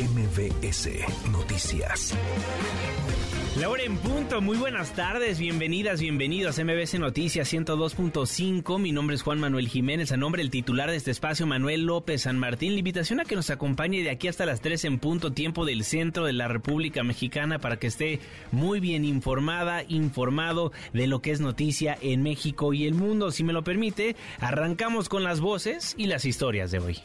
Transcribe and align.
MBS 0.00 0.88
Noticias. 1.30 2.16
La 3.58 3.68
hora 3.68 3.82
en 3.82 3.98
punto, 3.98 4.40
muy 4.40 4.56
buenas 4.56 4.94
tardes, 4.94 5.38
bienvenidas, 5.38 6.00
bienvenidos 6.00 6.58
a 6.58 6.64
MBC 6.64 6.94
Noticias 6.94 7.52
102.5. 7.52 8.78
Mi 8.78 8.92
nombre 8.92 9.16
es 9.16 9.22
Juan 9.22 9.40
Manuel 9.40 9.68
Jiménez, 9.68 10.10
a 10.12 10.16
nombre 10.16 10.40
del 10.40 10.50
titular 10.50 10.90
de 10.90 10.96
este 10.96 11.10
espacio, 11.10 11.46
Manuel 11.46 11.82
López 11.82 12.22
San 12.22 12.38
Martín. 12.38 12.72
La 12.72 12.78
invitación 12.78 13.20
a 13.20 13.26
que 13.26 13.36
nos 13.36 13.50
acompañe 13.50 14.02
de 14.02 14.08
aquí 14.08 14.28
hasta 14.28 14.46
las 14.46 14.62
3 14.62 14.86
en 14.86 14.98
punto, 15.00 15.32
tiempo 15.32 15.66
del 15.66 15.84
centro 15.84 16.24
de 16.24 16.32
la 16.32 16.48
República 16.48 17.02
Mexicana, 17.02 17.58
para 17.58 17.78
que 17.78 17.88
esté 17.88 18.20
muy 18.52 18.80
bien 18.80 19.04
informada, 19.04 19.82
informado 19.86 20.72
de 20.94 21.08
lo 21.08 21.20
que 21.20 21.32
es 21.32 21.40
noticia 21.40 21.98
en 22.00 22.22
México 22.22 22.72
y 22.72 22.86
el 22.86 22.94
mundo. 22.94 23.32
Si 23.32 23.44
me 23.44 23.52
lo 23.52 23.64
permite, 23.64 24.16
arrancamos 24.38 25.10
con 25.10 25.24
las 25.24 25.40
voces 25.40 25.94
y 25.98 26.06
las 26.06 26.24
historias 26.24 26.70
de 26.70 26.78
hoy. 26.78 26.98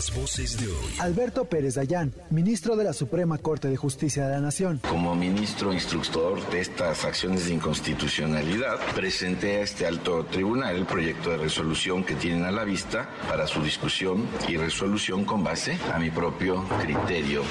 Las 0.00 0.16
voces 0.16 0.58
de 0.58 0.66
hoy. 0.66 0.94
Alberto 0.98 1.44
Pérez 1.44 1.74
Dayán, 1.74 2.14
ministro 2.30 2.74
de 2.74 2.84
la 2.84 2.94
Suprema 2.94 3.36
Corte 3.36 3.68
de 3.68 3.76
Justicia 3.76 4.26
de 4.26 4.32
la 4.32 4.40
Nación. 4.40 4.80
Como 4.88 5.14
ministro 5.14 5.74
instructor 5.74 6.40
de 6.48 6.62
estas 6.62 7.04
acciones 7.04 7.44
de 7.44 7.52
inconstitucionalidad, 7.52 8.78
presenté 8.94 9.58
a 9.58 9.60
este 9.60 9.86
alto 9.86 10.24
tribunal 10.24 10.74
el 10.74 10.86
proyecto 10.86 11.28
de 11.28 11.36
resolución 11.36 12.02
que 12.02 12.14
tienen 12.14 12.46
a 12.46 12.50
la 12.50 12.64
vista 12.64 13.10
para 13.28 13.46
su 13.46 13.62
discusión 13.62 14.26
y 14.48 14.56
resolución 14.56 15.26
con 15.26 15.44
base 15.44 15.78
a 15.92 15.98
mi 15.98 16.10
propio 16.10 16.66
criterio 16.80 17.42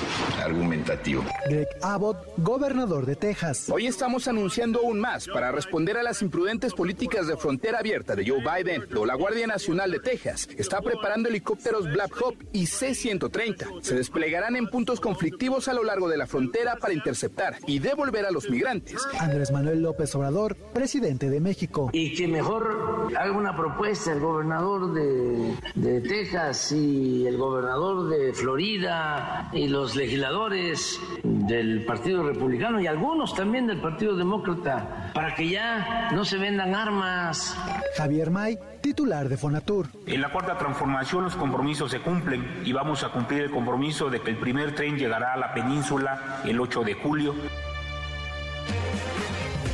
argumentativo. 0.44 1.24
Greg 1.48 1.68
Abbott, 1.84 2.18
gobernador 2.38 3.06
de 3.06 3.16
Texas. 3.16 3.70
Hoy 3.70 3.86
estamos 3.86 4.28
anunciando 4.28 4.80
aún 4.80 5.00
más 5.00 5.28
para 5.28 5.52
responder 5.52 5.98
a 5.98 6.02
las 6.02 6.24
imprudentes 6.24 6.74
políticas 6.74 7.28
de 7.28 7.38
frontera 7.38 7.78
abierta 7.78 8.16
de 8.16 8.28
Joe 8.28 8.40
Biden. 8.40 8.88
La 9.06 9.14
Guardia 9.14 9.46
Nacional 9.46 9.92
de 9.92 10.00
Texas 10.00 10.50
está 10.58 10.82
preparando 10.82 11.30
helicópteros 11.30 11.84
Black 11.84 12.12
Hawk 12.20 12.39
y 12.52 12.66
C-130. 12.66 13.82
Se 13.82 13.96
desplegarán 13.96 14.56
en 14.56 14.68
puntos 14.68 15.00
conflictivos 15.00 15.68
a 15.68 15.74
lo 15.74 15.84
largo 15.84 16.10
de 16.10 16.18
la 16.18 16.28
frontera 16.28 16.76
para 16.76 16.94
interceptar 16.94 17.58
y 17.68 17.80
devolver 17.80 18.26
a 18.26 18.32
los 18.32 18.50
migrantes. 18.50 19.06
Andrés 19.20 19.52
Manuel 19.52 19.82
López 19.82 20.14
Obrador, 20.16 20.56
presidente 20.74 21.30
de 21.30 21.40
México. 21.40 21.90
Y 21.94 22.16
que 22.16 22.28
mejor 22.28 23.10
haga 23.18 23.32
una 23.32 23.56
propuesta 23.56 24.12
el 24.12 24.20
gobernador 24.20 24.94
de, 24.94 25.56
de 25.76 26.02
Texas 26.02 26.72
y 26.72 27.28
el 27.28 27.38
gobernador 27.38 28.10
de 28.10 28.34
Florida 28.34 29.50
y 29.54 29.68
los 29.68 29.96
legisladores 29.96 31.00
del 31.24 31.86
Partido 31.86 32.24
Republicano 32.24 32.80
y 32.80 32.88
algunos 32.88 33.34
también 33.36 33.68
del 33.68 33.82
Partido 33.82 34.16
Demócrata 34.16 35.12
para 35.14 35.36
que 35.36 35.50
ya 35.50 36.10
no 36.14 36.26
se 36.26 36.38
vendan 36.38 36.76
armas. 36.76 37.56
Javier 37.98 38.30
May, 38.32 38.58
titular 38.80 39.30
de 39.30 39.38
Fonatur. 39.38 39.88
En 40.06 40.22
la 40.22 40.32
cuarta 40.32 40.58
transformación 40.58 41.24
los 41.24 41.36
compromisos 41.36 41.92
se 41.92 42.00
cumplen 42.00 42.62
y 42.66 42.74
vamos 42.74 43.04
a 43.04 43.10
cumplir 43.10 43.44
el 43.44 43.52
compromiso 43.52 44.10
de 44.10 44.22
que 44.22 44.32
el 44.32 44.38
primer 44.38 44.76
tren 44.76 44.98
llegará 44.98 45.34
a 45.34 45.38
la 45.38 45.54
península 45.54 46.42
el 46.46 46.60
8 46.60 46.84
de 46.84 46.94
julio. 46.94 47.36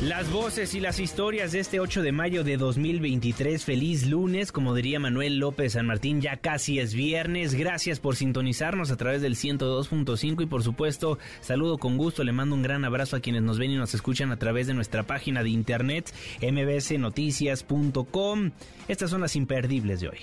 Las 0.02 0.30
voces 0.30 0.74
y 0.74 0.80
las 0.80 1.00
historias 1.00 1.52
de 1.52 1.60
este 1.60 1.80
8 1.80 2.02
de 2.02 2.12
mayo 2.12 2.44
de 2.44 2.58
2023. 2.58 3.64
Feliz 3.64 4.06
lunes, 4.06 4.52
como 4.52 4.74
diría 4.74 5.00
Manuel 5.00 5.38
López 5.38 5.72
San 5.72 5.86
Martín, 5.86 6.20
ya 6.20 6.36
casi 6.36 6.78
es 6.78 6.92
viernes. 6.92 7.54
Gracias 7.54 7.98
por 7.98 8.14
sintonizarnos 8.14 8.90
a 8.90 8.96
través 8.96 9.22
del 9.22 9.36
102.5 9.36 10.42
y 10.42 10.46
por 10.46 10.62
supuesto, 10.62 11.18
saludo 11.40 11.78
con 11.78 11.96
gusto, 11.96 12.24
le 12.24 12.32
mando 12.32 12.54
un 12.54 12.62
gran 12.62 12.84
abrazo 12.84 13.16
a 13.16 13.20
quienes 13.20 13.40
nos 13.40 13.58
ven 13.58 13.70
y 13.70 13.76
nos 13.76 13.94
escuchan 13.94 14.32
a 14.32 14.38
través 14.38 14.66
de 14.66 14.74
nuestra 14.74 15.04
página 15.04 15.42
de 15.42 15.48
internet 15.48 16.12
mbsnoticias.com. 16.42 18.50
Estas 18.88 19.08
son 19.08 19.22
las 19.22 19.34
imperdibles 19.34 20.00
de 20.00 20.08
hoy. 20.10 20.18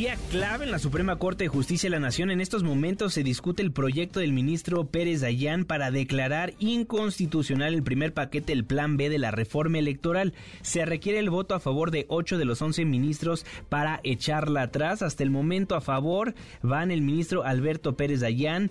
Día 0.00 0.16
clave 0.30 0.64
en 0.64 0.70
la 0.70 0.78
Suprema 0.78 1.16
Corte 1.16 1.44
de 1.44 1.48
Justicia 1.48 1.90
de 1.90 1.96
la 1.96 2.00
Nación. 2.00 2.30
En 2.30 2.40
estos 2.40 2.62
momentos 2.62 3.12
se 3.12 3.22
discute 3.22 3.60
el 3.60 3.70
proyecto 3.70 4.20
del 4.20 4.32
ministro 4.32 4.86
Pérez 4.86 5.20
Dayán 5.20 5.66
para 5.66 5.90
declarar 5.90 6.54
inconstitucional 6.58 7.74
el 7.74 7.82
primer 7.82 8.14
paquete 8.14 8.54
del 8.54 8.64
Plan 8.64 8.96
B 8.96 9.10
de 9.10 9.18
la 9.18 9.30
reforma 9.30 9.78
electoral. 9.78 10.32
Se 10.62 10.86
requiere 10.86 11.18
el 11.18 11.28
voto 11.28 11.54
a 11.54 11.60
favor 11.60 11.90
de 11.90 12.06
8 12.08 12.38
de 12.38 12.46
los 12.46 12.62
11 12.62 12.86
ministros 12.86 13.44
para 13.68 14.00
echarla 14.02 14.62
atrás. 14.62 15.02
Hasta 15.02 15.22
el 15.22 15.28
momento 15.28 15.74
a 15.74 15.82
favor 15.82 16.34
van 16.62 16.90
el 16.90 17.02
ministro 17.02 17.44
Alberto 17.44 17.94
Pérez 17.94 18.20
Dayán, 18.20 18.70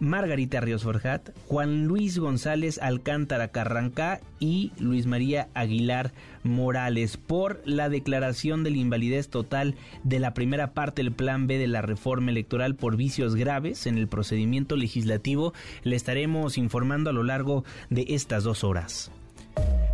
Margarita 0.00 0.60
Ríos 0.60 0.82
Forjat, 0.82 1.30
Juan 1.46 1.86
Luis 1.86 2.18
González 2.18 2.78
Alcántara 2.82 3.48
Carrancá 3.48 4.20
y 4.38 4.72
Luis 4.78 5.06
María 5.06 5.48
Aguilar 5.54 6.12
Morales 6.42 7.18
por 7.18 7.60
la 7.66 7.88
declaración 7.88 8.64
de 8.64 8.70
la 8.70 8.78
invalidez 8.78 9.28
total 9.28 9.74
de 10.02 10.18
la 10.18 10.32
primera 10.32 10.72
parte 10.72 11.02
del 11.02 11.12
Plan 11.12 11.46
B 11.46 11.58
de 11.58 11.68
la 11.68 11.82
reforma 11.82 12.30
electoral 12.30 12.74
por 12.74 12.96
vicios 12.96 13.36
graves 13.36 13.86
en 13.86 13.98
el 13.98 14.08
procedimiento 14.08 14.76
legislativo. 14.76 15.52
Le 15.82 15.96
estaremos 15.96 16.56
informando 16.56 17.10
a 17.10 17.12
lo 17.12 17.22
largo 17.22 17.64
de 17.90 18.06
estas 18.08 18.42
dos 18.42 18.64
horas. 18.64 19.12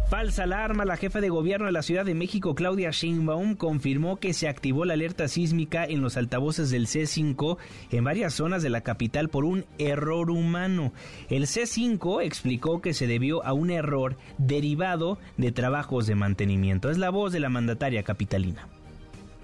Falsa 0.09 0.44
alarma, 0.44 0.84
la 0.84 0.97
jefa 0.97 1.21
de 1.21 1.31
gobierno 1.31 1.67
de 1.67 1.72
la 1.72 1.83
Ciudad 1.83 2.05
de 2.05 2.15
México, 2.15 2.55
Claudia 2.55 2.93
Sheinbaum, 2.93 3.56
confirmó 3.56 4.19
que 4.19 4.34
se 4.34 4.47
activó 4.47 4.84
la 4.84 4.94
alerta 4.94 5.27
sísmica 5.27 5.84
en 5.84 6.00
los 6.00 6.17
altavoces 6.17 6.71
del 6.71 6.87
C5 6.87 7.59
en 7.91 8.05
varias 8.05 8.34
zonas 8.34 8.62
de 8.62 8.71
la 8.71 8.83
capital 8.83 9.28
por 9.28 9.44
un 9.44 9.67
error 9.78 10.31
humano. 10.31 10.93
El 11.28 11.49
C5 11.49 12.22
explicó 12.22 12.81
que 12.81 12.94
se 12.94 13.09
debió 13.09 13.44
a 13.44 13.53
un 13.53 13.72
error 13.72 14.17
derivado 14.39 15.19
de 15.39 15.50
trabajos 15.50 16.06
de 16.06 16.15
mantenimiento. 16.15 16.88
Es 16.88 16.99
la 16.99 17.11
voz 17.11 17.33
de 17.33 17.41
la 17.41 17.49
mandataria 17.49 18.05
capitalina. 18.05 18.69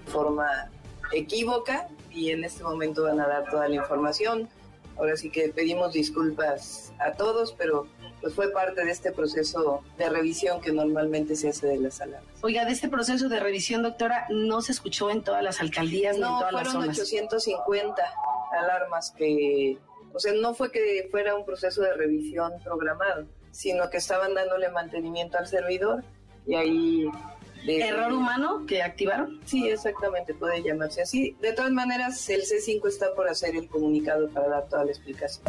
Forma 0.05 0.47
equívoca 1.11 1.89
y 2.09 2.29
en 2.29 2.45
este 2.45 2.63
momento 2.63 3.03
van 3.03 3.19
a 3.19 3.27
dar 3.27 3.49
toda 3.49 3.67
la 3.67 3.75
información. 3.75 4.47
Ahora 4.95 5.17
sí 5.17 5.29
que 5.29 5.49
pedimos 5.49 5.91
disculpas 5.91 6.93
a 6.99 7.11
todos, 7.11 7.51
pero 7.51 7.85
pues 8.23 8.35
fue 8.35 8.51
parte 8.53 8.85
de 8.85 8.89
este 8.91 9.11
proceso 9.11 9.83
de 9.97 10.07
revisión 10.07 10.61
que 10.61 10.71
normalmente 10.71 11.35
se 11.35 11.49
hace 11.49 11.67
de 11.67 11.77
las 11.77 11.99
alarmas. 11.99 12.31
Oiga, 12.41 12.63
de 12.63 12.71
este 12.71 12.87
proceso 12.87 13.27
de 13.27 13.37
revisión, 13.41 13.83
doctora, 13.83 14.27
no 14.29 14.61
se 14.61 14.71
escuchó 14.71 15.09
en 15.11 15.21
todas 15.23 15.43
las 15.43 15.59
alcaldías 15.59 16.17
no, 16.17 16.27
ni 16.27 16.33
en 16.33 16.39
todas 16.39 16.51
fueron 16.53 16.87
las 16.87 16.95
zonas. 16.95 16.99
850 17.11 18.01
alarmas 18.61 19.11
que, 19.11 19.77
o 20.13 20.19
sea, 20.21 20.31
no 20.33 20.53
fue 20.53 20.71
que 20.71 21.09
fuera 21.11 21.35
un 21.35 21.43
proceso 21.45 21.81
de 21.81 21.93
revisión 21.95 22.53
programado, 22.63 23.25
sino 23.51 23.89
que 23.89 23.97
estaban 23.97 24.33
dándole 24.33 24.69
mantenimiento 24.69 25.37
al 25.37 25.47
servidor 25.47 26.01
y 26.47 26.55
ahí 26.55 27.05
de- 27.65 27.81
¿Error 27.89 28.13
humano 28.13 28.63
que 28.65 28.81
activaron? 28.83 29.41
Sí, 29.45 29.67
exactamente, 29.69 30.33
puede 30.33 30.63
llamarse 30.63 31.01
así. 31.01 31.35
De 31.41 31.51
todas 31.51 31.71
maneras, 31.71 32.29
el 32.29 32.43
C5 32.43 32.87
está 32.87 33.13
por 33.15 33.27
hacer 33.27 33.57
el 33.57 33.67
comunicado 33.67 34.29
para 34.29 34.47
dar 34.47 34.69
toda 34.69 34.85
la 34.85 34.91
explicación. 34.91 35.43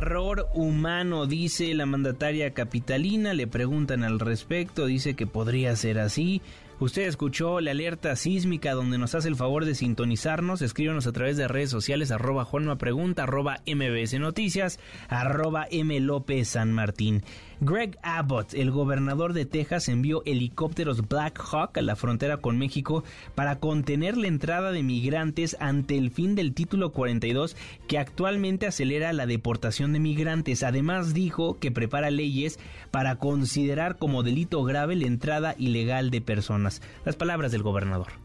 Error 0.00 0.48
humano, 0.54 1.26
dice 1.26 1.72
la 1.72 1.86
mandataria 1.86 2.52
capitalina, 2.52 3.32
le 3.32 3.46
preguntan 3.46 4.02
al 4.02 4.18
respecto, 4.18 4.86
dice 4.86 5.14
que 5.14 5.26
podría 5.26 5.74
ser 5.76 5.98
así. 5.98 6.42
Usted 6.80 7.02
escuchó 7.02 7.60
la 7.60 7.70
alerta 7.70 8.16
sísmica 8.16 8.72
donde 8.72 8.98
nos 8.98 9.14
hace 9.14 9.28
el 9.28 9.36
favor 9.36 9.64
de 9.64 9.76
sintonizarnos. 9.76 10.60
Escríbanos 10.60 11.06
a 11.06 11.12
través 11.12 11.36
de 11.36 11.46
redes 11.46 11.70
sociales 11.70 12.10
arroba 12.10 12.44
Juanma 12.44 12.76
Pregunta, 12.76 13.22
arroba 13.22 13.60
MBS 13.66 14.18
Noticias, 14.18 14.80
arroba 15.08 15.68
M 15.70 15.98
López 16.00 16.48
San 16.48 16.72
Martín. 16.72 17.22
Greg 17.60 17.98
Abbott, 18.02 18.54
el 18.54 18.70
gobernador 18.70 19.32
de 19.32 19.46
Texas, 19.46 19.88
envió 19.88 20.22
helicópteros 20.26 21.08
Black 21.08 21.40
Hawk 21.40 21.78
a 21.78 21.82
la 21.82 21.96
frontera 21.96 22.38
con 22.38 22.58
México 22.58 23.04
para 23.34 23.60
contener 23.60 24.16
la 24.16 24.28
entrada 24.28 24.72
de 24.72 24.82
migrantes 24.82 25.56
ante 25.60 25.96
el 25.96 26.10
fin 26.10 26.34
del 26.34 26.54
título 26.54 26.92
42 26.92 27.56
que 27.86 27.98
actualmente 27.98 28.66
acelera 28.66 29.12
la 29.12 29.26
deportación 29.26 29.92
de 29.92 30.00
migrantes. 30.00 30.62
Además 30.62 31.14
dijo 31.14 31.58
que 31.58 31.70
prepara 31.70 32.10
leyes 32.10 32.58
para 32.90 33.16
considerar 33.16 33.98
como 33.98 34.22
delito 34.22 34.62
grave 34.64 34.96
la 34.96 35.06
entrada 35.06 35.54
ilegal 35.58 36.10
de 36.10 36.20
personas. 36.20 36.82
Las 37.04 37.16
palabras 37.16 37.52
del 37.52 37.62
gobernador. 37.62 38.23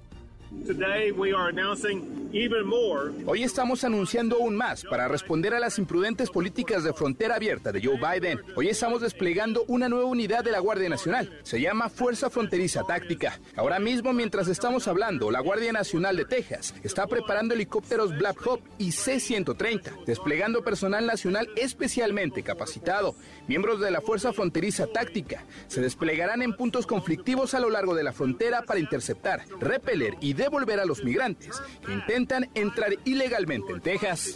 Hoy 3.26 3.44
estamos 3.44 3.84
anunciando 3.84 4.38
aún 4.38 4.56
más 4.56 4.84
para 4.84 5.08
responder 5.08 5.54
a 5.54 5.60
las 5.60 5.78
imprudentes 5.78 6.32
políticas 6.32 6.84
de 6.84 6.94
frontera 6.94 7.36
abierta 7.36 7.72
de 7.72 7.84
Joe 7.84 7.98
Biden. 7.98 8.40
Hoy 8.56 8.68
estamos 8.68 9.02
desplegando 9.02 9.64
una 9.68 9.90
nueva 9.90 10.06
unidad 10.06 10.44
de 10.44 10.52
la 10.52 10.60
Guardia 10.60 10.90
Nacional. 10.90 11.40
Se 11.44 11.62
llama 11.62 11.90
Fuerza 11.90 12.32
Fronteriza 12.32 12.84
Táctica. 12.84 13.40
Ahora 13.56 13.80
mismo, 13.80 14.12
mientras 14.12 14.48
estamos 14.48 14.88
hablando, 14.88 15.30
la 15.30 15.40
Guardia 15.40 15.72
Nacional 15.72 16.18
de 16.18 16.26
Texas 16.26 16.74
está 16.84 17.06
preparando 17.06 17.54
helicópteros 17.54 18.18
Black 18.18 18.42
Hawk 18.46 18.62
y 18.80 18.92
C-130, 18.92 20.06
desplegando 20.06 20.64
personal 20.64 21.06
nacional 21.06 21.48
especialmente 21.58 22.42
capacitado. 22.42 23.16
Miembros 23.48 23.80
de 23.82 23.92
la 23.92 24.02
Fuerza 24.02 24.34
Fronteriza 24.34 24.88
Táctica 24.88 25.46
se 25.68 25.82
desplegarán 25.82 26.42
en 26.42 26.56
puntos 26.56 26.88
conflictivos 26.88 27.54
a 27.54 27.60
lo 27.60 27.70
largo 27.70 27.94
de 27.94 28.04
la 28.04 28.14
frontera 28.14 28.64
para 28.64 28.80
interceptar, 28.80 29.44
repeler 29.60 30.16
y 30.22 30.39
devolver 30.40 30.80
a 30.80 30.86
los 30.86 31.04
migrantes 31.04 31.62
que 31.86 31.94
intentan 31.94 32.50
entrar 32.56 32.94
ilegalmente 33.06 33.72
en 33.72 33.82
Texas. 33.82 34.36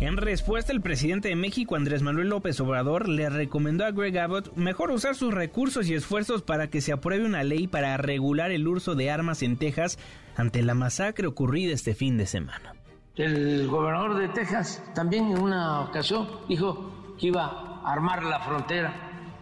En 0.00 0.16
respuesta, 0.16 0.72
el 0.72 0.80
presidente 0.80 1.28
de 1.28 1.34
México, 1.34 1.74
Andrés 1.74 2.02
Manuel 2.02 2.28
López 2.28 2.60
Obrador, 2.60 3.08
le 3.08 3.28
recomendó 3.28 3.84
a 3.84 3.90
Greg 3.90 4.16
Abbott 4.16 4.54
mejor 4.54 4.92
usar 4.92 5.16
sus 5.16 5.34
recursos 5.34 5.88
y 5.88 5.94
esfuerzos 5.94 6.42
para 6.42 6.68
que 6.70 6.80
se 6.80 6.92
apruebe 6.92 7.26
una 7.26 7.42
ley 7.42 7.66
para 7.66 7.96
regular 7.96 8.52
el 8.52 8.68
uso 8.68 8.94
de 8.94 9.10
armas 9.10 9.42
en 9.42 9.56
Texas 9.56 9.98
ante 10.36 10.62
la 10.62 10.74
masacre 10.74 11.26
ocurrida 11.26 11.74
este 11.74 11.96
fin 11.96 12.16
de 12.16 12.26
semana. 12.26 12.74
El 13.16 13.66
gobernador 13.66 14.16
de 14.18 14.28
Texas 14.28 14.80
también 14.94 15.32
en 15.32 15.38
una 15.40 15.80
ocasión 15.80 16.28
dijo 16.48 17.16
que 17.18 17.26
iba 17.26 17.46
a 17.46 17.92
armar 17.92 18.22
la 18.22 18.38
frontera 18.38 18.94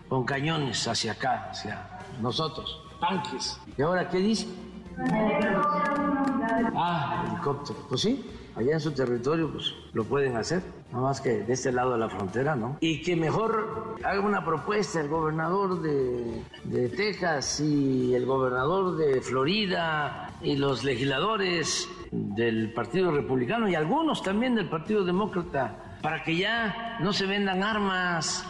con 0.09 0.25
cañones 0.25 0.89
hacia 0.89 1.13
acá, 1.13 1.51
hacia 1.51 1.87
nosotros, 2.23 2.81
tanques. 3.01 3.61
¿Y 3.77 3.83
ahora 3.83 4.09
qué 4.09 4.19
dice? 4.19 4.47
Ah, 6.75 7.25
helicóptero. 7.29 7.79
Pues 7.89 8.01
sí, 8.01 8.25
allá 8.55 8.73
en 8.75 8.81
su 8.81 8.93
territorio 8.93 9.51
pues 9.53 9.75
lo 9.93 10.05
pueden 10.05 10.37
hacer, 10.37 10.63
nada 10.91 11.05
más 11.05 11.21
que 11.21 11.43
de 11.43 11.53
este 11.53 11.73
lado 11.73 11.93
de 11.93 11.99
la 11.99 12.09
frontera, 12.09 12.57
¿no? 12.57 12.79
Y 12.81 13.03
que 13.03 13.17
mejor 13.17 13.97
haga 14.05 14.21
una 14.21 14.45
propuesta 14.45 15.01
el 15.01 15.09
gobernador 15.09 15.83
de, 15.83 16.43
de 16.65 16.89
Texas 16.89 17.61
y 17.61 18.15
el 18.15 18.25
gobernador 18.25 18.97
de 18.97 19.21
Florida 19.21 20.31
y 20.41 20.57
los 20.57 20.85
legisladores 20.85 21.89
del 22.11 22.73
Partido 22.73 23.11
Republicano 23.11 23.69
y 23.69 23.75
algunos 23.75 24.23
también 24.23 24.55
del 24.55 24.69
Partido 24.69 25.05
Demócrata 25.05 25.99
para 26.03 26.23
que 26.23 26.37
ya 26.37 26.99
no 27.01 27.13
se 27.13 27.27
vendan 27.27 27.63
armas. 27.63 28.47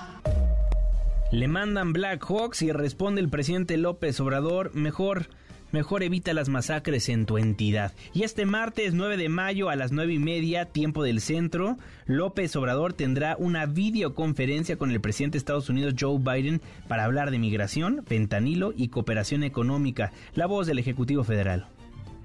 Le 1.32 1.48
mandan 1.48 1.92
Black 1.92 2.24
Hawks 2.24 2.62
y 2.62 2.70
responde 2.70 3.20
el 3.20 3.28
presidente 3.28 3.76
López 3.76 4.20
Obrador, 4.20 4.74
mejor 4.74 5.26
mejor 5.72 6.04
evita 6.04 6.32
las 6.32 6.48
masacres 6.48 7.08
en 7.08 7.26
tu 7.26 7.36
entidad. 7.36 7.92
Y 8.14 8.22
este 8.22 8.46
martes 8.46 8.94
9 8.94 9.16
de 9.16 9.28
mayo 9.28 9.68
a 9.68 9.76
las 9.76 9.90
9 9.90 10.14
y 10.14 10.18
media, 10.18 10.66
tiempo 10.66 11.02
del 11.02 11.20
centro, 11.20 11.76
López 12.06 12.54
Obrador 12.54 12.92
tendrá 12.92 13.36
una 13.38 13.66
videoconferencia 13.66 14.76
con 14.76 14.92
el 14.92 15.00
presidente 15.00 15.34
de 15.34 15.38
Estados 15.40 15.68
Unidos 15.68 15.94
Joe 15.98 16.18
Biden 16.18 16.60
para 16.88 17.04
hablar 17.04 17.32
de 17.32 17.40
migración, 17.40 18.04
fentanilo 18.06 18.72
y 18.74 18.88
cooperación 18.88 19.42
económica. 19.42 20.12
La 20.34 20.46
voz 20.46 20.68
del 20.68 20.78
Ejecutivo 20.78 21.24
Federal. 21.24 21.66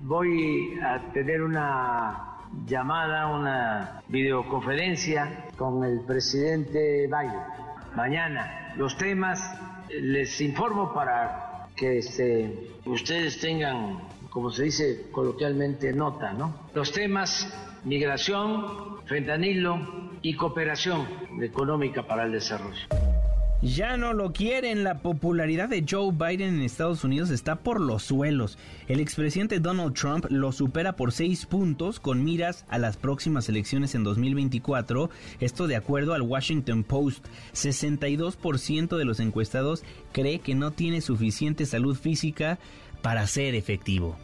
Voy 0.01 0.79
a 0.83 1.11
tener 1.11 1.41
una 1.41 2.37
llamada, 2.65 3.27
una 3.27 4.01
videoconferencia 4.07 5.47
con 5.57 5.83
el 5.83 6.01
presidente 6.01 7.07
Biden. 7.07 7.60
Mañana 7.95 8.73
los 8.77 8.97
temas 8.97 9.39
les 9.89 10.39
informo 10.41 10.93
para 10.93 11.67
que 11.75 11.97
este, 11.97 12.69
ustedes 12.85 13.39
tengan, 13.39 13.99
como 14.29 14.49
se 14.51 14.63
dice 14.63 15.09
coloquialmente, 15.11 15.91
nota, 15.91 16.31
¿no? 16.33 16.69
Los 16.73 16.91
temas 16.91 17.51
migración, 17.83 19.05
fentanilo 19.05 20.11
y 20.21 20.35
cooperación 20.35 21.07
económica 21.41 22.03
para 22.03 22.23
el 22.23 22.31
desarrollo. 22.31 22.87
Ya 23.61 23.95
no 23.95 24.13
lo 24.13 24.33
quieren. 24.33 24.83
La 24.83 24.99
popularidad 25.01 25.69
de 25.69 25.85
Joe 25.87 26.11
Biden 26.11 26.55
en 26.55 26.61
Estados 26.61 27.03
Unidos 27.03 27.29
está 27.29 27.57
por 27.57 27.79
los 27.79 28.01
suelos. 28.01 28.57
El 28.87 28.99
expresidente 28.99 29.59
Donald 29.59 29.93
Trump 29.93 30.25
lo 30.29 30.51
supera 30.51 30.95
por 30.95 31.11
seis 31.11 31.45
puntos 31.45 31.99
con 31.99 32.23
miras 32.23 32.65
a 32.69 32.79
las 32.79 32.97
próximas 32.97 33.49
elecciones 33.49 33.93
en 33.93 34.03
2024. 34.03 35.11
Esto 35.39 35.67
de 35.67 35.75
acuerdo 35.75 36.15
al 36.15 36.23
Washington 36.23 36.83
Post. 36.83 37.23
62% 37.53 38.97
de 38.97 39.05
los 39.05 39.19
encuestados 39.19 39.83
cree 40.11 40.39
que 40.39 40.55
no 40.55 40.71
tiene 40.71 41.01
suficiente 41.01 41.67
salud 41.67 41.95
física 41.95 42.57
para 43.03 43.27
ser 43.27 43.53
efectivo. 43.53 44.17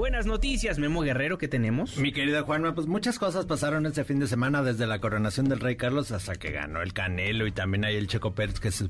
Buenas 0.00 0.24
noticias, 0.24 0.78
Memo 0.78 1.02
Guerrero, 1.02 1.36
¿qué 1.36 1.46
tenemos? 1.46 1.98
Mi 1.98 2.10
querida 2.10 2.40
Juanma, 2.40 2.74
pues 2.74 2.86
muchas 2.86 3.18
cosas 3.18 3.44
pasaron 3.44 3.84
este 3.84 4.02
fin 4.02 4.18
de 4.18 4.26
semana, 4.26 4.62
desde 4.62 4.86
la 4.86 4.98
coronación 4.98 5.46
del 5.46 5.60
rey 5.60 5.76
Carlos 5.76 6.10
hasta 6.10 6.36
que 6.36 6.52
ganó 6.52 6.80
el 6.80 6.94
Canelo 6.94 7.46
y 7.46 7.52
también 7.52 7.84
hay 7.84 7.96
el 7.96 8.06
Checo 8.06 8.34
Pérez 8.34 8.60
que 8.60 8.70
se 8.70 8.88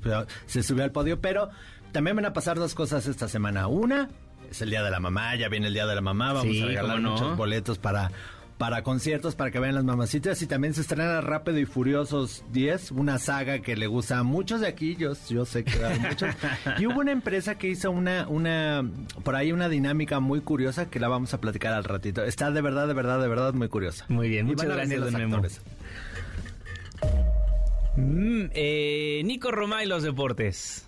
subió, 0.62 0.84
al 0.84 0.92
podio, 0.92 1.20
pero 1.20 1.50
también 1.90 2.14
van 2.14 2.26
a 2.26 2.32
pasar 2.32 2.60
dos 2.60 2.76
cosas 2.76 3.08
esta 3.08 3.26
semana. 3.26 3.66
Una, 3.66 4.08
es 4.48 4.62
el 4.62 4.70
Día 4.70 4.84
de 4.84 4.90
la 4.92 5.00
Mamá, 5.00 5.34
ya 5.34 5.48
viene 5.48 5.66
el 5.66 5.74
Día 5.74 5.86
de 5.86 5.96
la 5.96 6.00
Mamá, 6.00 6.32
vamos 6.32 6.62
a 6.62 6.66
regalar 6.66 7.00
muchos 7.00 7.36
boletos 7.36 7.78
para 7.78 8.12
para 8.60 8.82
conciertos, 8.82 9.36
para 9.36 9.50
que 9.50 9.58
vean 9.58 9.74
las 9.74 9.84
mamacitas. 9.84 10.42
Y 10.42 10.46
también 10.46 10.74
se 10.74 10.82
estrena 10.82 11.22
Rápido 11.22 11.58
y 11.58 11.64
Furiosos 11.64 12.44
10, 12.52 12.90
una 12.90 13.18
saga 13.18 13.60
que 13.60 13.74
le 13.74 13.86
gusta 13.86 14.18
a 14.18 14.22
muchos 14.22 14.60
de 14.60 14.68
aquí, 14.68 14.96
yo, 14.96 15.14
yo 15.30 15.46
sé 15.46 15.64
que 15.64 15.82
a 15.82 15.98
muchos. 15.98 16.34
y 16.78 16.86
hubo 16.86 17.00
una 17.00 17.10
empresa 17.10 17.56
que 17.56 17.68
hizo 17.68 17.90
una, 17.90 18.28
una, 18.28 18.86
por 19.24 19.34
ahí 19.34 19.52
una 19.52 19.70
dinámica 19.70 20.20
muy 20.20 20.42
curiosa 20.42 20.90
que 20.90 21.00
la 21.00 21.08
vamos 21.08 21.32
a 21.32 21.40
platicar 21.40 21.72
al 21.72 21.84
ratito. 21.84 22.22
Está 22.22 22.50
de 22.50 22.60
verdad, 22.60 22.86
de 22.86 22.92
verdad, 22.92 23.18
de 23.22 23.28
verdad 23.28 23.54
muy 23.54 23.68
curiosa. 23.68 24.04
Muy 24.08 24.28
bien, 24.28 24.44
muchas 24.44 24.68
gracias, 24.68 25.00
don 25.00 25.14
Memo. 25.14 25.40
Mm, 27.96 28.50
eh, 28.52 29.22
Nico 29.24 29.50
Roma 29.52 29.82
y 29.82 29.86
los 29.86 30.02
deportes. 30.02 30.86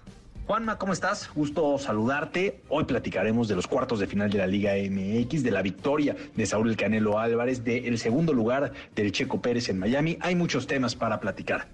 Juanma, 0.52 0.76
¿cómo 0.76 0.92
estás? 0.92 1.30
Gusto 1.34 1.78
saludarte. 1.78 2.60
Hoy 2.68 2.84
platicaremos 2.84 3.48
de 3.48 3.56
los 3.56 3.66
cuartos 3.66 4.00
de 4.00 4.06
final 4.06 4.28
de 4.28 4.36
la 4.36 4.46
Liga 4.46 4.72
MX, 4.74 5.42
de 5.42 5.50
la 5.50 5.62
victoria 5.62 6.14
de 6.36 6.44
Saúl 6.44 6.68
El 6.68 6.76
Canelo 6.76 7.18
Álvarez, 7.18 7.64
del 7.64 7.96
segundo 7.96 8.34
lugar 8.34 8.70
del 8.94 9.12
Checo 9.12 9.40
Pérez 9.40 9.70
en 9.70 9.78
Miami. 9.78 10.18
Hay 10.20 10.36
muchos 10.36 10.66
temas 10.66 10.94
para 10.94 11.20
platicar. 11.20 11.68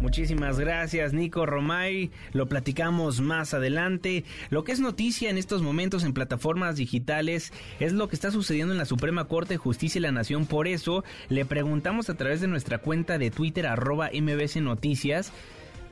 Muchísimas 0.00 0.58
gracias, 0.58 1.12
Nico 1.12 1.46
Romay. 1.46 2.10
Lo 2.32 2.46
platicamos 2.46 3.20
más 3.20 3.54
adelante. 3.54 4.24
Lo 4.50 4.64
que 4.64 4.72
es 4.72 4.80
noticia 4.80 5.30
en 5.30 5.38
estos 5.38 5.62
momentos 5.62 6.02
en 6.02 6.12
plataformas 6.12 6.74
digitales 6.74 7.52
es 7.78 7.92
lo 7.92 8.08
que 8.08 8.16
está 8.16 8.32
sucediendo 8.32 8.72
en 8.72 8.78
la 8.78 8.84
Suprema 8.84 9.26
Corte 9.26 9.54
de 9.54 9.58
Justicia 9.58 10.00
y 10.00 10.02
la 10.02 10.10
Nación. 10.10 10.46
Por 10.46 10.66
eso 10.66 11.04
le 11.28 11.44
preguntamos 11.44 12.10
a 12.10 12.16
través 12.16 12.40
de 12.40 12.48
nuestra 12.48 12.78
cuenta 12.78 13.16
de 13.16 13.30
Twitter, 13.30 13.68
arroba 13.68 14.10
MBC 14.12 14.56
Noticias, 14.56 15.32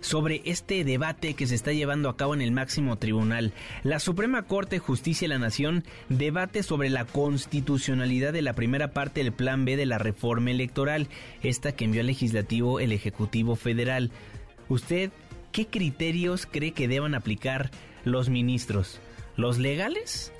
sobre 0.06 0.40
este 0.44 0.84
debate 0.84 1.34
que 1.34 1.48
se 1.48 1.56
está 1.56 1.72
llevando 1.72 2.08
a 2.08 2.16
cabo 2.16 2.32
en 2.32 2.40
el 2.40 2.52
máximo 2.52 2.96
tribunal. 2.96 3.52
La 3.82 3.98
Suprema 3.98 4.44
Corte 4.44 4.76
de 4.76 4.80
Justicia 4.80 5.26
de 5.26 5.34
la 5.34 5.40
Nación 5.40 5.82
debate 6.08 6.62
sobre 6.62 6.90
la 6.90 7.04
constitucionalidad 7.04 8.32
de 8.32 8.40
la 8.42 8.52
primera 8.52 8.92
parte 8.92 9.24
del 9.24 9.32
Plan 9.32 9.64
B 9.64 9.76
de 9.76 9.84
la 9.84 9.98
reforma 9.98 10.52
electoral, 10.52 11.08
esta 11.42 11.72
que 11.72 11.86
envió 11.86 12.02
al 12.02 12.06
legislativo 12.06 12.78
el 12.78 12.92
Ejecutivo 12.92 13.56
Federal. 13.56 14.12
¿Usted 14.68 15.10
qué 15.50 15.66
criterios 15.66 16.46
cree 16.46 16.70
que 16.70 16.86
deban 16.86 17.16
aplicar 17.16 17.72
los 18.04 18.28
ministros? 18.28 19.00
¿Los 19.36 19.58
legales? 19.58 20.32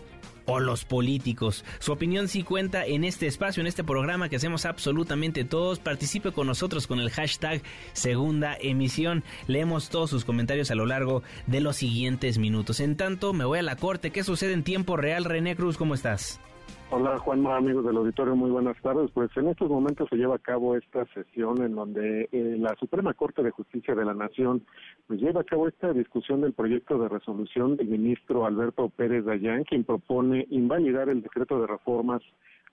O 0.47 0.61
los 0.61 0.85
políticos. 0.85 1.65
Su 1.79 1.93
opinión 1.93 2.29
sí 2.29 2.43
cuenta 2.43 2.87
en 2.87 3.05
este 3.05 3.27
espacio, 3.27 3.61
en 3.61 3.67
este 3.67 3.85
programa 3.85 4.29
que 4.29 4.37
hacemos 4.37 4.65
absolutamente 4.65 5.45
todos. 5.45 5.79
Participe 5.79 6.33
con 6.33 6.47
nosotros 6.47 6.87
con 6.87 7.01
el 7.01 7.11
hashtag 7.11 7.63
segunda 7.93 8.57
emisión. 8.61 9.25
Leemos 9.47 9.91
todos 9.91 10.11
sus 10.11 10.25
comentarios 10.25 10.71
a 10.71 10.75
lo 10.75 10.87
largo 10.87 11.23
de 11.47 11.61
los 11.61 11.77
siguientes 11.77 12.39
minutos. 12.39 12.81
En 12.81 12.97
tanto, 12.97 13.33
me 13.33 13.45
voy 13.45 13.59
a 13.59 13.63
la 13.63 13.77
corte. 13.77 14.11
¿Qué 14.11 14.25
sucede 14.25 14.53
en 14.53 14.63
tiempo 14.63 14.97
real? 14.97 15.25
René 15.25 15.57
Cruz, 15.57 15.77
¿cómo 15.77 15.95
estás? 15.95 16.41
Hola 16.89 17.19
Juanma, 17.19 17.57
amigos 17.57 17.85
del 17.85 17.97
auditorio, 17.97 18.37
muy 18.37 18.49
buenas 18.49 18.81
tardes. 18.81 19.11
Pues 19.11 19.29
en 19.37 19.49
estos 19.49 19.69
momentos 19.69 20.09
se 20.09 20.15
lleva 20.15 20.37
a 20.37 20.39
cabo 20.39 20.77
esta 20.77 21.05
sesión 21.07 21.61
en 21.63 21.75
donde 21.75 22.29
eh, 22.31 22.57
la 22.61 22.77
Suprema 22.77 23.13
Corte 23.13 23.43
de 23.43 23.51
Justicia 23.51 23.97
de 23.97 24.05
la 24.05 24.15
Nación 24.15 24.65
pues 25.09 25.21
lleva 25.21 25.41
a 25.41 25.45
cabo 25.45 25.67
esta 25.67 25.93
discusión 25.93 26.43
del 26.43 26.53
proyecto 26.53 26.97
de 26.97 27.09
resolución 27.09 27.77
del 27.77 27.89
ministro 27.89 28.47
Alberto 28.47 28.89
Pérez 28.89 29.25
Dayán, 29.25 29.65
quien 29.65 29.83
propone 29.83 30.47
invalidar 30.49 31.09
el 31.09 31.23
decreto 31.23 31.61
de 31.61 31.67
reformas 31.67 32.23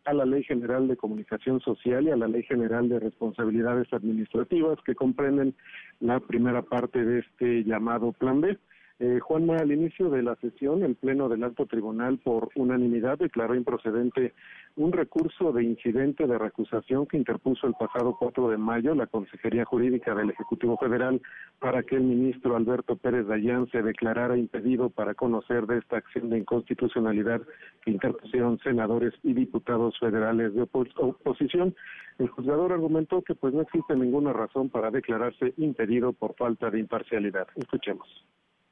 a 0.06 0.14
la 0.14 0.26
Ley 0.26 0.44
General 0.44 0.88
de 0.88 0.96
Comunicación 0.96 1.60
Social 1.62 2.04
y 2.04 2.12
a 2.12 2.16
la 2.16 2.28
Ley 2.28 2.44
General 2.44 2.88
de 2.88 3.00
Responsabilidades 3.00 3.92
Administrativas 3.94 4.78
que 4.86 4.94
comprenden 4.94 5.56
la 6.00 6.20
primera 6.20 6.62
parte 6.62 7.04
de 7.04 7.20
este 7.20 7.64
llamado 7.64 8.12
Plan 8.12 8.42
B. 8.42 8.60
Eh, 9.00 9.20
Juanma, 9.20 9.58
al 9.58 9.72
inicio 9.72 10.10
de 10.10 10.22
la 10.22 10.36
sesión, 10.36 10.84
el 10.84 10.96
Pleno 10.96 11.28
del 11.28 11.44
Alto 11.44 11.66
Tribunal, 11.66 12.20
por 12.20 12.50
unanimidad, 12.56 13.18
declaró 13.18 13.56
improcedente 13.56 14.34
un 14.76 14.92
recurso 14.92 15.52
de 15.52 15.64
incidente 15.64 16.28
de 16.28 16.38
recusación 16.38 17.08
que 17.08 17.18
interpuso 17.18 17.68
el 17.68 17.74
pasado 17.74 18.16
4 18.18 18.50
de 18.50 18.58
mayo 18.58 18.94
la 18.94 19.08
Consejería 19.08 19.66
Jurídica 19.66 20.14
del 20.14 20.30
Ejecutivo 20.30 20.78
Federal 20.78 21.22
para 21.60 21.82
que 21.84 21.96
el 21.96 22.04
ministro 22.04 22.56
Alberto 22.56 22.96
Pérez 22.96 23.26
Dayán 23.28 23.68
se 23.72 23.82
declarara 23.82 24.38
impedido 24.38 24.90
para 24.90 25.16
conocer 25.16 25.66
de 25.66 25.80
esta 25.80 25.98
acción 25.98 26.30
de 26.30 26.38
inconstitucionalidad 26.40 27.42
que 27.84 27.92
interpusieron 27.92 28.60
senadores 28.60 29.14
y 29.24 29.34
diputados 29.34 29.98
federales 30.00 30.54
de 30.54 30.62
oposición. 30.62 31.76
El 32.20 32.28
juzgador 32.30 32.74
argumentó 32.74 33.24
que 33.24 33.34
pues 33.34 33.54
no 33.54 33.62
existe 33.62 33.96
ninguna 33.96 34.34
razón 34.34 34.70
para 34.70 34.92
declararse 34.92 35.54
impedido 35.58 36.14
por 36.14 36.36
falta 36.36 36.70
de 36.70 36.80
imparcialidad. 36.80 37.48
Escuchemos. 37.56 38.08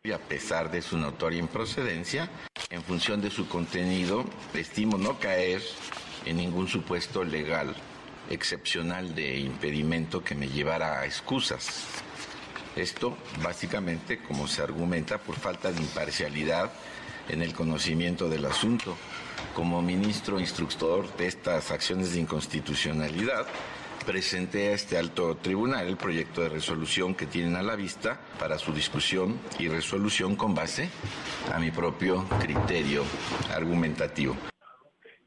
Y 0.03 0.13
a 0.13 0.17
pesar 0.17 0.71
de 0.71 0.81
su 0.81 0.97
notoria 0.97 1.37
improcedencia, 1.37 2.27
en 2.71 2.81
función 2.81 3.21
de 3.21 3.29
su 3.29 3.47
contenido, 3.47 4.25
estimo 4.55 4.97
no 4.97 5.19
caer 5.19 5.61
en 6.25 6.37
ningún 6.37 6.67
supuesto 6.67 7.23
legal 7.23 7.75
excepcional 8.27 9.13
de 9.13 9.37
impedimento 9.37 10.23
que 10.23 10.33
me 10.33 10.47
llevara 10.47 11.01
a 11.01 11.05
excusas. 11.05 11.85
Esto, 12.75 13.15
básicamente, 13.43 14.23
como 14.23 14.47
se 14.47 14.63
argumenta, 14.63 15.19
por 15.19 15.35
falta 15.35 15.71
de 15.71 15.79
imparcialidad 15.79 16.71
en 17.29 17.43
el 17.43 17.53
conocimiento 17.53 18.27
del 18.27 18.45
asunto. 18.45 18.97
Como 19.53 19.83
ministro 19.83 20.39
instructor 20.39 21.15
de 21.15 21.27
estas 21.27 21.69
acciones 21.69 22.13
de 22.13 22.21
inconstitucionalidad, 22.21 23.45
presenté 24.03 24.69
a 24.69 24.73
este 24.73 24.97
alto 24.97 25.35
tribunal 25.35 25.87
el 25.87 25.97
proyecto 25.97 26.41
de 26.41 26.49
resolución 26.49 27.15
que 27.15 27.25
tienen 27.25 27.55
a 27.55 27.61
la 27.61 27.75
vista 27.75 28.19
para 28.39 28.57
su 28.57 28.73
discusión 28.73 29.39
y 29.59 29.67
resolución 29.67 30.35
con 30.35 30.55
base 30.55 30.89
a 31.53 31.59
mi 31.59 31.71
propio 31.71 32.25
criterio 32.39 33.03
argumentativo. 33.55 34.35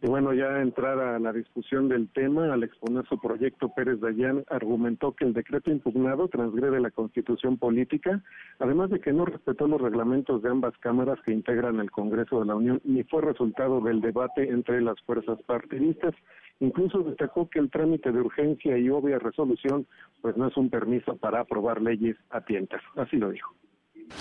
Y 0.04 0.06
bueno, 0.06 0.34
ya 0.34 0.60
entrar 0.60 0.98
a 0.98 1.18
la 1.18 1.32
discusión 1.32 1.88
del 1.88 2.10
tema, 2.10 2.52
al 2.52 2.62
exponer 2.62 3.06
su 3.06 3.18
proyecto, 3.18 3.70
Pérez 3.70 4.00
Dayán 4.00 4.44
argumentó 4.50 5.12
que 5.12 5.24
el 5.24 5.32
decreto 5.32 5.70
impugnado 5.70 6.28
transgrede 6.28 6.78
la 6.78 6.90
constitución 6.90 7.56
política, 7.56 8.22
además 8.58 8.90
de 8.90 9.00
que 9.00 9.14
no 9.14 9.24
respetó 9.24 9.66
los 9.66 9.80
reglamentos 9.80 10.42
de 10.42 10.50
ambas 10.50 10.76
cámaras 10.76 11.18
que 11.24 11.32
integran 11.32 11.80
el 11.80 11.90
Congreso 11.90 12.38
de 12.40 12.44
la 12.44 12.54
Unión, 12.54 12.82
ni 12.84 13.02
fue 13.04 13.22
resultado 13.22 13.80
del 13.80 14.02
debate 14.02 14.46
entre 14.50 14.82
las 14.82 15.00
fuerzas 15.06 15.40
partidistas. 15.44 16.14
Incluso 16.60 17.02
destacó 17.02 17.48
que 17.48 17.58
el 17.58 17.70
trámite 17.70 18.12
de 18.12 18.20
urgencia 18.20 18.78
y 18.78 18.88
obvia 18.88 19.18
resolución, 19.18 19.86
pues 20.22 20.36
no 20.36 20.48
es 20.48 20.56
un 20.56 20.70
permiso 20.70 21.16
para 21.16 21.40
aprobar 21.40 21.82
leyes 21.82 22.16
a 22.30 22.40
tientas. 22.40 22.82
Así 22.96 23.16
lo 23.16 23.30
dijo. 23.30 23.54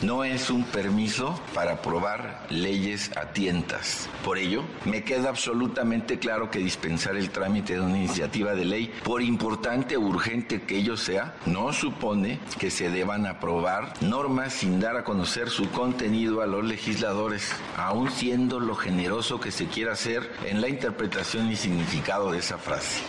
No 0.03 0.25
es 0.25 0.49
un 0.49 0.65
permiso 0.65 1.39
para 1.53 1.75
aprobar 1.75 2.45
leyes 2.49 3.09
a 3.15 3.31
tientas. 3.31 4.09
Por 4.25 4.37
ello, 4.37 4.65
me 4.83 5.05
queda 5.05 5.29
absolutamente 5.29 6.19
claro 6.19 6.51
que 6.51 6.59
dispensar 6.59 7.15
el 7.15 7.29
trámite 7.29 7.75
de 7.75 7.79
una 7.79 7.97
iniciativa 7.97 8.53
de 8.53 8.65
ley, 8.65 8.93
por 9.05 9.21
importante 9.21 9.95
o 9.95 10.01
urgente 10.01 10.63
que 10.63 10.79
ello 10.79 10.97
sea, 10.97 11.35
no 11.45 11.71
supone 11.71 12.39
que 12.59 12.69
se 12.69 12.89
deban 12.89 13.25
aprobar 13.25 13.93
normas 14.01 14.51
sin 14.51 14.81
dar 14.81 14.97
a 14.97 15.05
conocer 15.05 15.49
su 15.49 15.71
contenido 15.71 16.41
a 16.41 16.47
los 16.47 16.65
legisladores, 16.65 17.53
aun 17.77 18.11
siendo 18.11 18.59
lo 18.59 18.75
generoso 18.75 19.39
que 19.39 19.51
se 19.51 19.67
quiera 19.67 19.93
hacer 19.93 20.29
en 20.45 20.59
la 20.59 20.67
interpretación 20.67 21.49
y 21.49 21.55
significado 21.55 22.29
de 22.29 22.39
esa 22.39 22.57
frase. 22.57 23.03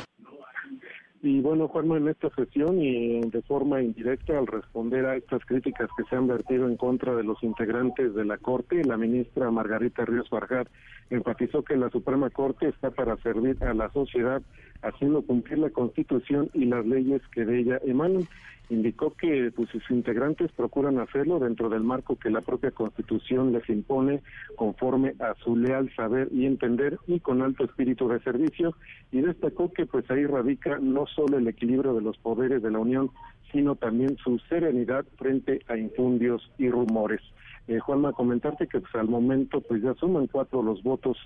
Y 1.27 1.41
bueno, 1.41 1.69
Juanma, 1.69 1.97
en 1.97 2.09
esta 2.09 2.29
sesión 2.35 2.83
y 2.83 3.19
de 3.23 3.41
forma 3.41 3.81
indirecta 3.81 4.39
al 4.39 4.47
responder 4.47 5.07
a 5.07 5.17
estas 5.17 5.43
críticas 5.47 5.89
que 5.97 6.05
se 6.05 6.17
han 6.17 6.27
vertido 6.27 6.69
en 6.69 6.77
contra 6.77 7.15
de 7.15 7.25
los 7.25 7.43
integrantes 7.43 8.15
de 8.15 8.27
la 8.27 8.37
Corte, 8.37 8.85
la 8.85 8.99
ministra 8.99 9.51
Margarita 9.51 10.05
Ríos 10.05 10.29
Farjat 10.29 10.69
enfatizó 11.09 11.63
que 11.63 11.79
la 11.79 11.89
Suprema 11.89 12.29
Corte 12.29 12.69
está 12.69 12.91
para 12.91 13.17
servir 13.23 13.57
a 13.65 13.73
la 13.73 13.91
sociedad 13.93 14.43
haciendo 14.85 15.23
cumplir 15.23 15.59
la 15.59 15.71
Constitución 15.71 16.51
y 16.55 16.67
las 16.67 16.87
leyes 16.87 17.23
que 17.33 17.45
de 17.45 17.61
ella 17.61 17.81
emanan. 17.85 18.27
Indicó 18.71 19.13
que 19.15 19.53
pues, 19.55 19.69
sus 19.69 19.91
integrantes 19.91 20.51
procuran 20.53 20.99
hacerlo 20.99 21.39
dentro 21.39 21.69
del 21.69 21.83
marco 21.83 22.17
que 22.17 22.31
la 22.31 22.41
propia 22.41 22.71
Constitución 22.71 23.53
les 23.53 23.69
impone 23.69 24.23
conforme 24.57 25.15
a 25.19 25.35
su 25.45 25.55
leal 25.57 25.91
saber 25.95 26.29
y 26.33 26.47
entender 26.47 26.99
y 27.07 27.21
con 27.21 27.43
alto 27.43 27.65
espíritu 27.65 28.09
de 28.09 28.21
servicio 28.21 28.75
y 29.13 29.21
destacó 29.21 29.71
que 29.73 29.85
pues 29.85 30.11
ahí 30.11 30.25
radica 30.25 30.79
no 30.79 31.07
solo 31.07 31.37
el 31.37 31.47
equilibrio 31.47 31.93
de 31.95 32.01
los 32.01 32.17
poderes 32.17 32.63
de 32.63 32.71
la 32.71 32.79
Unión, 32.79 33.11
sino 33.53 33.75
también 33.77 34.17
su 34.17 34.39
serenidad 34.49 35.05
frente 35.17 35.61
a 35.69 35.77
infundios 35.77 36.51
y 36.57 36.71
rumores. 36.71 37.21
Eh, 37.67 37.79
Juanma, 37.79 38.13
comentarte 38.13 38.67
que 38.67 38.81
pues, 38.81 38.95
al 38.95 39.09
momento 39.09 39.61
pues 39.63 39.83
ya 39.83 39.95
suman 39.95 40.27
cuatro 40.27 40.63
los 40.63 40.83
votos 40.83 41.17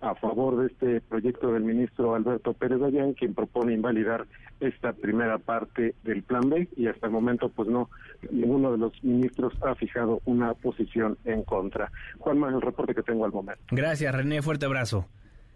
a 0.00 0.14
favor 0.14 0.58
de 0.58 0.66
este 0.66 1.00
proyecto 1.00 1.52
del 1.52 1.64
ministro 1.64 2.14
Alberto 2.14 2.52
Pérez 2.52 2.80
Dayán, 2.80 3.14
quien 3.14 3.34
propone 3.34 3.72
invalidar 3.72 4.26
esta 4.60 4.92
primera 4.92 5.38
parte 5.38 5.94
del 6.02 6.22
plan 6.22 6.50
B 6.50 6.68
y 6.76 6.86
hasta 6.86 7.06
el 7.06 7.12
momento 7.12 7.48
pues 7.48 7.68
no, 7.68 7.88
ninguno 8.30 8.72
de 8.72 8.78
los 8.78 9.04
ministros 9.04 9.54
ha 9.62 9.74
fijado 9.74 10.20
una 10.26 10.52
posición 10.52 11.16
en 11.24 11.42
contra. 11.44 11.90
Juanma, 12.18 12.48
el 12.48 12.60
reporte 12.60 12.94
que 12.94 13.02
tengo 13.02 13.24
al 13.24 13.32
momento. 13.32 13.62
Gracias, 13.70 14.14
René, 14.14 14.42
fuerte 14.42 14.66
abrazo. 14.66 15.06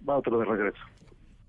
Va 0.08 0.16
otro 0.16 0.38
de 0.38 0.46
regreso. 0.46 0.80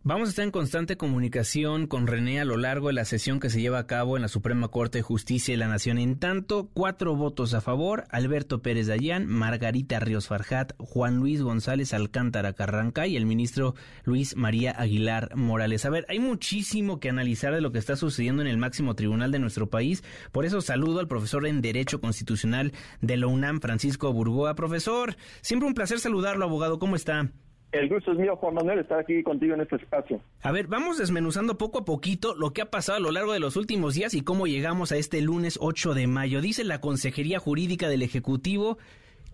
Vamos 0.03 0.29
a 0.29 0.31
estar 0.31 0.43
en 0.43 0.49
constante 0.49 0.97
comunicación 0.97 1.85
con 1.85 2.07
René 2.07 2.41
a 2.41 2.45
lo 2.45 2.57
largo 2.57 2.87
de 2.87 2.93
la 2.93 3.05
sesión 3.05 3.39
que 3.39 3.51
se 3.51 3.61
lleva 3.61 3.77
a 3.77 3.85
cabo 3.85 4.15
en 4.15 4.23
la 4.23 4.29
Suprema 4.29 4.69
Corte 4.69 4.97
de 4.97 5.03
Justicia 5.03 5.53
de 5.53 5.59
la 5.59 5.67
Nación. 5.67 5.99
En 5.99 6.17
tanto, 6.17 6.71
cuatro 6.73 7.15
votos 7.15 7.53
a 7.53 7.61
favor, 7.61 8.05
Alberto 8.09 8.63
Pérez 8.63 8.87
Dayán, 8.87 9.27
Margarita 9.27 9.99
Ríos 9.99 10.27
Farjat, 10.27 10.73
Juan 10.79 11.17
Luis 11.17 11.43
González 11.43 11.93
Alcántara 11.93 12.53
Carranca 12.53 13.05
y 13.05 13.15
el 13.15 13.27
ministro 13.27 13.75
Luis 14.03 14.35
María 14.35 14.71
Aguilar 14.71 15.35
Morales. 15.35 15.85
A 15.85 15.91
ver, 15.91 16.07
hay 16.09 16.17
muchísimo 16.17 16.99
que 16.99 17.09
analizar 17.09 17.53
de 17.53 17.61
lo 17.61 17.71
que 17.71 17.77
está 17.77 17.95
sucediendo 17.95 18.41
en 18.41 18.47
el 18.47 18.57
máximo 18.57 18.95
tribunal 18.95 19.31
de 19.31 19.37
nuestro 19.37 19.69
país. 19.69 20.03
Por 20.31 20.45
eso 20.45 20.61
saludo 20.61 20.99
al 20.99 21.07
profesor 21.07 21.45
en 21.45 21.61
Derecho 21.61 22.01
Constitucional 22.01 22.73
de 23.01 23.17
la 23.17 23.27
UNAM, 23.27 23.61
Francisco 23.61 24.11
Burgoa. 24.11 24.55
Profesor, 24.55 25.15
siempre 25.41 25.67
un 25.67 25.75
placer 25.75 25.99
saludarlo, 25.99 26.43
abogado. 26.43 26.79
¿Cómo 26.79 26.95
está? 26.95 27.29
El 27.71 27.87
gusto 27.87 28.11
es 28.11 28.17
mío, 28.17 28.35
Juan 28.35 28.55
Manuel, 28.55 28.79
estar 28.79 28.99
aquí 28.99 29.23
contigo 29.23 29.53
en 29.53 29.61
este 29.61 29.77
espacio. 29.77 30.21
A 30.41 30.51
ver, 30.51 30.67
vamos 30.67 30.97
desmenuzando 30.97 31.57
poco 31.57 31.79
a 31.79 31.85
poquito 31.85 32.35
lo 32.35 32.51
que 32.51 32.61
ha 32.61 32.69
pasado 32.69 32.97
a 32.97 33.01
lo 33.01 33.11
largo 33.11 33.31
de 33.31 33.39
los 33.39 33.55
últimos 33.55 33.93
días 33.93 34.13
y 34.13 34.21
cómo 34.21 34.45
llegamos 34.45 34.91
a 34.91 34.97
este 34.97 35.21
lunes 35.21 35.57
8 35.61 35.93
de 35.93 36.07
mayo. 36.07 36.41
Dice 36.41 36.65
la 36.65 36.81
Consejería 36.81 37.39
Jurídica 37.39 37.87
del 37.87 38.01
Ejecutivo 38.01 38.77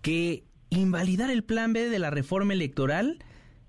que 0.02 0.44
invalidar 0.70 1.30
el 1.30 1.42
plan 1.42 1.72
B 1.72 1.88
de 1.88 1.98
la 1.98 2.10
reforma 2.10 2.52
electoral, 2.52 3.18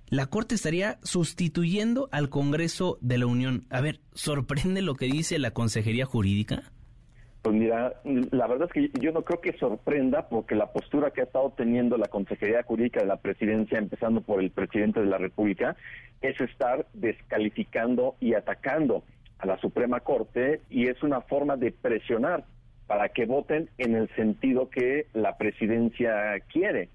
la 0.10 0.28
Corte 0.28 0.54
estaría 0.54 1.00
sustituyendo 1.02 2.08
al 2.12 2.30
Congreso 2.30 3.00
de 3.02 3.18
la 3.18 3.26
Unión. 3.26 3.66
A 3.72 3.82
ver, 3.82 4.02
¿sorprende 4.14 4.84
lo 4.84 4.94
que 4.94 5.06
dice 5.06 5.40
la 5.40 5.52
Consejería 5.52 6.06
Jurídica? 6.06 6.72
Pues 7.42 7.56
mira, 7.56 7.94
la 8.04 8.48
verdad 8.48 8.68
es 8.68 8.92
que 8.92 9.00
yo 9.00 9.14
no 9.14 9.24
creo 9.24 9.40
que 9.40 9.58
sorprenda 9.58 10.28
porque 10.28 10.56
la 10.56 10.74
postura 10.74 11.12
que 11.12 11.22
ha 11.22 11.24
estado 11.24 11.54
teniendo 11.56 11.98
la 11.98 12.10
Consejería 12.10 12.64
Jurídica 12.64 13.00
de 13.00 13.06
la 13.06 13.18
Presidencia, 13.18 13.78
empezando 13.78 14.20
por 14.20 14.42
el 14.42 14.52
presidente 14.52 15.00
de 15.00 15.06
la 15.06 15.18
República, 15.18 15.78
es 16.22 16.40
estar 16.42 16.86
descalificando 16.94 18.16
y 18.20 18.34
atacando 18.34 19.04
a 19.38 19.46
la 19.46 19.58
Suprema 19.60 20.02
Corte 20.02 20.60
y 20.70 20.88
es 20.88 21.02
una 21.02 21.22
forma 21.22 21.56
de 21.56 21.72
presionar 21.72 22.44
para 22.88 23.08
que 23.10 23.26
voten 23.26 23.70
en 23.78 23.96
el 23.96 24.10
sentido 24.16 24.70
que 24.70 25.08
la 25.14 25.38
presidencia 25.38 26.40
quiere. 26.52 26.90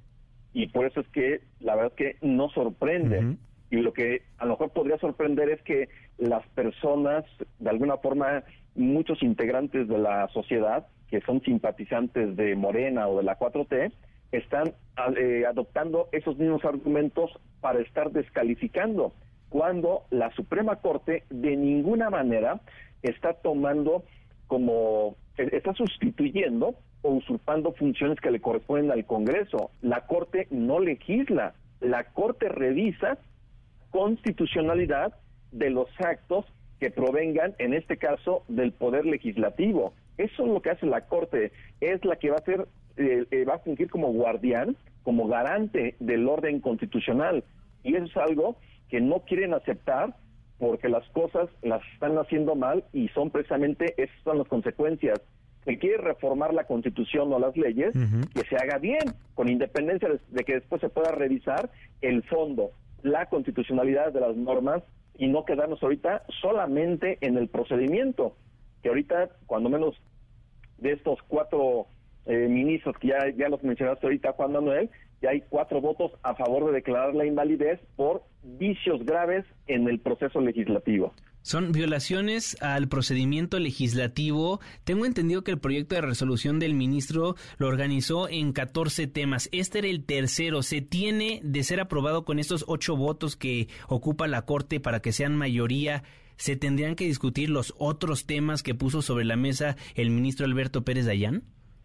Y 0.52 0.66
por 0.66 0.84
eso 0.86 1.00
es 1.00 1.08
que 1.08 1.40
la 1.60 1.74
verdad 1.74 1.92
es 1.96 2.18
que 2.18 2.26
no 2.26 2.50
sorprende. 2.50 3.36
Y 3.70 3.76
lo 3.76 3.92
que 3.92 4.22
a 4.38 4.44
lo 4.44 4.52
mejor 4.52 4.70
podría 4.70 4.98
sorprender 4.98 5.48
es 5.50 5.62
que 5.62 5.88
las 6.18 6.46
personas, 6.48 7.24
de 7.58 7.70
alguna 7.70 7.96
forma, 7.96 8.44
muchos 8.74 9.22
integrantes 9.22 9.88
de 9.88 9.98
la 9.98 10.28
sociedad 10.28 10.86
que 11.08 11.20
son 11.20 11.40
simpatizantes 11.42 12.36
de 12.36 12.56
Morena 12.56 13.08
o 13.08 13.18
de 13.18 13.24
la 13.24 13.38
4T 13.38 13.92
están 14.32 14.74
eh, 15.16 15.44
adoptando 15.46 16.08
esos 16.12 16.36
mismos 16.38 16.64
argumentos 16.64 17.30
para 17.60 17.80
estar 17.80 18.10
descalificando, 18.10 19.12
cuando 19.48 20.02
la 20.10 20.30
Suprema 20.32 20.76
Corte 20.76 21.22
de 21.30 21.56
ninguna 21.56 22.10
manera 22.10 22.60
está 23.02 23.34
tomando 23.34 24.02
como, 24.48 25.16
e, 25.38 25.56
está 25.56 25.72
sustituyendo 25.74 26.74
o 27.02 27.10
usurpando 27.10 27.72
funciones 27.72 28.18
que 28.20 28.30
le 28.30 28.40
corresponden 28.40 28.90
al 28.90 29.04
Congreso. 29.06 29.70
La 29.82 30.06
Corte 30.06 30.48
no 30.50 30.80
legisla, 30.80 31.54
la 31.80 32.04
Corte 32.04 32.48
revisa 32.48 33.18
constitucionalidad 33.94 35.14
de 35.52 35.70
los 35.70 35.88
actos 36.00 36.44
que 36.80 36.90
provengan, 36.90 37.54
en 37.58 37.74
este 37.74 37.96
caso, 37.96 38.42
del 38.48 38.72
poder 38.72 39.06
legislativo. 39.06 39.94
Eso 40.18 40.42
es 40.42 40.48
lo 40.48 40.60
que 40.60 40.70
hace 40.70 40.86
la 40.86 41.02
Corte, 41.02 41.52
es 41.80 42.04
la 42.04 42.16
que 42.16 42.30
va 42.30 42.38
a 42.38 42.44
ser, 42.44 42.66
eh, 42.96 43.24
eh, 43.30 43.44
va 43.44 43.54
a 43.54 43.58
fungir 43.60 43.88
como 43.88 44.12
guardián, 44.12 44.76
como 45.04 45.28
garante 45.28 45.94
del 46.00 46.28
orden 46.28 46.58
constitucional. 46.58 47.44
Y 47.84 47.94
eso 47.94 48.06
es 48.06 48.16
algo 48.16 48.56
que 48.88 49.00
no 49.00 49.20
quieren 49.20 49.54
aceptar 49.54 50.16
porque 50.58 50.88
las 50.88 51.08
cosas 51.10 51.48
las 51.62 51.80
están 51.92 52.18
haciendo 52.18 52.56
mal 52.56 52.82
y 52.92 53.06
son 53.10 53.30
precisamente 53.30 53.94
esas 53.96 54.22
son 54.24 54.38
las 54.38 54.48
consecuencias. 54.48 55.20
que 55.64 55.78
quiere 55.78 55.98
reformar 55.98 56.52
la 56.52 56.64
constitución 56.64 57.32
o 57.32 57.38
las 57.38 57.56
leyes, 57.56 57.94
que 58.34 58.42
se 58.42 58.56
haga 58.56 58.76
bien, 58.76 59.14
con 59.34 59.48
independencia 59.48 60.10
de, 60.28 60.44
que 60.44 60.54
después 60.56 60.80
se 60.82 60.90
pueda 60.90 61.10
revisar 61.12 61.70
el 62.02 62.22
fondo, 62.24 62.72
la 63.04 63.26
constitucionalidad 63.26 64.12
de 64.12 64.20
las 64.20 64.34
normas 64.34 64.82
y 65.16 65.28
no 65.28 65.44
quedarnos 65.44 65.80
ahorita 65.82 66.24
solamente 66.40 67.18
en 67.20 67.36
el 67.36 67.48
procedimiento, 67.48 68.34
que 68.82 68.88
ahorita, 68.88 69.28
cuando 69.46 69.68
menos 69.68 69.94
de 70.78 70.92
estos 70.92 71.20
cuatro 71.28 71.86
eh, 72.24 72.48
ministros 72.48 72.96
que 72.98 73.08
ya, 73.08 73.18
ya 73.36 73.48
los 73.48 73.62
mencionaste 73.62 74.06
ahorita, 74.06 74.32
Juan 74.32 74.52
Manuel, 74.52 74.90
ya 75.20 75.30
hay 75.30 75.42
cuatro 75.42 75.82
votos 75.82 76.12
a 76.22 76.34
favor 76.34 76.66
de 76.66 76.72
declarar 76.72 77.14
la 77.14 77.26
invalidez 77.26 77.78
por 77.94 78.22
vicios 78.42 79.04
graves 79.04 79.44
en 79.66 79.86
el 79.86 80.00
proceso 80.00 80.40
legislativo. 80.40 81.12
Son 81.44 81.72
violaciones 81.72 82.56
al 82.62 82.88
procedimiento 82.88 83.58
legislativo. 83.58 84.60
Tengo 84.84 85.04
entendido 85.04 85.44
que 85.44 85.50
el 85.50 85.58
proyecto 85.58 85.94
de 85.94 86.00
resolución 86.00 86.58
del 86.58 86.72
ministro 86.72 87.34
lo 87.58 87.68
organizó 87.68 88.30
en 88.30 88.54
14 88.54 89.08
temas. 89.08 89.50
Este 89.52 89.80
era 89.80 89.88
el 89.88 90.06
tercero. 90.06 90.62
¿Se 90.62 90.80
tiene 90.80 91.42
de 91.44 91.62
ser 91.62 91.80
aprobado 91.80 92.24
con 92.24 92.38
estos 92.38 92.64
ocho 92.66 92.96
votos 92.96 93.36
que 93.36 93.68
ocupa 93.88 94.26
la 94.26 94.46
Corte 94.46 94.80
para 94.80 95.00
que 95.00 95.12
sean 95.12 95.36
mayoría? 95.36 96.02
¿Se 96.36 96.56
tendrían 96.56 96.96
que 96.96 97.04
discutir 97.04 97.50
los 97.50 97.74
otros 97.76 98.24
temas 98.24 98.62
que 98.62 98.74
puso 98.74 99.02
sobre 99.02 99.26
la 99.26 99.36
mesa 99.36 99.76
el 99.96 100.08
ministro 100.08 100.46
Alberto 100.46 100.82
Pérez 100.82 101.04
Dayán? 101.04 101.42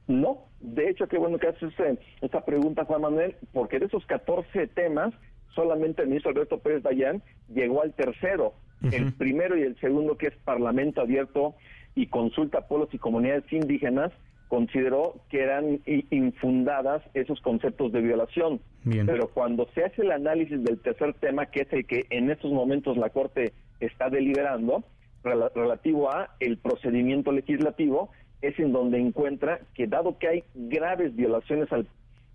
No, 0.08 0.46
de 0.62 0.90
hecho, 0.90 1.06
qué 1.10 1.18
bueno 1.18 1.38
que 1.38 1.50
haces 1.50 1.78
eh, 1.82 2.00
esta 2.22 2.46
pregunta, 2.46 2.86
Juan 2.86 3.02
Manuel, 3.02 3.36
porque 3.52 3.78
de 3.78 3.88
esos 3.88 4.06
14 4.06 4.68
temas, 4.68 5.14
solamente 5.60 6.02
el 6.04 6.08
ministro 6.08 6.32
Alberto 6.32 6.60
Pérez 6.60 6.84
Dayán 6.84 7.22
llegó 7.54 7.82
al 7.82 7.94
tercero 7.94 8.54
el 8.94 9.12
primero 9.14 9.58
y 9.58 9.64
el 9.64 9.78
segundo, 9.82 10.18
que 10.18 10.28
es 10.28 10.36
Parlamento 10.46 11.02
Abierto 11.02 11.56
y 11.96 12.08
Consulta 12.08 12.60
a 12.60 12.68
Pueblos 12.68 12.88
y 12.94 12.98
Comunidades 12.98 13.44
Indígenas, 13.52 14.14
consideró 14.48 15.16
que 15.30 15.42
eran 15.42 15.82
infundadas 15.86 17.04
esos 17.14 17.42
conceptos 17.42 17.92
de 17.92 18.00
violación. 18.00 18.62
Pero 18.86 19.28
cuando 19.28 19.68
se 19.76 19.84
hace 19.84 20.02
el 20.02 20.12
análisis 20.12 20.64
del 20.64 20.80
tercer 20.80 21.14
tema, 21.16 21.48
que 21.48 21.64
es 21.64 21.74
el 21.74 21.86
que 21.86 22.06
en 22.10 22.32
estos 22.32 22.54
momentos 22.54 22.96
la 22.96 23.10
Corte 23.10 23.52
está 23.82 24.10
deliberando, 24.10 24.86
relativo 25.24 26.10
a 26.10 26.38
el 26.40 26.58
procedimiento 26.58 27.34
legislativo, 27.34 28.12
es 28.42 28.58
en 28.60 28.72
donde 28.72 28.98
encuentra 28.98 29.60
que 29.74 29.88
dado 29.88 30.18
que 30.18 30.30
hay 30.30 30.44
graves 30.56 31.14
violaciones 31.18 31.70
al 31.74 31.86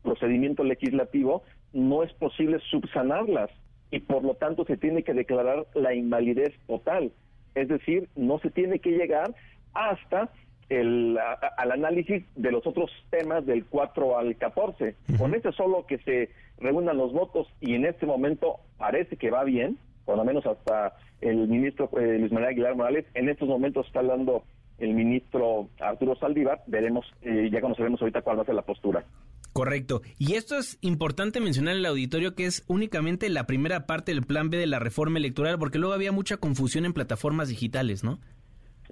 procedimiento 0.02 0.62
legislativo, 0.62 1.42
no 1.74 2.02
es 2.02 2.12
posible 2.14 2.58
subsanarlas 2.70 3.50
y 3.90 4.00
por 4.00 4.24
lo 4.24 4.34
tanto 4.34 4.64
se 4.64 4.76
tiene 4.76 5.02
que 5.02 5.12
declarar 5.12 5.66
la 5.74 5.94
invalidez 5.94 6.54
total. 6.66 7.12
Es 7.54 7.68
decir, 7.68 8.08
no 8.16 8.38
se 8.38 8.50
tiene 8.50 8.78
que 8.78 8.92
llegar 8.92 9.34
hasta 9.74 10.30
el 10.68 11.18
al 11.58 11.72
análisis 11.72 12.24
de 12.36 12.50
los 12.50 12.66
otros 12.66 12.90
temas 13.10 13.44
del 13.44 13.66
4 13.66 14.18
al 14.18 14.36
14. 14.36 14.96
Con 15.18 15.34
este 15.34 15.52
solo 15.52 15.86
que 15.86 15.98
se 15.98 16.30
reúnan 16.58 16.96
los 16.96 17.12
votos 17.12 17.48
y 17.60 17.74
en 17.74 17.84
este 17.84 18.06
momento 18.06 18.56
parece 18.78 19.16
que 19.16 19.30
va 19.30 19.44
bien, 19.44 19.78
por 20.04 20.16
lo 20.16 20.24
menos 20.24 20.46
hasta 20.46 20.96
el 21.20 21.48
ministro 21.48 21.90
eh, 21.98 22.18
Luis 22.18 22.32
Manuel 22.32 22.52
Aguilar 22.52 22.76
Morales, 22.76 23.06
en 23.14 23.28
estos 23.28 23.48
momentos 23.48 23.86
está 23.86 24.00
hablando 24.00 24.44
el 24.78 24.94
ministro 24.94 25.68
Arturo 25.80 26.16
Saldívar, 26.16 26.62
veremos, 26.66 27.06
eh, 27.22 27.48
ya 27.52 27.60
conoceremos 27.60 28.00
ahorita 28.00 28.22
cuál 28.22 28.38
va 28.38 28.42
a 28.42 28.46
ser 28.46 28.54
la 28.54 28.62
postura. 28.62 29.04
Correcto. 29.54 30.02
Y 30.18 30.34
esto 30.34 30.58
es 30.58 30.78
importante 30.80 31.40
mencionar 31.40 31.76
al 31.76 31.86
auditorio 31.86 32.34
que 32.34 32.44
es 32.44 32.64
únicamente 32.66 33.30
la 33.30 33.46
primera 33.46 33.86
parte 33.86 34.12
del 34.12 34.24
plan 34.24 34.50
B 34.50 34.56
de 34.56 34.66
la 34.66 34.80
reforma 34.80 35.18
electoral, 35.18 35.60
porque 35.60 35.78
luego 35.78 35.94
había 35.94 36.10
mucha 36.10 36.38
confusión 36.38 36.84
en 36.84 36.92
plataformas 36.92 37.48
digitales, 37.48 38.02
¿no? 38.02 38.18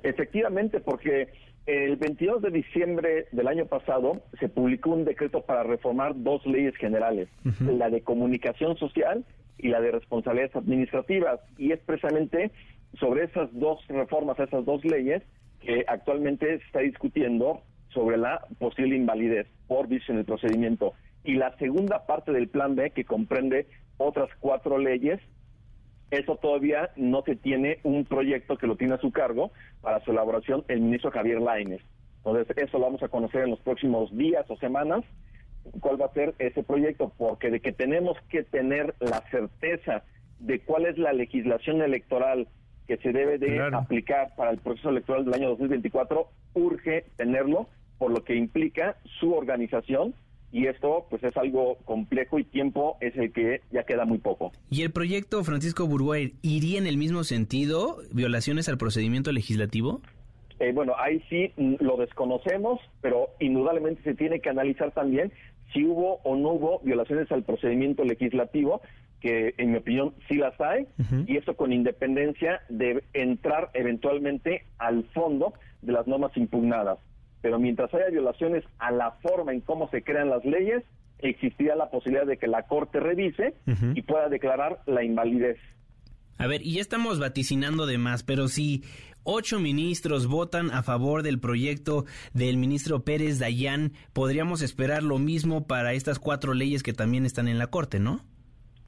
Efectivamente, 0.04 0.78
porque 0.78 1.30
el 1.66 1.96
22 1.96 2.42
de 2.42 2.50
diciembre 2.50 3.26
del 3.32 3.48
año 3.48 3.66
pasado 3.66 4.22
se 4.38 4.48
publicó 4.48 4.90
un 4.90 5.04
decreto 5.04 5.42
para 5.42 5.64
reformar 5.64 6.12
dos 6.14 6.46
leyes 6.46 6.76
generales, 6.76 7.28
la 7.60 7.90
de 7.90 8.02
comunicación 8.02 8.76
social 8.76 9.24
y 9.58 9.66
la 9.66 9.80
de 9.80 9.90
responsabilidades 9.90 10.54
administrativas. 10.54 11.40
Y 11.58 11.72
es 11.72 11.80
precisamente 11.80 12.52
sobre 13.00 13.24
esas 13.24 13.48
dos 13.52 13.80
reformas, 13.88 14.38
esas 14.38 14.64
dos 14.64 14.84
leyes, 14.84 15.24
que 15.60 15.84
actualmente 15.88 16.46
se 16.46 16.64
está 16.66 16.80
discutiendo 16.80 17.62
sobre 17.92 18.16
la 18.16 18.46
posible 18.58 18.96
invalidez 18.96 19.46
por 19.66 19.88
vicio 19.88 20.12
en 20.12 20.20
el 20.20 20.24
procedimiento. 20.24 20.94
Y 21.24 21.34
la 21.34 21.56
segunda 21.58 22.06
parte 22.06 22.32
del 22.32 22.48
plan 22.48 22.74
B, 22.74 22.90
que 22.90 23.04
comprende 23.04 23.66
otras 23.96 24.28
cuatro 24.40 24.78
leyes, 24.78 25.20
eso 26.10 26.36
todavía 26.36 26.90
no 26.96 27.22
se 27.22 27.36
tiene 27.36 27.78
un 27.84 28.04
proyecto 28.04 28.56
que 28.58 28.66
lo 28.66 28.76
tiene 28.76 28.94
a 28.94 29.00
su 29.00 29.12
cargo 29.12 29.50
para 29.80 30.04
su 30.04 30.10
elaboración 30.10 30.64
el 30.68 30.80
ministro 30.80 31.10
Javier 31.10 31.40
Lainez. 31.40 31.80
Entonces, 32.18 32.56
eso 32.56 32.78
lo 32.78 32.84
vamos 32.84 33.02
a 33.02 33.08
conocer 33.08 33.42
en 33.42 33.50
los 33.50 33.60
próximos 33.60 34.14
días 34.16 34.44
o 34.48 34.56
semanas, 34.56 35.04
cuál 35.80 36.00
va 36.00 36.06
a 36.06 36.12
ser 36.12 36.34
ese 36.38 36.62
proyecto, 36.62 37.12
porque 37.16 37.50
de 37.50 37.60
que 37.60 37.72
tenemos 37.72 38.16
que 38.28 38.42
tener 38.42 38.94
la 39.00 39.22
certeza 39.30 40.04
de 40.38 40.60
cuál 40.60 40.86
es 40.86 40.98
la 40.98 41.12
legislación 41.12 41.82
electoral 41.82 42.46
que 42.86 42.96
se 42.98 43.12
debe 43.12 43.38
de 43.38 43.60
aplicar 43.72 44.34
para 44.36 44.50
el 44.50 44.58
proceso 44.58 44.90
electoral 44.90 45.24
del 45.24 45.34
año 45.34 45.48
2024, 45.50 46.28
urge 46.54 47.06
tenerlo 47.16 47.68
por 48.02 48.10
lo 48.10 48.24
que 48.24 48.34
implica 48.34 48.96
su 49.20 49.32
organización 49.32 50.12
y 50.50 50.66
esto 50.66 51.06
pues 51.08 51.22
es 51.22 51.36
algo 51.36 51.76
complejo 51.84 52.40
y 52.40 52.42
tiempo 52.42 52.96
es 53.00 53.16
el 53.16 53.32
que 53.32 53.60
ya 53.70 53.84
queda 53.84 54.04
muy 54.04 54.18
poco. 54.18 54.50
¿Y 54.70 54.82
el 54.82 54.90
proyecto 54.90 55.44
Francisco 55.44 55.86
Burguay 55.86 56.34
iría 56.42 56.80
en 56.80 56.88
el 56.88 56.96
mismo 56.96 57.22
sentido, 57.22 57.98
violaciones 58.12 58.68
al 58.68 58.76
procedimiento 58.76 59.30
legislativo? 59.30 60.00
Eh, 60.58 60.72
bueno, 60.74 60.94
ahí 60.98 61.22
sí 61.30 61.52
lo 61.56 61.96
desconocemos, 61.96 62.80
pero 63.02 63.28
indudablemente 63.38 64.02
se 64.02 64.14
tiene 64.16 64.40
que 64.40 64.50
analizar 64.50 64.90
también 64.90 65.32
si 65.72 65.84
hubo 65.84 66.16
o 66.24 66.34
no 66.34 66.54
hubo 66.54 66.80
violaciones 66.80 67.30
al 67.30 67.44
procedimiento 67.44 68.02
legislativo, 68.02 68.82
que 69.20 69.54
en 69.58 69.70
mi 69.70 69.76
opinión 69.78 70.12
sí 70.28 70.38
las 70.38 70.60
hay, 70.60 70.88
y 71.28 71.36
eso 71.36 71.54
con 71.54 71.72
independencia 71.72 72.62
de 72.68 73.04
entrar 73.12 73.70
eventualmente 73.74 74.64
al 74.78 75.04
fondo 75.14 75.54
de 75.82 75.92
las 75.92 76.08
normas 76.08 76.36
impugnadas 76.36 76.98
pero 77.42 77.58
mientras 77.58 77.92
haya 77.92 78.08
violaciones 78.08 78.64
a 78.78 78.90
la 78.90 79.12
forma 79.22 79.52
en 79.52 79.60
cómo 79.60 79.90
se 79.90 80.02
crean 80.02 80.30
las 80.30 80.44
leyes, 80.44 80.84
existirá 81.18 81.76
la 81.76 81.90
posibilidad 81.90 82.26
de 82.26 82.38
que 82.38 82.46
la 82.46 82.62
Corte 82.62 83.00
revise 83.00 83.54
y 83.94 84.02
pueda 84.02 84.28
declarar 84.28 84.80
la 84.86 85.04
invalidez. 85.04 85.58
A 86.38 86.46
ver, 86.46 86.62
y 86.62 86.74
ya 86.74 86.80
estamos 86.80 87.18
vaticinando 87.20 87.86
de 87.86 87.98
más, 87.98 88.22
pero 88.22 88.48
si 88.48 88.82
ocho 89.22 89.60
ministros 89.60 90.26
votan 90.26 90.70
a 90.70 90.82
favor 90.82 91.22
del 91.22 91.38
proyecto 91.38 92.04
del 92.32 92.56
ministro 92.56 93.04
Pérez 93.04 93.38
Dayán, 93.38 93.92
podríamos 94.12 94.62
esperar 94.62 95.02
lo 95.02 95.18
mismo 95.18 95.66
para 95.66 95.92
estas 95.92 96.18
cuatro 96.18 96.54
leyes 96.54 96.82
que 96.82 96.92
también 96.92 97.26
están 97.26 97.48
en 97.48 97.58
la 97.58 97.68
Corte, 97.68 98.00
¿no? 98.00 98.20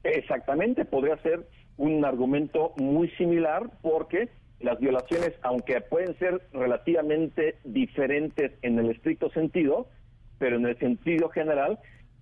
Exactamente, 0.03 0.85
podría 0.85 1.17
ser 1.21 1.47
un 1.77 2.05
argumento 2.05 2.73
muy 2.77 3.09
similar 3.11 3.69
porque 3.81 4.29
las 4.59 4.79
violaciones, 4.79 5.33
aunque 5.41 5.81
pueden 5.81 6.17
ser 6.17 6.41
relativamente 6.53 7.55
diferentes 7.63 8.51
en 8.61 8.79
el 8.79 8.89
estricto 8.89 9.29
sentido, 9.31 9.87
pero 10.39 10.57
en 10.57 10.65
el 10.65 10.77
sentido 10.79 11.29
general 11.29 11.79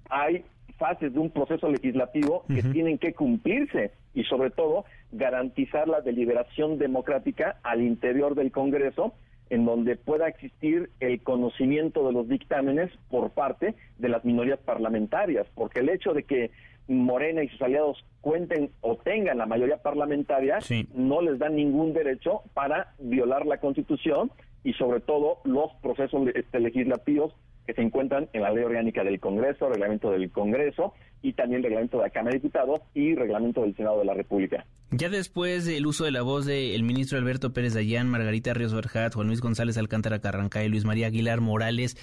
hay 0.09 0.43
fases 0.77 1.13
de 1.13 1.19
un 1.19 1.29
proceso 1.29 1.69
legislativo 1.69 2.43
que 2.47 2.63
tienen 2.63 2.97
que 2.97 3.13
cumplirse 3.13 3.91
y 4.13 4.23
sobre 4.23 4.49
todo 4.49 4.85
garantizar 5.11 5.87
la 5.87 6.01
deliberación 6.01 6.77
democrática 6.77 7.57
al 7.63 7.81
interior 7.81 8.35
del 8.35 8.51
Congreso 8.51 9.13
en 9.49 9.65
donde 9.65 9.95
pueda 9.95 10.27
existir 10.27 10.89
el 10.99 11.21
conocimiento 11.21 12.05
de 12.07 12.13
los 12.13 12.27
dictámenes 12.27 12.91
por 13.09 13.31
parte 13.31 13.75
de 13.99 14.09
las 14.09 14.25
minorías 14.25 14.59
parlamentarias, 14.59 15.45
porque 15.53 15.81
el 15.81 15.89
hecho 15.89 16.13
de 16.13 16.23
que 16.23 16.51
Morena 16.87 17.43
y 17.43 17.49
sus 17.49 17.61
aliados 17.61 18.03
cuenten 18.21 18.71
o 18.81 18.97
tengan 18.97 19.37
la 19.37 19.45
mayoría 19.45 19.77
parlamentaria, 19.77 20.59
no 20.93 21.21
les 21.21 21.39
dan 21.39 21.55
ningún 21.55 21.93
derecho 21.93 22.41
para 22.53 22.93
violar 22.99 23.45
la 23.45 23.59
Constitución 23.59 24.31
y 24.63 24.73
sobre 24.73 24.99
todo 25.01 25.39
los 25.43 25.71
procesos 25.81 26.27
este, 26.33 26.59
legislativos 26.59 27.33
que 27.65 27.73
se 27.73 27.81
encuentran 27.81 28.29
en 28.33 28.41
la 28.41 28.51
ley 28.51 28.63
orgánica 28.63 29.03
del 29.03 29.19
Congreso, 29.19 29.69
reglamento 29.69 30.11
del 30.11 30.29
Congreso 30.31 30.93
y 31.21 31.33
también 31.33 31.63
reglamento 31.63 31.97
de 31.97 32.03
la 32.03 32.09
Cámara 32.09 32.33
de 32.33 32.39
Diputados 32.39 32.81
y 32.93 33.15
reglamento 33.15 33.61
del 33.61 33.75
Senado 33.75 33.99
de 33.99 34.05
la 34.05 34.13
República. 34.13 34.65
Ya 34.91 35.09
después 35.09 35.65
del 35.65 35.87
uso 35.87 36.03
de 36.03 36.11
la 36.11 36.21
voz 36.21 36.45
del 36.45 36.83
ministro 36.83 37.17
Alberto 37.17 37.53
Pérez 37.53 37.73
Dayán, 37.73 38.09
Margarita 38.09 38.53
Ríos 38.53 38.73
Berjat, 38.73 39.13
Juan 39.13 39.27
Luis 39.27 39.41
González 39.41 39.77
Alcántara 39.77 40.19
Carranca 40.19 40.63
y 40.63 40.69
Luis 40.69 40.85
María 40.85 41.07
Aguilar 41.07 41.41
Morales, 41.41 41.97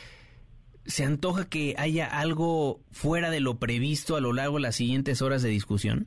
¿se 0.86 1.04
antoja 1.04 1.48
que 1.48 1.74
haya 1.78 2.06
algo 2.06 2.80
fuera 2.90 3.30
de 3.30 3.40
lo 3.40 3.58
previsto 3.58 4.16
a 4.16 4.20
lo 4.20 4.32
largo 4.32 4.56
de 4.56 4.62
las 4.62 4.76
siguientes 4.76 5.22
horas 5.22 5.42
de 5.42 5.50
discusión? 5.50 6.06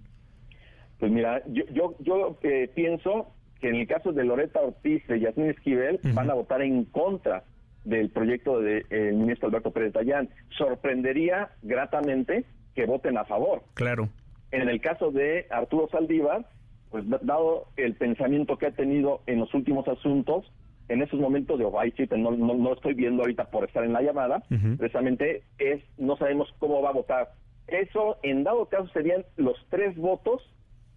Pues 1.00 1.12
mira, 1.12 1.42
yo, 1.48 1.64
yo, 1.74 1.96
yo 2.00 2.38
eh, 2.44 2.70
pienso 2.74 3.34
que 3.60 3.70
en 3.70 3.76
el 3.76 3.88
caso 3.88 4.12
de 4.12 4.24
Loreta 4.24 4.60
Ortiz 4.62 5.04
y 5.10 5.20
Yasmín 5.20 5.50
Esquivel 5.50 6.00
van 6.14 6.30
a 6.30 6.34
votar 6.34 6.62
en 6.62 6.86
contra 6.86 7.44
del 7.84 8.10
proyecto 8.10 8.60
del 8.60 9.16
ministro 9.16 9.48
Alberto 9.48 9.72
Pérez 9.72 9.94
Dayán. 9.94 10.30
Sorprendería 10.58 11.50
gratamente 11.62 12.46
que 12.76 12.86
voten 12.86 13.18
a 13.18 13.26
favor. 13.26 13.64
Claro. 13.74 14.10
En 14.52 14.70
el 14.70 14.82
caso 14.82 15.12
de 15.12 15.48
Arturo 15.50 15.88
Saldívar, 15.90 16.46
pues 16.90 17.06
dado 17.22 17.68
el 17.76 17.96
pensamiento 17.96 18.58
que 18.58 18.68
ha 18.68 18.72
tenido 18.72 19.22
en 19.26 19.40
los 19.40 19.54
últimos 19.54 19.88
asuntos, 19.88 20.52
en 20.94 21.02
esos 21.02 21.20
momentos 21.20 21.60
de 21.60 21.66
ahí 21.80 21.94
no, 22.18 22.32
no, 22.32 22.54
no, 22.54 22.74
estoy 22.74 22.94
viendo 22.94 23.24
ahorita 23.24 23.46
por 23.46 23.66
estar 23.66 23.84
en 23.84 23.94
la 23.94 24.02
llamada, 24.02 24.44
precisamente 24.78 25.44
es, 25.58 25.82
no 25.98 26.16
sabemos 26.18 26.54
cómo 26.60 26.82
va 26.82 26.90
a 26.90 26.94
votar. 26.94 27.32
Eso, 27.68 28.18
en 28.24 28.44
dado 28.44 28.66
caso, 28.68 28.88
serían 28.94 29.26
los 29.38 29.56
tres 29.70 29.96
votos 29.98 30.42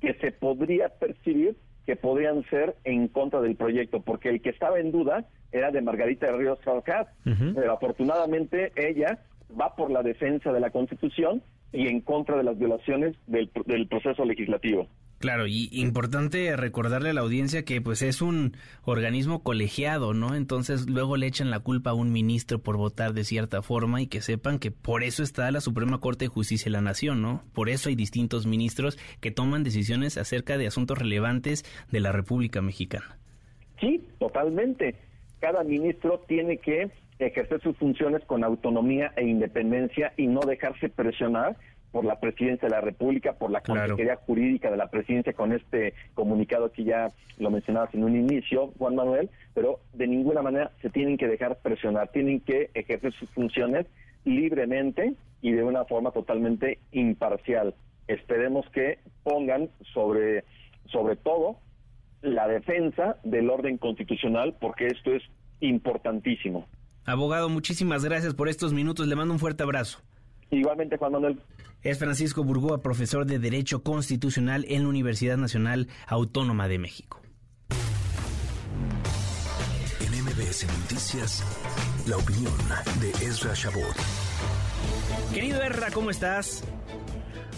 que 0.01 0.15
se 0.15 0.33
podría 0.33 0.89
percibir 0.89 1.57
que 1.87 1.97
podrían 1.97 2.43
ser 2.51 2.77
en 2.85 3.09
contra 3.09 3.41
del 3.41 3.55
proyecto, 3.55 4.01
porque 4.01 4.29
el 4.29 4.43
que 4.43 4.51
estaba 4.51 4.81
en 4.81 4.91
duda 4.91 5.25
era 5.53 5.71
de 5.71 5.81
Margarita 5.81 6.27
de 6.27 6.37
Ríos 6.37 6.59
Falcát, 6.63 7.09
pero 7.25 7.73
afortunadamente 7.73 8.73
ella 8.75 9.21
va 9.59 9.77
por 9.77 9.91
la 9.91 10.03
defensa 10.03 10.53
de 10.53 10.61
la 10.61 10.71
Constitución 10.71 11.43
y 11.73 11.87
en 11.87 12.01
contra 12.01 12.37
de 12.37 12.43
las 12.43 12.59
violaciones 12.59 13.17
del, 13.27 13.51
del 13.67 13.87
proceso 13.87 14.25
legislativo. 14.25 14.89
Claro, 15.19 15.47
y 15.47 15.71
importante 15.73 16.55
recordarle 16.57 17.11
a 17.11 17.15
la 17.15 17.23
audiencia 17.23 17.65
que 17.65 17.81
pues 17.81 18.03
es 18.03 18.21
un 18.21 18.55
organismo 18.85 19.43
colegiado, 19.43 20.13
¿no? 20.13 20.35
Entonces 20.35 20.91
luego 20.91 21.17
le 21.17 21.27
echan 21.27 21.51
la 21.51 21.61
culpa 21.61 21.91
a 21.91 21.95
un 21.95 22.13
ministro 22.13 22.59
por 22.59 22.77
votar 22.77 23.15
de 23.15 23.25
cierta 23.25 23.63
forma 23.63 24.03
y 24.03 24.09
que 24.09 24.21
sepan 24.21 24.59
que 24.59 24.71
por 24.71 25.03
eso 25.03 25.23
está 25.23 25.51
la 25.51 25.63
Suprema 25.63 26.01
Corte 26.01 26.27
de 26.27 26.29
Justicia 26.29 26.67
de 26.67 26.73
la 26.73 26.83
Nación, 26.83 27.23
¿no? 27.23 27.43
Por 27.55 27.71
eso 27.71 27.89
hay 27.89 27.95
distintos 27.95 28.47
ministros 28.47 28.99
que 29.21 29.31
toman 29.31 29.65
decisiones 29.65 30.19
acerca 30.19 30.59
de 30.59 30.67
asuntos 30.67 30.99
relevantes 30.99 31.65
de 31.91 32.01
la 32.01 32.13
República 32.13 32.61
Mexicana. 32.61 33.19
Sí, 33.81 34.07
totalmente. 34.19 34.97
Cada 35.41 35.65
ministro 35.65 36.25
tiene 36.29 36.59
que 36.59 36.91
ejercer 37.19 37.63
sus 37.63 37.77
funciones 37.79 38.23
con 38.27 38.45
autonomía 38.45 39.13
e 39.17 39.25
independencia 39.25 40.13
y 40.19 40.27
no 40.27 40.41
dejarse 40.41 40.91
presionar 40.91 41.57
por 41.97 42.05
la 42.05 42.21
presidencia 42.21 42.69
de 42.69 42.75
la 42.75 42.83
República, 42.83 43.39
por 43.39 43.51
la 43.51 43.63
Consejería 43.63 44.17
Jurídica 44.17 44.71
de 44.71 44.77
la 44.77 44.91
presidencia 44.91 45.33
con 45.33 45.53
este 45.53 45.95
comunicado 46.13 46.71
que 46.71 46.85
ya 46.85 47.11
lo 47.39 47.51
mencionabas 47.51 47.95
en 47.95 48.05
un 48.05 48.15
inicio, 48.15 48.71
Juan 48.77 48.97
Manuel, 48.97 49.31
pero 49.55 49.81
de 49.95 50.07
ninguna 50.07 50.43
manera 50.43 50.73
se 50.83 50.91
tienen 50.91 51.17
que 51.17 51.27
dejar 51.27 51.57
presionar, 51.63 52.09
tienen 52.09 52.41
que 52.41 52.69
ejercer 52.75 53.15
sus 53.15 53.31
funciones 53.31 53.87
libremente 54.27 55.15
y 55.41 55.53
de 55.53 55.63
una 55.63 55.87
forma 55.87 56.11
totalmente 56.11 56.81
imparcial. 56.93 57.75
Esperemos 58.09 58.69
que 58.75 58.99
pongan 59.23 59.71
sobre, 59.95 60.45
sobre 60.93 61.17
todo 61.17 61.61
la 62.21 62.47
defensa 62.47 63.17
del 63.25 63.49
orden 63.49 63.79
constitucional, 63.79 64.55
porque 64.61 64.89
esto 64.89 65.13
es 65.13 65.23
importantísimo. 65.61 66.67
Abogado, 67.07 67.49
muchísimas 67.49 68.05
gracias 68.05 68.35
por 68.35 68.51
estos 68.51 68.75
minutos. 68.75 69.07
Le 69.07 69.17
mando 69.17 69.33
un 69.33 69.41
fuerte 69.41 69.63
abrazo. 69.63 70.03
Igualmente, 70.51 70.97
Juan 70.97 71.13
Manuel. 71.13 71.41
Es 71.83 71.99
Francisco 71.99 72.43
Burgoa, 72.43 72.83
profesor 72.83 73.27
de 73.27 73.39
Derecho 73.39 73.83
Constitucional 73.83 74.65
en 74.69 74.83
la 74.83 74.89
Universidad 74.89 75.37
Nacional 75.37 75.89
Autónoma 76.07 76.69
de 76.69 76.79
México. 76.79 77.21
En 80.01 80.25
MBS 80.25 80.67
Noticias, 80.81 81.45
la 82.09 82.17
opinión 82.17 82.55
de 83.01 83.11
Ezra 83.25 83.53
Shabot. 83.55 83.97
Querido 85.33 85.63
Ezra, 85.63 85.91
¿cómo 85.93 86.11
estás? 86.11 86.65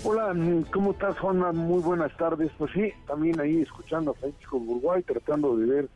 Hola, 0.05 0.35
¿cómo 0.73 0.93
estás, 0.93 1.19
Juana? 1.19 1.53
Muy 1.53 1.83
buenas 1.83 2.17
tardes. 2.17 2.51
Pues 2.57 2.71
sí, 2.73 2.93
también 3.07 3.41
ahí 3.41 3.63
escuchando 3.63 4.13
a 4.13 4.15
Francisco 4.15 4.61
Burgoa 4.61 5.01
y 5.01 5.03
tratando 5.03 5.57
de 5.57 5.67
ver 5.67 5.89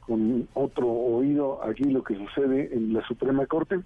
con 0.00 0.48
otro 0.54 0.88
oído 0.88 1.62
aquí 1.64 1.84
lo 1.84 2.02
que 2.02 2.16
sucede 2.16 2.70
en 2.72 2.92
la 2.92 3.06
Suprema 3.06 3.46
Corte. 3.46 3.80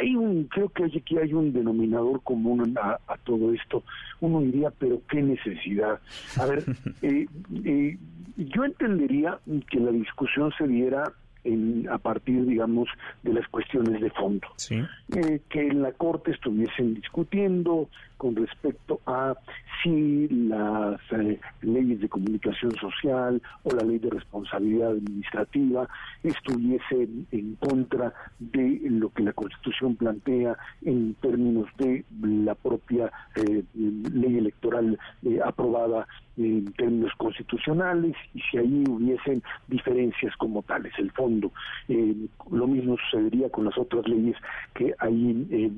Hay 0.00 0.14
un, 0.16 0.44
creo 0.44 0.68
que 0.70 0.84
aquí 0.84 1.18
hay 1.18 1.32
un 1.34 1.52
denominador 1.52 2.22
común 2.22 2.76
a, 2.80 2.98
todo 3.24 3.52
esto. 3.52 3.82
Uno 4.20 4.40
diría, 4.40 4.70
pero 4.78 5.00
qué 5.10 5.22
necesidad. 5.22 6.00
A 6.38 6.46
ver, 6.46 6.64
eh, 7.02 7.26
eh, 7.64 7.98
yo 8.36 8.64
entendería 8.64 9.38
que 9.70 9.80
la 9.80 9.90
discusión 9.90 10.52
se 10.56 10.66
diera 10.66 11.12
en, 11.44 11.88
a 11.90 11.98
partir, 11.98 12.44
digamos, 12.46 12.88
de 13.22 13.34
las 13.34 13.46
cuestiones 13.48 14.00
de 14.00 14.10
fondo. 14.10 14.46
Eh, 14.70 15.40
que 15.48 15.68
en 15.68 15.82
la 15.82 15.92
Corte 15.92 16.32
estuviesen 16.32 16.94
discutiendo 16.94 17.88
con 18.16 18.34
respecto 18.34 19.00
a 19.06 19.34
si 19.82 20.26
las 20.28 21.00
eh, 21.12 21.38
leyes 21.62 22.00
de 22.00 22.08
comunicación 22.08 22.74
social 22.76 23.40
o 23.62 23.70
la 23.70 23.84
ley 23.84 23.98
de 23.98 24.10
responsabilidad 24.10 24.90
administrativa 24.90 25.88
estuviesen 26.24 27.26
en 27.30 27.54
contra 27.56 28.12
de 28.40 28.80
lo 28.90 29.10
que 29.10 29.22
la 29.22 29.32
Constitución 29.32 29.94
plantea 29.96 30.56
en 30.82 31.14
términos 31.14 31.68
de 31.78 32.04
la 32.20 32.54
propia 32.56 33.12
eh, 33.36 33.62
ley 33.74 34.38
electoral 34.38 34.98
aprobada 35.44 36.06
en 36.38 36.72
términos 36.72 37.12
constitucionales 37.16 38.14
y 38.34 38.40
si 38.40 38.58
ahí 38.58 38.84
hubiesen 38.88 39.42
diferencias 39.66 40.34
como 40.36 40.62
tales, 40.62 40.92
el 40.98 41.10
fondo. 41.12 41.52
Eh, 41.88 42.14
lo 42.50 42.66
mismo 42.66 42.96
sucedería 42.96 43.50
con 43.50 43.64
las 43.64 43.76
otras 43.76 44.06
leyes 44.08 44.36
que 44.74 44.94
ahí 44.98 45.46
eh, 45.50 45.70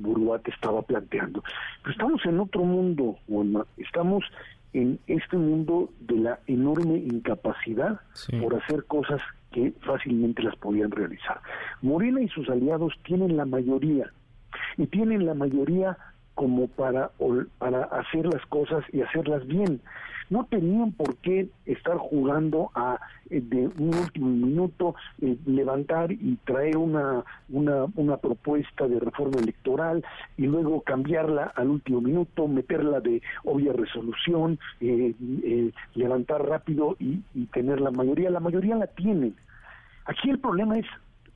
estaba 0.45 0.81
planteando. 0.81 1.43
Pero 1.81 1.91
estamos 1.91 2.25
en 2.25 2.39
otro 2.39 2.63
mundo, 2.63 3.17
Juanma. 3.27 3.65
Estamos 3.77 4.23
en 4.73 4.99
este 5.07 5.37
mundo 5.37 5.89
de 5.99 6.15
la 6.17 6.39
enorme 6.47 6.97
incapacidad 6.97 7.99
por 8.39 8.55
hacer 8.55 8.85
cosas 8.85 9.21
que 9.51 9.73
fácilmente 9.81 10.43
las 10.43 10.55
podían 10.55 10.91
realizar. 10.91 11.41
Morena 11.81 12.21
y 12.21 12.29
sus 12.29 12.49
aliados 12.49 12.93
tienen 13.03 13.35
la 13.35 13.45
mayoría 13.45 14.11
y 14.77 14.87
tienen 14.87 15.25
la 15.25 15.33
mayoría 15.33 15.97
como 16.41 16.67
para, 16.69 17.11
para 17.59 17.83
hacer 17.83 18.25
las 18.25 18.43
cosas 18.47 18.83
y 18.91 19.01
hacerlas 19.01 19.45
bien 19.45 19.79
no 20.31 20.45
tenían 20.45 20.91
por 20.91 21.17
qué 21.17 21.49
estar 21.67 21.97
jugando 21.97 22.71
a 22.73 22.97
eh, 23.29 23.41
de 23.41 23.67
un 23.67 23.93
último 23.93 24.27
minuto 24.27 24.95
eh, 25.21 25.37
levantar 25.45 26.11
y 26.11 26.39
traer 26.45 26.77
una, 26.77 27.23
una, 27.49 27.85
una 27.95 28.17
propuesta 28.17 28.87
de 28.87 28.99
reforma 28.99 29.39
electoral 29.39 30.03
y 30.35 30.47
luego 30.47 30.81
cambiarla 30.81 31.51
al 31.55 31.69
último 31.69 32.01
minuto, 32.01 32.47
meterla 32.47 33.01
de 33.01 33.21
obvia 33.43 33.73
resolución, 33.73 34.57
eh, 34.79 35.71
levantar 35.93 36.43
rápido 36.43 36.95
y, 36.97 37.21
y 37.35 37.45
tener 37.53 37.81
la 37.81 37.91
mayoría. 37.91 38.31
La 38.31 38.39
mayoría 38.39 38.75
la 38.77 38.87
tienen. 38.87 39.35
Aquí 40.05 40.31
el 40.31 40.39
problema 40.39 40.79
es 40.79 40.87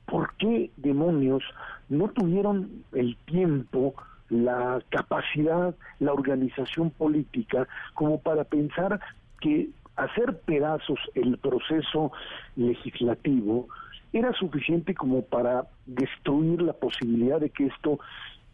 por 0.06 0.34
qué 0.38 0.72
demonios 0.78 1.44
no 1.88 2.08
tuvieron 2.08 2.82
el 2.92 3.16
tiempo 3.26 3.94
la 4.28 4.80
capacidad, 4.90 5.74
la 6.00 6.12
organización 6.12 6.90
política, 6.90 7.68
como 7.94 8.20
para 8.20 8.44
pensar 8.44 9.00
que 9.40 9.68
hacer 9.96 10.38
pedazos 10.40 10.98
el 11.14 11.38
proceso 11.38 12.12
legislativo 12.56 13.68
era 14.12 14.32
suficiente 14.32 14.94
como 14.94 15.22
para 15.22 15.66
destruir 15.86 16.62
la 16.62 16.72
posibilidad 16.72 17.40
de 17.40 17.50
que 17.50 17.66
esto 17.66 17.98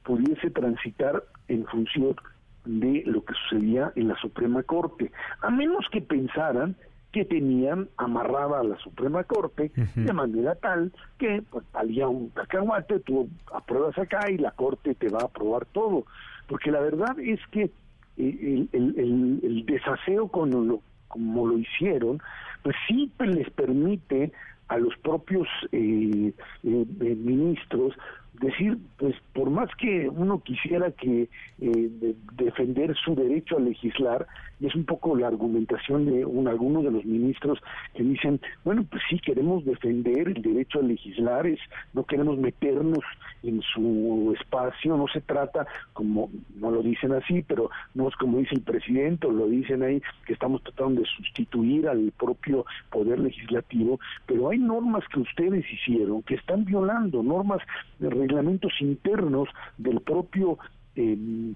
pudiese 0.02 0.50
transitar 0.50 1.22
en 1.48 1.64
función 1.66 2.16
de 2.64 3.02
lo 3.06 3.24
que 3.24 3.34
sucedía 3.34 3.92
en 3.96 4.08
la 4.08 4.16
Suprema 4.16 4.62
Corte, 4.62 5.10
a 5.40 5.50
menos 5.50 5.86
que 5.90 6.00
pensaran 6.00 6.76
que 7.12 7.24
tenían 7.24 7.88
amarrada 7.98 8.60
a 8.60 8.64
la 8.64 8.78
Suprema 8.78 9.22
Corte 9.24 9.70
de 9.94 10.12
manera 10.12 10.54
tal 10.54 10.92
que 11.18 11.42
pues 11.50 11.64
valía 11.72 12.08
un 12.08 12.30
cacahuate, 12.30 13.00
tú 13.00 13.28
apruebas 13.52 13.96
acá 13.98 14.30
y 14.30 14.38
la 14.38 14.50
Corte 14.52 14.94
te 14.94 15.08
va 15.08 15.20
a 15.20 15.26
aprobar 15.26 15.66
todo. 15.66 16.04
Porque 16.48 16.70
la 16.70 16.80
verdad 16.80 17.18
es 17.20 17.40
que 17.50 17.70
eh, 18.16 18.66
el, 18.72 19.64
desaseo 19.66 20.28
con 20.28 20.50
lo, 20.68 20.80
como 21.08 21.46
lo 21.46 21.58
hicieron, 21.58 22.20
pues 22.62 22.76
sí 22.88 23.10
les 23.18 23.50
permite 23.50 24.32
a 24.68 24.78
los 24.78 24.96
propios 24.98 25.46
eh, 25.70 26.32
eh, 26.62 26.86
ministros 27.16 27.94
decir, 28.40 28.78
pues 28.98 29.14
por 29.34 29.50
más 29.50 29.68
que 29.76 30.08
uno 30.08 30.42
quisiera 30.42 30.90
que 30.90 31.28
defender 31.58 32.94
su 32.96 33.14
derecho 33.14 33.56
a 33.56 33.60
legislar, 33.60 34.26
y 34.58 34.66
es 34.66 34.74
un 34.74 34.84
poco 34.84 35.16
la 35.16 35.26
argumentación 35.26 36.06
de 36.06 36.24
un, 36.24 36.46
algunos 36.46 36.84
de 36.84 36.90
los 36.92 37.04
ministros 37.04 37.58
que 37.94 38.02
dicen, 38.02 38.40
bueno, 38.64 38.84
pues 38.88 39.02
sí, 39.10 39.18
queremos 39.18 39.64
defender 39.64 40.28
el 40.28 40.40
derecho 40.40 40.78
a 40.78 40.82
legislar, 40.82 41.46
es, 41.46 41.58
no 41.92 42.04
queremos 42.04 42.38
meternos 42.38 43.00
en 43.42 43.60
su 43.62 44.34
espacio, 44.40 44.96
no 44.96 45.08
se 45.08 45.20
trata, 45.20 45.66
como 45.92 46.30
no 46.56 46.70
lo 46.70 46.82
dicen 46.82 47.12
así, 47.12 47.42
pero 47.42 47.70
no 47.94 48.08
es 48.08 48.14
como 48.16 48.38
dice 48.38 48.54
el 48.54 48.62
presidente, 48.62 49.26
o 49.26 49.32
lo 49.32 49.48
dicen 49.48 49.82
ahí, 49.82 50.00
que 50.26 50.32
estamos 50.32 50.62
tratando 50.62 51.00
de 51.00 51.06
sustituir 51.08 51.88
al 51.88 52.12
propio 52.16 52.64
poder 52.90 53.18
legislativo, 53.18 53.98
pero 54.26 54.50
hay 54.50 54.58
normas 54.58 55.04
que 55.12 55.20
ustedes 55.20 55.64
hicieron 55.72 56.22
que 56.22 56.36
están 56.36 56.64
violando, 56.64 57.22
normas 57.22 57.62
de 57.98 58.10
reglamentos 58.22 58.72
internos 58.80 59.48
del 59.78 60.00
propio... 60.00 60.58
Eh, 60.96 61.54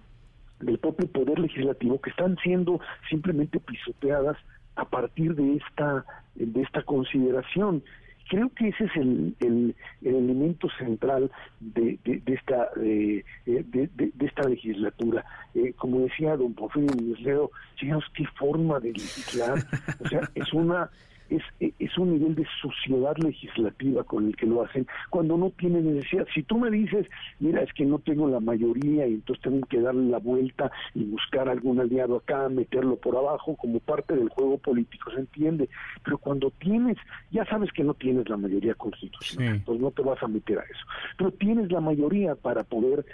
del 0.60 0.78
propio 0.78 1.06
poder 1.08 1.38
legislativo 1.38 2.00
que 2.00 2.08
están 2.08 2.38
siendo 2.42 2.80
simplemente 3.10 3.60
pisoteadas 3.60 4.38
a 4.74 4.86
partir 4.86 5.34
de 5.34 5.56
esta 5.56 6.04
de 6.34 6.62
esta 6.62 6.82
consideración. 6.82 7.82
Creo 8.28 8.50
que 8.50 8.68
ese 8.68 8.84
es 8.84 8.96
el, 8.96 9.36
el, 9.38 9.74
elemento 10.02 10.68
central 10.78 11.30
de, 11.60 11.98
de, 12.04 12.34
esta 12.34 12.70
de, 12.74 13.24
de, 13.44 14.26
esta 14.26 14.48
legislatura. 14.48 15.24
Eh, 15.54 15.72
como 15.74 16.00
decía 16.00 16.36
don 16.36 16.54
Porfirio 16.54 16.94
Muñoz 16.96 17.20
Ledo 17.20 17.50
qué 17.78 18.26
forma 18.38 18.80
de 18.80 18.92
legislar 18.92 19.58
o 20.00 20.08
sea 20.08 20.28
es 20.34 20.52
una 20.52 20.90
es, 21.30 21.42
es 21.60 21.98
un 21.98 22.12
nivel 22.12 22.34
de 22.34 22.46
suciedad 22.60 23.16
legislativa 23.18 24.04
con 24.04 24.26
el 24.26 24.36
que 24.36 24.46
lo 24.46 24.64
hacen 24.64 24.86
cuando 25.10 25.36
no 25.36 25.50
tiene 25.50 25.80
necesidad. 25.80 26.26
Si 26.34 26.42
tú 26.42 26.58
me 26.58 26.70
dices, 26.70 27.06
mira, 27.40 27.62
es 27.62 27.72
que 27.72 27.84
no 27.84 27.98
tengo 27.98 28.28
la 28.28 28.40
mayoría 28.40 29.06
y 29.06 29.14
entonces 29.14 29.42
tengo 29.42 29.66
que 29.66 29.80
darle 29.80 30.10
la 30.10 30.18
vuelta 30.18 30.70
y 30.94 31.04
buscar 31.04 31.48
algún 31.48 31.80
aliado 31.80 32.16
acá, 32.16 32.48
meterlo 32.48 32.96
por 32.96 33.16
abajo 33.16 33.56
como 33.56 33.80
parte 33.80 34.14
del 34.14 34.28
juego 34.28 34.58
político, 34.58 35.10
se 35.10 35.20
entiende. 35.20 35.68
Pero 36.04 36.18
cuando 36.18 36.50
tienes, 36.50 36.96
ya 37.30 37.44
sabes 37.46 37.72
que 37.72 37.84
no 37.84 37.94
tienes 37.94 38.28
la 38.28 38.36
mayoría 38.36 38.74
constitucional, 38.74 39.56
entonces 39.56 39.82
no 39.82 39.90
te 39.90 40.02
vas 40.02 40.22
a 40.22 40.28
meter 40.28 40.58
a 40.58 40.62
eso. 40.62 40.86
Pero 41.18 41.30
tienes 41.32 41.70
la 41.70 41.80
mayoría 41.80 42.34
para 42.34 42.64
poder 42.64 43.04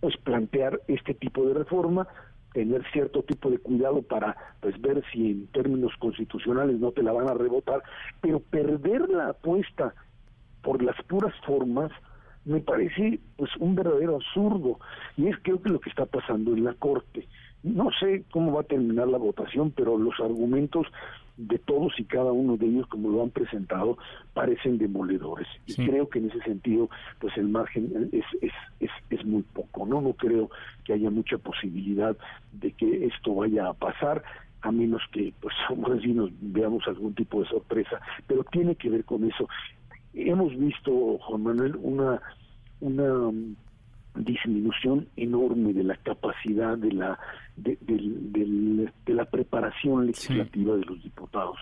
pues 0.00 0.16
plantear 0.18 0.80
este 0.86 1.14
tipo 1.14 1.46
de 1.46 1.54
reforma 1.54 2.06
tener 2.54 2.84
cierto 2.92 3.22
tipo 3.24 3.50
de 3.50 3.58
cuidado 3.58 4.00
para 4.00 4.36
pues 4.60 4.80
ver 4.80 5.02
si 5.12 5.32
en 5.32 5.46
términos 5.48 5.92
constitucionales 5.98 6.78
no 6.78 6.92
te 6.92 7.02
la 7.02 7.12
van 7.12 7.28
a 7.28 7.34
rebotar, 7.34 7.82
pero 8.22 8.40
perder 8.40 9.10
la 9.10 9.30
apuesta 9.30 9.92
por 10.62 10.82
las 10.82 10.96
puras 11.02 11.34
formas 11.44 11.90
me 12.44 12.60
parece 12.60 13.18
pues 13.36 13.50
un 13.58 13.74
verdadero 13.74 14.16
absurdo. 14.16 14.78
Y 15.16 15.26
es 15.28 15.36
creo 15.42 15.60
que 15.60 15.70
lo 15.70 15.80
que 15.80 15.90
está 15.90 16.06
pasando 16.06 16.52
en 16.52 16.64
la 16.64 16.74
corte. 16.74 17.26
No 17.64 17.90
sé 17.98 18.24
cómo 18.30 18.52
va 18.52 18.60
a 18.60 18.64
terminar 18.64 19.08
la 19.08 19.18
votación 19.18 19.72
pero 19.72 19.98
los 19.98 20.14
argumentos 20.20 20.86
de 21.36 21.58
todos 21.58 21.98
y 21.98 22.04
cada 22.04 22.32
uno 22.32 22.56
de 22.56 22.66
ellos, 22.66 22.86
como 22.86 23.08
lo 23.08 23.22
han 23.22 23.30
presentado, 23.30 23.98
parecen 24.34 24.78
demoledores. 24.78 25.48
Y 25.66 25.74
creo 25.74 26.08
que 26.08 26.20
en 26.20 26.30
ese 26.30 26.40
sentido, 26.40 26.88
pues 27.18 27.36
el 27.36 27.48
margen 27.48 28.10
es, 28.12 28.24
es, 28.40 28.52
es, 28.80 28.90
es 29.10 29.24
muy 29.24 29.42
poco, 29.42 29.86
¿no? 29.86 30.00
No 30.00 30.12
creo 30.12 30.50
que 30.84 30.92
haya 30.92 31.10
mucha 31.10 31.38
posibilidad 31.38 32.16
de 32.52 32.72
que 32.72 33.06
esto 33.06 33.34
vaya 33.34 33.68
a 33.68 33.74
pasar 33.74 34.22
a 34.62 34.72
menos 34.72 35.02
que 35.12 35.32
pues 35.40 35.54
así 35.98 36.12
nos 36.12 36.30
veamos 36.40 36.86
algún 36.86 37.14
tipo 37.14 37.42
de 37.42 37.48
sorpresa, 37.48 38.00
pero 38.26 38.44
tiene 38.44 38.76
que 38.76 38.90
ver 38.90 39.04
con 39.04 39.24
eso. 39.24 39.48
Hemos 40.14 40.56
visto, 40.56 41.18
Juan 41.18 41.42
Manuel, 41.42 41.76
una 41.76 42.20
una 42.80 43.30
disminución 44.14 45.08
enorme 45.16 45.72
de 45.72 45.84
la 45.84 45.96
capacidad 45.96 46.76
de 46.78 46.92
la 46.92 47.18
de, 47.56 48.90
la 49.06 49.24
preparación 49.26 50.06
legislativa 50.06 50.76
de 50.76 50.84
los 50.84 51.02
diputados 51.02 51.58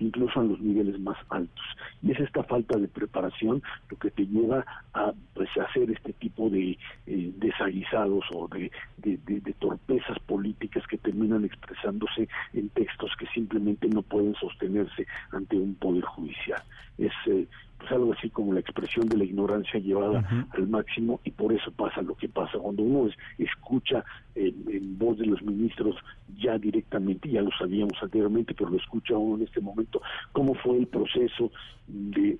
incluso 0.00 0.40
en 0.40 0.48
los 0.48 0.60
niveles 0.60 0.98
más 0.98 1.16
altos. 1.28 1.64
Y 2.02 2.10
es 2.10 2.20
esta 2.20 2.42
falta 2.44 2.78
de 2.78 2.88
preparación 2.88 3.62
lo 3.90 3.98
que 3.98 4.10
te 4.10 4.26
lleva 4.26 4.64
a 4.94 5.12
pues 5.34 5.48
hacer 5.58 5.90
este 5.90 6.12
tipo 6.14 6.50
de 6.50 6.78
eh, 7.06 7.32
desaguisados 7.36 8.24
o 8.34 8.48
de, 8.48 8.70
de, 8.96 9.54
torpezas 9.58 10.18
políticas 10.20 10.86
que 10.86 10.98
terminan 10.98 11.44
expresándose 11.44 12.28
en 12.54 12.70
textos 12.70 13.10
que 13.18 13.26
simplemente 13.26 13.88
no 13.88 14.02
pueden 14.02 14.34
sostenerse 14.36 15.06
ante 15.32 15.56
un 15.56 15.74
poder 15.74 16.04
judicial. 16.04 16.62
Es 16.98 17.12
eh, 17.26 17.46
pues 17.80 17.92
algo 17.92 18.12
así 18.12 18.28
como 18.28 18.52
la 18.52 18.60
expresión 18.60 19.08
de 19.08 19.16
la 19.16 19.24
ignorancia 19.24 19.80
llevada 19.80 20.22
al 20.50 20.68
máximo 20.68 21.20
y 21.24 21.30
por 21.30 21.52
eso 21.52 21.72
pasa 21.72 22.02
lo 22.02 22.14
que 22.14 22.28
pasa. 22.28 22.58
Cuando 22.58 22.82
uno 22.82 23.10
escucha 23.38 24.04
en, 24.34 24.98
voz 24.98 25.18
de 25.18 25.26
los 25.26 25.42
ministros 25.42 25.96
ya 26.38 26.58
directamente, 26.58 27.30
ya 27.30 27.40
lo 27.40 27.50
sabíamos 27.58 27.94
anteriormente, 28.02 28.54
pero 28.54 28.70
lo 28.70 28.76
escucha 28.76 29.16
uno 29.16 29.36
en 29.36 29.44
este 29.44 29.60
momento, 29.60 30.02
cómo 30.32 30.54
fue 30.54 30.76
el 30.76 30.86
proceso 30.86 31.50
de 31.88 32.38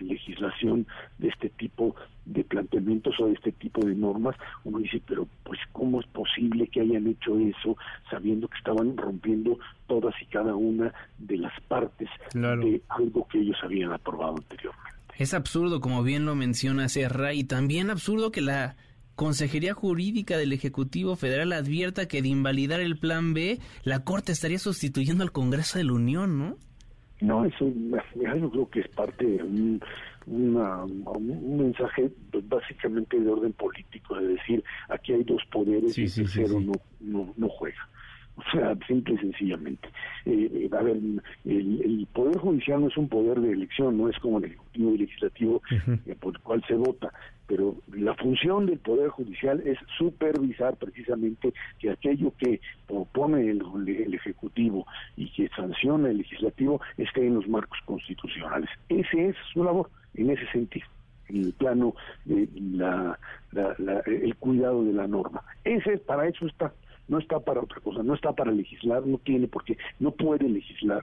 legislación 0.00 0.86
de 1.18 1.28
este 1.28 1.48
tipo 1.48 1.96
de 2.24 2.44
planteamientos 2.44 3.18
o 3.18 3.26
de 3.26 3.32
este 3.32 3.52
tipo 3.52 3.84
de 3.84 3.94
normas, 3.94 4.36
uno 4.64 4.78
dice, 4.78 5.02
pero 5.06 5.26
pues 5.42 5.58
cómo 5.72 6.00
es 6.00 6.06
posible 6.06 6.68
que 6.68 6.82
hayan 6.82 7.06
hecho 7.06 7.38
eso 7.38 7.76
sabiendo 8.10 8.46
que 8.46 8.58
estaban 8.58 8.96
rompiendo 8.96 9.58
todas 9.86 10.14
y 10.22 10.26
cada 10.26 10.54
una 10.54 10.92
de 11.18 11.38
las 11.38 11.58
partes 11.62 12.08
de 12.32 12.82
algo 12.88 13.26
que 13.28 13.40
ellos 13.40 13.56
habían 13.62 13.92
aprobado 13.92 14.36
anteriormente. 14.36 14.81
Es 15.22 15.34
absurdo, 15.34 15.80
como 15.80 16.02
bien 16.02 16.26
lo 16.26 16.34
menciona 16.34 16.88
Serra, 16.88 17.32
y 17.32 17.44
también 17.44 17.90
absurdo 17.90 18.32
que 18.32 18.40
la 18.40 18.74
Consejería 19.14 19.72
Jurídica 19.72 20.36
del 20.36 20.52
Ejecutivo 20.52 21.14
Federal 21.14 21.52
advierta 21.52 22.08
que 22.08 22.22
de 22.22 22.28
invalidar 22.28 22.80
el 22.80 22.98
Plan 22.98 23.32
B, 23.32 23.60
la 23.84 24.02
Corte 24.02 24.32
estaría 24.32 24.58
sustituyendo 24.58 25.22
al 25.22 25.30
Congreso 25.30 25.78
de 25.78 25.84
la 25.84 25.92
Unión, 25.92 26.40
¿no? 26.40 26.56
No, 27.20 27.44
eso 27.44 27.72
yo 28.24 28.50
creo 28.50 28.68
que 28.68 28.80
es 28.80 28.88
parte 28.88 29.24
de 29.24 29.44
un, 29.44 29.80
un 30.26 31.56
mensaje 31.56 32.10
básicamente 32.48 33.20
de 33.20 33.30
orden 33.30 33.52
político, 33.52 34.16
de 34.16 34.26
decir, 34.26 34.64
aquí 34.88 35.12
hay 35.12 35.22
dos 35.22 35.40
poderes 35.52 35.96
y 35.98 36.02
el 36.02 36.12
tercero 36.12 36.58
no, 36.58 36.72
no, 36.98 37.32
no 37.36 37.48
juega. 37.48 37.88
O 38.46 38.50
sea, 38.52 38.76
simple 38.86 39.14
y 39.14 39.18
sencillamente. 39.18 39.88
Eh, 40.24 40.68
a 40.72 40.82
ver, 40.82 40.96
el, 41.44 42.06
Poder 42.12 42.38
Judicial 42.38 42.80
no 42.80 42.88
es 42.88 42.96
un 42.96 43.08
poder 43.08 43.40
de 43.40 43.52
elección, 43.52 43.96
no 43.96 44.08
es 44.08 44.18
como 44.18 44.38
el 44.38 44.44
Ejecutivo 44.44 44.94
y 44.94 44.98
Legislativo 44.98 45.62
eh, 46.06 46.14
por 46.20 46.34
el 46.34 46.40
cual 46.42 46.62
se 46.66 46.74
vota, 46.74 47.12
pero 47.46 47.76
la 47.92 48.14
función 48.14 48.66
del 48.66 48.78
Poder 48.78 49.08
Judicial 49.08 49.62
es 49.64 49.78
supervisar 49.96 50.76
precisamente 50.76 51.54
que 51.78 51.90
aquello 51.90 52.32
que 52.38 52.60
propone 52.86 53.50
el, 53.50 53.62
Ejecutivo 54.14 54.86
y 55.16 55.30
que 55.30 55.48
sanciona 55.48 56.10
el 56.10 56.18
Legislativo 56.18 56.80
esté 56.98 57.26
en 57.26 57.34
los 57.34 57.48
marcos 57.48 57.78
constitucionales. 57.86 58.68
Ese 58.88 59.28
es 59.28 59.36
su 59.52 59.64
labor, 59.64 59.90
en 60.14 60.30
ese 60.30 60.46
sentido 60.52 60.86
en 61.28 61.44
el 61.44 61.52
plano 61.54 61.94
la, 62.26 63.18
el 64.06 64.36
cuidado 64.36 64.84
de 64.84 64.92
la 64.92 65.06
norma. 65.06 65.42
Ese 65.64 65.96
para 65.98 66.28
eso 66.28 66.46
está 66.46 66.72
no 67.12 67.18
está 67.18 67.38
para 67.40 67.60
otra 67.60 67.78
cosa, 67.80 68.02
no 68.02 68.14
está 68.14 68.32
para 68.32 68.50
legislar, 68.50 69.06
no 69.06 69.18
tiene 69.18 69.46
porque 69.46 69.76
no 70.00 70.12
puede 70.12 70.48
legislar. 70.48 71.02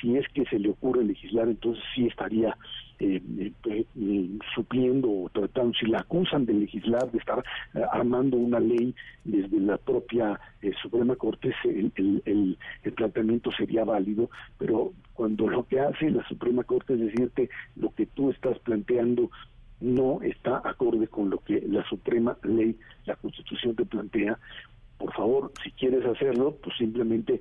Si 0.00 0.16
es 0.16 0.24
que 0.28 0.44
se 0.44 0.60
le 0.60 0.70
ocurre 0.70 1.04
legislar, 1.04 1.48
entonces 1.48 1.82
sí 1.92 2.06
estaría 2.06 2.56
eh, 3.00 3.20
eh, 3.38 3.52
eh, 3.66 4.38
supliendo 4.54 5.10
o 5.10 5.28
tratando, 5.28 5.74
si 5.74 5.86
la 5.86 5.98
acusan 5.98 6.46
de 6.46 6.54
legislar, 6.54 7.10
de 7.10 7.18
estar 7.18 7.42
armando 7.90 8.36
una 8.36 8.60
ley 8.60 8.94
desde 9.24 9.58
la 9.58 9.76
propia 9.76 10.38
Suprema 10.80 11.16
Corte, 11.16 11.52
el, 11.64 11.92
el, 11.96 12.56
el, 12.84 12.92
planteamiento 12.92 13.50
sería 13.50 13.82
válido, 13.84 14.30
pero 14.56 14.92
cuando 15.14 15.48
lo 15.48 15.66
que 15.66 15.80
hace 15.80 16.10
la 16.10 16.26
Suprema 16.28 16.62
Corte 16.62 16.94
es 16.94 17.00
decirte 17.00 17.50
lo 17.74 17.92
que 17.92 18.06
tú 18.06 18.30
estás 18.30 18.56
planteando 18.60 19.30
no 19.80 20.20
está 20.22 20.60
acorde 20.64 21.08
con 21.08 21.30
lo 21.30 21.38
que 21.38 21.60
la 21.66 21.82
Suprema 21.88 22.36
Ley, 22.42 22.76
la 23.06 23.16
Constitución 23.16 23.74
te 23.74 23.86
plantea, 23.86 24.38
por 25.00 25.14
favor, 25.14 25.50
si 25.64 25.70
quieres 25.72 26.04
hacerlo, 26.04 26.56
pues 26.62 26.76
simplemente 26.76 27.40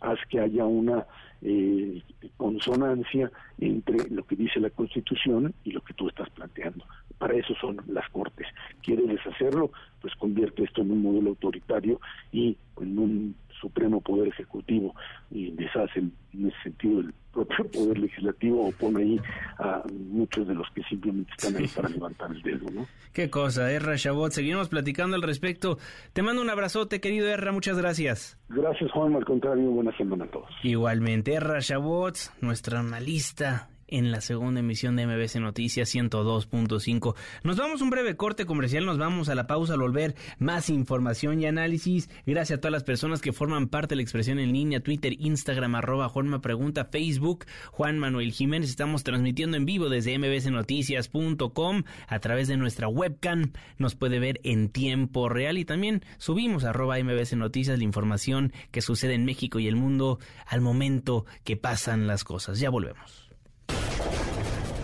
haz 0.00 0.18
que 0.28 0.40
haya 0.40 0.66
una 0.66 1.06
eh, 1.40 2.02
consonancia 2.36 3.30
entre 3.58 4.10
lo 4.10 4.26
que 4.26 4.34
dice 4.34 4.58
la 4.58 4.70
Constitución 4.70 5.54
y 5.62 5.70
lo 5.70 5.80
que 5.80 5.94
tú 5.94 6.08
estás 6.08 6.28
planteando. 6.30 6.84
Para 7.18 7.34
eso 7.34 7.54
son 7.60 7.78
las 7.88 8.08
Cortes. 8.10 8.46
¿Quieres 8.82 9.08
deshacerlo? 9.08 9.70
Pues 10.00 10.14
convierte 10.14 10.64
esto 10.64 10.82
en 10.82 10.92
un 10.92 11.02
modelo 11.02 11.30
autoritario 11.30 12.00
y 12.32 12.56
en 12.80 12.98
un 12.98 13.34
supremo 13.60 14.00
poder 14.00 14.28
ejecutivo 14.28 14.94
y 15.30 15.50
deshace 15.50 15.98
en 15.98 16.12
ese 16.46 16.56
sentido 16.62 17.00
el 17.00 17.12
propio 17.32 17.70
poder 17.70 17.98
legislativo 17.98 18.68
o 18.68 18.72
pone 18.72 19.02
ahí 19.02 19.20
a 19.58 19.82
muchos 19.92 20.46
de 20.46 20.54
los 20.54 20.68
que 20.70 20.82
simplemente 20.84 21.32
están 21.36 21.56
ahí 21.56 21.68
para 21.68 21.88
levantar 21.88 22.30
el 22.30 22.42
dedo, 22.42 22.70
¿no? 22.72 22.86
Qué 23.12 23.30
cosa, 23.30 23.70
Erra 23.72 23.96
Chabot. 23.96 24.30
Seguimos 24.30 24.68
platicando 24.68 25.16
al 25.16 25.22
respecto. 25.22 25.78
Te 26.12 26.22
mando 26.22 26.42
un 26.42 26.50
abrazote, 26.50 27.00
querido 27.00 27.28
Erra. 27.28 27.52
Muchas 27.52 27.78
gracias. 27.78 28.38
Gracias, 28.48 28.90
Juan. 28.92 29.14
Al 29.16 29.24
contrario, 29.24 29.70
buena 29.70 29.96
semana 29.96 30.24
a 30.24 30.28
todos. 30.28 30.50
Igualmente, 30.62 31.34
Erra 31.34 31.60
Chabot, 31.60 32.16
nuestra 32.40 32.80
analista 32.80 33.68
en 33.88 34.10
la 34.12 34.20
segunda 34.20 34.60
emisión 34.60 34.96
de 34.96 35.06
MBC 35.06 35.36
Noticias 35.36 35.94
102.5. 35.94 37.14
Nos 37.42 37.56
vamos 37.56 37.80
a 37.80 37.84
un 37.84 37.90
breve 37.90 38.16
corte 38.16 38.46
comercial, 38.46 38.86
nos 38.86 38.98
vamos 38.98 39.28
a 39.28 39.34
la 39.34 39.46
pausa 39.46 39.74
al 39.74 39.80
volver. 39.80 40.14
Más 40.38 40.70
información 40.70 41.40
y 41.40 41.46
análisis. 41.46 42.08
Gracias 42.26 42.58
a 42.58 42.60
todas 42.60 42.72
las 42.72 42.84
personas 42.84 43.20
que 43.20 43.32
forman 43.32 43.68
parte 43.68 43.92
de 43.92 43.96
la 43.96 44.02
expresión 44.02 44.38
en 44.38 44.52
línea, 44.52 44.80
Twitter, 44.80 45.14
Instagram, 45.18 45.74
arroba 45.74 46.08
Juanma 46.08 46.40
Pregunta, 46.40 46.84
Facebook, 46.84 47.46
Juan 47.72 47.98
Manuel 47.98 48.32
Jiménez. 48.32 48.70
Estamos 48.70 49.04
transmitiendo 49.04 49.56
en 49.56 49.64
vivo 49.64 49.88
desde 49.88 50.18
mbcnoticias.com 50.18 51.82
a 52.06 52.18
través 52.18 52.48
de 52.48 52.56
nuestra 52.56 52.88
webcam. 52.88 53.52
Nos 53.78 53.94
puede 53.94 54.18
ver 54.18 54.40
en 54.44 54.68
tiempo 54.68 55.28
real 55.28 55.58
y 55.58 55.64
también 55.64 56.02
subimos 56.18 56.64
arroba 56.64 56.98
MBC 57.02 57.34
Noticias 57.34 57.78
la 57.78 57.84
información 57.84 58.52
que 58.70 58.82
sucede 58.82 59.14
en 59.14 59.24
México 59.24 59.58
y 59.58 59.68
el 59.68 59.76
mundo 59.76 60.18
al 60.46 60.60
momento 60.60 61.24
que 61.44 61.56
pasan 61.56 62.06
las 62.06 62.24
cosas. 62.24 62.58
Ya 62.60 62.70
volvemos. 62.70 63.27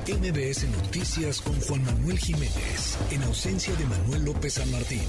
MBS 0.07 0.69
Noticias 0.69 1.41
con 1.41 1.59
Juan 1.63 1.83
Manuel 1.83 2.19
Jiménez, 2.19 2.99
en 3.11 3.23
ausencia 3.23 3.75
de 3.75 3.87
Manuel 3.87 4.27
López 4.27 4.53
San 4.53 4.71
Martín. 4.71 5.01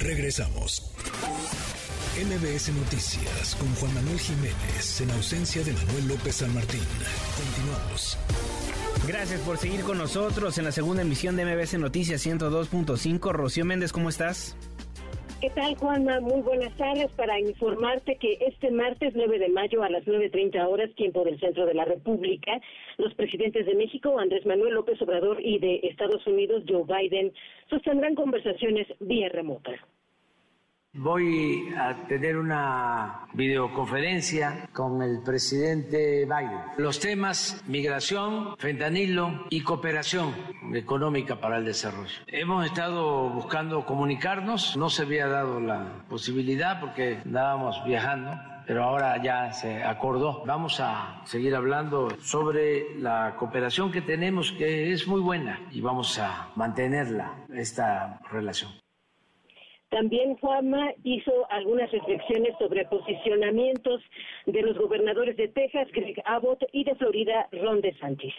Regresamos. 0.00 0.90
MBS 2.16 2.72
Noticias 2.74 3.54
con 3.54 3.72
Juan 3.76 3.94
Manuel 3.94 4.18
Jiménez, 4.18 5.00
en 5.02 5.10
ausencia 5.12 5.62
de 5.62 5.72
Manuel 5.72 6.08
López 6.08 6.34
San 6.34 6.52
Martín. 6.52 6.82
Continuamos. 7.36 8.18
Gracias 9.06 9.40
por 9.42 9.56
seguir 9.56 9.82
con 9.82 9.98
nosotros 9.98 10.58
en 10.58 10.64
la 10.64 10.72
segunda 10.72 11.02
emisión 11.02 11.36
de 11.36 11.44
MBS 11.44 11.78
Noticias 11.78 12.26
102.5. 12.26 13.32
Rocío 13.32 13.64
Méndez, 13.64 13.92
¿cómo 13.92 14.08
estás? 14.08 14.56
¿Qué 15.40 15.48
tal, 15.48 15.74
Juanma? 15.76 16.20
Muy 16.20 16.42
buenas 16.42 16.76
tardes 16.76 17.10
para 17.12 17.40
informarte 17.40 18.16
que 18.16 18.36
este 18.46 18.70
martes 18.70 19.14
9 19.16 19.38
de 19.38 19.48
mayo 19.48 19.82
a 19.82 19.88
las 19.88 20.04
9.30 20.04 20.68
horas, 20.68 20.94
tiempo 20.96 21.24
del 21.24 21.40
centro 21.40 21.64
de 21.64 21.72
la 21.72 21.86
República, 21.86 22.60
los 22.98 23.14
presidentes 23.14 23.64
de 23.64 23.74
México, 23.74 24.18
Andrés 24.18 24.44
Manuel 24.44 24.74
López 24.74 25.00
Obrador, 25.00 25.40
y 25.40 25.58
de 25.58 25.80
Estados 25.84 26.26
Unidos, 26.26 26.64
Joe 26.68 26.84
Biden, 26.84 27.32
sostendrán 27.70 28.16
conversaciones 28.16 28.86
vía 29.00 29.30
remota. 29.30 29.72
Voy 30.92 31.72
a 31.78 31.94
tener 32.08 32.36
una 32.36 33.20
videoconferencia 33.34 34.68
con 34.72 35.00
el 35.02 35.22
presidente 35.22 36.24
Biden. 36.24 36.60
Los 36.78 36.98
temas 36.98 37.62
migración, 37.68 38.56
fentanilo 38.58 39.46
y 39.50 39.60
cooperación 39.60 40.34
económica 40.74 41.40
para 41.40 41.58
el 41.58 41.64
desarrollo. 41.64 42.18
Hemos 42.26 42.66
estado 42.66 43.30
buscando 43.30 43.86
comunicarnos, 43.86 44.76
no 44.76 44.90
se 44.90 45.02
había 45.02 45.28
dado 45.28 45.60
la 45.60 46.04
posibilidad 46.08 46.80
porque 46.80 47.18
andábamos 47.24 47.84
viajando 47.84 48.32
pero 48.66 48.84
ahora 48.84 49.20
ya 49.20 49.52
se 49.52 49.82
acordó. 49.82 50.44
Vamos 50.46 50.78
a 50.78 51.22
seguir 51.24 51.56
hablando 51.56 52.08
sobre 52.20 52.96
la 53.00 53.34
cooperación 53.36 53.90
que 53.90 54.00
tenemos, 54.00 54.52
que 54.52 54.92
es 54.92 55.08
muy 55.08 55.20
buena, 55.20 55.58
y 55.72 55.80
vamos 55.80 56.20
a 56.20 56.50
mantenerla, 56.54 57.34
esta 57.52 58.20
relación. 58.30 58.70
También 59.90 60.36
Juanma 60.36 60.92
hizo 61.02 61.32
algunas 61.50 61.90
reflexiones 61.90 62.54
sobre 62.58 62.84
posicionamientos 62.86 64.00
de 64.46 64.62
los 64.62 64.78
gobernadores 64.78 65.36
de 65.36 65.48
Texas, 65.48 65.88
Greg 65.92 66.22
Abbott, 66.26 66.62
y 66.72 66.84
de 66.84 66.94
Florida, 66.94 67.48
Ron 67.50 67.80
DeSantis. 67.80 68.34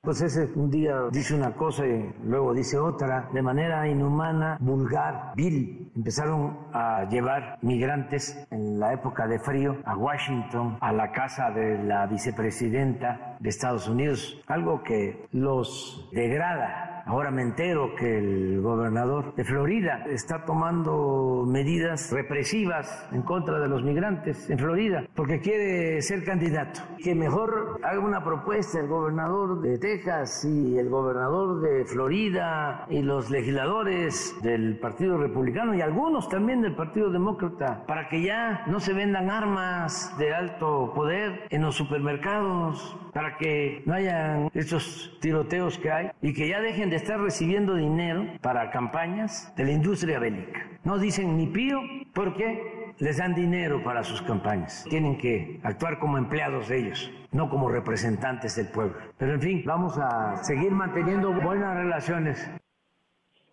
Pues 0.00 0.20
ese 0.22 0.48
un 0.54 0.70
día 0.70 1.08
dice 1.12 1.34
una 1.34 1.54
cosa 1.54 1.86
y 1.86 2.12
luego 2.24 2.54
dice 2.54 2.78
otra, 2.78 3.28
de 3.32 3.42
manera 3.42 3.86
inhumana, 3.88 4.56
vulgar, 4.60 5.32
vil. 5.36 5.90
Empezaron 5.94 6.56
a 6.72 7.04
llevar 7.08 7.58
migrantes 7.62 8.46
en 8.50 8.78
la 8.78 8.92
época 8.92 9.26
de 9.26 9.38
frío 9.38 9.76
a 9.84 9.96
Washington, 9.96 10.78
a 10.80 10.92
la 10.92 11.10
casa 11.12 11.50
de 11.50 11.82
la 11.82 12.06
vicepresidenta 12.06 13.36
de 13.40 13.48
Estados 13.48 13.88
Unidos, 13.88 14.40
algo 14.46 14.82
que 14.82 15.26
los 15.32 16.08
degrada 16.12 16.97
Ahora 17.08 17.30
me 17.30 17.40
entero 17.40 17.94
que 17.94 18.18
el 18.18 18.60
gobernador 18.60 19.34
de 19.34 19.42
Florida 19.42 20.04
está 20.10 20.44
tomando 20.44 21.46
medidas 21.48 22.12
represivas 22.12 23.08
en 23.12 23.22
contra 23.22 23.58
de 23.58 23.66
los 23.66 23.82
migrantes 23.82 24.50
en 24.50 24.58
Florida 24.58 25.04
porque 25.14 25.40
quiere 25.40 26.02
ser 26.02 26.22
candidato. 26.22 26.82
Que 27.02 27.14
mejor 27.14 27.80
haga 27.82 27.98
una 27.98 28.22
propuesta 28.22 28.78
el 28.78 28.88
gobernador 28.88 29.62
de 29.62 29.78
Texas 29.78 30.44
y 30.44 30.76
el 30.76 30.90
gobernador 30.90 31.62
de 31.62 31.86
Florida 31.86 32.84
y 32.90 33.00
los 33.00 33.30
legisladores 33.30 34.36
del 34.42 34.78
Partido 34.78 35.16
Republicano 35.16 35.74
y 35.74 35.80
algunos 35.80 36.28
también 36.28 36.60
del 36.60 36.76
Partido 36.76 37.10
Demócrata 37.10 37.86
para 37.86 38.10
que 38.10 38.20
ya 38.20 38.64
no 38.66 38.80
se 38.80 38.92
vendan 38.92 39.30
armas 39.30 40.14
de 40.18 40.34
alto 40.34 40.92
poder 40.94 41.46
en 41.48 41.62
los 41.62 41.74
supermercados, 41.74 42.98
para 43.14 43.38
que 43.38 43.82
no 43.86 43.94
hayan 43.94 44.50
estos 44.52 45.16
tiroteos 45.22 45.78
que 45.78 45.90
hay 45.90 46.10
y 46.20 46.34
que 46.34 46.48
ya 46.48 46.60
dejen 46.60 46.90
de 46.90 46.97
estar 46.98 47.20
recibiendo 47.20 47.74
dinero 47.74 48.26
para 48.42 48.70
campañas 48.70 49.54
de 49.56 49.64
la 49.64 49.72
industria 49.72 50.18
bélica. 50.18 50.68
No 50.84 50.98
dicen 50.98 51.36
ni 51.36 51.46
pío 51.46 51.80
porque 52.14 52.92
les 52.98 53.18
dan 53.18 53.34
dinero 53.34 53.82
para 53.84 54.02
sus 54.02 54.20
campañas. 54.22 54.84
Tienen 54.90 55.16
que 55.18 55.60
actuar 55.62 55.98
como 55.98 56.18
empleados 56.18 56.68
de 56.68 56.78
ellos, 56.78 57.10
no 57.32 57.48
como 57.48 57.68
representantes 57.68 58.56
del 58.56 58.68
pueblo. 58.68 58.96
Pero 59.16 59.34
en 59.34 59.40
fin, 59.40 59.62
vamos 59.64 59.96
a 59.98 60.36
seguir 60.44 60.72
manteniendo 60.72 61.32
buenas 61.32 61.76
relaciones. 61.76 62.50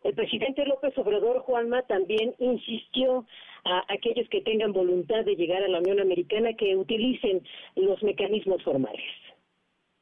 El 0.04 0.14
presidente 0.14 0.66
López 0.66 0.96
Obrador, 0.98 1.40
Juanma, 1.40 1.82
también 1.84 2.36
insistió 2.40 3.26
a 3.64 3.84
aquellos 3.90 4.30
que 4.30 4.42
tengan 4.42 4.72
voluntad 4.72 5.26
de 5.26 5.36
llegar 5.36 5.64
a 5.64 5.68
la 5.68 5.80
Unión 5.80 6.00
Americana 6.00 6.54
que 6.54 6.76
utilicen 6.76 7.42
los 7.76 8.02
mecanismos 8.04 8.64
formales. 8.64 9.02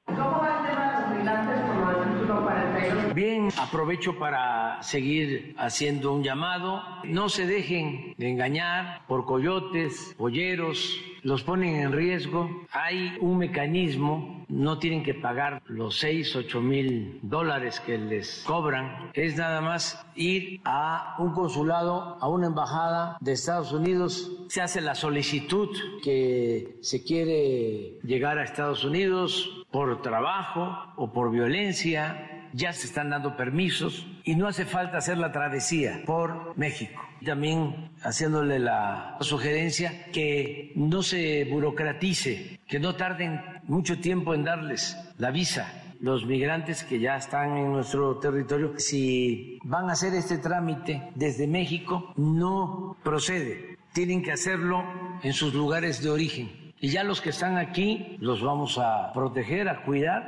¿Cómo 0.06 0.42
va 0.42 0.60
el 0.60 0.70
tema 0.70 0.92
de 0.92 1.02
los 1.02 1.18
migrantes 1.18 1.62
como 1.62 1.92
el 1.92 2.20
título 2.20 2.44
42? 2.44 3.14
Bien, 3.16 3.50
aprovecho 3.58 4.20
para 4.20 4.82
seguir 4.84 5.56
haciendo 5.58 6.14
un 6.14 6.24
llamado. 6.24 6.82
No 7.06 7.30
se 7.30 7.48
dejen 7.48 8.14
de 8.18 8.30
engañar 8.30 9.06
por 9.08 9.26
coyotes, 9.26 10.14
polleros, 10.18 11.00
los 11.24 11.44
ponen 11.44 11.76
en 11.76 11.94
riesgo. 11.94 12.50
Hay 12.72 13.18
un 13.22 13.38
mecanismo, 13.38 14.46
no 14.50 14.78
tienen 14.78 15.04
que 15.04 15.14
pagar 15.14 15.64
los 15.68 15.98
6, 16.00 16.36
8 16.36 16.62
mil 16.62 17.20
dólares 17.22 17.80
que 17.80 17.98
les 17.98 18.44
cobran. 18.46 19.10
Es 19.14 19.38
nada 19.38 19.62
más 19.62 20.06
ir 20.16 20.60
a 20.66 21.16
un 21.20 21.32
consulado, 21.34 22.18
a 22.20 22.28
una 22.28 22.48
embajada 22.48 23.18
de 23.22 23.32
Estados 23.32 23.72
Unidos. 23.72 24.46
Se 24.50 24.62
hace 24.62 24.82
la 24.82 24.96
solicitud 24.96 25.70
que 26.04 26.78
se 26.82 27.04
quiere 27.04 28.00
llegar 28.04 28.38
a 28.38 28.44
Estados 28.44 28.84
Unidos 28.84 29.63
por 29.74 30.04
trabajo 30.04 30.94
o 30.98 31.12
por 31.12 31.32
violencia, 31.32 32.48
ya 32.54 32.72
se 32.72 32.86
están 32.86 33.10
dando 33.10 33.36
permisos 33.36 34.06
y 34.24 34.36
no 34.36 34.48
hace 34.48 34.66
falta 34.66 35.00
hacer 35.00 35.18
la 35.18 35.32
travesía 35.32 36.04
por 36.06 36.56
México. 36.56 37.02
También 37.26 37.90
haciéndole 38.04 38.60
la 38.60 39.18
sugerencia 39.22 40.06
que 40.12 40.74
no 40.76 41.02
se 41.02 41.46
burocratice, 41.46 42.60
que 42.68 42.80
no 42.80 42.96
tarden 42.96 43.42
mucho 43.64 44.00
tiempo 44.00 44.36
en 44.36 44.44
darles 44.44 44.96
la 45.18 45.32
visa 45.32 45.80
los 46.00 46.26
migrantes 46.26 46.84
que 46.84 47.00
ya 47.00 47.16
están 47.16 47.56
en 47.56 47.72
nuestro 47.72 48.18
territorio, 48.18 48.74
si 48.78 49.58
van 49.64 49.90
a 49.90 49.94
hacer 49.94 50.14
este 50.14 50.38
trámite 50.38 51.02
desde 51.16 51.48
México, 51.48 52.14
no 52.18 52.98
procede. 53.04 53.78
Tienen 53.94 54.22
que 54.22 54.34
hacerlo 54.34 54.84
en 55.24 55.32
sus 55.32 55.54
lugares 55.54 56.04
de 56.04 56.10
origen 56.10 56.63
y 56.84 56.90
ya 56.90 57.06
los 57.06 57.22
que 57.22 57.30
están 57.30 57.56
aquí 57.56 58.18
los 58.20 58.44
vamos 58.44 58.78
a 58.78 59.14
proteger, 59.14 59.70
a 59.70 59.86
cuidar. 59.86 60.28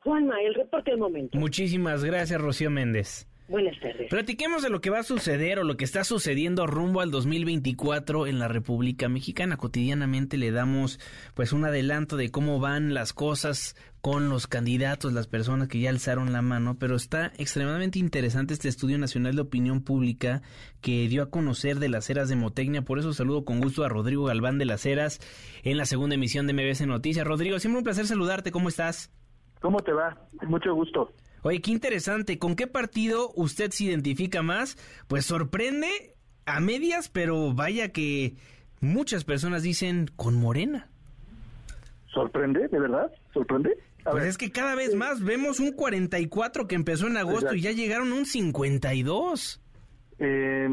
Juanma, 0.00 0.40
el 0.40 0.54
reporte 0.54 0.90
del 0.90 0.98
momento. 0.98 1.38
Muchísimas 1.38 2.02
gracias, 2.02 2.40
Rocío 2.40 2.70
Méndez. 2.70 3.28
Buenas 3.48 3.78
tardes. 3.78 4.10
Platiquemos 4.10 4.62
de 4.64 4.70
lo 4.70 4.80
que 4.80 4.90
va 4.90 4.98
a 4.98 5.04
suceder 5.04 5.60
o 5.60 5.64
lo 5.64 5.76
que 5.76 5.84
está 5.84 6.02
sucediendo 6.02 6.66
rumbo 6.66 7.00
al 7.00 7.12
2024 7.12 8.26
en 8.26 8.40
la 8.40 8.48
República 8.48 9.08
Mexicana. 9.08 9.56
Cotidianamente 9.56 10.36
le 10.36 10.50
damos 10.50 10.98
pues 11.34 11.52
un 11.52 11.64
adelanto 11.64 12.16
de 12.16 12.30
cómo 12.30 12.58
van 12.58 12.92
las 12.92 13.12
cosas 13.12 13.76
con 14.00 14.28
los 14.28 14.48
candidatos, 14.48 15.12
las 15.12 15.28
personas 15.28 15.68
que 15.68 15.78
ya 15.78 15.90
alzaron 15.90 16.32
la 16.32 16.42
mano, 16.42 16.76
pero 16.78 16.96
está 16.96 17.32
extremadamente 17.38 18.00
interesante 18.00 18.52
este 18.52 18.68
estudio 18.68 18.98
nacional 18.98 19.36
de 19.36 19.42
opinión 19.42 19.82
pública 19.82 20.42
que 20.80 21.08
dio 21.08 21.22
a 21.22 21.30
conocer 21.30 21.78
de 21.78 21.88
las 21.88 22.10
eras 22.10 22.28
de 22.28 22.36
Motecnia. 22.36 22.82
Por 22.82 22.98
eso 22.98 23.12
saludo 23.12 23.44
con 23.44 23.60
gusto 23.60 23.84
a 23.84 23.88
Rodrigo 23.88 24.24
Galván 24.24 24.58
de 24.58 24.64
las 24.64 24.84
Heras 24.86 25.20
en 25.62 25.76
la 25.76 25.86
segunda 25.86 26.16
emisión 26.16 26.48
de 26.48 26.52
MBS 26.52 26.84
Noticias. 26.86 27.24
Rodrigo, 27.24 27.60
siempre 27.60 27.78
un 27.78 27.84
placer 27.84 28.06
saludarte. 28.06 28.50
¿Cómo 28.50 28.68
estás? 28.68 29.12
¿Cómo 29.60 29.78
te 29.80 29.92
va? 29.92 30.16
Mucho 30.48 30.74
gusto. 30.74 31.12
Oye, 31.46 31.60
qué 31.60 31.70
interesante. 31.70 32.40
¿Con 32.40 32.56
qué 32.56 32.66
partido 32.66 33.30
usted 33.36 33.70
se 33.70 33.84
identifica 33.84 34.42
más? 34.42 34.76
Pues 35.06 35.26
sorprende 35.26 35.86
a 36.44 36.58
medias, 36.58 37.08
pero 37.08 37.54
vaya 37.54 37.92
que 37.92 38.34
muchas 38.80 39.22
personas 39.22 39.62
dicen 39.62 40.10
con 40.16 40.34
Morena. 40.34 40.88
¿Sorprende? 42.12 42.66
¿De 42.66 42.80
verdad? 42.80 43.12
¿Sorprende? 43.32 43.78
pues 44.10 44.24
es 44.24 44.38
que 44.38 44.50
cada 44.50 44.74
vez 44.74 44.96
más 44.96 45.22
vemos 45.22 45.60
un 45.60 45.70
44 45.70 46.66
que 46.66 46.74
empezó 46.74 47.06
en 47.06 47.16
agosto 47.16 47.54
y 47.54 47.60
ya 47.60 47.70
llegaron 47.70 48.10
un 48.10 48.26
52. 48.26 49.60
Eh, 50.18 50.68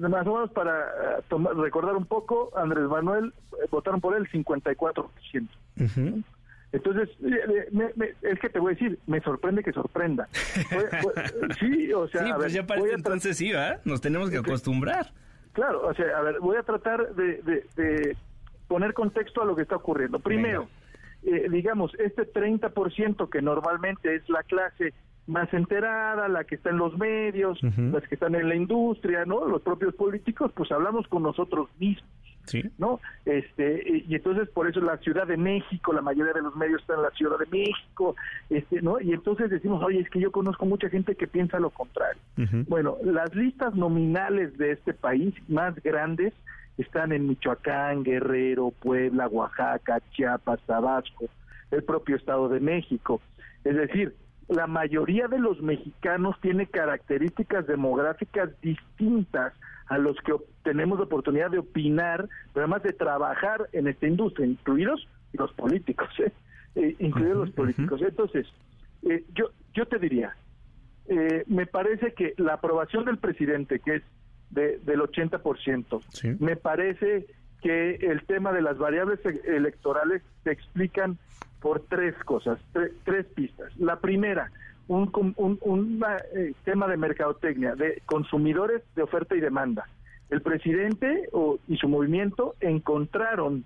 más 0.00 0.26
o 0.26 0.34
menos 0.34 0.50
para 0.50 0.80
eh, 0.80 1.22
tomar, 1.28 1.54
recordar 1.54 1.94
un 1.94 2.06
poco, 2.06 2.50
Andrés 2.56 2.88
Manuel 2.88 3.32
eh, 3.52 3.66
votaron 3.70 4.00
por 4.00 4.16
él 4.16 4.28
54%. 4.32 5.48
Uh 5.78 6.22
entonces, 6.70 7.08
es 8.22 8.40
que 8.40 8.48
te 8.50 8.58
voy 8.58 8.72
a 8.72 8.74
decir, 8.74 8.98
me 9.06 9.20
sorprende 9.20 9.62
que 9.62 9.72
sorprenda. 9.72 10.28
sí, 11.60 11.92
o 11.92 12.06
sea, 12.08 12.36
pues 12.36 12.52
ya 12.52 12.66
parece 12.66 12.92
entonces 12.92 13.38
sí, 13.38 13.52
Nos 13.84 14.00
tenemos 14.00 14.30
que 14.30 14.38
acostumbrar. 14.38 15.12
Claro, 15.52 15.86
o 15.86 15.94
sea, 15.94 16.18
a 16.18 16.22
ver, 16.22 16.40
voy 16.40 16.56
a 16.56 16.62
tratar 16.62 17.14
de, 17.14 18.16
poner 18.68 18.92
contexto 18.92 19.42
a 19.42 19.46
lo 19.46 19.56
que 19.56 19.62
está 19.62 19.76
ocurriendo. 19.76 20.18
Primero, 20.18 20.68
eh, 21.24 21.48
digamos, 21.50 21.92
este 21.98 22.30
30% 22.30 23.30
que 23.30 23.40
normalmente 23.40 24.14
es 24.14 24.28
la 24.28 24.42
clase 24.42 24.92
más 25.26 25.52
enterada, 25.54 26.28
la 26.28 26.44
que 26.44 26.56
está 26.56 26.70
en 26.70 26.78
los 26.78 26.96
medios, 26.98 27.58
las 27.62 28.06
que 28.08 28.14
están 28.14 28.34
en 28.34 28.48
la 28.48 28.54
industria, 28.54 29.24
¿no? 29.24 29.46
Los 29.46 29.62
propios 29.62 29.94
políticos, 29.94 30.52
pues 30.54 30.70
hablamos 30.70 31.08
con 31.08 31.22
nosotros 31.22 31.68
mismos. 31.78 32.08
¿No? 32.78 33.00
Este, 33.24 34.04
y 34.06 34.14
entonces 34.14 34.48
por 34.48 34.68
eso 34.68 34.80
la 34.80 34.96
Ciudad 34.98 35.26
de 35.26 35.36
México, 35.36 35.92
la 35.92 36.02
mayoría 36.02 36.32
de 36.32 36.42
los 36.42 36.54
medios 36.56 36.80
están 36.80 36.96
en 36.96 37.02
la 37.02 37.10
Ciudad 37.10 37.38
de 37.38 37.46
México, 37.46 38.16
este, 38.50 38.82
¿no? 38.82 39.00
Y 39.00 39.12
entonces 39.12 39.50
decimos, 39.50 39.82
oye, 39.82 40.00
es 40.00 40.10
que 40.10 40.20
yo 40.20 40.32
conozco 40.32 40.66
mucha 40.66 40.88
gente 40.88 41.14
que 41.14 41.26
piensa 41.26 41.58
lo 41.58 41.70
contrario. 41.70 42.20
Bueno, 42.68 42.96
las 43.02 43.34
listas 43.34 43.74
nominales 43.74 44.56
de 44.58 44.72
este 44.72 44.94
país 44.94 45.34
más 45.48 45.74
grandes 45.82 46.32
están 46.78 47.12
en 47.12 47.26
Michoacán, 47.26 48.04
Guerrero, 48.04 48.72
Puebla, 48.80 49.26
Oaxaca, 49.28 50.00
Chiapas, 50.12 50.60
Tabasco, 50.66 51.26
el 51.70 51.82
propio 51.82 52.16
Estado 52.16 52.48
de 52.48 52.60
México. 52.60 53.20
Es 53.64 53.76
decir, 53.76 54.14
la 54.48 54.66
mayoría 54.66 55.28
de 55.28 55.38
los 55.38 55.60
mexicanos 55.60 56.36
tiene 56.40 56.66
características 56.66 57.66
demográficas 57.66 58.50
distintas 58.62 59.52
a 59.86 59.98
los 59.98 60.16
que 60.18 60.34
tenemos 60.62 60.98
la 60.98 61.04
oportunidad 61.04 61.50
de 61.50 61.58
opinar, 61.58 62.28
pero 62.52 62.64
además 62.64 62.82
de 62.82 62.92
trabajar 62.92 63.68
en 63.72 63.88
esta 63.88 64.06
industria, 64.06 64.46
incluidos 64.46 65.06
los 65.32 65.52
políticos, 65.52 66.08
¿eh? 66.18 66.32
eh 66.76 66.96
incluidos 66.98 67.36
los 67.38 67.50
políticos. 67.50 68.00
Entonces, 68.02 68.46
eh, 69.02 69.24
yo, 69.34 69.50
yo 69.74 69.86
te 69.86 69.98
diría, 69.98 70.34
eh, 71.08 71.44
me 71.46 71.66
parece 71.66 72.12
que 72.12 72.34
la 72.38 72.54
aprobación 72.54 73.04
del 73.04 73.18
presidente, 73.18 73.80
que 73.80 73.96
es 73.96 74.02
de, 74.50 74.78
del 74.78 75.00
80%, 75.00 76.38
me 76.38 76.56
parece 76.56 77.26
que 77.62 77.96
el 77.96 78.24
tema 78.24 78.52
de 78.52 78.62
las 78.62 78.78
variables 78.78 79.20
e-, 79.24 79.56
electorales 79.56 80.22
se 80.44 80.52
explican 80.52 81.18
por 81.60 81.80
tres 81.88 82.14
cosas, 82.24 82.58
tres 83.04 83.26
pistas. 83.34 83.76
La 83.78 84.00
primera, 84.00 84.50
un, 84.86 85.10
un, 85.36 86.04
eh, 86.34 86.52
tema 86.64 86.88
de 86.88 86.96
mercadotecnia, 86.96 87.74
de 87.74 88.02
consumidores, 88.06 88.82
de 88.94 89.02
oferta 89.02 89.34
y 89.34 89.40
demanda. 89.40 89.86
El 90.30 90.42
presidente 90.42 91.28
y 91.68 91.76
su 91.76 91.88
movimiento 91.88 92.54
encontraron 92.60 93.64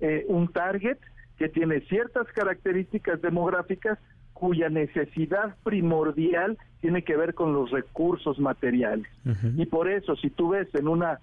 eh, 0.00 0.24
un 0.28 0.48
target 0.48 0.98
que 1.38 1.48
tiene 1.48 1.80
ciertas 1.82 2.26
características 2.28 3.20
demográficas 3.20 3.98
cuya 4.32 4.68
necesidad 4.68 5.56
primordial 5.64 6.58
tiene 6.80 7.02
que 7.02 7.16
ver 7.16 7.34
con 7.34 7.52
los 7.52 7.70
recursos 7.70 8.38
materiales. 8.38 9.06
Y 9.56 9.66
por 9.66 9.88
eso, 9.88 10.16
si 10.16 10.30
tú 10.30 10.50
ves 10.50 10.68
en 10.74 10.88
una 10.88 11.20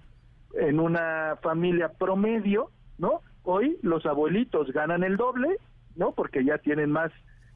en 0.54 0.80
una 0.80 1.36
familia 1.42 1.88
promedio, 1.88 2.70
¿no? 2.98 3.20
Hoy 3.44 3.78
los 3.82 4.04
abuelitos 4.06 4.70
ganan 4.72 5.02
el 5.02 5.16
doble, 5.16 5.56
¿no? 5.96 6.12
Porque 6.12 6.44
ya 6.44 6.58
tienen 6.58 6.90
más 6.90 7.12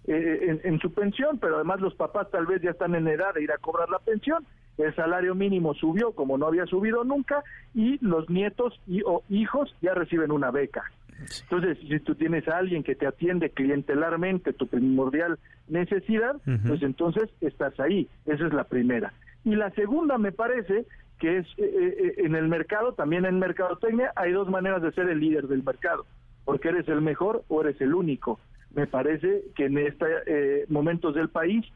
eh, 0.06 0.60
en, 0.62 0.78
su 0.78 0.92
pensión, 0.92 1.38
pero 1.38 1.56
además 1.56 1.80
los 1.80 1.94
papás 1.94 2.30
tal 2.30 2.46
vez 2.46 2.62
ya 2.62 2.70
están 2.70 2.94
en 2.94 3.08
edad 3.08 3.34
de 3.34 3.42
ir 3.42 3.52
a 3.52 3.58
cobrar 3.58 3.88
la 3.88 3.98
pensión. 3.98 4.44
El 4.78 4.94
salario 4.94 5.34
mínimo 5.34 5.74
subió 5.74 6.12
como 6.12 6.36
no 6.36 6.46
había 6.46 6.66
subido 6.66 7.02
nunca 7.02 7.42
y 7.74 7.98
los 8.04 8.28
nietos 8.28 8.78
y 8.86 9.02
o 9.02 9.22
hijos 9.30 9.74
ya 9.80 9.94
reciben 9.94 10.30
una 10.30 10.50
beca. 10.50 10.84
Entonces, 11.42 11.78
si 11.88 11.98
tú 12.00 12.14
tienes 12.14 12.46
a 12.46 12.58
alguien 12.58 12.82
que 12.82 12.94
te 12.94 13.06
atiende 13.06 13.50
clientelarmente 13.50 14.52
tu 14.52 14.66
primordial 14.66 15.38
necesidad, 15.66 16.36
pues 16.66 16.82
entonces 16.82 17.30
estás 17.40 17.78
ahí. 17.80 18.08
Esa 18.26 18.46
es 18.46 18.52
la 18.52 18.64
primera. 18.64 19.12
Y 19.44 19.54
la 19.54 19.70
segunda 19.70 20.18
me 20.18 20.32
parece 20.32 20.84
que 21.18 21.38
es 21.38 21.46
eh, 21.56 21.64
eh, 21.64 22.14
en 22.18 22.34
el 22.34 22.48
mercado, 22.48 22.92
también 22.92 23.24
en 23.24 23.38
mercadotecnia, 23.38 24.12
hay 24.16 24.32
dos 24.32 24.48
maneras 24.48 24.82
de 24.82 24.92
ser 24.92 25.08
el 25.08 25.20
líder 25.20 25.48
del 25.48 25.62
mercado, 25.62 26.04
porque 26.46 26.68
eres 26.68 26.88
el 26.88 27.02
mejor 27.02 27.44
o 27.48 27.60
eres 27.60 27.78
el 27.82 27.94
único. 27.94 28.40
Me 28.74 28.86
parece 28.86 29.42
que 29.54 29.66
en 29.66 29.76
estos 29.76 30.08
eh, 30.26 30.64
momentos 30.68 31.14
del 31.14 31.28
país 31.28 31.66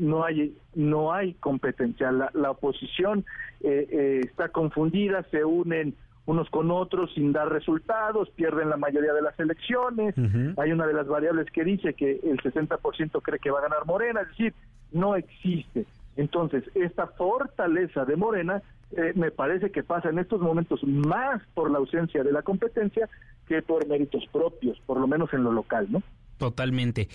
no 0.00 0.24
hay 0.24 0.56
no 0.74 1.12
hay 1.12 1.34
competencia. 1.34 2.12
La, 2.12 2.30
la 2.34 2.50
oposición 2.50 3.24
está 3.60 4.48
confundida, 4.50 5.22
se 5.30 5.44
unen 5.44 5.94
unos 6.28 6.50
con 6.50 6.70
otros 6.70 7.10
sin 7.14 7.32
dar 7.32 7.50
resultados, 7.50 8.28
pierden 8.36 8.68
la 8.68 8.76
mayoría 8.76 9.14
de 9.14 9.22
las 9.22 9.40
elecciones. 9.40 10.14
Hay 10.58 10.72
una 10.72 10.86
de 10.86 10.92
las 10.92 11.06
variables 11.06 11.50
que 11.50 11.64
dice 11.64 11.94
que 11.94 12.20
el 12.22 12.36
60% 12.42 13.22
cree 13.22 13.38
que 13.38 13.50
va 13.50 13.60
a 13.60 13.62
ganar 13.62 13.86
Morena, 13.86 14.20
es 14.20 14.28
decir, 14.28 14.52
no 14.92 15.16
existe. 15.16 15.86
Entonces, 16.16 16.64
esta 16.74 17.06
fortaleza 17.06 18.04
de 18.04 18.16
Morena 18.16 18.60
eh, 18.92 19.12
me 19.14 19.30
parece 19.30 19.70
que 19.70 19.82
pasa 19.82 20.08
en 20.08 20.18
estos 20.18 20.40
momentos 20.40 20.82
más 20.84 21.42
por 21.54 21.70
la 21.70 21.78
ausencia 21.78 22.22
de 22.22 22.32
la 22.32 22.42
competencia 22.42 23.08
que 23.46 23.62
por 23.62 23.86
méritos 23.86 24.24
propios, 24.32 24.78
por 24.86 24.98
lo 24.98 25.06
menos 25.06 25.32
en 25.32 25.44
lo 25.44 25.52
local, 25.52 25.86
¿no? 25.90 26.02
Totalmente. 26.38 27.08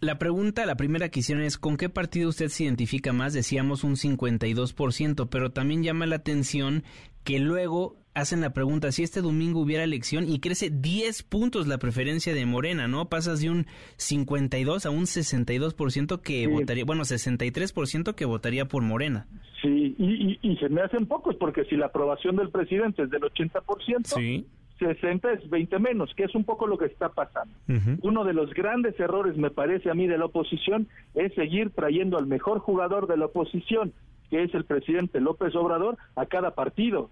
La 0.00 0.18
pregunta, 0.18 0.66
la 0.66 0.76
primera 0.76 1.08
que 1.10 1.20
hicieron 1.20 1.44
es, 1.44 1.58
¿con 1.58 1.76
qué 1.76 1.88
partido 1.88 2.28
usted 2.28 2.48
se 2.48 2.64
identifica 2.64 3.12
más? 3.12 3.32
Decíamos 3.32 3.84
un 3.84 3.94
52%, 3.94 5.28
pero 5.30 5.52
también 5.52 5.84
llama 5.84 6.06
la 6.06 6.16
atención 6.16 6.82
que 7.24 7.38
luego 7.38 7.96
hacen 8.14 8.40
la 8.40 8.52
pregunta 8.52 8.92
si 8.92 9.02
este 9.02 9.22
domingo 9.22 9.60
hubiera 9.60 9.84
elección 9.84 10.28
y 10.28 10.40
crece 10.40 10.70
10 10.70 11.22
puntos 11.22 11.66
la 11.66 11.78
preferencia 11.78 12.34
de 12.34 12.44
Morena, 12.44 12.88
¿no? 12.88 13.08
Pasas 13.08 13.40
de 13.40 13.50
un 13.50 13.66
52 13.96 14.86
a 14.86 14.90
un 14.90 15.04
62% 15.04 16.20
que 16.20 16.46
votaría, 16.46 16.84
bueno, 16.84 17.02
63% 17.02 18.14
que 18.14 18.24
votaría 18.24 18.66
por 18.66 18.82
Morena. 18.82 19.26
Sí, 19.62 19.94
y, 19.98 20.38
y, 20.42 20.56
se 20.56 20.68
me 20.68 20.82
hacen 20.82 21.06
pocos 21.06 21.36
porque 21.36 21.64
si 21.64 21.76
la 21.76 21.86
aprobación 21.86 22.36
del 22.36 22.50
presidente 22.50 23.02
es 23.04 23.10
del 23.10 23.22
80%, 23.22 24.06
sí. 24.06 24.46
60 24.78 25.32
es 25.32 25.48
20 25.48 25.78
menos, 25.78 26.12
que 26.14 26.24
es 26.24 26.34
un 26.34 26.44
poco 26.44 26.66
lo 26.66 26.76
que 26.76 26.86
está 26.86 27.08
pasando. 27.10 27.54
Uno 28.02 28.24
de 28.24 28.32
los 28.32 28.52
grandes 28.52 28.98
errores, 28.98 29.36
me 29.36 29.50
parece 29.50 29.90
a 29.90 29.94
mí, 29.94 30.06
de 30.06 30.18
la 30.18 30.26
oposición 30.26 30.88
es 31.14 31.32
seguir 31.34 31.70
trayendo 31.70 32.18
al 32.18 32.26
mejor 32.26 32.58
jugador 32.58 33.06
de 33.06 33.16
la 33.16 33.26
oposición, 33.26 33.92
que 34.32 34.42
es 34.42 34.54
el 34.54 34.64
presidente 34.64 35.20
López 35.20 35.54
Obrador, 35.54 35.98
a 36.16 36.24
cada 36.24 36.54
partido 36.54 37.10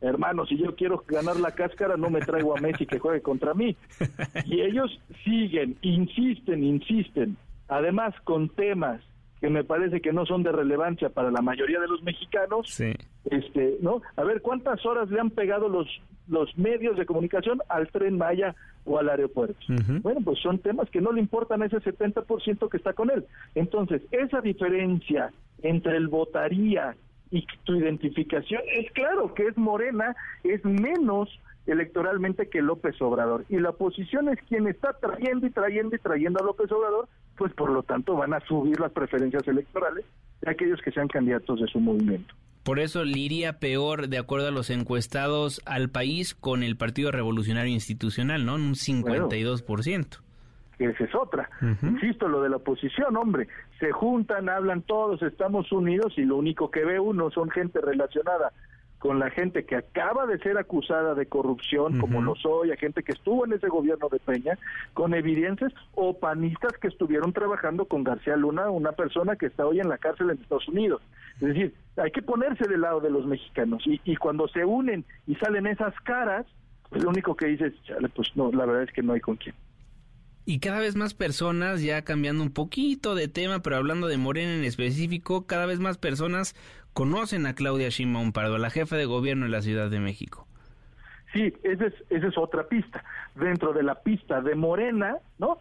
hermano, 0.00 0.46
si 0.46 0.56
yo 0.56 0.76
quiero 0.76 1.02
ganar 1.08 1.40
la 1.40 1.52
cáscara, 1.52 1.96
no 1.96 2.10
me 2.10 2.20
traigo 2.20 2.56
a 2.56 2.60
Messi 2.60 2.86
que 2.86 2.98
juegue 2.98 3.20
contra 3.22 3.54
mí. 3.54 3.76
Y 4.44 4.60
ellos 4.60 5.00
siguen, 5.24 5.76
insisten, 5.82 6.62
insisten, 6.62 7.36
además 7.68 8.14
con 8.24 8.48
temas 8.48 9.00
que 9.40 9.50
me 9.50 9.64
parece 9.64 10.00
que 10.00 10.12
no 10.12 10.26
son 10.26 10.42
de 10.42 10.52
relevancia 10.52 11.10
para 11.10 11.30
la 11.30 11.42
mayoría 11.42 11.80
de 11.80 11.88
los 11.88 12.02
mexicanos. 12.02 12.80
Este, 13.30 13.78
¿no? 13.80 14.02
A 14.16 14.24
ver, 14.24 14.40
¿cuántas 14.42 14.84
horas 14.86 15.10
le 15.10 15.20
han 15.20 15.30
pegado 15.30 15.68
los 15.68 15.86
los 16.28 16.56
medios 16.58 16.96
de 16.96 17.06
comunicación 17.06 17.60
al 17.68 17.88
tren 17.88 18.18
Maya 18.18 18.54
o 18.84 18.98
al 18.98 19.08
aeropuerto? 19.08 19.58
Bueno, 20.02 20.20
pues 20.22 20.38
son 20.40 20.58
temas 20.58 20.88
que 20.90 21.00
no 21.00 21.12
le 21.12 21.20
importan 21.20 21.62
a 21.62 21.66
ese 21.66 21.78
70% 21.78 22.68
que 22.68 22.76
está 22.76 22.92
con 22.92 23.10
él. 23.10 23.24
Entonces, 23.54 24.02
esa 24.10 24.40
diferencia 24.40 25.32
entre 25.62 25.96
el 25.96 26.08
votaría 26.08 26.94
y 27.30 27.46
tu 27.64 27.76
identificación 27.76 28.62
es 28.72 28.90
claro 28.92 29.34
que 29.34 29.46
es 29.46 29.56
morena, 29.56 30.14
es 30.44 30.64
menos 30.64 31.28
electoralmente 31.68 32.48
que 32.48 32.62
López 32.62 33.00
Obrador. 33.00 33.44
Y 33.48 33.58
la 33.58 33.70
oposición 33.70 34.28
es 34.28 34.38
quien 34.48 34.66
está 34.66 34.94
trayendo 34.94 35.46
y 35.46 35.50
trayendo 35.50 35.96
y 35.96 35.98
trayendo 35.98 36.40
a 36.40 36.46
López 36.46 36.70
Obrador, 36.72 37.08
pues 37.36 37.52
por 37.52 37.70
lo 37.70 37.82
tanto 37.82 38.16
van 38.16 38.34
a 38.34 38.40
subir 38.40 38.80
las 38.80 38.92
preferencias 38.92 39.46
electorales 39.46 40.04
de 40.40 40.50
aquellos 40.50 40.80
que 40.82 40.90
sean 40.90 41.08
candidatos 41.08 41.60
de 41.60 41.66
su 41.68 41.78
movimiento. 41.80 42.34
Por 42.64 42.80
eso 42.80 43.04
le 43.04 43.18
iría 43.18 43.60
peor, 43.60 44.08
de 44.08 44.18
acuerdo 44.18 44.48
a 44.48 44.50
los 44.50 44.70
encuestados, 44.70 45.62
al 45.64 45.88
país 45.90 46.34
con 46.34 46.62
el 46.62 46.76
Partido 46.76 47.10
Revolucionario 47.12 47.72
Institucional, 47.72 48.44
¿no? 48.44 48.56
Un 48.56 48.74
52% 48.74 50.18
esa 50.78 51.04
es 51.04 51.14
otra. 51.14 51.50
Insisto, 51.82 52.28
lo 52.28 52.42
de 52.42 52.50
la 52.50 52.56
oposición, 52.56 53.16
hombre, 53.16 53.48
se 53.80 53.90
juntan, 53.90 54.48
hablan 54.48 54.82
todos, 54.82 55.22
estamos 55.22 55.72
unidos 55.72 56.14
y 56.16 56.22
lo 56.22 56.36
único 56.36 56.70
que 56.70 56.84
ve 56.84 57.00
uno 57.00 57.30
son 57.30 57.50
gente 57.50 57.80
relacionada 57.80 58.52
con 58.98 59.18
la 59.18 59.30
gente 59.30 59.64
que 59.64 59.76
acaba 59.76 60.26
de 60.26 60.38
ser 60.38 60.58
acusada 60.58 61.14
de 61.14 61.26
corrupción, 61.26 61.98
como 61.98 62.20
lo 62.20 62.34
soy, 62.34 62.72
a 62.72 62.76
gente 62.76 63.02
que 63.02 63.12
estuvo 63.12 63.44
en 63.44 63.52
ese 63.52 63.68
gobierno 63.68 64.08
de 64.08 64.18
Peña, 64.18 64.58
con 64.92 65.14
evidencias, 65.14 65.72
o 65.94 66.18
panistas 66.18 66.72
que 66.80 66.88
estuvieron 66.88 67.32
trabajando 67.32 67.84
con 67.84 68.02
García 68.02 68.36
Luna, 68.36 68.70
una 68.70 68.92
persona 68.92 69.36
que 69.36 69.46
está 69.46 69.66
hoy 69.66 69.80
en 69.80 69.88
la 69.88 69.98
cárcel 69.98 70.30
en 70.30 70.38
Estados 70.38 70.68
Unidos. 70.68 71.00
Es 71.40 71.48
decir, 71.48 71.74
hay 71.96 72.10
que 72.10 72.22
ponerse 72.22 72.68
del 72.68 72.80
lado 72.80 73.00
de 73.00 73.10
los 73.10 73.24
mexicanos, 73.26 73.82
y, 73.86 74.00
y 74.04 74.16
cuando 74.16 74.48
se 74.48 74.64
unen 74.64 75.04
y 75.26 75.36
salen 75.36 75.66
esas 75.66 75.94
caras, 76.00 76.46
pues 76.90 77.02
lo 77.02 77.10
único 77.10 77.36
que 77.36 77.46
dices, 77.46 77.74
pues 78.14 78.28
no, 78.34 78.50
la 78.50 78.66
verdad 78.66 78.82
es 78.82 78.92
que 78.92 79.02
no 79.02 79.12
hay 79.12 79.20
con 79.20 79.36
quién. 79.36 79.54
Y 80.44 80.60
cada 80.60 80.80
vez 80.80 80.96
más 80.96 81.12
personas, 81.12 81.82
ya 81.82 82.04
cambiando 82.04 82.42
un 82.42 82.50
poquito 82.50 83.14
de 83.14 83.28
tema, 83.28 83.60
pero 83.60 83.76
hablando 83.76 84.06
de 84.06 84.16
Morena 84.16 84.54
en 84.54 84.64
específico, 84.64 85.46
cada 85.46 85.66
vez 85.66 85.78
más 85.78 85.98
personas 85.98 86.56
conocen 86.98 87.46
a 87.46 87.54
Claudia 87.54 87.90
Sheinbaum 87.90 88.32
Pardo, 88.32 88.58
la 88.58 88.70
jefa 88.70 88.96
de 88.96 89.04
gobierno 89.04 89.44
de 89.44 89.52
la 89.52 89.62
Ciudad 89.62 89.88
de 89.88 90.00
México. 90.00 90.48
Sí, 91.32 91.54
esa 91.62 91.86
es, 91.86 91.94
esa 92.10 92.26
es 92.26 92.36
otra 92.36 92.64
pista. 92.66 93.04
Dentro 93.36 93.72
de 93.72 93.84
la 93.84 94.02
pista 94.02 94.40
de 94.40 94.56
Morena, 94.56 95.18
¿no? 95.38 95.58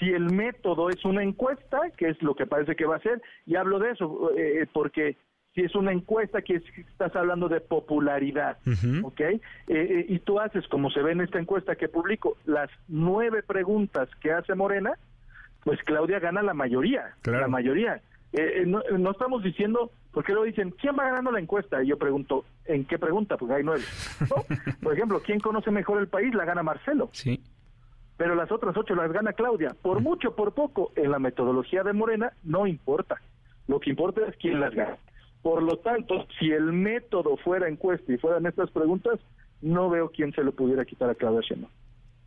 Si 0.00 0.10
el 0.10 0.32
método 0.32 0.90
es 0.90 1.04
una 1.04 1.22
encuesta, 1.22 1.78
que 1.96 2.08
es 2.08 2.20
lo 2.20 2.34
que 2.34 2.46
parece 2.46 2.74
que 2.74 2.84
va 2.84 2.96
a 2.96 2.98
ser, 2.98 3.22
y 3.46 3.54
hablo 3.54 3.78
de 3.78 3.92
eso 3.92 4.32
eh, 4.36 4.66
porque 4.72 5.16
si 5.54 5.60
es 5.60 5.72
una 5.76 5.92
encuesta 5.92 6.42
que 6.42 6.56
estás 6.56 7.14
hablando 7.14 7.48
de 7.48 7.60
popularidad, 7.60 8.58
¿ok? 9.04 9.20
Eh, 9.20 9.40
eh, 9.68 10.06
y 10.08 10.18
tú 10.18 10.40
haces, 10.40 10.66
como 10.66 10.90
se 10.90 11.00
ve 11.00 11.12
en 11.12 11.20
esta 11.20 11.38
encuesta 11.38 11.76
que 11.76 11.88
publico, 11.88 12.38
las 12.44 12.70
nueve 12.88 13.44
preguntas 13.44 14.08
que 14.20 14.32
hace 14.32 14.56
Morena, 14.56 14.94
pues 15.62 15.80
Claudia 15.84 16.18
gana 16.18 16.42
la 16.42 16.54
mayoría, 16.54 17.14
la 17.22 17.46
mayoría. 17.46 18.02
Eh, 18.32 18.64
no, 18.66 19.10
estamos 19.10 19.42
diciendo, 19.42 19.90
porque 20.10 20.32
luego 20.32 20.46
dicen, 20.46 20.70
¿quién 20.70 20.96
va 20.98 21.04
ganando 21.04 21.30
la 21.30 21.40
encuesta? 21.40 21.82
Y 21.82 21.88
yo 21.88 21.98
pregunto, 21.98 22.44
¿en 22.64 22.84
qué 22.84 22.98
pregunta? 22.98 23.36
Porque 23.36 23.54
hay 23.54 23.64
nueve. 23.64 23.82
Por 24.82 24.94
ejemplo, 24.94 25.20
¿quién 25.20 25.38
conoce 25.38 25.70
mejor 25.70 25.98
el 25.98 26.08
país? 26.08 26.34
La 26.34 26.44
gana 26.44 26.62
Marcelo. 26.62 27.10
Sí. 27.12 27.42
Pero 28.16 28.34
las 28.34 28.50
otras 28.50 28.76
ocho 28.76 28.94
las 28.94 29.12
gana 29.12 29.32
Claudia. 29.32 29.74
Por 29.82 30.00
mucho, 30.00 30.34
por 30.36 30.52
poco, 30.54 30.92
en 30.96 31.10
la 31.10 31.18
metodología 31.18 31.82
de 31.82 31.92
Morena, 31.92 32.32
no 32.44 32.66
importa. 32.66 33.20
Lo 33.66 33.80
que 33.80 33.90
importa 33.90 34.22
es 34.26 34.36
quién 34.36 34.60
las 34.60 34.74
gana. 34.74 34.96
Por 35.42 35.62
lo 35.62 35.78
tanto, 35.78 36.26
si 36.38 36.50
el 36.52 36.72
método 36.72 37.36
fuera 37.36 37.68
encuesta 37.68 38.12
y 38.12 38.18
fueran 38.18 38.46
estas 38.46 38.70
preguntas, 38.70 39.18
no 39.60 39.90
veo 39.90 40.10
quién 40.10 40.32
se 40.32 40.44
lo 40.44 40.52
pudiera 40.52 40.84
quitar 40.84 41.10
a 41.10 41.14
Claudia 41.14 41.40
Sheinbaum. 41.40 41.72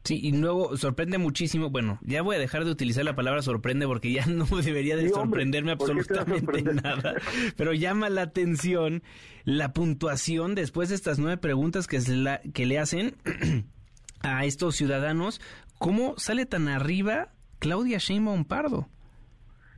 Sí, 0.06 0.20
y 0.22 0.32
luego 0.38 0.78
sorprende 0.78 1.18
muchísimo, 1.18 1.72
bueno, 1.72 1.98
ya 2.04 2.22
voy 2.22 2.36
a 2.36 2.40
dejar 2.40 2.64
de 2.64 2.70
utilizar 2.70 3.04
la 3.04 3.16
palabra 3.16 3.42
sorprende 3.42 3.88
porque 3.88 4.12
ya 4.12 4.26
no 4.28 4.46
debería 4.46 4.96
de 4.96 5.10
sorprenderme 5.10 5.72
absolutamente 5.72 6.62
nada, 6.62 7.16
pero 7.58 7.74
llama 7.74 8.10
la 8.10 8.22
atención 8.22 9.02
la 9.46 9.74
puntuación 9.74 10.54
después 10.54 10.90
de 10.90 10.96
estas 10.96 11.18
nueve 11.18 11.38
preguntas 11.38 11.88
que, 11.88 12.00
la, 12.08 12.40
que 12.54 12.68
le 12.68 12.78
hacen 12.78 13.16
a 14.22 14.46
estos 14.46 14.76
ciudadanos, 14.76 15.42
¿cómo 15.80 16.14
sale 16.18 16.46
tan 16.46 16.68
arriba 16.68 17.30
Claudia 17.58 17.98
Sheinbaum 17.98 18.46
Pardo? 18.46 18.88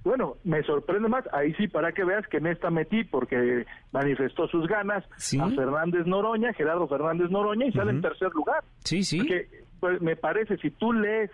Bueno, 0.04 0.36
me 0.44 0.62
sorprende 0.64 1.08
más, 1.08 1.24
ahí 1.34 1.54
sí 1.54 1.70
para 1.70 1.94
que 1.94 2.04
veas 2.04 2.28
que 2.28 2.38
en 2.38 2.48
esta 2.48 2.70
metí 2.70 3.06
porque 3.06 3.66
manifestó 3.94 4.48
sus 4.48 4.68
ganas 4.68 5.06
a 5.06 5.50
Fernández 5.52 6.06
Noroña, 6.06 6.54
Gerardo 6.54 6.88
Fernández 6.88 7.30
Noroña 7.30 7.68
y 7.68 7.72
sale 7.72 7.92
en 7.92 8.02
tercer 8.02 8.32
lugar. 8.34 8.64
Sí, 8.84 9.04
sí. 9.04 9.20
Pues, 9.80 10.02
me 10.02 10.16
parece, 10.16 10.58
si 10.58 10.72
tú 10.72 10.94
lees 10.94 11.32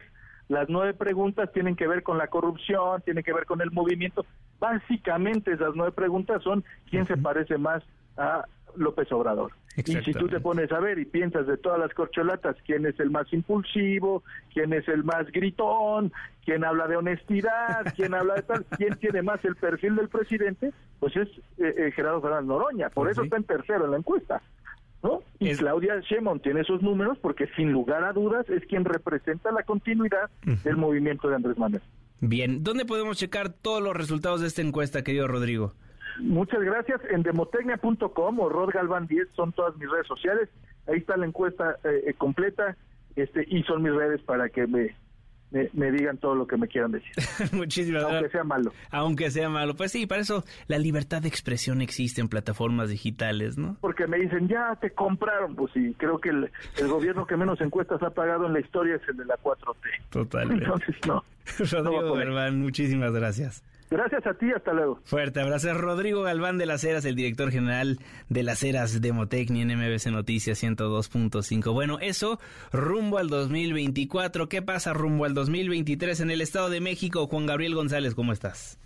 las 0.49 0.69
nueve 0.69 0.93
preguntas, 0.93 1.51
tienen 1.51 1.75
que 1.75 1.87
ver 1.87 2.03
con 2.03 2.17
la 2.17 2.27
corrupción, 2.27 3.01
tienen 3.01 3.23
que 3.23 3.33
ver 3.33 3.45
con 3.45 3.61
el 3.61 3.71
movimiento. 3.71 4.25
Básicamente 4.59 5.53
esas 5.53 5.75
nueve 5.75 5.91
preguntas 5.91 6.43
son 6.43 6.63
quién 6.89 7.05
se 7.07 7.17
parece 7.17 7.57
más 7.57 7.83
a 8.17 8.45
López 8.75 9.11
Obrador. 9.11 9.51
Y 9.75 9.81
si 9.81 10.13
tú 10.13 10.27
te 10.27 10.39
pones 10.39 10.71
a 10.71 10.79
ver 10.79 10.99
y 10.99 11.05
piensas 11.05 11.47
de 11.47 11.57
todas 11.57 11.79
las 11.79 11.93
corcholatas, 11.93 12.55
quién 12.65 12.85
es 12.85 12.99
el 12.99 13.09
más 13.09 13.31
impulsivo, 13.33 14.23
quién 14.53 14.71
es 14.71 14.87
el 14.87 15.03
más 15.03 15.31
gritón, 15.31 16.13
quién 16.45 16.63
habla 16.63 16.87
de 16.87 16.97
honestidad, 16.97 17.83
quién 17.95 18.13
habla 18.13 18.35
de 18.35 18.43
tal, 18.43 18.65
quién 18.77 18.95
tiene 18.97 19.23
más 19.23 19.43
el 19.43 19.55
perfil 19.55 19.95
del 19.95 20.09
presidente, 20.09 20.71
pues 20.99 21.15
es 21.15 21.27
eh, 21.57 21.73
eh, 21.77 21.91
Gerardo 21.95 22.21
Fernández 22.21 22.47
Noroña. 22.47 22.89
Por 22.89 23.05
pues 23.05 23.13
eso 23.13 23.23
está 23.23 23.37
en 23.37 23.45
tercero 23.45 23.85
en 23.85 23.91
la 23.91 23.97
encuesta. 23.97 24.41
¿No? 25.03 25.21
Y 25.39 25.53
Claudia 25.55 25.99
Sheinbaum 25.99 26.39
tiene 26.39 26.61
esos 26.61 26.81
números 26.81 27.17
porque 27.21 27.47
sin 27.55 27.71
lugar 27.71 28.03
a 28.03 28.13
dudas 28.13 28.49
es 28.49 28.65
quien 28.65 28.85
representa 28.85 29.51
la 29.51 29.63
continuidad 29.63 30.29
del 30.63 30.77
movimiento 30.77 31.29
de 31.29 31.35
Andrés 31.35 31.57
Manuel. 31.57 31.83
Bien, 32.21 32.63
¿dónde 32.63 32.85
podemos 32.85 33.17
checar 33.17 33.49
todos 33.49 33.83
los 33.83 33.95
resultados 33.95 34.39
de 34.39 34.47
esta 34.47 34.61
encuesta, 34.61 35.03
querido 35.03 35.27
Rodrigo? 35.27 35.73
Muchas 36.19 36.61
gracias. 36.61 37.01
En 37.09 37.21
demotecnia.com 37.23 38.39
o 38.39 38.49
Rod 38.49 38.69
Galván 38.73 39.07
10 39.07 39.27
son 39.35 39.51
todas 39.51 39.75
mis 39.77 39.91
redes 39.91 40.07
sociales. 40.07 40.49
Ahí 40.87 40.99
está 40.99 41.17
la 41.17 41.25
encuesta 41.25 41.77
eh, 41.83 42.03
eh, 42.07 42.13
completa 42.13 42.77
este 43.15 43.45
y 43.47 43.63
son 43.63 43.83
mis 43.83 43.93
redes 43.93 44.21
para 44.21 44.49
que 44.49 44.67
me 44.67 44.95
me, 45.73 45.91
digan 45.91 46.17
todo 46.17 46.35
lo 46.35 46.47
que 46.47 46.57
me 46.57 46.67
quieran 46.67 46.91
decir. 46.91 47.11
Muchísimas 47.51 48.01
gracias. 48.01 48.21
Aunque 48.21 48.31
sea 48.31 48.43
malo. 48.43 48.73
Aunque 48.91 49.31
sea 49.31 49.49
malo. 49.49 49.75
Pues 49.75 49.91
sí, 49.91 50.05
para 50.07 50.21
eso 50.21 50.43
la 50.67 50.77
libertad 50.77 51.21
de 51.21 51.27
expresión 51.27 51.81
existe 51.81 52.21
en 52.21 52.27
plataformas 52.27 52.89
digitales, 52.89 53.57
¿no? 53.57 53.77
Porque 53.81 54.07
me 54.07 54.17
dicen, 54.17 54.47
ya 54.47 54.75
te 54.81 54.91
compraron. 54.91 55.55
Pues 55.55 55.71
sí, 55.73 55.95
creo 55.97 56.19
que 56.19 56.29
el, 56.29 56.49
gobierno 56.87 57.25
que 57.27 57.37
menos 57.37 57.61
encuestas 57.61 58.01
ha 58.01 58.09
pagado 58.09 58.47
en 58.47 58.53
la 58.53 58.59
historia 58.59 58.95
es 58.95 59.07
el 59.07 59.17
de 59.17 59.25
la 59.25 59.35
4T. 59.37 60.09
Totalmente. 60.09 60.65
Entonces, 60.65 60.95
no. 61.07 61.23
Rodrigo 61.71 62.51
muchísimas 62.53 63.11
gracias. 63.13 63.63
Gracias 63.93 64.25
a 64.25 64.33
ti, 64.33 64.51
hasta 64.51 64.73
luego. 64.73 64.97
Fuerte 65.03 65.39
abrazo. 65.39 65.71
Rodrigo 65.75 66.23
Galván 66.23 66.57
de 66.57 66.65
las 66.65 66.83
Heras, 66.83 67.05
el 67.05 67.13
director 67.13 67.51
general 67.51 67.99
de 68.27 68.41
las 68.41 68.63
Heras 68.63 69.01
Demotecnia 69.01 69.61
en 69.61 69.67
MBC 69.67 70.07
Noticias 70.07 70.63
102.5. 70.63 71.71
Bueno, 71.71 71.99
eso 71.99 72.39
rumbo 72.71 73.19
al 73.19 73.29
2024. 73.29 74.49
¿Qué 74.49 74.63
pasa 74.63 74.93
rumbo 74.93 75.25
al 75.25 75.35
2023 75.35 76.21
en 76.21 76.31
el 76.31 76.41
Estado 76.41 76.71
de 76.71 76.81
México? 76.81 77.27
Juan 77.27 77.45
Gabriel 77.45 77.75
González, 77.75 78.15
¿cómo 78.15 78.31
estás? 78.31 78.79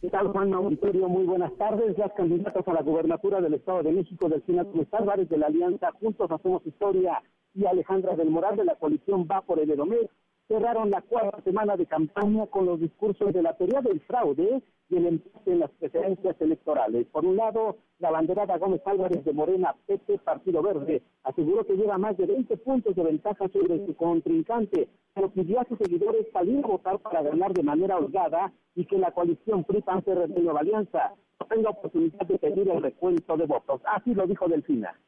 ¿Qué 0.00 0.08
tal, 0.10 0.28
Juan 0.28 0.50
Mauricio? 0.50 1.08
Muy 1.08 1.24
buenas 1.24 1.52
tardes. 1.56 1.98
Las 1.98 2.12
candidatas 2.12 2.68
a 2.68 2.72
la 2.72 2.82
gubernatura 2.82 3.40
del 3.40 3.54
Estado 3.54 3.82
de 3.82 3.90
México 3.90 4.28
del 4.28 4.46
Senado 4.46 4.70
Álvarez 4.92 5.28
de 5.28 5.38
la 5.38 5.46
Alianza 5.46 5.90
Juntos 5.90 6.30
Hacemos 6.30 6.64
Historia 6.64 7.20
y 7.52 7.66
Alejandra 7.66 8.14
del 8.14 8.30
Moral 8.30 8.54
de 8.54 8.64
la 8.64 8.76
coalición 8.76 9.26
Va 9.28 9.40
por 9.40 9.58
el 9.58 9.68
Edomer 9.72 10.08
cerraron 10.48 10.90
la 10.90 11.00
cuarta 11.02 11.40
semana 11.42 11.76
de 11.76 11.86
campaña 11.86 12.46
con 12.46 12.66
los 12.66 12.80
discursos 12.80 13.32
de 13.32 13.42
la 13.42 13.56
teoría 13.56 13.80
del 13.80 14.00
fraude 14.00 14.62
y 14.90 14.96
el 14.96 15.06
empate 15.06 15.52
en 15.52 15.60
las 15.60 15.70
preferencias 15.72 16.38
electorales. 16.40 17.06
Por 17.06 17.24
un 17.24 17.36
lado, 17.36 17.76
la 17.98 18.10
banderada 18.10 18.58
Gómez 18.58 18.82
Álvarez 18.84 19.24
de 19.24 19.32
Morena, 19.32 19.74
PT 19.86 20.18
Partido 20.18 20.62
Verde, 20.62 21.02
aseguró 21.22 21.64
que 21.64 21.76
lleva 21.76 21.96
más 21.96 22.16
de 22.16 22.26
20 22.26 22.56
puntos 22.58 22.94
de 22.94 23.02
ventaja 23.02 23.48
sobre 23.48 23.86
su 23.86 23.96
contrincante, 23.96 24.88
pero 25.14 25.30
pidió 25.30 25.60
a 25.60 25.64
sus 25.64 25.78
seguidores 25.78 26.26
salir 26.32 26.62
a 26.64 26.68
votar 26.68 26.98
para 26.98 27.22
ganar 27.22 27.52
de 27.54 27.62
manera 27.62 27.96
holgada 27.96 28.52
y 28.74 28.84
que 28.84 28.98
la 28.98 29.12
coalición 29.12 29.64
PRI-PAN-PRD 29.64 30.40
Nueva 30.40 30.60
Alianza 30.60 31.14
tenga 31.48 31.70
oportunidad 31.70 32.26
de 32.26 32.38
pedir 32.38 32.68
el 32.68 32.82
recuento 32.82 33.36
de 33.36 33.46
votos. 33.46 33.80
Así 33.84 34.14
lo 34.14 34.26
dijo 34.26 34.48
Delfina. 34.48 34.98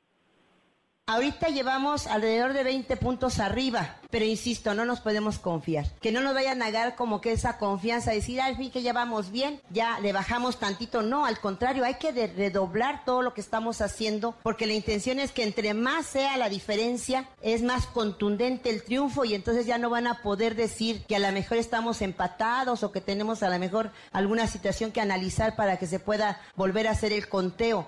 Ahorita 1.09 1.50
llevamos 1.50 2.09
alrededor 2.09 2.52
de 2.52 2.64
20 2.64 2.96
puntos 2.96 3.38
arriba, 3.38 3.94
pero 4.11 4.24
insisto, 4.24 4.74
no 4.74 4.84
nos 4.84 4.98
podemos 4.98 5.38
confiar. 5.38 5.86
Que 6.00 6.11
no 6.11 6.20
nos 6.20 6.34
vayan 6.34 6.61
a 6.62 6.72
dar 6.72 6.96
como 6.96 7.20
que 7.20 7.30
esa 7.30 7.59
confianza, 7.59 8.11
decir, 8.11 8.40
al 8.40 8.57
fin 8.57 8.72
que 8.72 8.82
ya 8.82 8.92
vamos 8.92 9.30
bien, 9.30 9.61
ya 9.70 10.00
le 10.00 10.12
bajamos 10.12 10.59
tantito. 10.59 11.02
No, 11.02 11.24
al 11.24 11.38
contrario, 11.38 11.84
hay 11.84 11.94
que 11.94 12.11
redoblar 12.11 13.04
todo 13.04 13.22
lo 13.22 13.34
que 13.34 13.40
estamos 13.40 13.82
haciendo, 13.82 14.34
porque 14.42 14.66
la 14.66 14.72
intención 14.72 15.20
es 15.20 15.30
que 15.30 15.44
entre 15.44 15.74
más 15.74 16.07
sea 16.07 16.36
la 16.38 16.48
diferencia, 16.48 17.28
es 17.40 17.62
más 17.62 17.86
contundente 17.86 18.68
el 18.68 18.82
triunfo 18.82 19.24
y 19.24 19.34
entonces 19.34 19.64
ya 19.64 19.78
no 19.78 19.90
van 19.90 20.09
a 20.09 20.22
poder 20.22 20.57
decir 20.57 21.04
que 21.04 21.14
a 21.14 21.20
lo 21.20 21.30
mejor 21.30 21.59
estamos 21.59 22.02
empatados 22.02 22.82
o 22.82 22.90
que 22.90 23.00
tenemos 23.00 23.44
a 23.44 23.48
lo 23.48 23.61
mejor 23.61 23.92
alguna 24.11 24.48
situación 24.48 24.90
que 24.90 25.00
analizar 25.00 25.54
para 25.54 25.76
que 25.76 25.86
se 25.86 26.00
pueda 26.00 26.40
volver 26.57 26.88
a 26.88 26.90
hacer 26.90 27.12
el 27.12 27.28
conteo. 27.28 27.86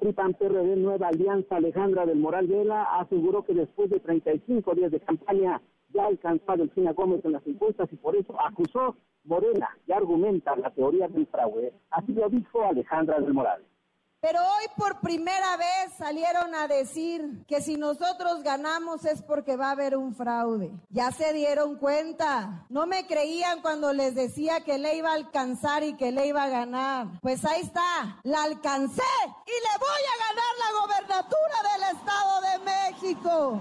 PRI-PAN 0.00 0.32
PRD 0.34 0.76
Nueva 0.76 1.08
Alianza 1.08 1.56
Alejandra 1.56 2.06
del 2.06 2.18
Moral 2.18 2.46
Vela 2.46 2.84
aseguró 2.98 3.44
que 3.44 3.52
después 3.52 3.90
de 3.90 4.00
35 4.00 4.74
días 4.74 4.90
de 4.90 4.98
campaña 5.00 5.60
ya 5.92 6.06
alcanzó 6.06 6.52
a 6.52 6.56
Delfina 6.56 6.92
Gómez 6.92 7.22
en 7.24 7.32
las 7.32 7.46
encuestas 7.46 7.92
y 7.92 7.96
por 7.96 8.16
eso 8.16 8.34
acusó 8.40 8.96
Morena 9.24 9.68
y 9.86 9.92
argumenta 9.92 10.56
la 10.56 10.70
teoría 10.70 11.06
del 11.08 11.26
fraude. 11.26 11.74
Así 11.90 12.12
lo 12.12 12.30
dijo 12.30 12.64
Alejandra 12.64 13.20
del 13.20 13.34
Moral. 13.34 13.62
Pero 14.20 14.38
hoy 14.38 14.66
por 14.76 15.00
primera 15.00 15.56
vez 15.56 15.94
salieron 15.96 16.54
a 16.54 16.68
decir 16.68 17.42
que 17.46 17.62
si 17.62 17.78
nosotros 17.78 18.42
ganamos 18.42 19.06
es 19.06 19.22
porque 19.22 19.56
va 19.56 19.68
a 19.68 19.72
haber 19.72 19.96
un 19.96 20.14
fraude. 20.14 20.70
Ya 20.90 21.10
se 21.10 21.32
dieron 21.32 21.76
cuenta. 21.76 22.66
No 22.68 22.86
me 22.86 23.06
creían 23.06 23.62
cuando 23.62 23.94
les 23.94 24.14
decía 24.14 24.60
que 24.60 24.76
le 24.76 24.96
iba 24.96 25.10
a 25.10 25.14
alcanzar 25.14 25.84
y 25.84 25.96
que 25.96 26.12
le 26.12 26.26
iba 26.26 26.42
a 26.42 26.50
ganar. 26.50 27.06
Pues 27.22 27.46
ahí 27.46 27.62
está, 27.62 28.20
la 28.22 28.42
alcancé 28.42 29.02
y 29.46 29.56
le 29.56 29.74
voy 29.78 30.04
a 30.04 30.16
ganar 30.28 30.52
la 30.58 30.70
gobernatura 30.82 31.56
del 31.72 31.96
Estado 31.96 32.40
de 32.42 32.54
México. 32.70 33.60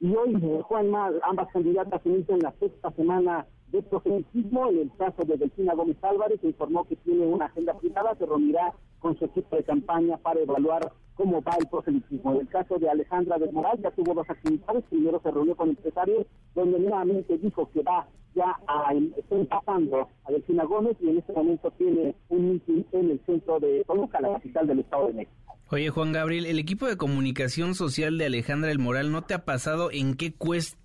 Y 0.00 0.16
hoy, 0.16 0.34
eh, 0.34 0.62
Juanma, 0.62 1.10
ambas 1.24 1.52
candidatas 1.52 2.00
inician 2.06 2.38
la 2.38 2.54
sexta 2.58 2.90
semana 2.92 3.46
de 3.66 3.82
proselitismo. 3.82 4.70
En 4.70 4.78
el 4.78 4.96
caso 4.96 5.24
de 5.26 5.36
Delfina 5.36 5.74
Gómez 5.74 5.98
Álvarez, 6.02 6.40
se 6.40 6.46
informó 6.46 6.84
que 6.84 6.96
tiene 6.96 7.26
una 7.26 7.44
agenda 7.44 7.74
privada, 7.74 8.14
se 8.14 8.24
reunirá 8.24 8.72
con 9.00 9.18
su 9.18 9.24
equipo 9.24 9.56
de 9.56 9.64
campaña 9.64 10.16
para 10.18 10.40
evaluar 10.40 10.92
cómo 11.14 11.42
va 11.42 11.56
el 11.58 11.66
proselitismo. 11.66 12.32
En 12.34 12.40
el 12.40 12.48
caso 12.48 12.78
de 12.78 12.88
Alejandra 12.88 13.38
de 13.38 13.52
Moral 13.52 13.78
ya 13.82 13.90
tuvo 13.90 14.14
dos 14.14 14.30
actividades. 14.30 14.84
Primero 14.88 15.20
se 15.22 15.30
reunió 15.30 15.56
con 15.56 15.70
empresarios, 15.70 16.26
donde 16.54 16.78
nuevamente 16.78 17.36
dijo 17.38 17.68
que 17.72 17.82
va 17.82 18.06
ya 18.34 18.56
a 18.68 18.94
está 19.16 19.34
empapando 19.34 20.08
a 20.24 20.32
Delfina 20.32 20.64
Gómez 20.64 20.96
y 21.00 21.08
en 21.08 21.18
este 21.18 21.32
momento 21.32 21.70
tiene 21.72 22.14
un 22.28 22.52
meeting 22.52 22.84
en 22.92 23.10
el 23.10 23.20
centro 23.26 23.58
de 23.58 23.84
Toluca, 23.86 24.20
la 24.20 24.34
capital 24.34 24.66
del 24.66 24.78
Estado 24.80 25.08
de 25.08 25.12
México. 25.14 25.56
Oye, 25.72 25.90
Juan 25.90 26.12
Gabriel, 26.12 26.46
el 26.46 26.58
equipo 26.58 26.86
de 26.86 26.96
comunicación 26.96 27.74
social 27.74 28.18
de 28.18 28.26
Alejandra 28.26 28.68
del 28.68 28.78
Moral, 28.78 29.12
¿no 29.12 29.22
te 29.22 29.34
ha 29.34 29.44
pasado 29.44 29.90
en 29.92 30.14
qué, 30.14 30.34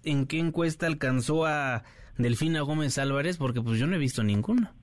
en 0.04 0.28
qué 0.28 0.40
encuesta 0.40 0.86
alcanzó 0.86 1.46
a 1.46 1.84
Delfina 2.18 2.62
Gómez 2.62 2.98
Álvarez? 2.98 3.38
Porque 3.38 3.62
pues 3.62 3.80
yo 3.80 3.88
no 3.88 3.96
he 3.96 4.00
visto 4.00 4.24
ninguna. 4.24 4.76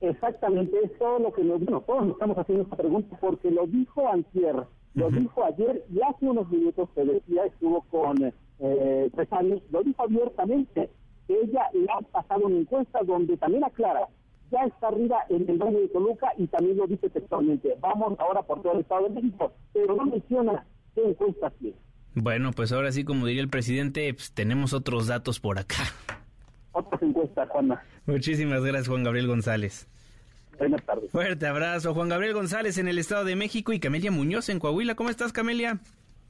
Exactamente, 0.00 0.76
es 0.84 0.96
todo 0.98 1.18
lo 1.18 1.32
que 1.32 1.42
nos, 1.42 1.60
bueno, 1.60 1.80
todos 1.80 2.02
nos 2.02 2.12
estamos 2.12 2.38
haciendo 2.38 2.64
esta 2.64 2.76
pregunta 2.76 3.16
porque 3.20 3.50
lo 3.50 3.66
dijo 3.66 4.08
Antier, 4.08 4.64
lo 4.94 5.10
dijo 5.10 5.44
ayer 5.44 5.84
y 5.92 6.00
hace 6.02 6.26
unos 6.26 6.48
minutos 6.50 6.88
se 6.94 7.04
decía, 7.04 7.46
estuvo 7.46 7.82
con 7.82 8.32
eh, 8.60 9.10
años, 9.30 9.60
lo 9.70 9.82
dijo 9.82 10.02
abiertamente, 10.02 10.90
que 11.26 11.40
ella 11.40 11.68
le 11.72 11.86
ha 11.90 12.00
pasado 12.00 12.46
una 12.46 12.58
encuesta 12.58 13.00
donde 13.04 13.36
también 13.36 13.64
aclara, 13.64 14.08
ya 14.52 14.64
está 14.64 14.88
arriba 14.88 15.18
en 15.28 15.48
el 15.48 15.58
Valle 15.58 15.80
de 15.80 15.88
Toluca 15.88 16.28
y 16.36 16.46
también 16.46 16.76
lo 16.76 16.86
dice 16.86 17.10
textualmente, 17.10 17.76
vamos 17.80 18.18
ahora 18.20 18.42
por 18.42 18.62
todo 18.62 18.74
el 18.74 18.80
Estado 18.80 19.08
de 19.08 19.20
México, 19.20 19.52
pero 19.72 19.96
no 19.96 20.04
menciona 20.06 20.64
qué 20.94 21.08
encuesta 21.08 21.50
tiene. 21.58 21.76
Bueno, 22.14 22.52
pues 22.52 22.72
ahora 22.72 22.92
sí, 22.92 23.04
como 23.04 23.26
diría 23.26 23.42
el 23.42 23.50
presidente, 23.50 24.12
pues 24.14 24.32
tenemos 24.32 24.72
otros 24.72 25.08
datos 25.08 25.40
por 25.40 25.58
acá 25.58 25.82
otras 26.78 27.02
encuestas, 27.02 27.48
Juanma. 27.48 27.82
Muchísimas 28.08 28.62
gracias, 28.62 28.88
Juan 28.88 29.04
Gabriel 29.04 29.26
González. 29.26 29.86
Buenas 30.58 30.82
tardes. 30.82 31.10
Fuerte 31.10 31.46
abrazo, 31.46 31.92
Juan 31.92 32.08
Gabriel 32.08 32.32
González 32.32 32.78
en 32.78 32.88
el 32.88 32.98
Estado 32.98 33.26
de 33.26 33.36
México 33.36 33.74
y 33.74 33.80
Camelia 33.80 34.10
Muñoz 34.10 34.48
en 34.48 34.58
Coahuila. 34.58 34.94
¿Cómo 34.94 35.10
estás, 35.10 35.30
Camelia? 35.30 35.78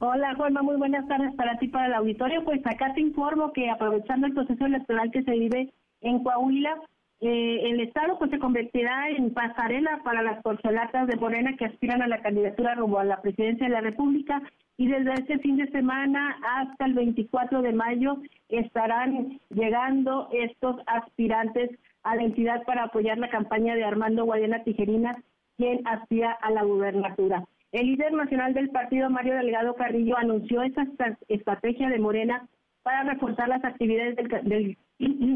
Hola, 0.01 0.35
Juanma, 0.35 0.61
muy 0.63 0.77
buenas 0.77 1.07
tardes 1.07 1.33
para 1.37 1.57
ti, 1.59 1.69
para 1.69 1.87
el 1.87 1.95
auditorio. 1.95 2.45
Pues 2.45 2.61
acá 2.67 2.93
te 2.95 3.01
informo 3.01 3.53
que 3.53 3.71
aprovechando 3.71 4.27
el 4.27 4.35
proceso 4.35 4.67
electoral 4.67 5.13
que 5.13 5.23
se 5.23 5.31
vive 5.31 5.73
en 6.01 6.23
Coahuila, 6.25 6.75
eh, 7.21 7.71
el 7.71 7.81
Estado 7.81 8.19
pues 8.19 8.31
se 8.31 8.39
convertirá 8.39 9.11
en 9.11 9.35
pasarela 9.35 10.01
para 10.05 10.23
las 10.23 10.41
corcholatas 10.43 11.09
de 11.09 11.17
Morena 11.17 11.57
que 11.57 11.65
aspiran 11.65 12.01
a 12.01 12.09
la 12.09 12.23
candidatura 12.23 12.75
rumbo 12.75 12.99
a 12.99 13.05
la 13.05 13.21
presidencia 13.21 13.67
de 13.67 13.73
la 13.73 13.81
República 13.81 14.43
y 14.77 14.87
desde 14.87 15.15
este 15.15 15.39
fin 15.41 15.57
de 15.57 15.69
semana 15.71 16.39
hasta 16.57 16.85
el 16.85 16.95
24 16.95 17.63
de 17.63 17.73
mayo 17.73 18.19
estarán 18.49 19.41
llegando 19.51 20.29
estos 20.33 20.77
aspirantes 20.87 21.71
a 22.05 22.15
la 22.15 22.23
entidad 22.23 22.63
para 22.63 22.85
apoyar 22.85 23.19
la 23.19 23.31
campaña 23.31 23.75
de 23.75 23.85
Armando 23.85 24.25
Guadiana 24.25 24.63
Tijerina, 24.63 25.21
quien 25.57 25.87
aspira 25.89 26.31
a 26.41 26.53
la 26.53 26.63
gubernatura. 26.63 27.45
El 27.73 27.87
líder 27.87 28.13
nacional 28.13 28.55
del 28.55 28.71
partido, 28.71 29.11
Mario 29.11 29.35
Delgado 29.35 29.75
Carrillo, 29.75 30.17
anunció 30.17 30.63
esta 30.63 30.87
estrategia 31.29 31.91
de 31.91 31.99
Morena 31.99 32.49
para 32.83 33.03
reforzar 33.03 33.49
las 33.49 33.65
actividades 33.65 34.17
del, 34.17 34.79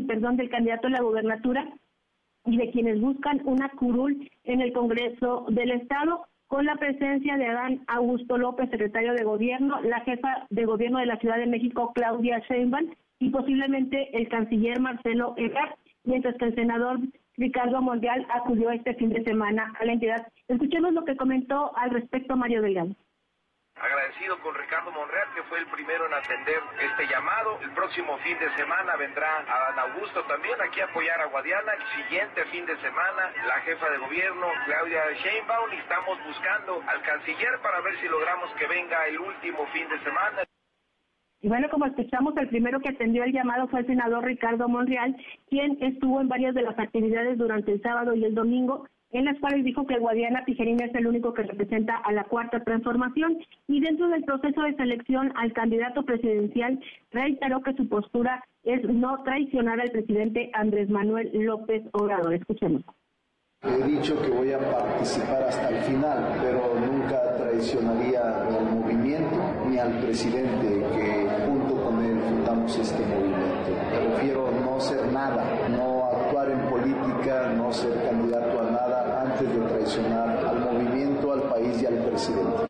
perdón, 0.06 0.36
del 0.36 0.50
candidato 0.50 0.88
a 0.88 0.90
la 0.90 1.02
gubernatura 1.02 1.68
y 2.44 2.56
de 2.56 2.70
quienes 2.70 3.00
buscan 3.00 3.40
una 3.44 3.68
curul 3.70 4.28
en 4.44 4.60
el 4.60 4.72
Congreso 4.72 5.46
del 5.48 5.70
Estado 5.70 6.26
con 6.48 6.66
la 6.66 6.76
presencia 6.76 7.36
de 7.36 7.46
Adán 7.46 7.84
Augusto 7.86 8.36
López, 8.36 8.68
secretario 8.70 9.14
de 9.14 9.24
Gobierno, 9.24 9.80
la 9.82 10.00
jefa 10.00 10.46
de 10.50 10.66
Gobierno 10.66 10.98
de 10.98 11.06
la 11.06 11.16
Ciudad 11.16 11.38
de 11.38 11.46
México, 11.46 11.92
Claudia 11.94 12.40
Sheinbaum, 12.40 12.90
y 13.20 13.30
posiblemente 13.30 14.14
el 14.16 14.28
canciller 14.28 14.80
Marcelo 14.80 15.34
Ebrard, 15.38 15.76
mientras 16.04 16.36
que 16.36 16.46
el 16.46 16.54
senador 16.54 16.98
Ricardo 17.36 17.80
Mondial 17.80 18.26
acudió 18.34 18.70
este 18.70 18.94
fin 18.94 19.10
de 19.10 19.24
semana 19.24 19.72
a 19.80 19.84
la 19.84 19.92
entidad. 19.92 20.26
Escuchemos 20.48 20.92
lo 20.92 21.04
que 21.04 21.16
comentó 21.16 21.74
al 21.76 21.90
respecto 21.90 22.36
Mario 22.36 22.60
Delgado 22.60 22.94
agradecido 23.82 24.38
con 24.38 24.54
Ricardo 24.54 24.92
Monreal, 24.92 25.28
que 25.34 25.42
fue 25.44 25.58
el 25.58 25.66
primero 25.66 26.06
en 26.06 26.14
atender 26.14 26.60
este 26.80 27.06
llamado. 27.08 27.58
El 27.62 27.70
próximo 27.72 28.16
fin 28.18 28.38
de 28.38 28.48
semana 28.54 28.94
vendrá 28.96 29.44
a 29.48 29.80
Augusto 29.82 30.22
también 30.24 30.54
aquí 30.62 30.80
a 30.80 30.84
apoyar 30.84 31.20
a 31.20 31.26
Guadiana. 31.26 31.72
El 31.74 32.04
siguiente 32.04 32.44
fin 32.46 32.64
de 32.64 32.76
semana, 32.76 33.32
la 33.46 33.60
jefa 33.62 33.90
de 33.90 33.98
gobierno, 33.98 34.46
Claudia 34.66 35.02
Sheinbaum, 35.12 35.72
y 35.72 35.76
estamos 35.76 36.16
buscando 36.24 36.80
al 36.86 37.02
canciller 37.02 37.58
para 37.60 37.80
ver 37.80 37.98
si 38.00 38.08
logramos 38.08 38.50
que 38.54 38.66
venga 38.68 39.06
el 39.08 39.18
último 39.18 39.66
fin 39.72 39.88
de 39.88 39.98
semana. 40.04 40.44
Y 41.40 41.48
bueno, 41.48 41.68
como 41.68 41.86
escuchamos, 41.86 42.36
el 42.36 42.48
primero 42.48 42.78
que 42.78 42.90
atendió 42.90 43.24
el 43.24 43.32
llamado 43.32 43.66
fue 43.66 43.80
el 43.80 43.86
senador 43.86 44.24
Ricardo 44.24 44.68
Monreal, 44.68 45.16
quien 45.50 45.76
estuvo 45.82 46.20
en 46.20 46.28
varias 46.28 46.54
de 46.54 46.62
las 46.62 46.78
actividades 46.78 47.36
durante 47.36 47.72
el 47.72 47.82
sábado 47.82 48.14
y 48.14 48.24
el 48.24 48.36
domingo 48.36 48.86
en 49.12 49.26
las 49.26 49.38
cuales 49.38 49.64
dijo 49.64 49.86
que 49.86 49.98
Guadiana 49.98 50.44
Tijerina 50.44 50.86
es 50.86 50.94
el 50.94 51.06
único 51.06 51.32
que 51.32 51.42
representa 51.42 51.96
a 51.96 52.12
la 52.12 52.24
cuarta 52.24 52.60
transformación 52.64 53.38
y 53.68 53.80
dentro 53.80 54.08
del 54.08 54.24
proceso 54.24 54.62
de 54.62 54.74
selección 54.74 55.32
al 55.36 55.52
candidato 55.52 56.02
presidencial 56.02 56.80
reiteró 57.10 57.62
que 57.62 57.74
su 57.74 57.88
postura 57.88 58.42
es 58.64 58.82
no 58.84 59.22
traicionar 59.22 59.80
al 59.80 59.90
presidente 59.90 60.50
Andrés 60.54 60.88
Manuel 60.88 61.30
López 61.32 61.82
Obrador. 61.92 62.34
Escuchemos. 62.34 62.82
He 63.64 63.84
dicho 63.84 64.20
que 64.20 64.28
voy 64.28 64.52
a 64.52 64.58
participar 64.58 65.44
hasta 65.44 65.68
el 65.68 65.82
final, 65.82 66.36
pero 66.42 66.74
nunca 66.80 67.36
traicionaría 67.36 68.48
al 68.48 68.64
movimiento 68.74 69.38
ni 69.68 69.78
al 69.78 70.00
presidente 70.00 70.66
que 70.96 71.28
junto 71.46 71.80
con 71.84 72.04
él 72.04 72.18
fundamos 72.22 72.76
este 72.76 73.06
movimiento. 73.06 73.70
Prefiero 73.88 74.50
no 74.64 74.80
ser 74.80 75.12
nada, 75.12 75.44
no 75.68 76.06
actuar 76.06 76.50
en 76.50 76.60
política, 76.68 77.52
no 77.56 77.72
ser 77.72 78.02
candidato 78.02 78.60
a 78.60 78.61
de 79.48 79.68
traicionar 79.68 80.44
al 80.46 80.60
movimiento, 80.60 81.32
al 81.32 81.42
país 81.42 81.82
y 81.82 81.86
al 81.86 82.04
presidente. 82.04 82.66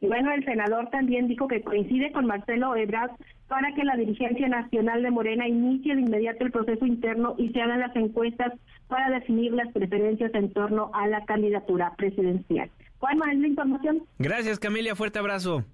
Y 0.00 0.06
bueno, 0.06 0.32
el 0.32 0.44
senador 0.44 0.88
también 0.90 1.28
dijo 1.28 1.46
que 1.46 1.60
coincide 1.62 2.10
con 2.12 2.26
Marcelo 2.26 2.74
Ebrard 2.74 3.10
para 3.48 3.74
que 3.74 3.84
la 3.84 3.96
dirigencia 3.96 4.48
nacional 4.48 5.02
de 5.02 5.10
Morena 5.10 5.46
inicie 5.46 5.94
de 5.94 6.00
inmediato 6.00 6.44
el 6.44 6.52
proceso 6.52 6.86
interno 6.86 7.34
y 7.36 7.50
se 7.50 7.60
hagan 7.60 7.80
las 7.80 7.94
encuestas 7.94 8.52
para 8.88 9.10
definir 9.10 9.52
las 9.52 9.70
preferencias 9.72 10.32
en 10.34 10.52
torno 10.52 10.90
a 10.94 11.06
la 11.06 11.24
candidatura 11.26 11.92
presidencial. 11.96 12.70
¿Cuál 12.98 13.16
más 13.16 13.34
la 13.34 13.46
información? 13.46 14.02
Gracias, 14.18 14.58
Camelia. 14.58 14.94
Fuerte 14.94 15.18
abrazo. 15.18 15.64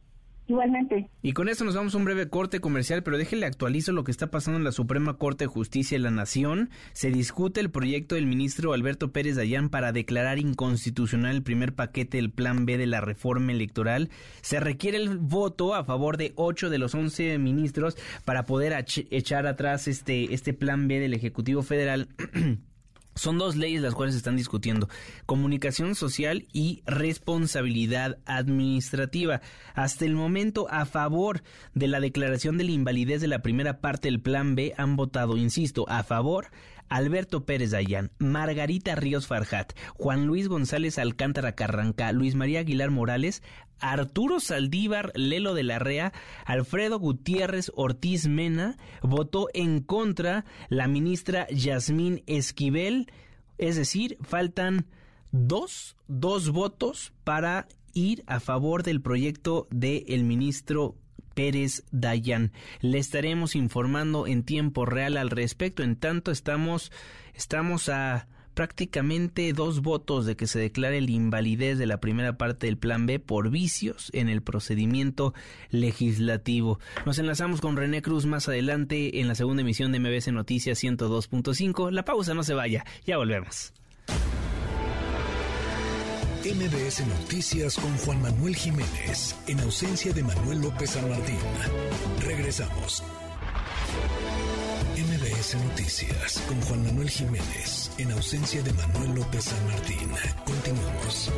Igualmente. 0.48 1.10
Y 1.22 1.32
con 1.32 1.48
esto 1.48 1.64
nos 1.64 1.74
vamos 1.74 1.94
a 1.94 1.98
un 1.98 2.04
breve 2.04 2.28
corte 2.28 2.60
comercial, 2.60 3.02
pero 3.02 3.18
déjenle 3.18 3.46
actualizo 3.46 3.92
lo 3.92 4.04
que 4.04 4.12
está 4.12 4.30
pasando 4.30 4.58
en 4.58 4.64
la 4.64 4.70
Suprema 4.70 5.18
Corte 5.18 5.44
de 5.44 5.48
Justicia 5.48 5.96
de 5.96 6.02
la 6.02 6.12
Nación. 6.12 6.70
Se 6.92 7.10
discute 7.10 7.60
el 7.60 7.70
proyecto 7.70 8.14
del 8.14 8.26
ministro 8.26 8.72
Alberto 8.72 9.10
Pérez 9.10 9.34
Dayán 9.34 9.70
para 9.70 9.90
declarar 9.90 10.38
inconstitucional 10.38 11.34
el 11.34 11.42
primer 11.42 11.74
paquete 11.74 12.18
del 12.18 12.30
Plan 12.30 12.64
B 12.64 12.78
de 12.78 12.86
la 12.86 13.00
reforma 13.00 13.50
electoral. 13.50 14.08
Se 14.40 14.60
requiere 14.60 14.98
el 14.98 15.18
voto 15.18 15.74
a 15.74 15.84
favor 15.84 16.16
de 16.16 16.32
ocho 16.36 16.70
de 16.70 16.78
los 16.78 16.94
once 16.94 17.36
ministros 17.38 17.96
para 18.24 18.44
poder 18.44 18.84
echar 19.10 19.46
atrás 19.48 19.88
este, 19.88 20.32
este 20.32 20.52
Plan 20.52 20.86
B 20.86 21.00
del 21.00 21.14
Ejecutivo 21.14 21.62
Federal. 21.62 22.08
Son 23.16 23.38
dos 23.38 23.56
leyes 23.56 23.80
las 23.80 23.94
cuales 23.94 24.14
se 24.14 24.18
están 24.18 24.36
discutiendo, 24.36 24.90
comunicación 25.24 25.94
social 25.94 26.46
y 26.52 26.82
responsabilidad 26.84 28.18
administrativa. 28.26 29.40
Hasta 29.74 30.04
el 30.04 30.14
momento, 30.14 30.66
a 30.70 30.84
favor 30.84 31.42
de 31.74 31.88
la 31.88 31.98
declaración 31.98 32.58
de 32.58 32.64
la 32.64 32.72
invalidez 32.72 33.22
de 33.22 33.28
la 33.28 33.40
primera 33.40 33.80
parte 33.80 34.08
del 34.08 34.20
Plan 34.20 34.54
B, 34.54 34.74
han 34.76 34.96
votado, 34.96 35.38
insisto, 35.38 35.88
a 35.88 36.02
favor 36.02 36.48
Alberto 36.88 37.44
Pérez 37.44 37.70
Dayán, 37.70 38.10
Margarita 38.18 38.94
Ríos 38.94 39.26
Farjat, 39.26 39.72
Juan 39.94 40.26
Luis 40.26 40.48
González 40.48 40.98
Alcántara 40.98 41.52
Carranca, 41.52 42.12
Luis 42.12 42.34
María 42.34 42.60
Aguilar 42.60 42.90
Morales, 42.90 43.42
Arturo 43.78 44.40
Saldívar 44.40 45.12
Lelo 45.14 45.54
de 45.54 45.62
la 45.62 45.78
Rea, 45.78 46.12
Alfredo 46.44 46.98
Gutiérrez 46.98 47.70
Ortiz 47.74 48.26
Mena, 48.26 48.76
votó 49.02 49.48
en 49.54 49.80
contra. 49.80 50.44
La 50.68 50.88
ministra 50.88 51.46
Yasmín 51.50 52.22
Esquivel, 52.26 53.10
es 53.58 53.76
decir, 53.76 54.16
faltan 54.22 54.86
dos, 55.32 55.96
dos 56.08 56.50
votos 56.50 57.12
para 57.24 57.68
ir 57.92 58.24
a 58.26 58.40
favor 58.40 58.82
del 58.82 59.00
proyecto 59.00 59.66
del 59.70 60.24
ministro 60.24 60.96
Pérez 61.36 61.84
Dayan. 61.92 62.50
Le 62.80 62.98
estaremos 62.98 63.54
informando 63.54 64.26
en 64.26 64.42
tiempo 64.42 64.86
real 64.86 65.18
al 65.18 65.28
respecto. 65.28 65.82
En 65.82 65.94
tanto, 65.94 66.30
estamos, 66.32 66.90
estamos 67.34 67.90
a 67.90 68.26
prácticamente 68.54 69.52
dos 69.52 69.82
votos 69.82 70.24
de 70.24 70.34
que 70.34 70.46
se 70.46 70.58
declare 70.58 71.02
la 71.02 71.10
invalidez 71.10 71.76
de 71.76 71.84
la 71.84 72.00
primera 72.00 72.38
parte 72.38 72.66
del 72.66 72.78
Plan 72.78 73.04
B 73.04 73.20
por 73.20 73.50
vicios 73.50 74.08
en 74.14 74.30
el 74.30 74.42
procedimiento 74.42 75.34
legislativo. 75.68 76.80
Nos 77.04 77.18
enlazamos 77.18 77.60
con 77.60 77.76
René 77.76 78.00
Cruz 78.00 78.24
más 78.24 78.48
adelante 78.48 79.20
en 79.20 79.28
la 79.28 79.34
segunda 79.34 79.60
emisión 79.60 79.92
de 79.92 80.00
MBC 80.00 80.28
Noticias 80.28 80.82
102.5. 80.82 81.90
La 81.90 82.06
pausa 82.06 82.32
no 82.32 82.42
se 82.44 82.54
vaya, 82.54 82.86
ya 83.04 83.18
volvemos. 83.18 83.74
MBS 86.54 87.04
Noticias 87.04 87.74
con 87.74 87.96
Juan 87.98 88.22
Manuel 88.22 88.54
Jiménez, 88.54 89.34
en 89.48 89.58
ausencia 89.58 90.12
de 90.12 90.22
Manuel 90.22 90.60
López 90.60 90.90
San 90.90 91.08
Martín. 91.08 91.40
Regresamos. 92.24 93.02
MBS 94.96 95.56
Noticias 95.56 96.40
con 96.46 96.60
Juan 96.60 96.84
Manuel 96.84 97.10
Jiménez, 97.10 97.90
en 97.98 98.12
ausencia 98.12 98.62
de 98.62 98.72
Manuel 98.74 99.16
López 99.16 99.42
San 99.42 99.66
Martín. 99.66 100.08
Continuamos. 100.44 101.32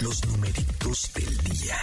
Los 0.00 0.26
numeritos 0.26 1.10
del 1.14 1.36
día. 1.38 1.78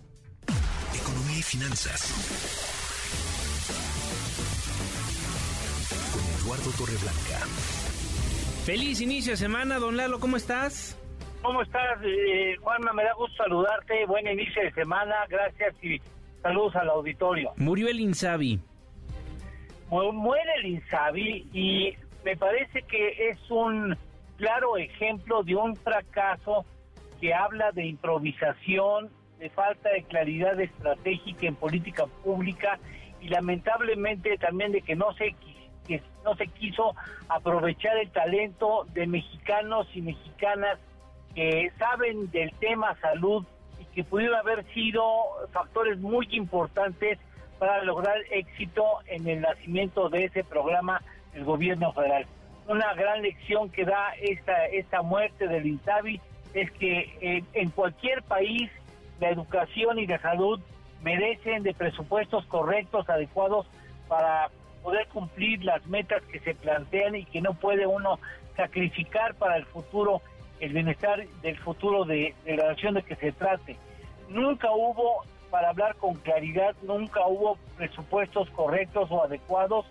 Economía 0.93 1.39
y 1.39 1.43
finanzas. 1.43 2.01
Con 6.11 6.21
Eduardo 6.41 6.71
Torreblanca. 6.77 7.39
Feliz 8.65 9.01
inicio 9.01 9.33
de 9.33 9.37
semana, 9.37 9.79
don 9.79 9.97
Lalo, 9.97 10.19
¿cómo 10.19 10.37
estás? 10.37 10.95
¿Cómo 11.41 11.61
estás, 11.61 11.99
eh, 12.03 12.55
Juanma? 12.61 12.93
Me 12.93 13.03
da 13.03 13.13
gusto 13.13 13.35
saludarte. 13.43 14.05
Buen 14.05 14.27
inicio 14.27 14.61
de 14.61 14.71
semana. 14.71 15.15
Gracias 15.29 15.73
y 15.83 15.99
saludos 16.41 16.75
al 16.75 16.89
auditorio. 16.89 17.51
Murió 17.57 17.87
el 17.87 17.99
Insabi. 17.99 18.59
Mu- 19.89 20.11
Muere 20.11 20.51
el 20.57 20.65
Insabi 20.67 21.47
y 21.53 21.93
me 22.25 22.35
parece 22.35 22.81
que 22.83 23.29
es 23.29 23.37
un 23.49 23.95
claro 24.37 24.77
ejemplo 24.77 25.43
de 25.43 25.55
un 25.55 25.75
fracaso 25.75 26.65
que 27.21 27.33
habla 27.33 27.71
de 27.71 27.85
improvisación, 27.85 29.09
de 29.39 29.49
falta 29.49 29.89
de 29.89 30.03
claridad 30.03 30.59
estratégica 30.59 31.47
en 31.47 31.55
política 31.55 32.05
pública 32.23 32.79
y 33.21 33.29
lamentablemente 33.29 34.37
también 34.37 34.71
de 34.73 34.81
que 34.81 34.95
no 34.95 35.13
se 35.13 35.33
que 35.87 36.03
no 36.23 36.35
se 36.35 36.45
quiso 36.47 36.93
aprovechar 37.29 37.97
el 37.97 38.11
talento 38.11 38.85
de 38.93 39.07
mexicanos 39.07 39.87
y 39.95 40.01
mexicanas 40.01 40.77
saben 41.77 42.29
del 42.31 42.51
tema 42.59 42.97
salud 43.01 43.45
y 43.79 43.85
que 43.85 44.03
pudieron 44.03 44.37
haber 44.37 44.65
sido 44.73 45.03
factores 45.51 45.99
muy 45.99 46.27
importantes 46.31 47.17
para 47.59 47.83
lograr 47.83 48.17
éxito 48.31 48.83
en 49.05 49.27
el 49.27 49.41
nacimiento 49.41 50.09
de 50.09 50.25
ese 50.25 50.43
programa 50.43 51.01
del 51.33 51.43
gobierno 51.43 51.91
federal. 51.93 52.25
Una 52.67 52.93
gran 52.93 53.21
lección 53.21 53.69
que 53.69 53.85
da 53.85 54.13
esta, 54.21 54.65
esta 54.67 55.01
muerte 55.01 55.47
del 55.47 55.65
INSABI 55.65 56.21
es 56.53 56.71
que 56.71 57.17
eh, 57.21 57.43
en 57.53 57.69
cualquier 57.69 58.23
país 58.23 58.69
la 59.19 59.29
educación 59.29 59.99
y 59.99 60.07
la 60.07 60.19
salud 60.19 60.59
merecen 61.01 61.63
de 61.63 61.73
presupuestos 61.73 62.45
correctos, 62.45 63.09
adecuados 63.09 63.67
para 64.07 64.49
poder 64.83 65.07
cumplir 65.07 65.63
las 65.63 65.85
metas 65.87 66.23
que 66.31 66.39
se 66.39 66.55
plantean 66.55 67.15
y 67.15 67.25
que 67.25 67.41
no 67.41 67.53
puede 67.53 67.85
uno 67.85 68.19
sacrificar 68.55 69.35
para 69.35 69.57
el 69.57 69.65
futuro 69.65 70.21
el 70.59 70.73
bienestar 70.73 71.25
del 71.41 71.57
futuro 71.57 72.05
de, 72.05 72.33
la 72.45 72.69
nación 72.69 72.95
de 72.95 73.03
que 73.03 73.15
se 73.15 73.31
trate. 73.31 73.77
Nunca 74.29 74.71
hubo, 74.71 75.23
para 75.49 75.69
hablar 75.69 75.95
con 75.95 76.15
claridad, 76.15 76.75
nunca 76.83 77.25
hubo 77.27 77.57
presupuestos 77.77 78.49
correctos 78.51 79.09
o 79.11 79.23
adecuados 79.23 79.85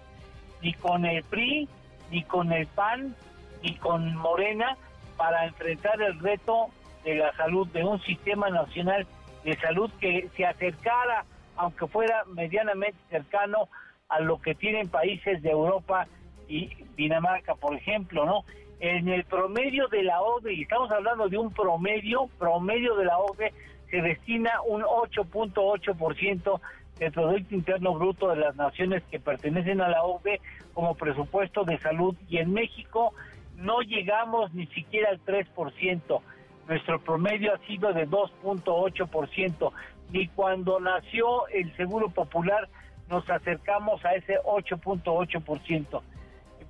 ni 0.63 0.73
con 0.75 1.05
el 1.05 1.23
PRI, 1.25 1.69
ni 2.11 2.23
con 2.25 2.53
el 2.53 2.67
PAN, 2.67 3.15
ni 3.63 3.75
con 3.77 4.15
Morena 4.17 4.77
para 5.17 5.47
enfrentar 5.47 6.01
el 6.01 6.19
reto 6.21 6.69
de 7.05 7.17
la 7.17 7.35
salud, 7.37 7.67
de 7.69 7.85
un 7.85 8.01
sistema 8.03 8.51
nacional 8.51 9.07
de 9.45 9.57
salud 9.59 9.91
que 10.01 10.29
se 10.37 10.47
acercara, 10.47 11.25
aunque 11.57 11.87
fuera 11.87 12.25
medianamente 12.27 12.99
cercano 13.11 13.69
a 14.09 14.21
lo 14.21 14.41
que 14.41 14.55
tienen 14.55 14.89
países 14.89 15.43
de 15.43 15.51
Europa 15.51 16.07
y 16.49 16.69
Dinamarca, 16.97 17.55
por 17.55 17.75
ejemplo, 17.75 18.25
¿no? 18.25 18.45
En 18.81 19.09
el 19.09 19.25
promedio 19.25 19.89
de 19.89 20.05
la 20.05 20.21
OCDE, 20.23 20.55
y 20.55 20.63
estamos 20.63 20.91
hablando 20.93 21.29
de 21.29 21.37
un 21.37 21.53
promedio, 21.53 22.29
promedio 22.39 22.95
de 22.95 23.07
la 23.07 23.19
OCDE, 23.19 23.53
se 23.91 24.01
destina 24.03 24.61
un 24.67 24.83
8.8% 24.83 26.61
del 26.99 27.13
Producto 27.13 27.55
Interno 27.55 27.95
Bruto 27.95 28.29
de 28.29 28.37
las 28.37 28.55
naciones 28.57 29.03
que 29.11 29.19
pertenecen 29.19 29.81
a 29.81 29.89
la 29.89 30.05
OCDE 30.05 30.41
como 30.75 30.95
presupuesto 30.95 31.65
de 31.65 31.79
salud 31.79 32.15
y 32.29 32.39
en 32.39 32.53
México 32.53 33.15
no 33.57 33.81
llegamos 33.81 34.53
ni 34.55 34.67
siquiera 34.69 35.11
al 35.11 35.25
3%. 35.25 36.21
Nuestro 36.69 37.01
promedio 37.01 37.55
ha 37.55 37.59
sido 37.67 37.93
de 37.93 38.07
2.8%. 38.09 39.73
Ni 40.11 40.29
cuando 40.29 40.79
nació 40.79 41.49
el 41.49 41.75
Seguro 41.77 42.11
Popular 42.11 42.69
nos 43.09 43.29
acercamos 43.29 44.05
a 44.05 44.15
ese 44.15 44.39
8.8%. 44.45 46.03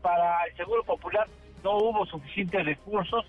Para 0.01 0.45
el 0.45 0.57
Seguro 0.57 0.85
Popular 0.85 1.27
no 1.63 1.77
hubo 1.79 2.07
suficientes 2.07 2.65
recursos. 2.65 3.25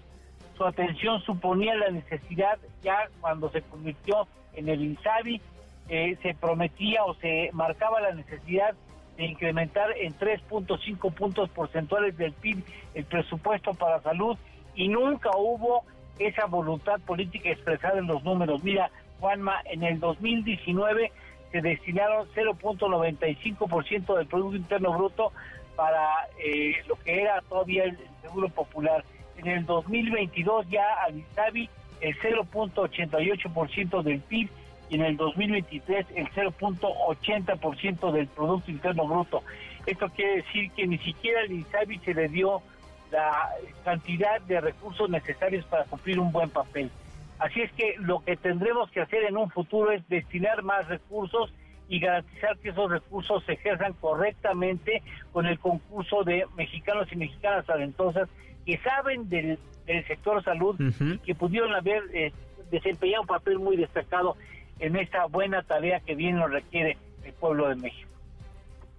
Su 0.57 0.65
atención 0.65 1.21
suponía 1.21 1.75
la 1.75 1.89
necesidad, 1.89 2.59
ya 2.83 3.09
cuando 3.21 3.49
se 3.49 3.61
convirtió 3.61 4.27
en 4.53 4.67
el 4.67 4.81
INSABI, 4.81 5.41
eh, 5.87 6.17
se 6.21 6.33
prometía 6.35 7.03
o 7.05 7.15
se 7.15 7.49
marcaba 7.53 8.01
la 8.01 8.11
necesidad 8.11 8.75
de 9.17 9.25
incrementar 9.25 9.91
en 9.97 10.13
3.5 10.13 11.13
puntos 11.13 11.49
porcentuales 11.49 12.17
del 12.17 12.33
PIB 12.33 12.63
el 12.93 13.05
presupuesto 13.05 13.73
para 13.73 14.01
salud 14.01 14.37
y 14.75 14.87
nunca 14.87 15.31
hubo 15.35 15.83
esa 16.19 16.45
voluntad 16.45 16.99
política 17.01 17.49
expresada 17.49 17.99
en 17.99 18.07
los 18.07 18.23
números. 18.23 18.63
Mira, 18.63 18.91
Juanma, 19.19 19.61
en 19.65 19.83
el 19.83 19.99
2019 19.99 21.11
se 21.51 21.61
destinaron 21.61 22.27
0.95% 22.35 24.17
del 24.17 24.27
Producto 24.27 24.55
Interno 24.55 24.93
Bruto 24.93 25.31
para 25.79 26.27
eh, 26.43 26.73
lo 26.89 26.97
que 26.97 27.21
era 27.21 27.41
todavía 27.47 27.85
el 27.85 27.97
Seguro 28.21 28.49
Popular. 28.49 29.05
En 29.37 29.47
el 29.47 29.65
2022 29.65 30.67
ya 30.69 30.83
al 31.05 31.15
INSABI 31.15 31.69
el 32.01 32.19
0.88% 32.19 34.03
del 34.03 34.19
PIB 34.19 34.49
y 34.89 34.95
en 34.95 35.01
el 35.05 35.15
2023 35.15 36.05
el 36.15 36.27
0.80% 36.31 38.11
del 38.11 38.27
Producto 38.27 38.69
Interno 38.69 39.07
Bruto. 39.07 39.41
Esto 39.85 40.09
quiere 40.09 40.43
decir 40.43 40.69
que 40.71 40.85
ni 40.85 40.97
siquiera 40.97 41.39
al 41.39 41.51
INSABI 41.51 41.99
se 41.99 42.13
le 42.13 42.27
dio 42.27 42.61
la 43.09 43.49
cantidad 43.85 44.41
de 44.41 44.59
recursos 44.59 45.09
necesarios 45.09 45.63
para 45.63 45.85
cumplir 45.85 46.19
un 46.19 46.33
buen 46.33 46.49
papel. 46.49 46.91
Así 47.37 47.61
es 47.61 47.71
que 47.71 47.95
lo 47.99 48.19
que 48.19 48.35
tendremos 48.35 48.91
que 48.91 48.99
hacer 48.99 49.23
en 49.23 49.37
un 49.37 49.49
futuro 49.49 49.91
es 49.91 50.05
destinar 50.09 50.61
más 50.61 50.89
recursos 50.89 51.53
y 51.89 51.99
garantizar 51.99 52.57
que 52.59 52.69
esos 52.69 52.89
recursos 52.89 53.43
se 53.45 53.53
ejerzan 53.53 53.93
correctamente 53.93 55.01
con 55.33 55.47
el 55.47 55.59
concurso 55.59 56.23
de 56.23 56.45
mexicanos 56.55 57.07
y 57.11 57.15
mexicanas 57.15 57.65
talentosas 57.65 58.29
que 58.65 58.77
saben 58.77 59.27
del, 59.27 59.57
del 59.87 60.07
sector 60.07 60.43
salud 60.43 60.79
y 60.79 61.17
que 61.17 61.33
pudieron 61.33 61.73
haber 61.73 62.03
eh, 62.13 62.31
desempeñado 62.69 63.23
un 63.23 63.27
papel 63.27 63.57
muy 63.57 63.75
destacado 63.75 64.37
en 64.79 64.95
esta 64.95 65.25
buena 65.25 65.63
tarea 65.63 65.99
que 66.01 66.13
bien 66.13 66.35
nos 66.35 66.51
requiere 66.51 66.95
el 67.23 67.33
pueblo 67.33 67.67
de 67.69 67.75
México. 67.75 68.07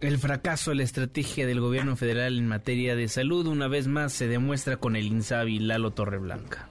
El 0.00 0.18
fracaso 0.18 0.70
de 0.70 0.78
la 0.78 0.82
estrategia 0.82 1.46
del 1.46 1.60
gobierno 1.60 1.94
federal 1.94 2.38
en 2.38 2.48
materia 2.48 2.96
de 2.96 3.06
salud 3.06 3.46
una 3.46 3.68
vez 3.68 3.86
más 3.86 4.12
se 4.12 4.26
demuestra 4.26 4.78
con 4.78 4.96
el 4.96 5.06
INSABI 5.06 5.58
Lalo 5.58 5.90
Torreblanca. 5.90 6.69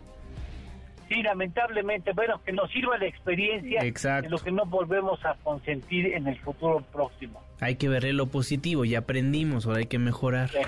Sí, 1.09 1.23
lamentablemente, 1.23 2.13
bueno, 2.13 2.39
que 2.45 2.53
nos 2.53 2.69
sirva 2.71 2.97
la 2.99 3.07
experiencia 3.07 3.81
Exacto. 3.81 4.23
de 4.23 4.29
lo 4.29 4.37
que 4.37 4.51
no 4.51 4.65
volvemos 4.65 5.23
a 5.25 5.35
consentir 5.43 6.13
en 6.13 6.27
el 6.27 6.37
futuro 6.39 6.81
próximo. 6.91 7.41
Hay 7.59 7.75
que 7.75 7.89
verle 7.89 8.13
lo 8.13 8.27
positivo, 8.27 8.85
ya 8.85 8.99
aprendimos, 8.99 9.65
ahora 9.65 9.79
hay 9.79 9.87
que 9.87 9.97
mejorar. 9.97 10.49
Sí. 10.49 10.59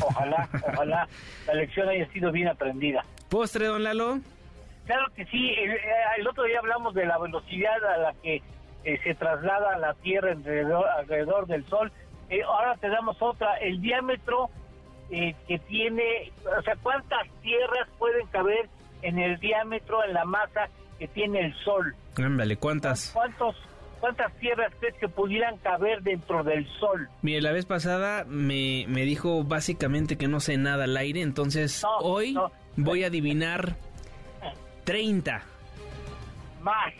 Ojalá, 0.00 0.48
ojalá 0.72 1.08
la 1.48 1.54
lección 1.54 1.88
haya 1.88 2.06
sido 2.12 2.30
bien 2.30 2.46
aprendida. 2.46 3.04
¿Postre, 3.28 3.66
don 3.66 3.82
Lalo? 3.82 4.20
Claro 4.86 5.06
que 5.16 5.24
sí, 5.26 5.50
el, 5.50 5.72
eh, 5.72 5.80
el 6.18 6.28
otro 6.28 6.44
día 6.44 6.60
hablamos 6.60 6.94
de 6.94 7.04
la 7.04 7.18
velocidad 7.18 7.84
a 7.84 7.96
la 7.98 8.14
que 8.22 8.40
eh, 8.84 9.00
se 9.02 9.14
traslada 9.14 9.78
la 9.78 9.94
Tierra 9.94 10.30
alrededor, 10.32 10.86
alrededor 10.88 11.46
del 11.46 11.64
Sol. 11.66 11.90
Eh, 12.30 12.42
ahora 12.42 12.76
te 12.76 12.88
damos 12.88 13.20
otra, 13.20 13.56
el 13.56 13.80
diámetro 13.80 14.48
eh, 15.10 15.34
que 15.46 15.58
tiene, 15.58 16.32
o 16.58 16.62
sea, 16.62 16.76
cuántas 16.82 17.28
tierras 17.42 17.88
pueden 17.98 18.26
caber 18.28 18.68
en 19.02 19.18
el 19.18 19.38
diámetro, 19.38 20.02
en 20.04 20.14
la 20.14 20.24
masa 20.24 20.68
que 20.98 21.08
tiene 21.08 21.46
el 21.46 21.54
Sol. 21.64 21.94
Ándale, 22.16 22.56
¿cuántas? 22.56 23.10
¿Cuántos, 23.12 23.56
¿Cuántas 24.00 24.32
tierras 24.38 24.72
crees 24.80 24.94
que 24.96 25.08
pudieran 25.08 25.56
caber 25.58 26.02
dentro 26.02 26.42
del 26.44 26.66
Sol? 26.78 27.08
Mire, 27.22 27.40
la 27.40 27.52
vez 27.52 27.66
pasada 27.66 28.24
me, 28.28 28.84
me 28.88 29.02
dijo 29.02 29.44
básicamente 29.44 30.16
que 30.16 30.28
no 30.28 30.40
sé 30.40 30.56
nada 30.56 30.84
al 30.84 30.96
aire, 30.96 31.20
entonces 31.22 31.84
hoy 32.00 32.36
voy 32.76 33.04
a 33.04 33.08
adivinar 33.08 33.76
30, 34.84 35.42
Más, 36.62 36.92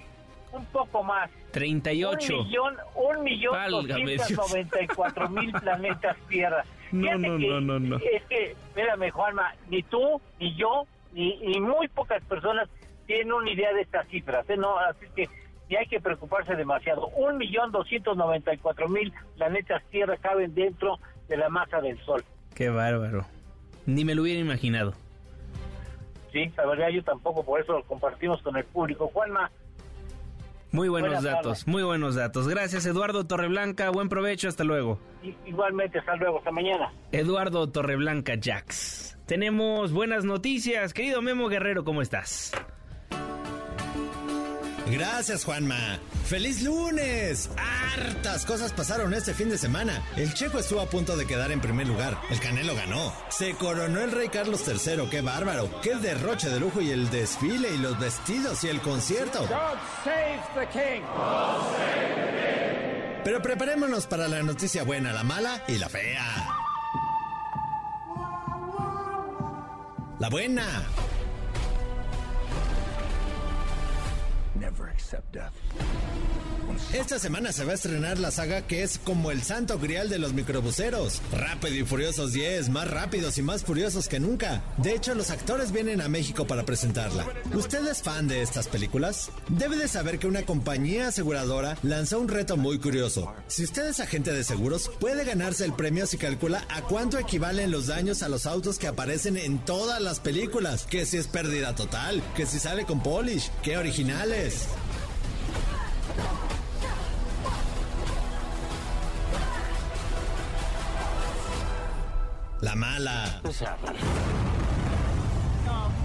un 0.53 0.65
poco 0.67 1.03
más. 1.03 1.31
38. 1.53 2.39
Un 2.39 2.47
millón, 2.47 2.77
un 2.95 3.25
millón 3.25 3.53
Válgame 3.53 4.13
Dios. 4.13 4.21
doscientos 4.21 4.51
noventa 4.51 4.83
y 4.83 4.87
cuatro 4.89 5.29
mil 5.29 5.53
planetas 5.61 6.17
Tierra. 6.29 6.65
No, 6.93 7.17
no, 7.19 7.39
no, 7.39 7.61
no, 7.61 7.79
no. 7.79 7.97
Es 7.97 8.23
que, 8.29 8.51
espérame, 8.53 9.11
Juanma, 9.11 9.55
ni 9.69 9.83
tú, 9.83 10.21
ni 10.39 10.55
yo, 10.57 10.87
ni, 11.13 11.37
ni 11.39 11.61
muy 11.61 11.89
pocas 11.89 12.23
personas 12.25 12.69
tienen 13.07 13.33
una 13.33 13.51
idea 13.51 13.73
de 13.73 13.83
estas 13.83 14.07
cifras. 14.09 14.49
¿eh? 14.49 14.57
No, 14.57 14.79
así 14.79 15.07
que 15.15 15.29
ni 15.69 15.77
hay 15.77 15.87
que 15.87 16.01
preocuparse 16.01 16.55
demasiado. 16.55 17.07
Un 17.09 17.39
millón 17.39 17.73
doscientos 17.73 18.17
noventa 18.17 18.53
y 18.55 18.59
cuatro 18.59 18.89
mil 18.89 19.13
planetas 19.37 19.83
Tierra 19.91 20.17
caben 20.19 20.55
dentro 20.55 20.99
de 21.29 21.37
la 21.37 21.49
masa 21.49 21.81
del 21.81 21.99
Sol. 22.05 22.23
Qué 22.55 22.69
bárbaro. 22.69 23.25
Ni 23.87 24.05
me 24.05 24.15
lo 24.15 24.23
hubiera 24.23 24.41
imaginado. 24.41 24.93
Sí, 26.33 26.51
la 26.57 26.67
verdad 26.67 26.89
yo 26.89 27.03
tampoco, 27.03 27.45
por 27.45 27.61
eso 27.61 27.73
lo 27.75 27.83
compartimos 27.85 28.41
con 28.43 28.57
el 28.57 28.65
público. 28.65 29.09
Juanma, 29.09 29.51
Muy 30.71 30.89
buenos 30.89 31.23
datos, 31.23 31.67
muy 31.67 31.83
buenos 31.83 32.15
datos. 32.15 32.49
Gracias, 32.49 32.87
Eduardo 32.87 33.27
Torreblanca. 33.27 33.91
Buen 33.91 34.09
provecho, 34.09 34.49
hasta 34.49 34.65
luego. 34.65 34.99
igualmente, 35.45 35.99
hasta 35.99 36.17
luego, 36.17 36.39
hasta 36.39 36.51
mañana. 36.51 36.91
Eduardo 37.13 37.69
Torreblanca 37.71 38.35
Jax. 38.43 39.19
Tenemos 39.33 39.93
buenas 39.93 40.27
noticias. 40.27 40.93
Querido 40.93 41.23
Memo 41.23 41.49
Guerrero, 41.49 41.85
¿cómo 41.85 42.03
estás? 42.03 42.53
Gracias, 44.91 45.47
Juanma. 45.47 45.99
¡Feliz 46.27 46.63
lunes! 46.63 47.49
Hartas 47.57 48.45
cosas 48.45 48.75
pasaron 48.75 49.15
este 49.15 49.33
fin 49.33 49.49
de 49.49 49.57
semana. 49.57 50.03
El 50.19 50.35
Checo 50.35 50.59
estuvo 50.59 50.83
a 50.83 50.91
punto 50.91 51.17
de 51.17 51.27
quedar 51.27 51.51
en 51.51 51.63
primer 51.63 51.89
lugar. 51.89 52.19
El 52.29 52.41
Canelo 52.41 52.75
ganó. 52.75 53.11
Se 53.31 53.55
coronó 53.55 54.03
el 54.03 54.13
rey 54.13 54.29
Carlos 54.29 54.69
III. 54.69 55.09
¡Qué 55.11 55.23
bárbaro! 55.23 55.81
¡Qué 55.81 55.95
derroche 55.95 56.51
de 56.51 56.61
lujo 56.61 56.83
y 56.83 56.91
el 56.91 57.09
desfile 57.09 57.71
y 57.75 57.79
los 57.79 57.99
vestidos 57.99 58.63
y 58.65 58.69
el 58.69 58.83
concierto! 58.83 59.49
Pero 63.25 63.41
preparémonos 63.41 64.07
para 64.07 64.29
la 64.29 64.43
noticia 64.43 64.83
buena, 64.83 65.15
la 65.15 65.25
mala 65.25 65.65
y 65.69 65.79
la 65.79 65.89
fea. 65.89 66.62
La 70.23 70.31
buena. 70.31 70.63
Never 74.55 74.87
accept 74.87 75.33
death. 75.33 75.53
Esta 76.93 77.19
semana 77.19 77.53
se 77.53 77.65
va 77.65 77.73
a 77.73 77.75
estrenar 77.75 78.19
la 78.19 78.31
saga 78.31 78.67
que 78.67 78.83
es 78.83 78.99
como 78.99 79.31
el 79.31 79.43
santo 79.43 79.79
grial 79.79 80.11
de 80.11 80.19
los 80.19 80.35
microbuseros. 80.35 81.23
Rápido 81.33 81.75
y 81.77 81.85
Furiosos 81.85 82.35
10, 82.35 82.69
más 82.69 82.91
rápidos 82.91 83.39
y 83.39 83.43
más 83.43 83.65
furiosos 83.65 84.09
que 84.09 84.21
nunca. 84.21 84.63
De 84.77 84.95
hecho, 84.95 85.15
los 85.15 85.31
actores 85.31 85.73
vienen 85.73 86.03
a 86.03 86.09
México 86.09 86.47
para 86.47 86.65
presentarla. 86.65 87.27
¿Usted 87.55 87.87
es 87.87 88.03
fan 88.03 88.29
de 88.29 88.43
estas 88.43 88.69
películas? 88.69 89.31
Debe 89.49 89.77
de 89.77 89.89
saber 89.89 90.19
que 90.19 90.27
una 90.27 90.43
compañía 90.43 91.09
aseguradora 91.09 91.79
lanzó 91.83 92.21
un 92.21 92.29
reto 92.29 92.59
muy 92.59 92.79
curioso. 92.79 93.33
Si 93.47 93.65
usted 93.65 93.89
es 93.89 94.01
agente 94.01 94.33
de 94.33 94.45
seguros, 94.45 94.91
puede 95.01 95.25
ganarse 95.25 95.65
el 95.65 95.73
premio 95.73 96.07
si 96.07 96.19
calcula 96.19 96.67
a 96.69 96.83
cuánto 96.83 97.19
equivalen 97.19 97.71
los 97.71 97.87
daños 97.87 98.23
a 98.23 98.29
los 98.29 98.45
autos 98.45 98.79
que 98.79 98.89
aparecen 98.89 99.39
en 99.39 99.59
todas 99.65 100.03
las 100.03 100.21
películas. 100.21 100.85
Que 100.85 101.07
si 101.07 101.17
es 101.17 101.27
pérdida 101.27 101.75
total, 101.75 102.23
que 102.37 102.45
si 102.45 102.59
sale 102.59 102.85
con 102.85 103.03
polish, 103.03 103.51
que 103.63 103.79
originales. 103.79 104.67
La 112.63 112.77
mala. 112.77 113.41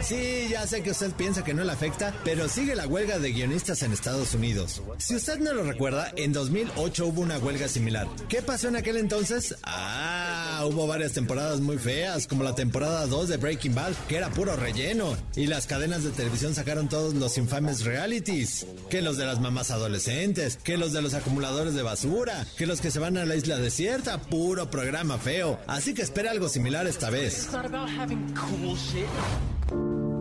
Sí, 0.02 0.48
ya 0.50 0.66
sé 0.66 0.84
que 0.84 0.92
usted 0.92 1.12
piensa 1.12 1.44
que 1.44 1.54
no 1.54 1.64
le 1.64 1.72
afecta, 1.72 2.14
pero 2.24 2.48
sigue 2.48 2.76
la 2.76 2.88
huelga 2.88 3.20
de 3.20 3.32
guionistas 3.32 3.82
en 3.84 3.92
Estados 3.92 4.34
Unidos. 4.34 4.82
Si 5.00 5.16
usted 5.16 5.40
no 5.40 5.54
lo 5.54 5.64
recuerda, 5.64 6.12
en 6.16 6.32
2008 6.32 7.08
hubo 7.08 7.22
una 7.22 7.38
huelga 7.40 7.68
similar. 7.68 8.08
¿Qué 8.30 8.42
pasó 8.42 8.70
en 8.70 8.78
aquel 8.78 8.98
entonces? 8.98 9.56
Ah, 9.64 10.64
hubo 10.70 10.88
varias 10.88 11.14
temporadas 11.14 11.60
muy 11.60 11.78
feas, 11.78 12.28
como 12.28 12.44
la 12.44 12.56
temporada 12.56 13.06
2 13.08 13.28
de 13.28 13.38
Breaking 13.38 13.76
Bad, 13.76 13.94
que 14.08 14.18
era 14.18 14.30
puro 14.30 14.56
relleno. 14.56 15.18
Y 15.36 15.48
las 15.48 15.68
cadenas 15.68 16.04
de 16.04 16.12
televisión 16.12 16.56
sacaron 16.56 16.88
todos 16.88 17.14
los 17.14 17.38
infames 17.38 17.84
realities. 17.84 18.66
Que 18.90 19.02
los 19.02 19.18
de 19.18 19.26
las 19.26 19.42
mamás 19.42 19.72
adolescentes, 19.72 20.58
que 20.64 20.78
los 20.78 20.94
de 20.94 21.02
los 21.02 21.16
acumuladores 21.16 21.74
de 21.74 21.82
basura, 21.82 22.46
que 22.58 22.68
los 22.68 22.80
que 22.80 22.92
se 22.92 23.00
van 23.00 23.18
a 23.18 23.26
la 23.26 23.36
isla 23.36 23.58
desierta, 23.58 24.22
puro 24.22 24.70
programa 24.70 25.18
feo. 25.18 25.60
Así 25.68 25.94
que 25.94 26.04
espera 26.04 26.32
algo 26.32 26.48
similar 26.50 26.88
esta 26.88 27.10
vez. 27.10 27.48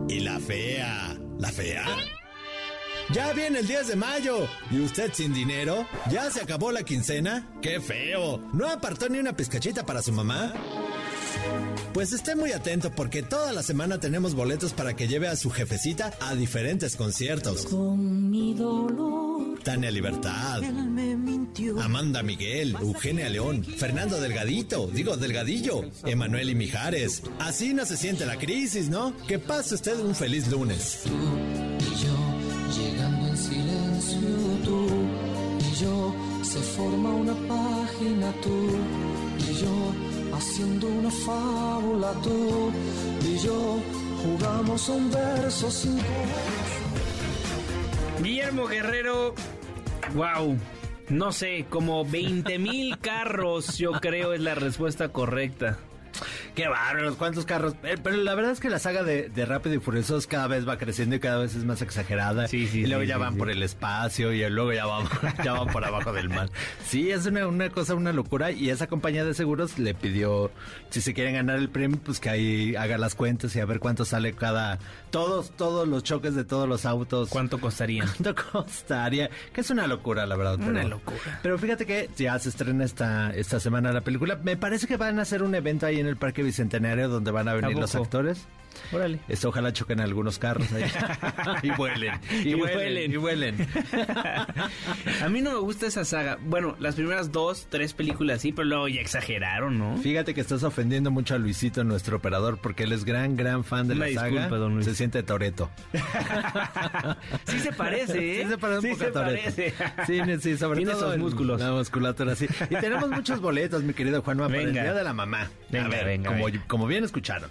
Y 0.09 0.19
la 0.21 0.39
fea. 0.39 1.17
¿La 1.39 1.51
fea? 1.51 1.85
Ya 3.13 3.31
viene 3.33 3.59
el 3.59 3.67
10 3.67 3.87
de 3.87 3.95
mayo. 3.95 4.47
¿Y 4.69 4.79
usted 4.79 5.13
sin 5.13 5.33
dinero? 5.33 5.87
¿Ya 6.11 6.29
se 6.29 6.41
acabó 6.41 6.71
la 6.71 6.83
quincena? 6.83 7.47
¡Qué 7.61 7.79
feo! 7.79 8.39
¿No 8.53 8.67
apartó 8.67 9.07
ni 9.07 9.19
una 9.19 9.35
pizcachita 9.35 9.85
para 9.85 10.01
su 10.01 10.11
mamá? 10.11 10.53
Pues 11.93 12.11
esté 12.11 12.35
muy 12.35 12.51
atento 12.51 12.91
porque 12.91 13.23
toda 13.23 13.53
la 13.53 13.63
semana 13.63 13.99
tenemos 13.99 14.35
boletos 14.35 14.73
para 14.73 14.95
que 14.95 15.07
lleve 15.07 15.27
a 15.27 15.35
su 15.35 15.49
jefecita 15.49 16.11
a 16.19 16.35
diferentes 16.35 16.95
conciertos. 16.95 17.65
Con 17.65 18.29
mi 18.29 18.53
dolor. 18.53 19.36
Tania 19.63 19.91
Libertad. 19.91 20.61
Amanda 21.81 22.23
Miguel, 22.23 22.75
Eugenia 22.79 23.29
León, 23.29 23.63
Fernando 23.63 24.19
Delgadito, 24.19 24.87
digo 24.87 25.17
Delgadillo, 25.17 25.83
Emanuel 26.05 26.49
y 26.49 26.55
Mijares. 26.55 27.23
Así 27.39 27.73
no 27.73 27.85
se 27.85 27.97
siente 27.97 28.25
la 28.25 28.37
crisis, 28.37 28.89
¿no? 28.89 29.13
Que 29.27 29.39
pase 29.39 29.75
usted 29.75 29.99
un 29.99 30.15
feliz 30.15 30.47
lunes. 30.47 31.03
Y 31.05 31.09
yo 32.03 32.83
llegando 32.83 33.27
en 33.27 33.37
silencio 33.37 34.19
tú 34.63 34.87
y 35.59 35.75
yo 35.81 36.15
se 36.43 36.59
forma 36.59 37.09
una 37.09 37.33
página 37.47 38.31
tú 38.41 38.69
y 39.39 39.53
yo 39.61 40.35
haciendo 40.35 40.87
una 40.87 41.11
fábula 41.11 42.13
tú 42.23 42.71
y 43.27 43.37
yo 43.39 43.79
jugamos 44.23 44.89
un 44.89 45.11
verso 45.11 45.71
sin 45.71 45.97
Guillermo 48.21 48.67
Guerrero, 48.67 49.35
wow. 50.13 50.57
No 51.09 51.31
sé, 51.31 51.65
como 51.69 52.03
20 52.03 52.59
mil 52.59 52.97
carros, 52.99 53.77
yo 53.77 53.93
creo 53.93 54.33
es 54.33 54.41
la 54.41 54.55
respuesta 54.55 55.09
correcta. 55.09 55.77
Qué 56.57 56.67
bárbaros, 56.67 57.17
cuántos 57.17 57.45
carros. 57.45 57.75
Eh, 57.83 57.97
pero 58.01 58.17
la 58.17 58.33
verdad 58.33 58.51
es 58.51 58.59
que 58.59 58.71
la 58.71 58.79
saga 58.79 59.03
de, 59.03 59.29
de 59.29 59.45
Rápido 59.45 59.75
y 59.75 59.79
Furiosos 59.79 60.25
cada 60.25 60.47
vez 60.47 60.67
va 60.67 60.79
creciendo 60.79 61.15
y 61.15 61.19
cada 61.19 61.37
vez 61.37 61.53
es 61.53 61.63
más 61.65 61.83
exagerada. 61.83 62.47
Sí, 62.47 62.65
sí, 62.65 62.79
y 62.79 62.87
luego 62.87 63.03
sí, 63.03 63.09
ya 63.09 63.13
sí, 63.17 63.21
van 63.21 63.33
sí. 63.33 63.37
por 63.37 63.51
el 63.51 63.61
espacio 63.61 64.33
y 64.33 64.49
luego 64.49 64.73
ya 64.73 64.87
van, 64.87 65.05
ya 65.45 65.53
van 65.53 65.67
por 65.67 65.85
abajo 65.85 66.11
del 66.13 66.29
mar. 66.29 66.49
Sí, 66.83 67.11
es 67.11 67.27
una, 67.27 67.45
una 67.45 67.69
cosa, 67.69 67.93
una 67.93 68.11
locura. 68.11 68.49
Y 68.49 68.71
esa 68.71 68.87
compañía 68.87 69.23
de 69.23 69.35
seguros 69.35 69.77
le 69.77 69.93
pidió, 69.93 70.49
si 70.89 70.99
se 71.01 71.13
quieren 71.13 71.35
ganar 71.35 71.57
el 71.57 71.69
premio, 71.69 71.99
pues 72.03 72.19
que 72.19 72.31
ahí 72.31 72.75
haga 72.75 72.97
las 72.97 73.13
cuentas 73.13 73.55
y 73.55 73.59
a 73.59 73.65
ver 73.65 73.79
cuánto 73.79 74.03
sale 74.03 74.33
cada. 74.33 74.79
Todos, 75.11 75.51
todos 75.51 75.87
los 75.87 76.03
choques 76.03 76.33
de 76.33 76.43
todos 76.43 76.67
los 76.67 76.87
autos. 76.87 77.29
¿Cuánto 77.29 77.61
costaría? 77.61 78.03
¿Cuánto 78.17 78.33
costaría? 78.51 79.29
Que 79.53 79.61
es 79.61 79.69
una 79.69 79.85
locura, 79.85 80.25
la 80.25 80.35
verdad. 80.35 80.55
Una 80.55 80.81
pero- 80.81 80.89
locura. 80.89 81.39
Pero 81.43 81.59
fíjate 81.59 81.85
que 81.85 82.09
ya 82.17 82.39
se 82.39 82.49
estrena 82.49 82.83
esta, 82.83 83.29
esta 83.35 83.59
semana 83.59 83.91
la 83.91 84.01
película. 84.01 84.39
Me 84.43 84.57
parece 84.57 84.87
que 84.87 84.97
van 84.97 85.19
a 85.19 85.21
hacer 85.21 85.43
un 85.43 85.53
evento 85.53 85.85
ahí 85.85 85.99
en 85.99 86.07
el 86.07 86.17
Parque 86.17 86.46
Bicentenario 86.47 87.09
donde 87.09 87.31
van 87.31 87.47
a 87.47 87.53
venir 87.53 87.77
los 87.77 87.93
actores. 87.95 88.47
Órale. 88.91 89.19
Esto, 89.27 89.49
ojalá 89.49 89.73
choquen 89.73 89.99
algunos 89.99 90.39
carros 90.39 90.71
ahí. 90.73 90.83
y 91.63 91.69
vuelen. 91.71 92.13
Y, 92.43 92.49
Y 92.49 92.53
vuelen. 92.53 92.77
vuelen. 92.77 93.11
Y 93.11 93.17
vuelen. 93.17 93.67
A 95.23 95.29
mí 95.29 95.41
no 95.41 95.51
me 95.51 95.59
gusta 95.59 95.87
esa 95.87 96.05
saga. 96.05 96.37
Bueno, 96.41 96.75
las 96.79 96.95
primeras 96.95 97.31
dos, 97.31 97.67
tres 97.69 97.93
películas 97.93 98.41
sí, 98.41 98.51
pero 98.51 98.67
luego 98.67 98.87
ya 98.87 99.01
exageraron, 99.01 99.77
¿no? 99.77 99.97
Fíjate 99.97 100.33
que 100.33 100.41
estás 100.41 100.63
ofendiendo 100.63 101.11
mucho 101.11 101.35
a 101.35 101.37
Luisito, 101.37 101.83
nuestro 101.83 102.17
operador, 102.17 102.59
porque 102.61 102.83
él 102.83 102.91
es 102.93 103.03
gran, 103.05 103.35
gran 103.35 103.63
fan 103.63 103.87
de 103.87 103.95
Una 103.95 104.07
la 104.07 104.13
saga. 104.13 104.27
disculpa, 104.29 104.57
don 104.57 104.73
Luis. 104.75 104.85
Se 104.85 104.95
siente 104.95 105.23
Toreto. 105.23 105.69
Sí 107.45 107.59
se 107.59 107.71
parece, 107.71 108.17
¿eh? 108.41 108.43
Sí 108.43 108.49
se 108.49 108.57
parece 108.57 108.77
un 108.79 108.83
Sí 108.83 108.89
poco 108.89 109.03
se 109.03 109.09
a 109.09 109.13
parece. 109.23 109.73
Sí, 110.05 110.21
sí, 110.39 110.57
sobre 110.57 110.77
Tiene 110.77 110.91
todo 110.93 111.07
esos 111.13 111.17
músculos. 111.17 111.59
La 111.59 111.71
musculatura, 111.71 112.35
sí. 112.35 112.47
Y 112.69 112.75
tenemos 112.75 113.09
muchos 113.09 113.39
boletos, 113.41 113.83
mi 113.83 113.93
querido 113.93 114.21
Juanma, 114.21 114.47
para 114.47 114.61
el. 114.61 114.73
Día 114.73 114.93
de 114.93 115.03
la 115.03 115.13
Mamá. 115.13 115.47
Venga, 115.69 115.85
a 115.85 115.89
ver, 115.89 116.05
venga, 116.05 116.29
como, 116.31 116.45
venga. 116.45 116.63
como 116.67 116.87
bien 116.87 117.03
escucharon. 117.03 117.49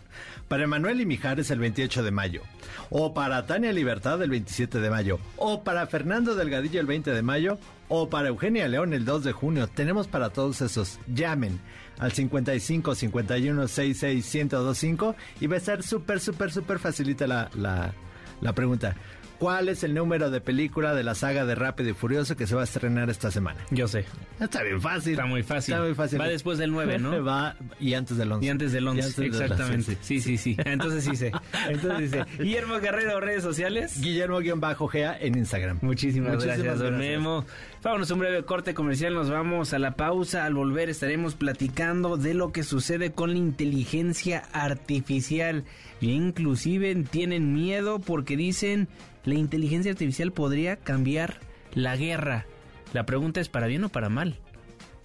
Para 0.48 0.64
Emanuel 0.64 1.00
y 1.00 1.06
Mijares 1.16 1.50
el 1.50 1.60
28 1.60 2.02
de 2.02 2.10
mayo. 2.10 2.42
O 2.90 3.14
para 3.14 3.46
Tania 3.46 3.72
Libertad 3.72 4.22
el 4.22 4.28
27 4.28 4.80
de 4.80 4.90
mayo. 4.90 5.18
O 5.38 5.64
para 5.64 5.86
Fernando 5.86 6.34
Delgadillo 6.34 6.78
el 6.78 6.86
20 6.86 7.10
de 7.10 7.22
mayo. 7.22 7.58
O 7.88 8.10
para 8.10 8.28
Eugenia 8.28 8.68
León 8.68 8.92
el 8.92 9.06
2 9.06 9.24
de 9.24 9.32
junio. 9.32 9.66
Tenemos 9.66 10.08
para 10.08 10.28
todos 10.28 10.60
esos. 10.60 10.98
Llamen 11.06 11.58
al 11.98 12.12
55 12.12 12.94
51 12.94 13.66
66 13.66 14.34
1025 14.34 15.16
y 15.40 15.46
va 15.46 15.56
a 15.56 15.60
ser 15.60 15.82
súper, 15.82 16.20
súper, 16.20 16.52
súper 16.52 16.78
facilita 16.78 17.26
la, 17.26 17.48
la, 17.54 17.94
la 18.42 18.52
pregunta. 18.52 18.94
¿Cuál 19.38 19.68
es 19.68 19.84
el 19.84 19.94
número 19.94 20.30
de 20.30 20.40
película 20.40 20.94
de 20.94 21.02
la 21.02 21.14
saga 21.14 21.44
de 21.44 21.54
Rápido 21.54 21.90
y 21.90 21.92
Furioso 21.92 22.36
que 22.36 22.46
se 22.46 22.54
va 22.54 22.62
a 22.62 22.64
estrenar 22.64 23.10
esta 23.10 23.30
semana? 23.30 23.60
Yo 23.70 23.86
sé. 23.86 24.04
Está 24.40 24.62
bien 24.62 24.80
fácil. 24.80 25.12
Está 25.12 25.26
muy 25.26 25.42
fácil. 25.42 25.74
Está 25.74 25.84
muy 25.84 25.94
fácil. 25.94 26.20
Va 26.20 26.28
después 26.28 26.58
del 26.58 26.70
9, 26.70 26.98
¿no? 26.98 27.24
Va 27.24 27.56
y 27.78 27.94
antes 27.94 28.16
del 28.16 28.32
11. 28.32 28.46
Y 28.46 28.48
antes 28.48 28.72
del 28.72 28.84
Y 28.84 28.88
11, 28.88 29.02
antes 29.02 29.16
del 29.16 29.32
11, 29.32 29.44
exactamente. 29.44 29.98
sí, 30.00 30.20
Sí, 30.20 30.38
sí. 30.38 30.56
Entonces 30.64 31.04
sí 31.04 31.16
sé. 31.16 31.32
Entonces 31.68 32.10
sí 32.10 32.18
sé. 32.18 32.42
Guillermo 32.42 32.78
Guerrero, 32.80 33.20
redes 33.20 33.42
sociales. 33.42 34.00
Guillermo-Gea 34.00 35.18
en 35.20 35.36
Instagram. 35.36 35.78
Muchísimas, 35.82 36.34
Muchísimas 36.34 36.58
gracias, 36.58 36.78
don. 36.78 36.98
Memo. 36.98 37.44
Vámonos 37.82 38.10
a 38.10 38.14
un 38.14 38.20
breve 38.20 38.42
corte 38.44 38.74
comercial, 38.74 39.14
nos 39.14 39.30
vamos 39.30 39.72
a 39.72 39.78
la 39.78 39.92
pausa. 39.96 40.44
Al 40.44 40.54
volver 40.54 40.88
estaremos 40.88 41.34
platicando 41.34 42.16
de 42.16 42.34
lo 42.34 42.52
que 42.52 42.62
sucede 42.62 43.12
con 43.12 43.30
la 43.32 43.38
inteligencia 43.38 44.44
artificial. 44.52 45.64
E 46.00 46.06
inclusive 46.06 46.94
tienen 47.10 47.54
miedo 47.54 48.00
porque 48.00 48.36
dicen 48.36 48.88
la 49.26 49.34
inteligencia 49.34 49.90
artificial 49.90 50.32
podría 50.32 50.76
cambiar 50.76 51.40
la 51.74 51.96
guerra. 51.96 52.46
La 52.94 53.04
pregunta 53.04 53.40
es 53.40 53.48
para 53.48 53.66
bien 53.66 53.84
o 53.84 53.90
para 53.90 54.08
mal. 54.08 54.38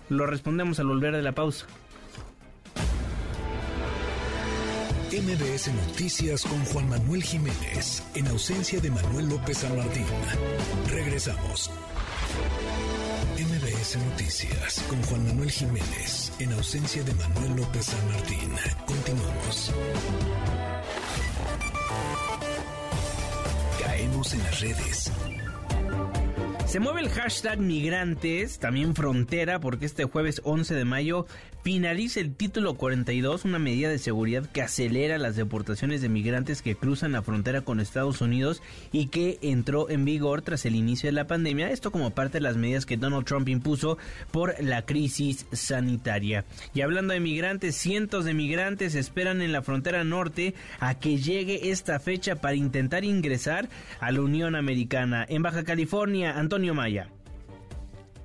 Lo 0.07 0.25
respondemos 0.25 0.79
al 0.79 0.87
volver 0.87 1.15
de 1.15 1.23
la 1.23 1.33
pausa. 1.33 1.65
MBS 5.11 5.73
Noticias 5.73 6.43
con 6.43 6.63
Juan 6.65 6.87
Manuel 6.87 7.21
Jiménez, 7.21 8.01
en 8.15 8.27
ausencia 8.27 8.79
de 8.79 8.91
Manuel 8.91 9.27
López 9.27 9.57
San 9.57 9.75
Martín. 9.75 10.05
Regresamos. 10.89 11.69
MBS 13.37 13.97
Noticias 13.97 14.85
con 14.87 15.01
Juan 15.03 15.27
Manuel 15.27 15.51
Jiménez, 15.51 16.31
en 16.39 16.53
ausencia 16.53 17.03
de 17.03 17.13
Manuel 17.15 17.57
López 17.57 17.87
San 17.87 18.07
Martín. 18.07 18.51
Continuamos. 18.85 19.73
Caemos 23.91 24.33
en 24.33 24.39
las 24.39 24.61
redes. 24.61 25.11
Se 26.65 26.79
mueve 26.79 27.01
el 27.01 27.09
hashtag 27.09 27.59
migrantes, 27.59 28.57
también 28.57 28.95
frontera, 28.95 29.59
porque 29.59 29.85
este 29.85 30.05
jueves 30.05 30.39
11 30.45 30.75
de 30.75 30.85
mayo 30.85 31.25
finaliza 31.63 32.19
el 32.19 32.35
título 32.35 32.73
42, 32.73 33.45
una 33.45 33.59
medida 33.59 33.89
de 33.89 33.99
seguridad 33.99 34.45
que 34.45 34.61
acelera 34.61 35.17
las 35.17 35.35
deportaciones 35.35 36.01
de 36.01 36.09
migrantes 36.09 36.61
que 36.61 36.75
cruzan 36.75 37.11
la 37.11 37.21
frontera 37.21 37.61
con 37.61 37.79
Estados 37.79 38.21
Unidos 38.21 38.61
y 38.91 39.07
que 39.07 39.37
entró 39.41 39.89
en 39.89 40.05
vigor 40.05 40.41
tras 40.41 40.65
el 40.65 40.75
inicio 40.75 41.07
de 41.07 41.13
la 41.13 41.27
pandemia. 41.27 41.71
Esto 41.71 41.91
como 41.91 42.11
parte 42.11 42.39
de 42.39 42.41
las 42.41 42.57
medidas 42.57 42.85
que 42.85 42.97
Donald 42.97 43.25
Trump 43.25 43.47
impuso 43.49 43.97
por 44.31 44.55
la 44.63 44.85
crisis 44.85 45.45
sanitaria. 45.51 46.45
Y 46.73 46.81
hablando 46.81 47.13
de 47.13 47.19
migrantes, 47.19 47.75
cientos 47.75 48.25
de 48.25 48.33
migrantes 48.33 48.95
esperan 48.95 49.41
en 49.41 49.51
la 49.51 49.61
frontera 49.61 50.03
norte 50.03 50.55
a 50.79 50.95
que 50.95 51.17
llegue 51.17 51.71
esta 51.71 51.99
fecha 51.99 52.35
para 52.35 52.55
intentar 52.55 53.05
ingresar 53.05 53.69
a 53.99 54.11
la 54.11 54.21
Unión 54.21 54.55
Americana. 54.55 55.25
En 55.29 55.43
Baja 55.43 55.63
California, 55.63 56.37
Antonio 56.37 56.73
Maya. 56.73 57.09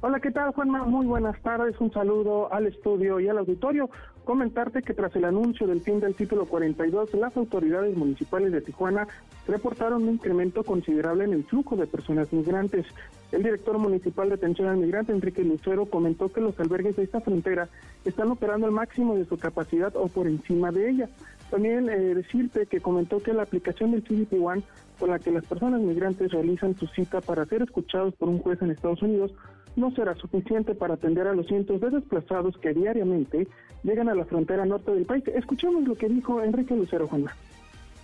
Hola, 0.08 0.20
¿qué 0.20 0.30
tal, 0.30 0.52
Juanma? 0.52 0.84
Muy 0.84 1.04
buenas 1.04 1.36
tardes. 1.42 1.80
Un 1.80 1.92
saludo 1.92 2.52
al 2.52 2.68
estudio 2.68 3.18
y 3.18 3.26
al 3.26 3.38
auditorio. 3.38 3.90
Comentarte 4.24 4.80
que 4.80 4.94
tras 4.94 5.16
el 5.16 5.24
anuncio 5.24 5.66
del 5.66 5.80
fin 5.80 5.98
del 5.98 6.14
título 6.14 6.46
42, 6.46 7.12
las 7.14 7.36
autoridades 7.36 7.96
municipales 7.96 8.52
de 8.52 8.60
Tijuana 8.60 9.08
reportaron 9.48 10.04
un 10.04 10.10
incremento 10.10 10.62
considerable 10.62 11.24
en 11.24 11.32
el 11.32 11.42
flujo 11.42 11.74
de 11.74 11.88
personas 11.88 12.32
migrantes. 12.32 12.86
El 13.32 13.42
director 13.42 13.78
municipal 13.78 14.28
de 14.28 14.36
atención 14.36 14.68
al 14.68 14.76
migrante, 14.76 15.10
Enrique 15.10 15.42
Lucero, 15.42 15.86
comentó 15.86 16.32
que 16.32 16.40
los 16.40 16.58
albergues 16.60 16.94
de 16.94 17.02
esta 17.02 17.20
frontera 17.20 17.68
están 18.04 18.30
operando 18.30 18.66
al 18.66 18.72
máximo 18.72 19.16
de 19.16 19.24
su 19.24 19.36
capacidad 19.36 19.96
o 19.96 20.06
por 20.06 20.28
encima 20.28 20.70
de 20.70 20.88
ella. 20.88 21.08
También 21.50 21.88
eh, 21.88 22.14
decirte 22.14 22.66
que 22.66 22.80
comentó 22.80 23.20
que 23.20 23.32
la 23.32 23.42
aplicación 23.42 23.90
del 23.90 24.04
CBP 24.04 24.40
One, 24.40 24.62
con 25.00 25.10
la 25.10 25.18
que 25.18 25.32
las 25.32 25.44
personas 25.46 25.80
migrantes 25.80 26.30
realizan 26.30 26.76
su 26.76 26.86
cita 26.86 27.20
para 27.20 27.44
ser 27.46 27.62
escuchados 27.62 28.14
por 28.14 28.28
un 28.28 28.38
juez 28.38 28.62
en 28.62 28.70
Estados 28.70 29.02
Unidos, 29.02 29.32
no 29.76 29.90
será 29.92 30.14
suficiente 30.14 30.74
para 30.74 30.94
atender 30.94 31.26
a 31.26 31.34
los 31.34 31.46
cientos 31.46 31.80
de 31.80 31.90
desplazados 31.90 32.56
que 32.58 32.74
diariamente 32.74 33.46
llegan 33.82 34.08
a 34.08 34.14
la 34.14 34.24
frontera 34.24 34.64
norte 34.64 34.90
del 34.90 35.04
país. 35.04 35.22
Escuchemos 35.28 35.86
lo 35.86 35.94
que 35.94 36.08
dijo 36.08 36.42
Enrique 36.42 36.74
Lucero 36.74 37.06
Juanma. 37.06 37.36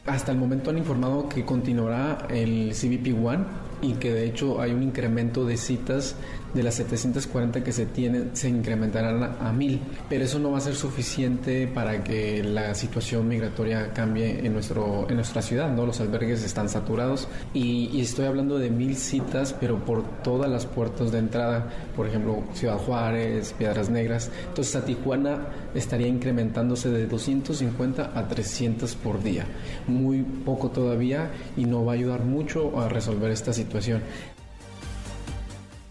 Hasta 0.07 0.33
el 0.33 0.39
momento 0.39 0.71
han 0.71 0.79
informado 0.79 1.29
que 1.29 1.45
continuará 1.45 2.27
el 2.29 2.73
CBP 2.73 3.15
One 3.25 3.45
y 3.83 3.95
que 3.95 4.15
de 4.15 4.27
hecho 4.27 4.61
hay 4.61 4.73
un 4.73 4.83
incremento 4.83 5.45
de 5.45 5.57
citas 5.57 6.15
de 6.55 6.63
las 6.63 6.75
740 6.75 7.65
que 7.65 7.73
se 7.73 7.87
tienen 7.87 8.31
se 8.35 8.49
incrementarán 8.49 9.23
a, 9.23 9.53
mil, 9.53 9.81
pero 10.09 10.25
eso 10.25 10.39
no 10.39 10.51
va 10.51 10.59
a 10.59 10.61
ser 10.61 10.75
suficiente 10.75 11.67
para 11.67 12.05
que 12.05 12.43
la 12.43 12.75
situación 12.75 13.27
migratoria 13.27 13.93
cambie 13.93 14.45
en 14.45 14.53
nuestro 14.53 15.07
en 15.09 15.17
nuestra 15.17 15.43
ciudad, 15.43 15.73
¿no? 15.75 15.87
Los 15.87 16.01
albergues 16.01 16.45
están 16.45 16.69
saturados 16.69 17.29
y, 17.55 17.91
y 17.93 18.01
estoy 18.03 18.27
hablando 18.27 18.59
de 18.59 18.71
mil 18.71 18.97
citas, 18.97 19.55
pero 19.59 19.79
por 19.85 20.05
todas 20.23 20.51
las 20.51 20.67
puertas 20.67 21.11
de 21.11 21.19
entrada, 21.19 21.71
por 21.97 22.07
ejemplo, 22.07 22.43
Ciudad 22.55 22.77
Juárez, 22.77 23.55
Piedras 23.59 23.89
Negras, 23.89 24.31
entonces 24.49 24.77
a 24.77 24.85
Tijuana 24.85 25.49
estaría 25.75 26.07
incrementándose 26.07 26.91
de 26.91 27.07
250 27.07 28.13
a 28.15 28.29
300 28.29 28.95
por 28.97 29.23
día, 29.23 29.47
muy 29.87 30.23
poco 30.23 30.71
todavía 30.71 31.31
y 31.57 31.65
no 31.65 31.85
va 31.85 31.93
a 31.93 31.95
ayudar 31.95 32.25
mucho 32.25 32.79
a 32.79 32.89
resolver 32.89 33.31
esta 33.31 33.53
situación. 33.53 33.72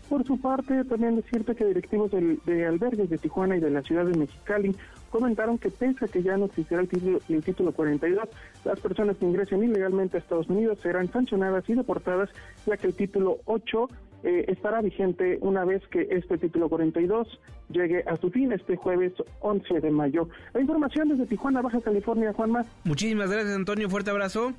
Por 0.09 0.25
su 0.25 0.39
parte, 0.41 0.83
también 0.83 1.15
decirte 1.15 1.55
que 1.55 1.63
directivos 1.63 2.11
de 2.11 2.65
albergues 2.65 3.09
de 3.09 3.17
Tijuana 3.17 3.55
y 3.55 3.61
de 3.61 3.69
la 3.69 3.81
ciudad 3.81 4.05
de 4.05 4.17
Mexicali 4.17 4.75
comentaron 5.09 5.57
que 5.57 5.69
pese 5.69 6.05
a 6.05 6.07
que 6.07 6.23
ya 6.23 6.37
no 6.37 6.45
existirá 6.45 6.81
el 6.81 6.89
título, 6.89 7.19
el 7.29 7.43
título 7.43 7.71
42, 7.71 8.27
las 8.65 8.79
personas 8.79 9.17
que 9.17 9.25
ingresen 9.25 9.63
ilegalmente 9.63 10.17
a 10.17 10.19
Estados 10.19 10.49
Unidos 10.49 10.79
serán 10.81 11.11
sancionadas 11.11 11.63
y 11.69 11.75
deportadas, 11.75 12.29
ya 12.65 12.77
que 12.77 12.87
el 12.87 12.93
título 12.93 13.39
8 13.45 13.87
eh, 14.23 14.45
estará 14.47 14.81
vigente 14.81 15.37
una 15.41 15.65
vez 15.65 15.81
que 15.87 16.07
este 16.11 16.37
título 16.37 16.69
42 16.69 17.39
llegue 17.69 18.03
a 18.05 18.17
su 18.17 18.29
fin 18.31 18.51
este 18.51 18.75
jueves 18.75 19.13
11 19.39 19.79
de 19.79 19.91
mayo. 19.91 20.29
La 20.53 20.61
información 20.61 21.09
desde 21.09 21.25
Tijuana, 21.25 21.61
Baja 21.61 21.81
California, 21.81 22.33
Juanma. 22.33 22.65
Muchísimas 22.83 23.29
gracias, 23.29 23.55
Antonio. 23.55 23.89
Fuerte 23.89 24.11
abrazo. 24.11 24.53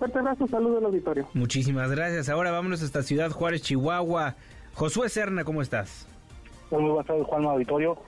Fuerte 0.00 0.18
abrazo, 0.18 0.46
saludo 0.46 0.78
al 0.78 0.86
auditorio. 0.86 1.28
Muchísimas 1.34 1.90
gracias. 1.90 2.30
Ahora 2.30 2.50
vámonos 2.50 2.82
hasta 2.82 3.02
Ciudad 3.02 3.30
Juárez, 3.30 3.60
Chihuahua. 3.60 4.34
Josué 4.72 5.10
Serna, 5.10 5.44
¿cómo 5.44 5.60
estás? 5.60 6.08
Muy 6.70 6.84
buenas 6.84 7.06
tardes, 7.06 7.26
Juan 7.26 7.44
Auditorio. 7.44 7.98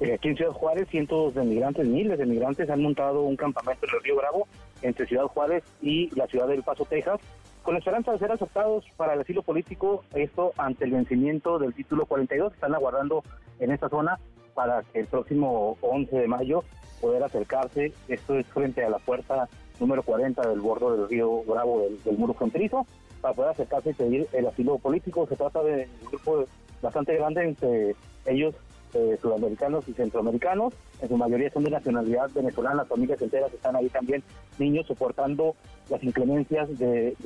Eh, 0.00 0.14
aquí 0.14 0.28
en 0.28 0.36
Ciudad 0.36 0.52
Juárez, 0.52 0.88
cientos 0.88 1.34
de 1.34 1.44
migrantes, 1.44 1.86
miles 1.86 2.16
de 2.16 2.24
migrantes 2.24 2.70
han 2.70 2.80
montado 2.80 3.20
un 3.20 3.36
campamento 3.36 3.84
en 3.84 3.94
el 3.94 4.02
Río 4.02 4.16
Bravo 4.16 4.48
entre 4.80 5.06
Ciudad 5.06 5.24
Juárez 5.24 5.62
y 5.82 6.08
la 6.16 6.26
ciudad 6.26 6.48
del 6.48 6.62
Paso, 6.62 6.86
Texas, 6.86 7.20
con 7.62 7.74
la 7.74 7.80
esperanza 7.80 8.12
de 8.12 8.18
ser 8.18 8.32
aceptados 8.32 8.86
para 8.96 9.12
el 9.12 9.20
asilo 9.20 9.42
político, 9.42 10.04
esto 10.14 10.54
ante 10.56 10.86
el 10.86 10.92
vencimiento 10.92 11.58
del 11.58 11.74
título 11.74 12.06
42. 12.06 12.54
Están 12.54 12.74
aguardando 12.74 13.24
en 13.60 13.72
esta 13.72 13.90
zona 13.90 14.18
para 14.54 14.84
que 14.84 15.00
el 15.00 15.06
próximo 15.06 15.76
11 15.82 16.16
de 16.16 16.28
mayo 16.28 16.64
poder 17.02 17.22
acercarse. 17.22 17.92
Esto 18.08 18.38
es 18.38 18.46
frente 18.46 18.82
a 18.82 18.88
la 18.88 18.98
puerta 19.00 19.50
número 19.82 20.02
40 20.02 20.48
del 20.48 20.60
bordo 20.60 20.96
del 20.96 21.08
río 21.08 21.42
Bravo 21.44 21.82
del, 22.04 22.16
muro 22.16 22.32
fronterizo, 22.32 22.86
para 23.20 23.34
poder 23.34 23.50
acercarse 23.50 23.90
y 23.90 23.94
pedir 23.94 24.26
el 24.32 24.46
asilo 24.46 24.78
político. 24.78 25.26
Se 25.26 25.36
trata 25.36 25.62
de 25.62 25.88
un 26.02 26.08
grupo 26.08 26.44
bastante 26.80 27.14
grande 27.16 27.44
entre 27.44 27.94
ellos 28.26 28.54
eh, 28.94 29.18
sudamericanos 29.20 29.88
y 29.88 29.92
centroamericanos, 29.92 30.74
en 31.00 31.08
su 31.08 31.16
mayoría 31.16 31.50
son 31.50 31.64
de 31.64 31.70
nacionalidad 31.70 32.30
venezolana, 32.30 32.84
familias 32.84 33.20
enteras 33.22 33.52
están 33.52 33.76
ahí 33.76 33.88
también, 33.88 34.22
niños 34.58 34.86
soportando 34.86 35.54
las 35.88 36.02
inclemencias 36.02 36.68
del, 36.78 37.16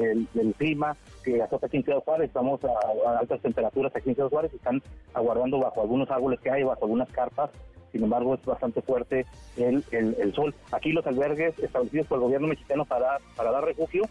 clima 0.59 0.97
que 1.25 1.43
azota 1.43 1.67
aquí 1.67 1.79
en 1.79 1.85
Ciudad 1.85 2.03
Juárez, 2.05 2.29
estamos 2.29 2.61
a, 2.64 3.19
altas 3.19 3.41
temperaturas 3.41 3.95
aquí 3.95 4.11
en 4.11 4.14
Ciudad 4.14 4.31
Juárez, 4.31 4.55
están 4.55 4.83
aguardando 5.14 5.59
bajo 5.59 5.83
algunos 5.83 6.11
árboles 6.11 6.41
que 6.41 6.51
hay, 6.51 6.62
bajo 6.62 6.85
algunas 6.85 7.11
carpas, 7.11 7.51
sin 7.93 8.05
embargo 8.05 8.35
es 8.35 8.45
bastante 8.45 8.83
fuerte 8.83 9.27
el, 9.57 9.85
el, 9.91 10.35
sol. 10.35 10.55
Aquí 10.73 10.93
los 10.93 11.07
albergues 11.07 11.59
establecidos 11.59 12.07
por 12.07 12.19
el 12.19 12.25
gobierno 12.25 12.49
mexicano 12.49 12.85
para, 12.85 13.19
para 13.37 13.51
dar 13.51 13.64
refugio 13.64 14.05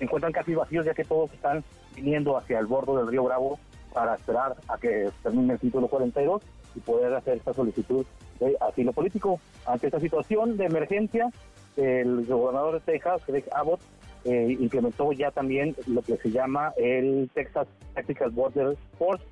encuentran 0.00 0.32
casi 0.32 0.54
vacíos 0.54 0.86
ya 0.86 0.94
que 0.94 1.04
todos 1.04 1.32
están 1.32 1.62
viniendo 1.94 2.36
hacia 2.36 2.58
el 2.58 2.66
borde 2.66 2.96
del 2.96 3.08
río 3.08 3.24
Bravo 3.24 3.58
para 3.92 4.14
esperar 4.14 4.56
a 4.68 4.78
que 4.78 5.10
termine 5.22 5.54
el 5.54 5.58
título 5.58 5.88
42 5.88 6.42
y 6.74 6.80
poder 6.80 7.14
hacer 7.14 7.38
esta 7.38 7.52
solicitud 7.52 8.04
de 8.38 8.56
asilo 8.60 8.92
político. 8.92 9.40
Ante 9.66 9.86
esta 9.86 10.00
situación 10.00 10.56
de 10.56 10.66
emergencia, 10.66 11.30
el 11.76 12.26
gobernador 12.26 12.74
de 12.74 12.92
Texas, 12.92 13.22
Greg 13.26 13.44
Abbott, 13.54 13.80
eh, 14.24 14.56
implementó 14.60 15.12
ya 15.12 15.30
también 15.30 15.74
lo 15.86 16.02
que 16.02 16.16
se 16.18 16.30
llama 16.30 16.72
el 16.76 17.30
Texas 17.32 17.66
Tactical 17.94 18.30
Border 18.30 18.76
Force 18.98 19.24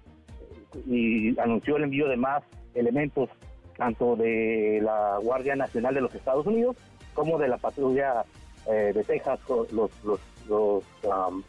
y 0.87 1.39
anunció 1.39 1.77
el 1.77 1.85
envío 1.85 2.09
de 2.09 2.17
más 2.17 2.43
elementos 2.75 3.29
tanto 3.77 4.17
de 4.17 4.81
la 4.83 5.19
Guardia 5.23 5.57
Nacional 5.57 5.95
de 5.95 6.01
los 6.01 6.15
Estados 6.15 6.47
Unidos 6.47 6.77
como 7.13 7.39
de 7.39 7.49
la 7.49 7.59
patrulla 7.59 8.25
eh, 8.67 8.93
de 8.95 9.05
Texas, 9.05 9.39
los, 9.49 9.71
los, 9.73 10.21
los 10.49 10.83
um, 11.05 11.43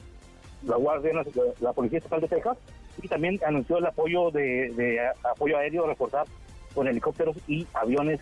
la 0.63 0.75
Guardia 0.75 1.13
la 1.61 1.73
Policía 1.73 1.99
Estatal 1.99 2.21
de 2.21 2.27
Texas 2.27 2.57
y 3.01 3.07
también 3.07 3.39
anunció 3.45 3.77
el 3.77 3.85
apoyo 3.85 4.31
de, 4.31 4.99
apoyo 5.23 5.57
aéreo 5.57 5.87
reforzar 5.87 6.25
con 6.73 6.87
helicópteros 6.87 7.37
y 7.47 7.65
aviones 7.73 8.19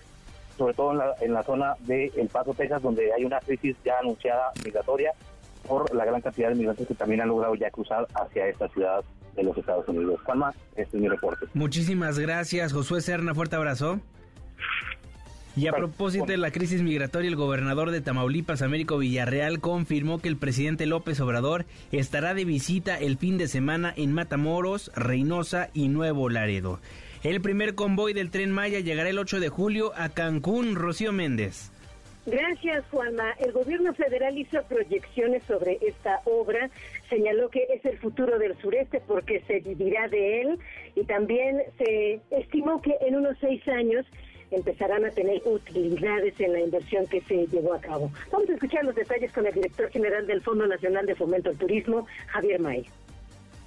sobre 0.58 0.74
todo 0.74 0.92
en 0.92 0.98
la, 0.98 1.16
en 1.22 1.34
la 1.34 1.44
zona 1.44 1.76
de 1.82 2.12
El 2.16 2.30
Paso, 2.30 2.54
Texas, 2.54 2.82
donde 2.82 3.14
hay 3.14 3.24
una 3.24 3.40
crisis 3.40 3.76
ya 3.86 4.00
anunciada 4.00 4.52
migratoria 4.66 5.14
por 5.68 5.94
la 5.94 6.06
gran 6.06 6.22
cantidad 6.22 6.50
de 6.50 6.56
migrantes 6.56 6.88
que 6.88 6.96
también 6.96 7.22
han 7.22 7.28
logrado 7.28 7.54
ya 7.56 7.70
cruzar 7.70 8.08
hacia 8.16 8.48
esta 8.48 8.68
ciudad 8.70 9.04
de 9.36 9.44
los 9.44 9.58
Estados 9.58 9.88
Unidos. 9.88 10.20
Juanma, 10.24 10.54
este 10.76 10.98
es 10.98 11.02
mi 11.02 11.08
reporte. 11.08 11.46
Muchísimas 11.54 12.18
gracias, 12.18 12.74
Josué 12.74 13.02
Serna, 13.02 13.36
fuerte 13.36 13.56
abrazo. 13.56 14.00
Y 15.58 15.66
a 15.66 15.72
propósito 15.72 16.28
de 16.28 16.38
la 16.38 16.52
crisis 16.52 16.84
migratoria, 16.84 17.28
el 17.28 17.36
gobernador 17.36 17.90
de 17.90 18.00
Tamaulipas, 18.00 18.62
Américo 18.62 19.00
Villarreal, 19.00 19.60
confirmó 19.60 20.20
que 20.20 20.28
el 20.28 20.38
presidente 20.38 20.86
López 20.86 21.20
Obrador 21.20 21.66
estará 21.92 22.36
de 22.36 22.46
visita 22.46 23.00
el 23.00 23.18
fin 23.18 23.40
de 23.40 23.48
semana 23.48 23.92
en 23.98 24.14
Matamoros, 24.14 24.92
Reynosa 24.96 25.72
y 25.74 25.88
Nuevo 25.88 26.30
Laredo. 26.30 26.80
El 27.24 27.42
primer 27.42 27.74
convoy 27.74 28.14
del 28.14 28.30
tren 28.30 28.52
Maya 28.52 28.82
llegará 28.82 29.10
el 29.10 29.18
8 29.18 29.40
de 29.40 29.50
julio 29.50 29.94
a 29.96 30.10
Cancún, 30.10 30.76
Rocío 30.76 31.12
Méndez. 31.12 31.72
Gracias, 32.28 32.84
Juanma. 32.92 33.32
El 33.40 33.54
gobierno 33.54 33.96
federal 33.96 34.38
hizo 34.38 34.62
proyecciones 34.64 35.42
sobre 35.48 35.80
esta 35.82 36.20
obra, 36.26 36.70
señaló 37.10 37.50
que 37.50 37.66
es 37.74 37.84
el 37.86 37.98
futuro 37.98 38.38
del 38.38 38.56
sureste 38.58 39.02
porque 39.08 39.42
se 39.48 39.62
vivirá 39.62 40.08
de 40.10 40.42
él 40.42 40.60
y 40.96 41.06
también 41.06 41.64
se 41.78 42.20
estimó 42.30 42.82
que 42.82 42.94
en 43.00 43.16
unos 43.16 43.38
seis 43.40 43.66
años 43.70 44.06
empezarán 44.52 45.06
a 45.06 45.12
tener 45.12 45.42
utilidades 45.46 46.40
en 46.40 46.54
la 46.54 46.60
inversión 46.60 47.06
que 47.08 47.22
se 47.22 47.48
llevó 47.48 47.74
a 47.74 47.82
cabo. 47.82 48.12
Vamos 48.32 48.50
a 48.50 48.54
escuchar 48.54 48.86
los 48.86 48.96
detalles 48.96 49.32
con 49.32 49.46
el 49.46 49.54
director 49.54 49.90
general 49.90 50.26
del 50.28 50.42
Fondo 50.42 50.68
Nacional 50.68 51.06
de 51.06 51.16
Fomento 51.16 51.50
al 51.50 51.58
Turismo, 51.58 52.08
Javier 52.28 52.60
May. 52.60 52.86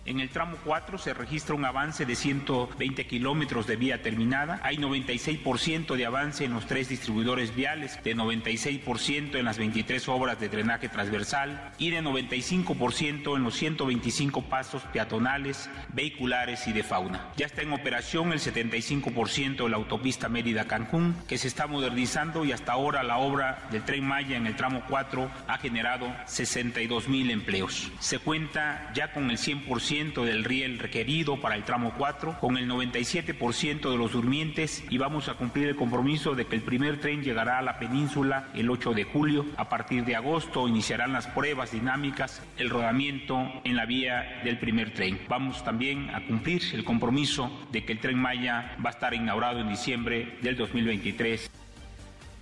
En 0.07 0.19
el 0.19 0.31
tramo 0.31 0.57
4 0.65 0.97
se 0.97 1.13
registra 1.13 1.55
un 1.55 1.65
avance 1.67 2.07
de 2.07 2.17
120 2.17 3.07
kilómetros 3.07 3.67
de 3.67 3.77
vía 3.77 4.01
terminada. 4.01 4.59
Hay 4.63 4.79
96% 4.79 5.95
de 5.95 6.07
avance 6.07 6.45
en 6.45 6.55
los 6.55 6.67
tres 6.67 6.89
distribuidores 6.89 7.55
viales, 7.55 8.03
de 8.03 8.17
96% 8.17 9.37
en 9.37 9.45
las 9.45 9.59
23 9.59 10.09
obras 10.09 10.41
de 10.41 10.49
drenaje 10.49 10.89
transversal 10.89 11.73
y 11.77 11.91
de 11.91 12.03
95% 12.03 13.37
en 13.37 13.45
los 13.45 13.55
125 13.55 14.43
pasos 14.43 14.83
peatonales, 14.91 15.69
vehiculares 15.93 16.67
y 16.67 16.73
de 16.73 16.83
fauna. 16.83 17.29
Ya 17.37 17.45
está 17.45 17.61
en 17.61 17.73
operación 17.73 18.33
el 18.33 18.41
75% 18.41 19.65
de 19.65 19.69
la 19.69 19.77
autopista 19.77 20.31
Mérida-Cancún, 20.31 21.15
que 21.29 21.37
se 21.37 21.49
está 21.49 21.67
modernizando 21.67 22.47
y 22.47 22.53
hasta 22.53 22.73
ahora 22.73 23.03
la 23.03 23.19
obra 23.19 23.69
del 23.71 23.85
tren 23.85 24.07
Maya 24.07 24.39
en 24.39 24.47
el 24.47 24.57
tramo 24.57 24.83
4 24.89 25.31
ha 25.47 25.59
generado 25.59 26.11
62 26.25 27.09
mil 27.09 27.31
empleos. 27.31 27.93
Se 27.99 28.19
cuenta 28.19 28.91
ya 28.95 29.13
con 29.13 29.31
el 29.31 29.37
100% 29.37 29.90
del 29.91 30.45
riel 30.45 30.79
requerido 30.79 31.41
para 31.41 31.57
el 31.57 31.65
tramo 31.65 31.95
4, 31.99 32.37
con 32.39 32.57
el 32.57 32.71
97% 32.71 33.91
de 33.91 33.99
los 33.99 34.13
durmientes 34.13 34.85
y 34.89 34.99
vamos 34.99 35.29
a 35.29 35.35
cumplir 35.35 35.67
el 35.67 35.75
compromiso 35.75 36.37
de 36.37 36.45
que 36.45 36.55
el 36.55 36.63
primer 36.63 37.01
tren 37.01 37.25
llegará 37.25 37.59
a 37.59 37.63
la 37.63 37.81
península 37.81 38.51
el 38.55 38.71
8 38.71 38.93
de 38.93 39.03
julio. 39.03 39.47
A 39.57 39.69
partir 39.69 40.05
de 40.05 40.15
agosto 40.15 40.69
iniciarán 40.69 41.13
las 41.13 41.27
pruebas 41.27 41.73
dinámicas, 41.73 42.41
el 42.57 42.71
rodamiento 42.71 43.37
en 43.65 43.75
la 43.75 43.85
vía 43.85 44.41
del 44.45 44.61
primer 44.61 44.95
tren. 44.95 45.19
Vamos 45.29 45.65
también 45.65 46.09
a 46.11 46.25
cumplir 46.25 46.63
el 46.73 46.85
compromiso 46.85 47.51
de 47.73 47.85
que 47.85 47.95
el 47.95 47.99
tren 47.99 48.17
Maya 48.17 48.77
va 48.85 48.91
a 48.91 48.93
estar 48.93 49.13
inaugurado 49.13 49.59
en 49.59 49.71
diciembre 49.71 50.39
del 50.41 50.57
2023 50.57 51.51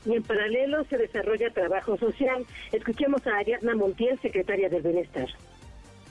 y 0.04 0.14
en 0.14 0.22
paralelo 0.22 0.84
se 0.84 0.96
desarrolla 0.96 1.50
trabajo 1.50 1.96
social. 1.98 2.46
Escuchemos 2.72 3.26
a 3.26 3.36
Ariadna 3.38 3.74
Montiel, 3.74 4.18
secretaria 4.20 4.68
del 4.68 4.82
Bienestar. 4.82 5.28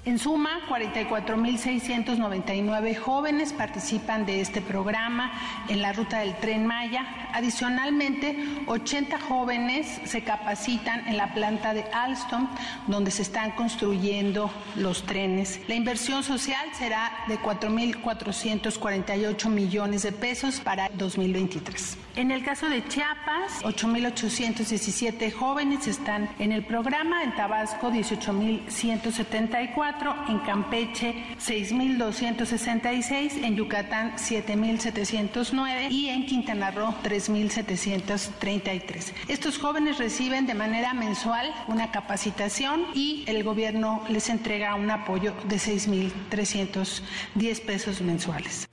En 0.07 0.17
suma, 0.19 0.61
44.699 0.69 2.95
jóvenes 2.95 3.51
participan 3.51 4.25
de 4.25 4.39
este 4.39 4.61
programa 4.61 5.33
en 5.67 5.81
la 5.81 5.91
ruta 5.91 6.19
del 6.19 6.33
tren 6.37 6.65
Maya. 6.65 7.05
Adicionalmente, 7.33 8.37
80 8.67 9.19
jóvenes 9.19 9.99
se 10.05 10.23
capacitan 10.23 11.05
en 11.09 11.17
la 11.17 11.33
planta 11.33 11.73
de 11.73 11.83
Alstom, 11.91 12.47
donde 12.87 13.11
se 13.11 13.23
están 13.23 13.51
construyendo 13.51 14.49
los 14.77 15.03
trenes. 15.03 15.59
La 15.67 15.75
inversión 15.75 16.23
social 16.23 16.69
será 16.71 17.11
de 17.27 17.37
4.448 17.39 19.49
millones 19.49 20.03
de 20.03 20.13
pesos 20.13 20.61
para 20.61 20.87
2023. 20.93 21.97
En 22.15 22.31
el 22.31 22.45
caso 22.45 22.69
de 22.69 22.87
Chiapas, 22.87 23.61
8.817 23.63 25.33
jóvenes 25.33 25.85
están 25.85 26.29
en 26.39 26.53
el 26.53 26.65
programa, 26.65 27.23
en 27.23 27.35
Tabasco 27.35 27.91
18.174 27.91 29.96
en 30.27 30.39
Campeche 30.39 31.13
6.266, 31.39 33.43
en 33.43 33.55
Yucatán 33.55 34.15
7.709 34.15 35.89
y 35.89 36.09
en 36.09 36.25
Quintana 36.25 36.71
Roo 36.71 36.93
3.733. 37.03 39.13
Estos 39.27 39.57
jóvenes 39.57 39.97
reciben 39.97 40.45
de 40.45 40.53
manera 40.53 40.93
mensual 40.93 41.51
una 41.67 41.91
capacitación 41.91 42.85
y 42.93 43.23
el 43.27 43.43
gobierno 43.43 44.03
les 44.09 44.29
entrega 44.29 44.75
un 44.75 44.91
apoyo 44.91 45.33
de 45.47 45.55
6.310 45.55 47.65
pesos 47.65 48.01
mensuales. 48.01 48.67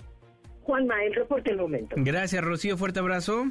Juanma, 0.62 1.02
el 1.04 1.14
reporte 1.14 1.50
del 1.50 1.58
momento. 1.58 1.94
Gracias, 1.98 2.42
Rocío. 2.42 2.76
Fuerte 2.76 2.98
abrazo. 3.00 3.46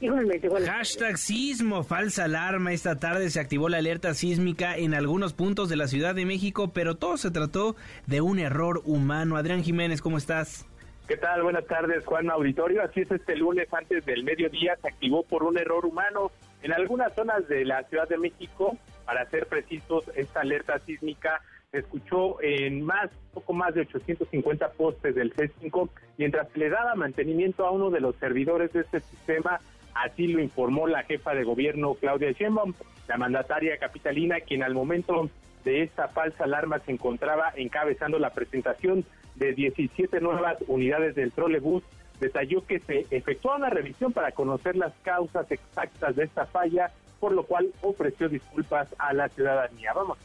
Igualmente, 0.00 0.48
Hashtag 0.48 1.18
sismo, 1.18 1.82
falsa 1.82 2.24
alarma. 2.24 2.72
Esta 2.72 3.00
tarde 3.00 3.30
se 3.30 3.40
activó 3.40 3.68
la 3.68 3.78
alerta 3.78 4.14
sísmica 4.14 4.76
en 4.76 4.94
algunos 4.94 5.32
puntos 5.32 5.68
de 5.68 5.76
la 5.76 5.88
Ciudad 5.88 6.14
de 6.14 6.24
México, 6.24 6.70
pero 6.72 6.94
todo 6.94 7.16
se 7.16 7.32
trató 7.32 7.74
de 8.06 8.20
un 8.20 8.38
error 8.38 8.80
humano. 8.84 9.36
Adrián 9.36 9.64
Jiménez, 9.64 10.00
¿cómo 10.00 10.16
estás? 10.16 10.66
¿Qué 11.08 11.16
tal? 11.16 11.42
Buenas 11.42 11.66
tardes, 11.66 12.04
Juan 12.04 12.30
Auditorio. 12.30 12.82
Así 12.82 13.00
es, 13.00 13.10
este 13.10 13.34
lunes 13.34 13.66
antes 13.72 14.04
del 14.06 14.22
mediodía 14.22 14.76
se 14.80 14.88
activó 14.88 15.24
por 15.24 15.42
un 15.42 15.58
error 15.58 15.84
humano 15.84 16.30
en 16.62 16.72
algunas 16.72 17.12
zonas 17.14 17.48
de 17.48 17.64
la 17.64 17.82
Ciudad 17.84 18.08
de 18.08 18.18
México. 18.18 18.76
Para 19.04 19.28
ser 19.30 19.46
precisos, 19.46 20.04
esta 20.14 20.42
alerta 20.42 20.78
sísmica 20.80 21.40
se 21.72 21.78
escuchó 21.78 22.40
en 22.40 22.82
más, 22.82 23.10
poco 23.32 23.52
más 23.52 23.74
de 23.74 23.80
850 23.80 24.70
postes 24.72 25.14
del 25.14 25.34
C5, 25.34 25.88
mientras 26.18 26.48
se 26.52 26.58
le 26.58 26.68
daba 26.68 26.94
mantenimiento 26.94 27.66
a 27.66 27.72
uno 27.72 27.90
de 27.90 28.00
los 28.00 28.14
servidores 28.16 28.72
de 28.72 28.80
este 28.80 29.00
sistema 29.00 29.60
Así 30.04 30.28
lo 30.28 30.40
informó 30.40 30.86
la 30.86 31.02
jefa 31.02 31.34
de 31.34 31.42
gobierno 31.42 31.94
Claudia 31.94 32.30
Sheinbaum, 32.30 32.72
la 33.08 33.16
mandataria 33.16 33.78
capitalina, 33.78 34.40
quien 34.40 34.62
al 34.62 34.74
momento 34.74 35.28
de 35.64 35.82
esta 35.82 36.08
falsa 36.08 36.44
alarma 36.44 36.78
se 36.78 36.92
encontraba 36.92 37.52
encabezando 37.56 38.18
la 38.18 38.30
presentación 38.30 39.04
de 39.34 39.54
17 39.54 40.20
nuevas 40.20 40.58
unidades 40.68 41.14
del 41.16 41.32
trolebús. 41.32 41.82
Detalló 42.20 42.64
que 42.64 42.78
se 42.80 43.06
efectuó 43.10 43.56
una 43.56 43.70
revisión 43.70 44.12
para 44.12 44.32
conocer 44.32 44.76
las 44.76 44.92
causas 45.02 45.50
exactas 45.50 46.14
de 46.14 46.24
esta 46.24 46.46
falla, 46.46 46.92
por 47.18 47.32
lo 47.32 47.42
cual 47.44 47.68
ofreció 47.82 48.28
disculpas 48.28 48.94
a 48.98 49.12
la 49.12 49.28
ciudadanía. 49.28 49.92
Vamos 49.94 50.18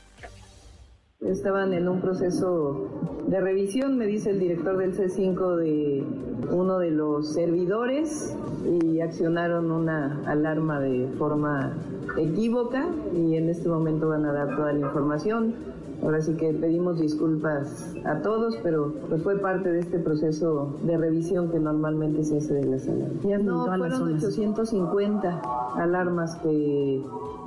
Estaban 1.26 1.74
en 1.74 1.88
un 1.88 2.02
proceso 2.02 2.88
de 3.28 3.40
revisión, 3.40 3.98
me 3.98 4.06
dice 4.06 4.32
el 4.32 4.40
director 4.40 4.78
del 4.78 4.94
C5 4.94 5.56
de 5.56 6.04
uno 6.52 6.80
de 6.80 6.92
los 6.92 7.34
servidores 7.34 8.36
y 8.66 9.00
accionaron 9.00 9.72
una 9.72 10.22
alarma 10.26 10.80
de 10.80 11.08
forma 11.18 11.74
equívoca 12.18 12.88
y 13.16 13.36
en 13.36 13.50
este 13.50 13.70
momento 13.70 14.10
van 14.10 14.26
a 14.26 14.34
dar 14.34 14.56
toda 14.56 14.74
la 14.74 14.80
información. 14.80 15.56
Ahora 16.04 16.22
sí 16.22 16.34
que 16.34 16.54
pedimos 16.54 17.00
disculpas 17.00 17.96
a 18.04 18.22
todos, 18.22 18.58
pero 18.62 18.94
pues 19.08 19.24
fue 19.24 19.38
parte 19.40 19.72
de 19.72 19.80
este 19.80 20.00
proceso 20.00 20.76
de 20.84 20.98
revisión 20.98 21.50
que 21.50 21.60
normalmente 21.60 22.26
se 22.26 22.38
hace 22.38 22.56
de 22.56 22.66
las 22.66 22.88
alarmas. 22.90 23.42
No, 23.42 23.66
fueron 23.66 24.14
850 24.16 25.42
alarmas 25.78 26.36
que, 26.44 27.02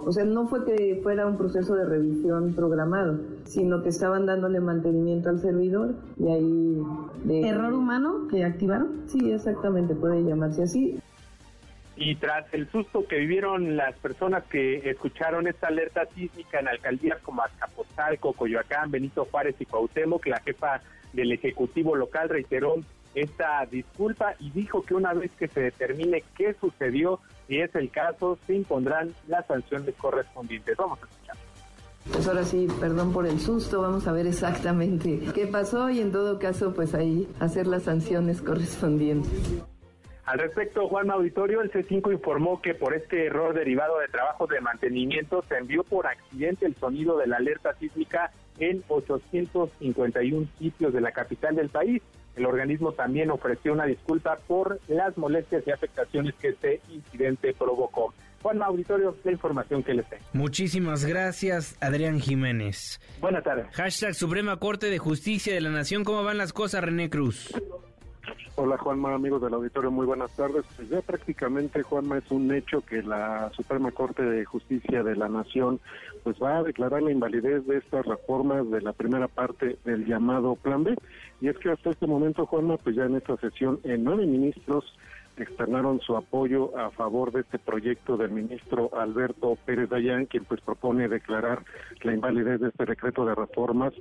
o 0.04 0.12
sea, 0.12 0.24
no 0.24 0.46
fue 0.48 0.64
que 0.64 1.00
fuera 1.02 1.26
un 1.26 1.36
proceso 1.36 1.74
de 1.74 1.84
revisión 1.84 2.54
programado, 2.54 3.20
sino 3.44 3.82
que 3.82 3.88
estaban 3.88 4.26
dándole 4.26 4.60
mantenimiento 4.60 5.28
al 5.28 5.40
servidor 5.40 5.94
y 6.18 6.28
ahí... 6.28 6.82
De, 7.24 7.48
¿Error 7.48 7.72
humano 7.72 8.28
que 8.28 8.44
activaron? 8.44 9.02
Sí, 9.06 9.32
exactamente, 9.32 9.94
puede 9.94 10.22
llamarse 10.22 10.62
así. 10.62 11.00
Y 11.96 12.14
tras 12.16 12.52
el 12.52 12.68
susto 12.70 13.06
que 13.06 13.16
vivieron 13.16 13.76
las 13.76 13.96
personas 13.98 14.44
que 14.44 14.90
escucharon 14.90 15.48
esta 15.48 15.68
alerta 15.68 16.06
sísmica 16.14 16.60
en 16.60 16.68
alcaldías 16.68 17.18
como 17.22 17.42
Azcapotzalco, 17.42 18.34
Coyoacán, 18.34 18.90
Benito 18.90 19.26
Juárez 19.30 19.56
y 19.58 19.64
Cuauhtémoc, 19.64 20.26
la 20.26 20.40
jefa 20.40 20.82
del 21.14 21.32
Ejecutivo 21.32 21.96
local 21.96 22.28
reiteró 22.28 22.74
esta 23.14 23.64
disculpa 23.64 24.34
y 24.38 24.50
dijo 24.50 24.82
que 24.82 24.94
una 24.94 25.14
vez 25.14 25.30
que 25.38 25.48
se 25.48 25.60
determine 25.60 26.22
qué 26.36 26.54
sucedió, 26.60 27.18
si 27.48 27.60
es 27.60 27.74
el 27.74 27.90
caso, 27.90 28.38
se 28.46 28.54
impondrán 28.54 29.14
las 29.28 29.46
sanciones 29.46 29.94
correspondientes. 29.96 30.76
Vamos 30.76 30.98
a 31.02 31.06
escuchar. 31.06 31.36
Pues 32.12 32.28
ahora 32.28 32.44
sí, 32.44 32.68
perdón 32.80 33.12
por 33.12 33.26
el 33.26 33.40
susto, 33.40 33.82
vamos 33.82 34.06
a 34.06 34.12
ver 34.12 34.26
exactamente 34.26 35.20
qué 35.34 35.46
pasó 35.46 35.90
y 35.90 36.00
en 36.00 36.12
todo 36.12 36.38
caso, 36.38 36.72
pues 36.72 36.94
ahí 36.94 37.28
hacer 37.40 37.66
las 37.66 37.82
sanciones 37.82 38.40
correspondientes. 38.42 39.64
Al 40.24 40.40
respecto, 40.40 40.88
Juan 40.88 41.10
Auditorio, 41.10 41.62
el 41.62 41.70
C5 41.70 42.12
informó 42.12 42.60
que 42.60 42.74
por 42.74 42.94
este 42.94 43.26
error 43.26 43.54
derivado 43.54 43.98
de 44.00 44.08
trabajos 44.08 44.48
de 44.48 44.60
mantenimiento 44.60 45.44
se 45.48 45.56
envió 45.56 45.84
por 45.84 46.06
accidente 46.06 46.66
el 46.66 46.74
sonido 46.74 47.16
de 47.16 47.28
la 47.28 47.36
alerta 47.36 47.74
sísmica 47.74 48.32
en 48.58 48.82
851 48.88 50.48
sitios 50.58 50.92
de 50.92 51.00
la 51.00 51.12
capital 51.12 51.54
del 51.54 51.68
país. 51.68 52.02
El 52.36 52.46
organismo 52.46 52.92
también 52.92 53.30
ofreció 53.30 53.72
una 53.72 53.86
disculpa 53.86 54.38
por 54.46 54.78
las 54.88 55.16
molestias 55.16 55.66
y 55.66 55.70
afectaciones 55.70 56.34
que 56.34 56.48
este 56.48 56.80
incidente 56.90 57.54
provocó. 57.54 58.12
Juan 58.42 58.62
Auditorio, 58.62 59.16
la 59.24 59.32
información 59.32 59.82
que 59.82 59.94
les 59.94 60.08
tengo. 60.08 60.22
Muchísimas 60.34 61.04
gracias, 61.04 61.76
Adrián 61.80 62.20
Jiménez. 62.20 63.00
Buenas 63.20 63.42
tardes. 63.42 63.66
Hashtag 63.72 64.14
Suprema 64.14 64.58
Corte 64.58 64.88
de 64.88 64.98
Justicia 64.98 65.54
de 65.54 65.60
la 65.60 65.70
Nación. 65.70 66.04
¿Cómo 66.04 66.22
van 66.22 66.38
las 66.38 66.52
cosas, 66.52 66.84
René 66.84 67.10
Cruz? 67.10 67.52
Hola 68.56 68.78
Juanma, 68.78 69.14
amigos 69.14 69.42
del 69.42 69.54
auditorio, 69.54 69.90
muy 69.90 70.06
buenas 70.06 70.30
tardes. 70.32 70.64
Pues 70.76 70.88
ya 70.88 71.02
prácticamente 71.02 71.82
Juanma 71.82 72.18
es 72.18 72.30
un 72.30 72.52
hecho 72.52 72.80
que 72.80 73.02
la 73.02 73.50
Suprema 73.54 73.90
Corte 73.92 74.22
de 74.22 74.44
Justicia 74.44 75.02
de 75.02 75.14
la 75.14 75.28
Nación 75.28 75.80
pues 76.24 76.36
va 76.42 76.58
a 76.58 76.62
declarar 76.62 77.02
la 77.02 77.12
invalidez 77.12 77.66
de 77.66 77.78
estas 77.78 78.06
reformas 78.06 78.70
de 78.70 78.80
la 78.80 78.92
primera 78.92 79.28
parte 79.28 79.78
del 79.84 80.06
llamado 80.06 80.56
Plan 80.56 80.84
B. 80.84 80.96
Y 81.40 81.48
es 81.48 81.58
que 81.58 81.70
hasta 81.70 81.90
este 81.90 82.06
momento 82.06 82.46
Juanma, 82.46 82.78
pues 82.78 82.96
ya 82.96 83.04
en 83.04 83.16
esta 83.16 83.36
sesión 83.36 83.78
en 83.84 84.04
nueve 84.04 84.26
ministros 84.26 84.84
externaron 85.42 86.00
su 86.00 86.16
apoyo 86.16 86.76
a 86.78 86.90
favor 86.90 87.32
de 87.32 87.40
este 87.40 87.58
proyecto 87.58 88.16
del 88.16 88.30
ministro 88.30 88.90
Alberto 88.96 89.56
Pérez 89.64 89.90
Dayán, 89.90 90.26
quien 90.26 90.44
pues 90.44 90.60
propone 90.60 91.08
declarar 91.08 91.64
la 92.02 92.14
invalidez 92.14 92.60
de 92.60 92.68
este 92.68 92.86
decreto 92.86 93.24
de 93.24 93.34
reformas 93.34 93.92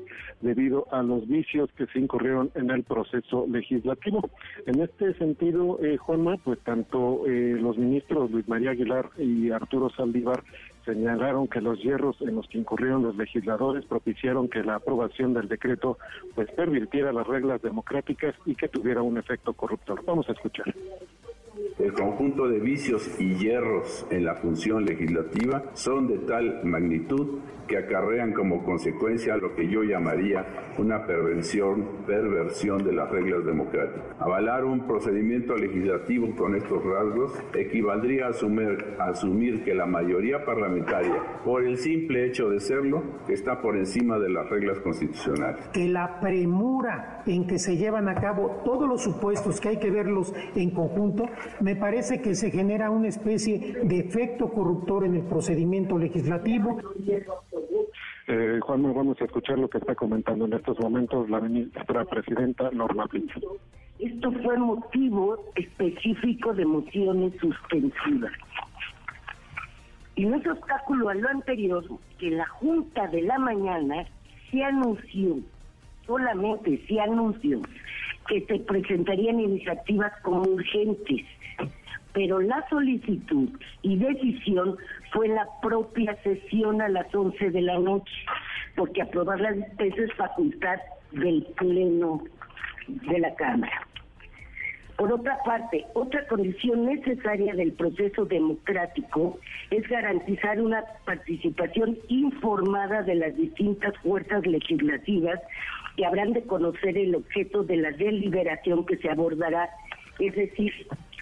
debido 0.41 0.87
a 0.91 1.01
los 1.03 1.27
vicios 1.27 1.69
que 1.73 1.87
se 1.87 1.99
incurrieron 1.99 2.51
en 2.55 2.71
el 2.71 2.83
proceso 2.83 3.45
legislativo. 3.49 4.29
En 4.65 4.81
este 4.81 5.13
sentido, 5.15 5.79
eh, 5.83 5.97
Juanma, 5.97 6.37
pues 6.37 6.59
tanto 6.59 7.25
eh, 7.27 7.57
los 7.59 7.77
ministros 7.77 8.31
Luis 8.31 8.47
María 8.47 8.71
Aguilar 8.71 9.09
y 9.17 9.51
Arturo 9.51 9.89
Saldívar 9.89 10.43
señalaron 10.85 11.47
que 11.47 11.61
los 11.61 11.81
hierros 11.81 12.15
en 12.21 12.35
los 12.35 12.47
que 12.47 12.59
incurrieron 12.59 13.03
los 13.03 13.15
legisladores 13.15 13.85
propiciaron 13.85 14.47
que 14.47 14.63
la 14.63 14.75
aprobación 14.75 15.33
del 15.33 15.47
decreto 15.47 15.97
pues 16.35 16.49
pervirtiera 16.51 17.11
las 17.11 17.27
reglas 17.27 17.61
democráticas 17.61 18.35
y 18.45 18.55
que 18.55 18.67
tuviera 18.67 19.01
un 19.01 19.17
efecto 19.17 19.53
corruptor. 19.53 20.03
Vamos 20.05 20.29
a 20.29 20.33
escuchar. 20.33 20.73
El 21.79 21.93
conjunto 21.93 22.47
de 22.47 22.59
vicios 22.59 23.09
y 23.19 23.35
hierros 23.35 24.05
en 24.09 24.25
la 24.25 24.35
función 24.35 24.85
legislativa 24.85 25.63
son 25.73 26.07
de 26.07 26.17
tal 26.19 26.61
magnitud 26.63 27.39
que 27.67 27.77
acarrean 27.77 28.33
como 28.33 28.63
consecuencia 28.63 29.37
lo 29.37 29.55
que 29.55 29.67
yo 29.67 29.83
llamaría 29.83 30.45
una 30.77 31.05
perversión, 31.05 32.05
perversión 32.05 32.83
de 32.83 32.93
las 32.93 33.09
reglas 33.09 33.45
democráticas. 33.45 34.03
Avalar 34.19 34.65
un 34.65 34.85
procedimiento 34.85 35.55
legislativo 35.55 36.35
con 36.35 36.55
estos 36.55 36.83
rasgos 36.83 37.33
equivaldría 37.53 38.27
a 38.27 38.29
asumir, 38.29 38.95
a 38.99 39.09
asumir 39.09 39.63
que 39.63 39.73
la 39.73 39.85
mayoría 39.85 40.45
parlamentaria, 40.45 41.41
por 41.43 41.63
el 41.63 41.77
simple 41.77 42.25
hecho 42.25 42.49
de 42.49 42.59
serlo, 42.59 43.03
está 43.27 43.61
por 43.61 43.77
encima 43.77 44.19
de 44.19 44.29
las 44.29 44.49
reglas 44.49 44.79
constitucionales. 44.79 45.67
Que 45.69 45.87
la 45.87 46.19
premura 46.19 47.23
en 47.25 47.47
que 47.47 47.57
se 47.57 47.77
llevan 47.77 48.09
a 48.09 48.15
cabo 48.15 48.61
todos 48.63 48.87
los 48.87 49.01
supuestos 49.01 49.59
que 49.59 49.69
hay 49.69 49.79
que 49.79 49.89
verlos 49.89 50.33
en 50.55 50.71
conjunto, 50.71 51.25
me 51.61 51.75
parece 51.75 52.21
que 52.21 52.35
se 52.35 52.51
genera 52.51 52.89
una 52.89 53.07
especie 53.07 53.77
de 53.83 53.99
efecto 53.99 54.49
corruptor 54.49 55.05
en 55.05 55.15
el 55.15 55.23
procedimiento 55.23 55.97
legislativo. 55.97 56.79
Eh, 58.27 58.59
Juan, 58.61 58.81
vamos 58.93 59.21
a 59.21 59.25
escuchar 59.25 59.59
lo 59.59 59.69
que 59.69 59.77
está 59.77 59.93
comentando 59.95 60.45
en 60.45 60.53
estos 60.53 60.79
momentos 60.79 61.29
la 61.29 61.39
ministra 61.39 62.05
presidenta 62.05 62.71
Norma 62.71 63.07
Pinto. 63.07 63.57
Esto 63.99 64.31
fue 64.31 64.57
motivo 64.57 65.37
específico 65.55 66.53
de 66.53 66.65
mociones 66.65 67.33
suspensivas. 67.39 68.33
Y 70.15 70.25
no 70.25 70.37
es 70.37 70.47
obstáculo 70.47 71.09
a 71.09 71.13
lo 71.13 71.29
anterior 71.29 71.83
que 72.17 72.31
la 72.31 72.47
Junta 72.47 73.07
de 73.07 73.21
la 73.21 73.37
Mañana 73.37 74.05
se 74.49 74.63
anunció, 74.63 75.37
solamente 76.05 76.81
se 76.87 76.99
anunció, 76.99 77.61
que 78.27 78.45
se 78.45 78.59
presentarían 78.59 79.39
iniciativas 79.39 80.11
como 80.21 80.41
urgentes 80.41 81.25
pero 82.15 82.39
la 82.39 82.65
solicitud 82.69 83.49
y 83.81 83.97
decisión 83.97 84.77
fue 85.11 85.27
la 85.27 85.45
propia 85.61 86.15
sesión 86.23 86.81
a 86.81 86.87
las 86.87 87.13
11 87.13 87.51
de 87.51 87.61
la 87.61 87.77
noche, 87.77 88.13
porque 88.75 89.01
aprobar 89.01 89.41
las 89.41 89.57
es 89.77 90.13
facultad 90.13 90.79
del 91.11 91.45
Pleno 91.57 92.23
de 92.87 93.19
la 93.19 93.35
Cámara. 93.35 93.85
Por 94.97 95.11
otra 95.11 95.37
parte, 95.43 95.85
otra 95.93 96.25
condición 96.27 96.85
necesaria 96.85 97.53
del 97.53 97.73
proceso 97.73 98.23
democrático 98.23 99.37
es 99.69 99.85
garantizar 99.89 100.61
una 100.61 100.85
participación 101.03 101.97
informada 102.07 103.01
de 103.01 103.15
las 103.15 103.35
distintas 103.35 103.93
fuerzas 103.97 104.47
legislativas 104.47 105.41
que 105.95 106.05
habrán 106.05 106.33
de 106.33 106.43
conocer 106.43 106.97
el 106.97 107.15
objeto 107.15 107.63
de 107.63 107.77
la 107.77 107.91
deliberación 107.91 108.85
que 108.85 108.97
se 108.97 109.09
abordará, 109.09 109.69
es 110.19 110.35
decir, 110.35 110.71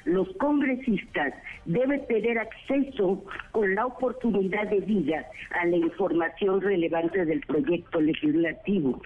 los 0.05 0.27
congresistas 0.37 1.33
deben 1.65 2.05
tener 2.07 2.37
acceso 2.37 3.23
con 3.51 3.73
la 3.73 3.85
oportunidad 3.85 4.67
de 4.67 4.81
vida 4.81 5.25
a 5.61 5.65
la 5.65 5.77
información 5.77 6.61
relevante 6.61 7.25
del 7.25 7.39
proyecto 7.41 8.01
legislativo. 8.01 9.01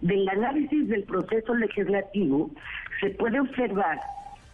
Del 0.00 0.28
análisis 0.28 0.88
del 0.88 1.04
proceso 1.04 1.54
legislativo 1.54 2.50
se 3.00 3.10
puede 3.10 3.40
observar 3.40 4.00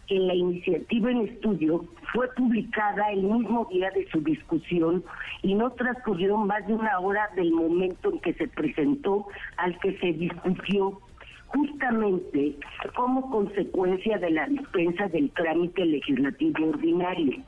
que 0.07 0.19
la 0.19 0.35
iniciativa 0.35 1.11
en 1.11 1.27
estudio 1.27 1.85
fue 2.13 2.27
publicada 2.35 3.11
el 3.11 3.23
mismo 3.23 3.67
día 3.71 3.89
de 3.91 4.07
su 4.09 4.21
discusión 4.21 5.03
y 5.41 5.55
no 5.55 5.71
transcurrió 5.71 6.37
más 6.37 6.65
de 6.67 6.73
una 6.73 6.99
hora 6.99 7.29
del 7.35 7.51
momento 7.51 8.11
en 8.11 8.19
que 8.19 8.33
se 8.33 8.47
presentó 8.47 9.27
al 9.57 9.77
que 9.79 9.97
se 9.99 10.13
discutió 10.13 10.99
justamente 11.47 12.55
como 12.95 13.29
consecuencia 13.29 14.17
de 14.17 14.31
la 14.31 14.47
dispensa 14.47 15.07
del 15.07 15.29
trámite 15.31 15.85
legislativo 15.85 16.69
ordinario, 16.69 17.43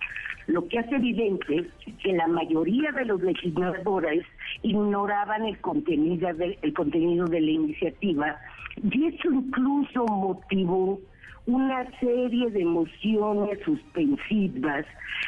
lo 0.47 0.67
que 0.67 0.79
hace 0.79 0.95
evidente 0.95 1.65
que 2.01 2.13
la 2.13 2.27
mayoría 2.27 2.91
de 2.93 3.05
los 3.05 3.21
legisladores 3.21 4.23
ignoraban 4.61 5.45
el 5.45 5.59
contenido 5.59 6.33
de, 6.33 6.57
el 6.61 6.73
contenido 6.73 7.25
de 7.25 7.41
la 7.41 7.51
iniciativa 7.51 8.39
y 8.81 9.07
eso 9.07 9.31
incluso 9.31 10.05
motivó 10.05 10.99
una 11.47 11.89
serie 11.99 12.51
de 12.51 12.65
mociones 12.65 13.59
suspensivas 13.63 14.85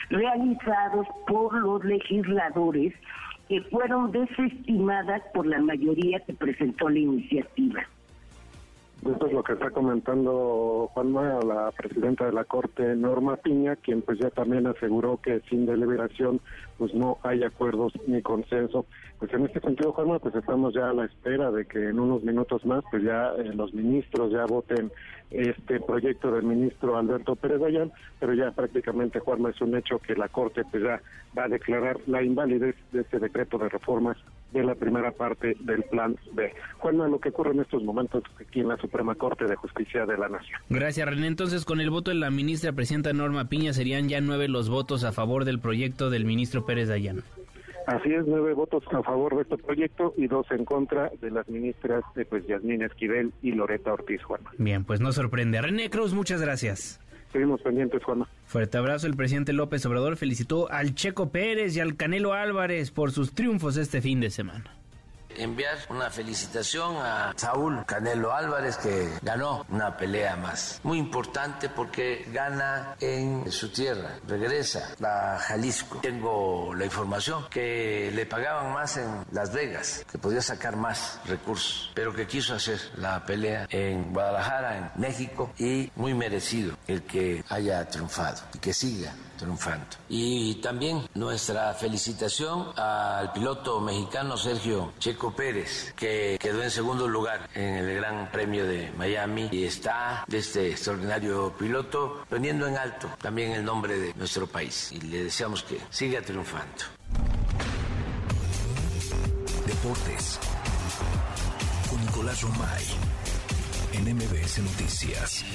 realizadas 0.10 1.08
por 1.28 1.54
los 1.54 1.84
legisladores 1.84 2.94
que 3.48 3.62
fueron 3.64 4.12
desestimadas 4.12 5.22
por 5.34 5.48
la 5.48 5.60
mayoría 5.60 6.20
que 6.20 6.34
presentó 6.34 6.90
la 6.90 7.00
iniciativa. 7.00 7.82
Esto 9.10 9.28
es 9.28 9.34
lo 9.34 9.44
que 9.44 9.54
está 9.54 9.72
comentando 9.72 10.90
Juanma, 10.94 11.40
la 11.46 11.72
presidenta 11.72 12.26
de 12.26 12.34
la 12.34 12.44
Corte, 12.44 12.96
Norma 12.98 13.38
Piña, 13.38 13.78
quien 13.78 14.02
pues 14.02 14.20
ya 14.20 14.30
también 14.30 14.68
aseguró 14.68 15.22
que 15.22 15.40
sin 15.50 15.66
deliberación 15.66 16.42
pues 16.80 16.94
no 16.94 17.18
hay 17.24 17.44
acuerdos 17.44 17.94
ni 18.08 18.22
consenso. 18.22 18.86
Pues 19.20 19.32
en 19.34 19.46
este 19.46 19.60
sentido, 19.60 19.92
Juanma, 19.92 20.18
pues 20.20 20.34
estamos 20.34 20.74
ya 20.74 20.90
a 20.90 20.94
la 20.94 21.06
espera 21.06 21.52
de 21.52 21.66
que 21.66 21.90
en 21.90 22.00
unos 22.00 22.24
minutos 22.24 22.66
más 22.66 22.84
pues 22.90 23.04
ya 23.04 23.34
eh, 23.38 23.52
los 23.54 23.74
ministros 23.74 24.32
ya 24.32 24.46
voten 24.46 24.90
este 25.30 25.80
proyecto 25.82 26.32
del 26.32 26.44
ministro 26.44 26.98
Alberto 26.98 27.36
Pérez 27.36 27.60
pero 28.20 28.34
ya 28.34 28.52
prácticamente, 28.52 29.20
Juanma, 29.20 29.50
es 29.50 29.62
un 29.62 29.76
hecho 29.76 30.00
que 30.00 30.16
la 30.16 30.30
Corte 30.30 30.64
pues 30.72 30.82
ya 30.82 31.02
va 31.38 31.44
a 31.44 31.48
declarar 31.50 31.98
la 32.08 32.24
invalidez 32.24 32.76
de 32.92 33.02
este 33.02 33.20
decreto 33.20 33.58
de 33.58 33.70
reformas 33.70 34.18
de 34.52 34.64
la 34.64 34.74
primera 34.74 35.12
parte 35.12 35.56
del 35.60 35.84
plan 35.84 36.16
B. 36.34 36.52
Juanma, 36.80 37.08
lo 37.08 37.20
que 37.20 37.30
ocurre 37.30 37.52
en 37.52 37.60
estos 37.60 37.84
momentos 37.84 38.24
aquí 38.42 38.62
en 38.62 38.70
la 38.70 38.78
Suprema 38.78 39.14
Corte 39.14 39.46
de 39.46 39.56
Justicia 39.56 40.06
de 40.06 40.18
la 40.18 40.28
Nación. 40.28 40.60
Gracias, 40.70 41.08
René. 41.08 41.28
Entonces, 41.28 41.66
con 41.66 41.80
el 41.82 41.92
voto 41.92 42.10
de 42.10 42.16
la 42.16 42.32
ministra 42.32 42.72
presidenta 42.72 43.14
Norma 43.14 43.48
Piña, 43.48 43.74
serían 43.74 44.10
ya 44.10 44.22
nueve 44.22 44.48
los 44.48 44.70
votos 44.70 45.04
a 45.04 45.12
favor 45.12 45.46
del 45.46 45.60
proyecto 45.60 46.10
del 46.10 46.26
ministro 46.26 46.66
Pérez 46.70 46.88
Dayán. 46.88 47.24
Así 47.88 48.14
es, 48.14 48.24
nueve 48.28 48.54
votos 48.54 48.84
a 48.92 49.02
favor 49.02 49.36
de 49.36 49.42
este 49.42 49.58
proyecto 49.58 50.14
y 50.16 50.28
dos 50.28 50.46
en 50.52 50.66
contra 50.66 51.12
de 51.20 51.32
las 51.32 51.50
ministras 51.50 52.04
de 52.14 52.26
pues 52.26 52.46
Yasmín 52.46 52.84
Esquivel 52.84 53.34
y 53.42 53.54
Loreta 53.54 53.92
Ortiz, 53.92 54.22
Juanma. 54.22 54.52
Bien, 54.60 54.84
pues 54.84 55.02
no 55.02 55.12
sorprende. 55.12 55.60
René 55.60 55.90
Cruz, 55.90 56.14
muchas 56.14 56.40
gracias. 56.40 57.02
Seguimos 57.32 57.60
pendientes, 57.64 58.04
Juanma. 58.04 58.30
Fuerte 58.46 58.78
abrazo. 58.78 59.08
El 59.08 59.16
presidente 59.16 59.52
López 59.52 59.84
Obrador 59.88 60.16
felicitó 60.16 60.72
al 60.72 60.94
Checo 60.94 61.32
Pérez 61.32 61.76
y 61.76 61.80
al 61.80 61.96
Canelo 61.96 62.34
Álvarez 62.34 62.92
por 62.92 63.12
sus 63.12 63.34
triunfos 63.34 63.76
este 63.76 64.00
fin 64.00 64.20
de 64.20 64.30
semana 64.30 64.79
enviar 65.40 65.78
una 65.90 66.10
felicitación 66.10 66.98
a 66.98 67.34
Saúl 67.36 67.86
Canelo 67.86 68.34
Álvarez 68.34 68.78
que 68.78 69.10
ganó 69.22 69.66
una 69.70 69.98
pelea 69.98 70.36
más. 70.36 70.80
Muy 70.84 70.98
importante 70.98 71.70
porque 71.70 72.26
gana 72.32 72.96
en 73.00 73.52
su 73.52 73.70
tierra, 73.70 74.20
regresa 74.28 74.96
a 75.04 75.40
Jalisco. 75.40 76.00
Tengo 76.02 76.74
la 76.76 76.86
información 76.86 77.46
que 77.50 78.12
le 78.14 78.26
pagaban 78.26 78.74
más 78.74 78.98
en 78.98 79.26
Las 79.32 79.54
Vegas, 79.54 80.06
que 80.12 80.18
podía 80.18 80.42
sacar 80.42 80.76
más 80.76 81.20
recursos, 81.26 81.92
pero 81.96 82.14
que 82.14 82.28
quiso 82.28 82.54
hacer 82.54 82.80
la 82.98 83.26
pelea 83.26 83.68
en 83.70 84.14
Guadalajara, 84.14 84.78
en 84.78 85.02
México, 85.02 85.52
y 85.58 85.92
muy 85.96 86.14
merecido 86.14 86.76
el 86.88 87.04
que 87.04 87.44
haya 87.50 87.88
triunfado 87.88 88.42
y 88.54 88.60
que 88.60 88.74
siga 88.74 89.14
triunfando. 89.40 89.88
Y 90.10 90.56
también 90.56 91.08
nuestra 91.16 91.74
felicitación 91.74 92.78
al 92.78 93.32
piloto 93.32 93.80
mexicano 93.80 94.38
Sergio 94.38 94.94
Checo 95.00 95.34
Pérez, 95.34 95.94
que 95.96 96.38
quedó 96.40 96.62
en 96.62 96.70
segundo 96.70 97.08
lugar 97.08 97.50
en 97.56 97.76
el 97.76 97.96
Gran 97.96 98.30
Premio 98.32 98.66
de 98.66 98.92
Miami 98.98 99.50
y 99.52 99.64
está 99.64 100.26
de 100.28 100.40
este 100.40 100.70
extraordinario 100.70 101.54
piloto 101.58 102.26
poniendo 102.30 102.68
en 102.68 102.78
alto 102.78 103.10
también 103.22 103.54
el 103.54 103.64
nombre 103.64 103.98
de 103.98 104.14
nuestro 104.16 104.46
país. 104.46 104.92
Y 104.92 105.00
le 105.02 105.24
deseamos 105.24 105.64
que 105.64 105.80
siga 105.90 106.22
triunfando. 106.22 106.84
Deportes 109.66 110.40
con 111.90 112.06
Nicolás 112.06 112.42
Romay 112.42 112.84
en 113.94 114.16
MBS 114.16 114.60
Noticias. 114.60 115.46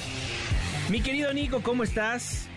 Mi 0.89 1.01
querido 1.01 1.33
Nico, 1.33 1.61
¿cómo 1.61 1.83
estás? 1.83 2.47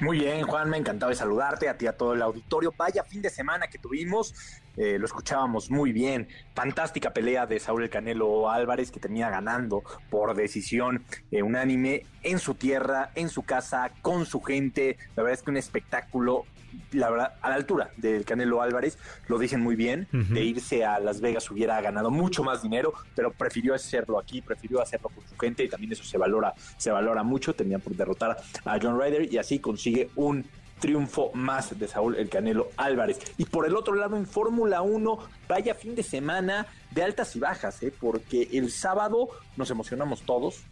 Muy 0.00 0.18
bien, 0.18 0.42
Juan, 0.42 0.68
me 0.68 0.76
encantado 0.76 1.08
de 1.08 1.16
saludarte, 1.16 1.70
a 1.70 1.78
ti, 1.78 1.86
a 1.86 1.96
todo 1.96 2.12
el 2.12 2.20
auditorio. 2.20 2.74
Vaya 2.76 3.02
fin 3.02 3.22
de 3.22 3.30
semana 3.30 3.66
que 3.68 3.78
tuvimos. 3.78 4.34
eh, 4.76 4.98
lo 4.98 5.06
escuchábamos 5.06 5.70
muy 5.70 5.90
bien. 5.90 6.28
Fantástica 6.54 7.14
pelea 7.14 7.46
de 7.46 7.58
Saúl 7.58 7.84
El 7.84 7.88
Canelo 7.88 8.50
Álvarez 8.50 8.90
que 8.90 9.00
termina 9.00 9.30
ganando 9.30 9.82
por 10.10 10.34
decisión 10.34 11.02
eh, 11.30 11.42
unánime 11.42 12.04
en 12.22 12.38
su 12.38 12.56
tierra, 12.56 13.10
en 13.14 13.30
su 13.30 13.42
casa, 13.42 13.90
con 14.02 14.26
su 14.26 14.42
gente. 14.42 14.98
La 15.16 15.22
verdad 15.22 15.38
es 15.38 15.42
que 15.42 15.50
un 15.50 15.56
espectáculo 15.56 16.44
la 16.92 17.10
verdad, 17.10 17.34
a 17.40 17.50
la 17.50 17.56
altura 17.56 17.90
del 17.96 18.24
Canelo 18.24 18.62
Álvarez, 18.62 18.98
lo 19.28 19.38
dicen 19.38 19.60
muy 19.60 19.76
bien, 19.76 20.08
de 20.12 20.44
irse 20.44 20.84
a 20.84 20.98
Las 21.00 21.20
Vegas 21.20 21.50
hubiera 21.50 21.80
ganado 21.80 22.10
mucho 22.10 22.42
más 22.42 22.62
dinero, 22.62 22.92
pero 23.14 23.32
prefirió 23.32 23.74
hacerlo 23.74 24.18
aquí, 24.18 24.40
prefirió 24.40 24.80
hacerlo 24.80 25.10
con 25.10 25.26
su 25.26 25.36
gente 25.36 25.64
y 25.64 25.68
también 25.68 25.92
eso 25.92 26.04
se 26.04 26.18
valora, 26.18 26.54
se 26.76 26.90
valora 26.90 27.22
mucho, 27.22 27.54
tenía 27.54 27.78
por 27.78 27.94
derrotar 27.94 28.36
a 28.64 28.78
John 28.80 29.00
Ryder 29.00 29.32
y 29.32 29.38
así 29.38 29.58
consigue 29.58 30.10
un 30.16 30.44
triunfo 30.80 31.30
más 31.34 31.78
de 31.78 31.88
Saúl 31.88 32.16
El 32.16 32.28
Canelo 32.28 32.68
Álvarez. 32.76 33.18
Y 33.38 33.46
por 33.46 33.66
el 33.66 33.76
otro 33.76 33.94
lado, 33.94 34.16
en 34.16 34.26
Fórmula 34.26 34.82
1, 34.82 35.18
vaya 35.48 35.74
fin 35.74 35.94
de 35.94 36.02
semana 36.02 36.66
de 36.90 37.02
altas 37.02 37.34
y 37.36 37.40
bajas, 37.40 37.82
¿eh? 37.82 37.92
porque 37.98 38.48
el 38.52 38.70
sábado 38.70 39.28
nos 39.56 39.70
emocionamos 39.70 40.22
todos 40.22 40.64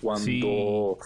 cuando, 0.00 0.98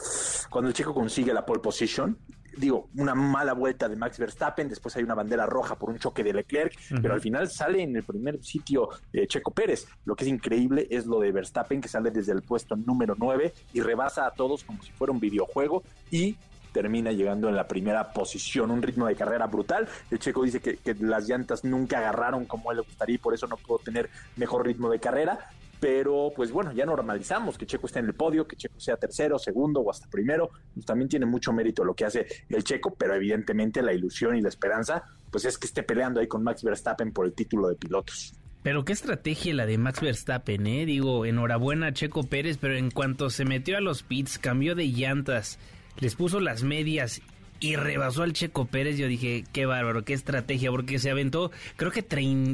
cuando 0.48 0.68
el 0.68 0.74
chico 0.74 0.94
consigue 0.94 1.34
la 1.34 1.44
pole 1.44 1.60
position 1.60 2.16
digo, 2.56 2.88
una 2.96 3.14
mala 3.14 3.52
vuelta 3.52 3.88
de 3.88 3.96
Max 3.96 4.18
Verstappen, 4.18 4.68
después 4.68 4.96
hay 4.96 5.04
una 5.04 5.14
bandera 5.14 5.46
roja 5.46 5.76
por 5.76 5.90
un 5.90 5.98
choque 5.98 6.24
de 6.24 6.32
Leclerc, 6.32 6.74
pero 7.00 7.14
al 7.14 7.20
final 7.20 7.48
sale 7.48 7.82
en 7.82 7.96
el 7.96 8.02
primer 8.02 8.42
sitio 8.42 8.88
eh, 9.12 9.26
Checo 9.26 9.50
Pérez. 9.52 9.86
Lo 10.04 10.16
que 10.16 10.24
es 10.24 10.30
increíble 10.30 10.86
es 10.90 11.06
lo 11.06 11.20
de 11.20 11.32
Verstappen, 11.32 11.80
que 11.80 11.88
sale 11.88 12.10
desde 12.10 12.32
el 12.32 12.42
puesto 12.42 12.76
número 12.76 13.14
9 13.18 13.52
y 13.72 13.80
rebasa 13.80 14.26
a 14.26 14.30
todos 14.32 14.64
como 14.64 14.82
si 14.82 14.90
fuera 14.92 15.12
un 15.12 15.20
videojuego 15.20 15.82
y 16.10 16.36
termina 16.72 17.10
llegando 17.10 17.48
en 17.48 17.56
la 17.56 17.66
primera 17.66 18.12
posición, 18.12 18.70
un 18.70 18.82
ritmo 18.82 19.06
de 19.06 19.16
carrera 19.16 19.46
brutal. 19.46 19.88
El 20.10 20.18
checo 20.18 20.42
dice 20.42 20.60
que, 20.60 20.76
que, 20.76 20.94
las 20.94 21.26
llantas 21.26 21.64
nunca 21.64 21.98
agarraron 21.98 22.44
como 22.44 22.70
él 22.70 22.78
le 22.78 22.82
gustaría 22.82 23.14
y 23.14 23.18
por 23.18 23.32
eso 23.32 23.46
no 23.46 23.56
pudo 23.56 23.78
tener 23.78 24.10
mejor 24.36 24.66
ritmo 24.66 24.90
de 24.90 25.00
carrera 25.00 25.50
pero 25.80 26.32
pues 26.34 26.50
bueno, 26.50 26.72
ya 26.72 26.86
normalizamos 26.86 27.58
que 27.58 27.66
Checo 27.66 27.86
esté 27.86 27.98
en 27.98 28.06
el 28.06 28.14
podio, 28.14 28.46
que 28.46 28.56
Checo 28.56 28.80
sea 28.80 28.96
tercero, 28.96 29.38
segundo 29.38 29.80
o 29.80 29.90
hasta 29.90 30.08
primero, 30.08 30.50
pues 30.74 30.86
también 30.86 31.08
tiene 31.08 31.26
mucho 31.26 31.52
mérito 31.52 31.84
lo 31.84 31.94
que 31.94 32.04
hace 32.04 32.26
el 32.48 32.64
Checo, 32.64 32.94
pero 32.94 33.14
evidentemente 33.14 33.82
la 33.82 33.92
ilusión 33.92 34.36
y 34.36 34.40
la 34.40 34.48
esperanza, 34.48 35.04
pues 35.30 35.44
es 35.44 35.58
que 35.58 35.66
esté 35.66 35.82
peleando 35.82 36.20
ahí 36.20 36.26
con 36.26 36.42
Max 36.42 36.62
Verstappen 36.62 37.12
por 37.12 37.26
el 37.26 37.32
título 37.34 37.68
de 37.68 37.76
pilotos. 37.76 38.34
Pero 38.62 38.84
qué 38.84 38.92
estrategia 38.92 39.54
la 39.54 39.64
de 39.64 39.78
Max 39.78 40.00
Verstappen, 40.00 40.66
¿eh? 40.66 40.86
Digo, 40.86 41.24
enhorabuena 41.24 41.88
a 41.88 41.92
Checo 41.92 42.24
Pérez, 42.24 42.58
pero 42.60 42.74
en 42.74 42.90
cuanto 42.90 43.30
se 43.30 43.44
metió 43.44 43.76
a 43.76 43.80
los 43.80 44.02
pits, 44.02 44.40
cambió 44.40 44.74
de 44.74 44.88
llantas, 44.88 45.60
les 45.98 46.16
puso 46.16 46.40
las 46.40 46.64
medias 46.64 47.22
y 47.60 47.76
rebasó 47.76 48.22
al 48.22 48.32
Checo 48.32 48.66
Pérez. 48.66 48.96
Yo 48.96 49.08
dije, 49.08 49.44
qué 49.52 49.66
bárbaro, 49.66 50.04
qué 50.04 50.12
estrategia, 50.12 50.70
porque 50.70 50.98
se 50.98 51.10
aventó, 51.10 51.50
creo 51.76 51.90
que 51.90 52.04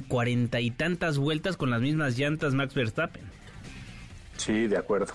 cuarenta 0.09 0.61
y 0.61 0.71
tantas 0.71 1.19
vueltas 1.19 1.57
con 1.57 1.71
las 1.71 1.81
mismas 1.81 2.19
llantas 2.19 2.55
Max 2.55 2.75
Verstappen. 2.75 3.23
Sí, 4.37 4.67
de 4.67 4.77
acuerdo. 4.77 5.13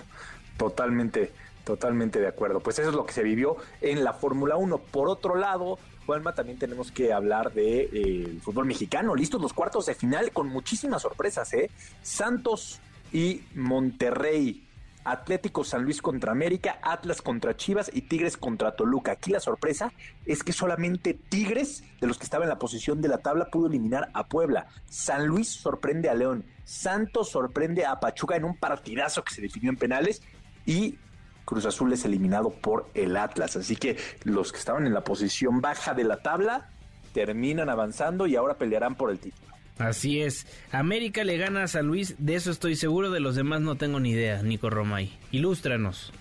Totalmente, 0.56 1.32
totalmente 1.64 2.20
de 2.20 2.28
acuerdo. 2.28 2.60
Pues 2.60 2.78
eso 2.78 2.90
es 2.90 2.94
lo 2.94 3.06
que 3.06 3.12
se 3.12 3.22
vivió 3.22 3.56
en 3.80 4.04
la 4.04 4.12
Fórmula 4.12 4.56
1. 4.56 4.78
Por 4.78 5.08
otro 5.08 5.36
lado, 5.36 5.78
Juanma, 6.06 6.34
también 6.34 6.58
tenemos 6.58 6.90
que 6.90 7.12
hablar 7.12 7.52
de 7.52 7.88
eh, 7.92 8.38
fútbol 8.42 8.66
mexicano. 8.66 9.14
Listos 9.14 9.40
los 9.40 9.52
cuartos 9.52 9.86
de 9.86 9.94
final 9.94 10.32
con 10.32 10.48
muchísimas 10.48 11.02
sorpresas, 11.02 11.52
¿eh? 11.52 11.70
Santos 12.02 12.80
y 13.12 13.42
Monterrey 13.54 14.67
Atlético 15.10 15.64
San 15.64 15.84
Luis 15.84 16.02
contra 16.02 16.32
América, 16.32 16.78
Atlas 16.82 17.22
contra 17.22 17.56
Chivas 17.56 17.90
y 17.92 18.02
Tigres 18.02 18.36
contra 18.36 18.76
Toluca. 18.76 19.12
Aquí 19.12 19.30
la 19.30 19.40
sorpresa 19.40 19.92
es 20.26 20.42
que 20.42 20.52
solamente 20.52 21.14
Tigres, 21.14 21.82
de 22.00 22.06
los 22.06 22.18
que 22.18 22.24
estaban 22.24 22.44
en 22.44 22.50
la 22.50 22.58
posición 22.58 23.00
de 23.00 23.08
la 23.08 23.18
tabla, 23.18 23.50
pudo 23.50 23.68
eliminar 23.68 24.10
a 24.14 24.26
Puebla. 24.26 24.66
San 24.88 25.26
Luis 25.26 25.48
sorprende 25.48 26.08
a 26.08 26.14
León. 26.14 26.44
Santos 26.64 27.30
sorprende 27.30 27.86
a 27.86 28.00
Pachuca 28.00 28.36
en 28.36 28.44
un 28.44 28.56
partidazo 28.56 29.24
que 29.24 29.34
se 29.34 29.40
definió 29.40 29.70
en 29.70 29.76
penales 29.76 30.22
y 30.66 30.98
Cruz 31.44 31.64
Azul 31.64 31.90
es 31.94 32.04
eliminado 32.04 32.50
por 32.50 32.90
el 32.92 33.16
Atlas. 33.16 33.56
Así 33.56 33.76
que 33.76 33.96
los 34.24 34.52
que 34.52 34.58
estaban 34.58 34.86
en 34.86 34.92
la 34.92 35.02
posición 35.02 35.62
baja 35.62 35.94
de 35.94 36.04
la 36.04 36.18
tabla 36.18 36.68
terminan 37.14 37.70
avanzando 37.70 38.26
y 38.26 38.36
ahora 38.36 38.58
pelearán 38.58 38.94
por 38.94 39.10
el 39.10 39.18
título. 39.18 39.47
Así 39.78 40.20
es. 40.20 40.46
América 40.72 41.24
le 41.24 41.36
gana 41.36 41.64
a 41.64 41.68
San 41.68 41.86
Luis, 41.86 42.16
de 42.18 42.34
eso 42.34 42.50
estoy 42.50 42.76
seguro, 42.76 43.10
de 43.10 43.20
los 43.20 43.36
demás 43.36 43.60
no 43.60 43.76
tengo 43.76 44.00
ni 44.00 44.10
idea, 44.10 44.42
Nico 44.42 44.70
Romay. 44.70 45.16
Ilústranos. 45.30 46.12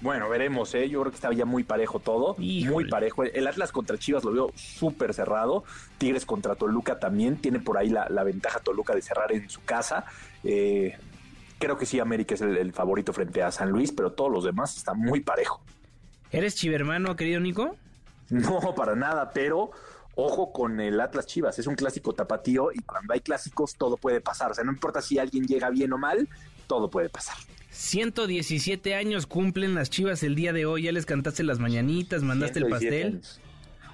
Bueno, 0.00 0.28
veremos, 0.28 0.74
¿eh? 0.74 0.88
Yo 0.88 1.00
creo 1.00 1.10
que 1.10 1.16
estaba 1.16 1.34
ya 1.34 1.46
muy 1.46 1.64
parejo 1.64 2.00
todo. 2.00 2.36
Muy 2.38 2.88
parejo. 2.88 3.24
El 3.24 3.46
Atlas 3.46 3.72
contra 3.72 3.96
Chivas 3.96 4.24
lo 4.24 4.32
veo 4.32 4.52
súper 4.54 5.14
cerrado. 5.14 5.64
Tigres 5.98 6.26
contra 6.26 6.54
Toluca 6.54 6.98
también. 6.98 7.36
Tiene 7.36 7.60
por 7.60 7.78
ahí 7.78 7.88
la, 7.88 8.22
ventaja 8.22 8.60
Toluca 8.60 8.94
de 8.94 9.00
cerrar 9.00 9.32
en 9.32 9.48
su 9.48 9.64
casa. 9.64 10.04
Eh, 10.44 10.96
creo 11.58 11.78
que 11.78 11.86
sí, 11.86 11.98
América 11.98 12.34
es 12.34 12.42
el, 12.42 12.56
el, 12.58 12.72
favorito 12.72 13.14
frente 13.14 13.42
a 13.42 13.50
San 13.50 13.70
Luis, 13.70 13.90
pero 13.90 14.12
todos 14.12 14.30
los 14.30 14.44
demás 14.44 14.76
están 14.76 14.98
muy 14.98 15.20
parejo. 15.20 15.62
¿Eres 16.30 16.54
chivermano, 16.56 17.16
querido 17.16 17.40
Nico? 17.40 17.76
No, 18.28 18.74
para 18.74 18.96
nada, 18.96 19.30
pero 19.32 19.70
ojo 20.16 20.52
con 20.52 20.80
el 20.80 21.00
Atlas 21.00 21.26
Chivas, 21.26 21.58
es 21.58 21.66
un 21.66 21.76
clásico 21.76 22.12
tapatío 22.12 22.72
y 22.72 22.80
cuando 22.80 23.14
hay 23.14 23.20
clásicos 23.20 23.76
todo 23.76 23.96
puede 23.96 24.20
pasar, 24.20 24.50
o 24.50 24.54
sea, 24.54 24.64
no 24.64 24.72
importa 24.72 25.00
si 25.00 25.18
alguien 25.18 25.46
llega 25.46 25.70
bien 25.70 25.92
o 25.92 25.98
mal, 25.98 26.28
todo 26.66 26.90
puede 26.90 27.08
pasar. 27.08 27.36
117 27.70 28.94
años 28.94 29.26
cumplen 29.26 29.74
las 29.74 29.90
Chivas 29.90 30.22
el 30.22 30.34
día 30.34 30.52
de 30.52 30.66
hoy, 30.66 30.84
ya 30.84 30.92
les 30.92 31.06
cantaste 31.06 31.44
las 31.44 31.58
mañanitas, 31.58 32.22
mandaste 32.22 32.58
el 32.60 32.68
pastel. 32.68 33.20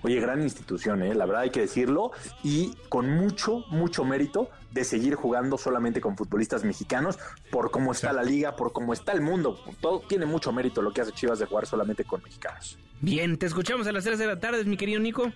Oye, 0.04 0.20
gran 0.20 0.42
institución, 0.42 1.02
¿eh? 1.02 1.14
la 1.14 1.26
verdad 1.26 1.42
hay 1.42 1.50
que 1.50 1.60
decirlo, 1.60 2.10
y 2.42 2.74
con 2.88 3.08
mucho, 3.10 3.64
mucho 3.70 4.04
mérito 4.04 4.48
de 4.72 4.84
seguir 4.84 5.14
jugando 5.14 5.58
solamente 5.58 6.00
con 6.00 6.16
futbolistas 6.16 6.64
mexicanos, 6.64 7.18
por 7.50 7.70
cómo 7.70 7.92
está 7.92 8.12
la 8.12 8.24
liga, 8.24 8.56
por 8.56 8.72
cómo 8.72 8.92
está 8.92 9.12
el 9.12 9.20
mundo. 9.20 9.60
Todo 9.80 10.00
tiene 10.08 10.26
mucho 10.26 10.52
mérito 10.52 10.82
lo 10.82 10.92
que 10.92 11.02
hace 11.02 11.12
Chivas 11.12 11.38
de 11.38 11.46
jugar 11.46 11.66
solamente 11.66 12.04
con 12.04 12.20
mexicanos. 12.22 12.78
Bien, 13.00 13.36
te 13.36 13.46
escuchamos 13.46 13.86
a 13.86 13.92
las 13.92 14.04
3 14.04 14.18
de 14.18 14.26
la 14.26 14.40
tarde, 14.40 14.64
mi 14.64 14.76
querido 14.76 15.00
Nico. 15.00 15.32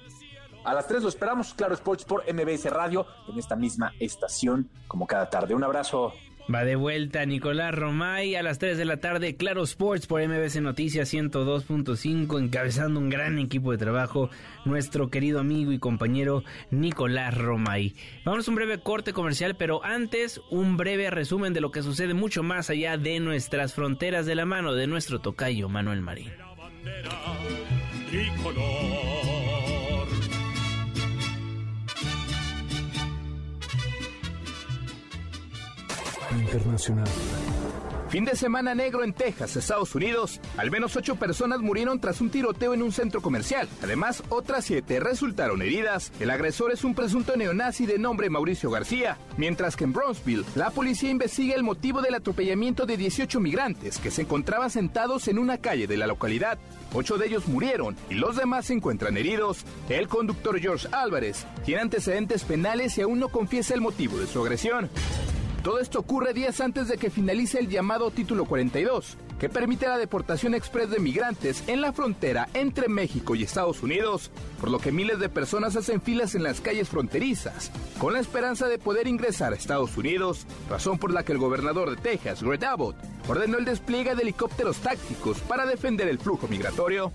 A 0.66 0.74
las 0.74 0.88
3 0.88 1.00
lo 1.00 1.08
esperamos, 1.08 1.54
Claro 1.54 1.74
Sports 1.74 2.04
por 2.04 2.24
MBS 2.24 2.68
Radio, 2.70 3.06
en 3.28 3.38
esta 3.38 3.54
misma 3.54 3.92
estación, 4.00 4.68
como 4.88 5.06
cada 5.06 5.30
tarde. 5.30 5.54
Un 5.54 5.62
abrazo. 5.62 6.12
Va 6.52 6.64
de 6.64 6.74
vuelta 6.74 7.24
Nicolás 7.24 7.72
Romay 7.72 8.34
a 8.34 8.42
las 8.42 8.58
3 8.58 8.76
de 8.76 8.84
la 8.84 8.96
tarde, 8.96 9.36
Claro 9.36 9.62
Sports 9.62 10.08
por 10.08 10.20
MBC 10.26 10.56
Noticias 10.60 11.14
102.5, 11.14 12.40
encabezando 12.40 12.98
un 12.98 13.10
gran 13.10 13.38
equipo 13.38 13.70
de 13.70 13.78
trabajo, 13.78 14.28
nuestro 14.64 15.08
querido 15.08 15.38
amigo 15.38 15.70
y 15.70 15.78
compañero 15.78 16.42
Nicolás 16.72 17.38
Romay. 17.38 17.94
Vamos 18.24 18.48
a 18.48 18.50
un 18.50 18.56
breve 18.56 18.80
corte 18.80 19.12
comercial, 19.12 19.54
pero 19.54 19.84
antes 19.84 20.40
un 20.50 20.76
breve 20.76 21.10
resumen 21.10 21.52
de 21.52 21.60
lo 21.60 21.70
que 21.70 21.84
sucede 21.84 22.12
mucho 22.12 22.42
más 22.42 22.70
allá 22.70 22.96
de 22.96 23.20
nuestras 23.20 23.72
fronteras 23.72 24.26
de 24.26 24.34
la 24.34 24.46
mano 24.46 24.74
de 24.74 24.88
nuestro 24.88 25.20
tocayo 25.20 25.68
Manuel 25.68 26.02
Marín. 26.02 26.32
Internacional. 36.32 37.06
Fin 38.08 38.24
de 38.24 38.36
semana 38.36 38.74
negro 38.74 39.02
en 39.02 39.12
Texas, 39.12 39.56
Estados 39.56 39.94
Unidos. 39.96 40.40
Al 40.56 40.70
menos 40.70 40.94
ocho 40.94 41.16
personas 41.16 41.60
murieron 41.60 42.00
tras 42.00 42.20
un 42.20 42.30
tiroteo 42.30 42.72
en 42.72 42.82
un 42.82 42.92
centro 42.92 43.20
comercial. 43.20 43.68
Además, 43.82 44.22
otras 44.28 44.64
siete 44.64 45.00
resultaron 45.00 45.60
heridas. 45.60 46.12
El 46.20 46.30
agresor 46.30 46.70
es 46.70 46.84
un 46.84 46.94
presunto 46.94 47.36
neonazi 47.36 47.84
de 47.84 47.98
nombre 47.98 48.30
Mauricio 48.30 48.70
García. 48.70 49.18
Mientras 49.36 49.74
que 49.74 49.84
en 49.84 49.92
Brownsville, 49.92 50.44
la 50.54 50.70
policía 50.70 51.10
investiga 51.10 51.56
el 51.56 51.64
motivo 51.64 52.00
del 52.00 52.14
atropellamiento 52.14 52.86
de 52.86 52.96
18 52.96 53.40
migrantes 53.40 53.98
que 53.98 54.12
se 54.12 54.22
encontraban 54.22 54.70
sentados 54.70 55.26
en 55.26 55.40
una 55.40 55.58
calle 55.58 55.88
de 55.88 55.96
la 55.96 56.06
localidad. 56.06 56.58
Ocho 56.94 57.18
de 57.18 57.26
ellos 57.26 57.48
murieron 57.48 57.96
y 58.08 58.14
los 58.14 58.36
demás 58.36 58.66
se 58.66 58.74
encuentran 58.74 59.16
heridos. 59.16 59.64
El 59.88 60.06
conductor 60.06 60.60
George 60.60 60.86
Álvarez 60.92 61.44
tiene 61.64 61.82
antecedentes 61.82 62.44
penales 62.44 62.96
y 62.98 63.02
aún 63.02 63.18
no 63.18 63.30
confiesa 63.30 63.74
el 63.74 63.80
motivo 63.80 64.16
de 64.16 64.28
su 64.28 64.40
agresión. 64.40 64.88
Todo 65.66 65.80
esto 65.80 65.98
ocurre 65.98 66.32
días 66.32 66.60
antes 66.60 66.86
de 66.86 66.96
que 66.96 67.10
finalice 67.10 67.58
el 67.58 67.68
llamado 67.68 68.12
Título 68.12 68.44
42, 68.44 69.16
que 69.40 69.48
permite 69.48 69.88
la 69.88 69.98
deportación 69.98 70.54
express 70.54 70.90
de 70.90 71.00
migrantes 71.00 71.64
en 71.66 71.80
la 71.80 71.92
frontera 71.92 72.48
entre 72.54 72.88
México 72.88 73.34
y 73.34 73.42
Estados 73.42 73.82
Unidos, 73.82 74.30
por 74.60 74.70
lo 74.70 74.78
que 74.78 74.92
miles 74.92 75.18
de 75.18 75.28
personas 75.28 75.74
hacen 75.74 76.00
filas 76.00 76.36
en 76.36 76.44
las 76.44 76.60
calles 76.60 76.88
fronterizas, 76.88 77.72
con 77.98 78.12
la 78.12 78.20
esperanza 78.20 78.68
de 78.68 78.78
poder 78.78 79.08
ingresar 79.08 79.52
a 79.52 79.56
Estados 79.56 79.96
Unidos, 79.96 80.46
razón 80.70 80.98
por 80.98 81.12
la 81.12 81.24
que 81.24 81.32
el 81.32 81.38
gobernador 81.38 81.90
de 81.90 81.96
Texas, 81.96 82.44
Greg 82.44 82.64
Abbott, 82.64 82.94
ordenó 83.28 83.58
el 83.58 83.64
despliegue 83.64 84.14
de 84.14 84.22
helicópteros 84.22 84.78
tácticos 84.78 85.38
para 85.40 85.66
defender 85.66 86.08
el 86.08 86.18
flujo 86.18 86.48
migratorio. 86.48 87.12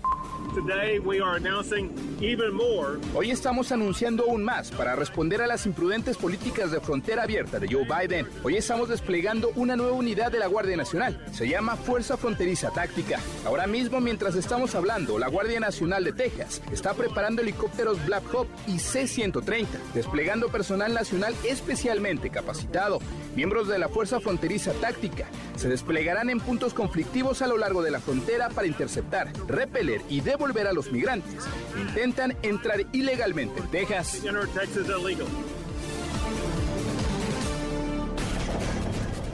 Hoy 3.14 3.30
estamos 3.30 3.72
anunciando 3.72 4.24
aún 4.24 4.44
más 4.44 4.70
para 4.70 4.96
responder 4.96 5.40
a 5.40 5.46
las 5.46 5.64
imprudentes 5.64 6.16
políticas 6.18 6.70
de 6.70 6.80
frontera 6.80 7.22
abierta 7.22 7.58
de 7.58 7.68
Joe 7.72 7.86
Biden. 7.86 8.26
Hoy 8.42 8.56
estamos 8.56 8.90
desplegando 8.90 9.50
una 9.56 9.76
nueva 9.76 9.92
unidad 9.92 10.30
de 10.30 10.38
la 10.38 10.48
Guardia 10.48 10.76
Nacional. 10.76 11.24
Se 11.32 11.48
llama 11.48 11.76
Fuerza 11.76 12.16
Fronteriza 12.16 12.70
Táctica. 12.70 13.18
Ahora 13.46 13.66
mismo, 13.66 14.00
mientras 14.00 14.34
estamos 14.34 14.74
hablando, 14.74 15.18
la 15.18 15.28
Guardia 15.28 15.60
Nacional 15.60 16.04
de 16.04 16.12
Texas 16.12 16.60
está 16.70 16.92
preparando 16.92 17.40
helicópteros 17.40 18.04
Black 18.04 18.24
Hawk 18.32 18.48
y 18.66 18.78
C-130, 18.78 19.66
desplegando 19.94 20.48
personal 20.48 20.92
nacional 20.92 21.34
especialmente 21.44 22.28
capacitado. 22.28 22.98
Miembros 23.34 23.68
de 23.68 23.78
la 23.78 23.88
Fuerza 23.88 24.20
Fronteriza 24.20 24.72
Táctica 24.72 25.26
se 25.56 25.68
desplegarán 26.02 26.30
en 26.30 26.40
puntos 26.40 26.74
conflictivos 26.74 27.42
a 27.42 27.46
lo 27.46 27.56
largo 27.56 27.80
de 27.80 27.92
la 27.92 28.00
frontera 28.00 28.48
para 28.48 28.66
interceptar, 28.66 29.32
repeler 29.46 30.00
y 30.08 30.20
devolver 30.20 30.66
a 30.66 30.72
los 30.72 30.90
migrantes 30.90 31.44
que 31.72 31.80
intentan 31.80 32.36
entrar 32.42 32.80
ilegalmente 32.92 33.60
en 33.60 33.70
Texas. 33.70 34.20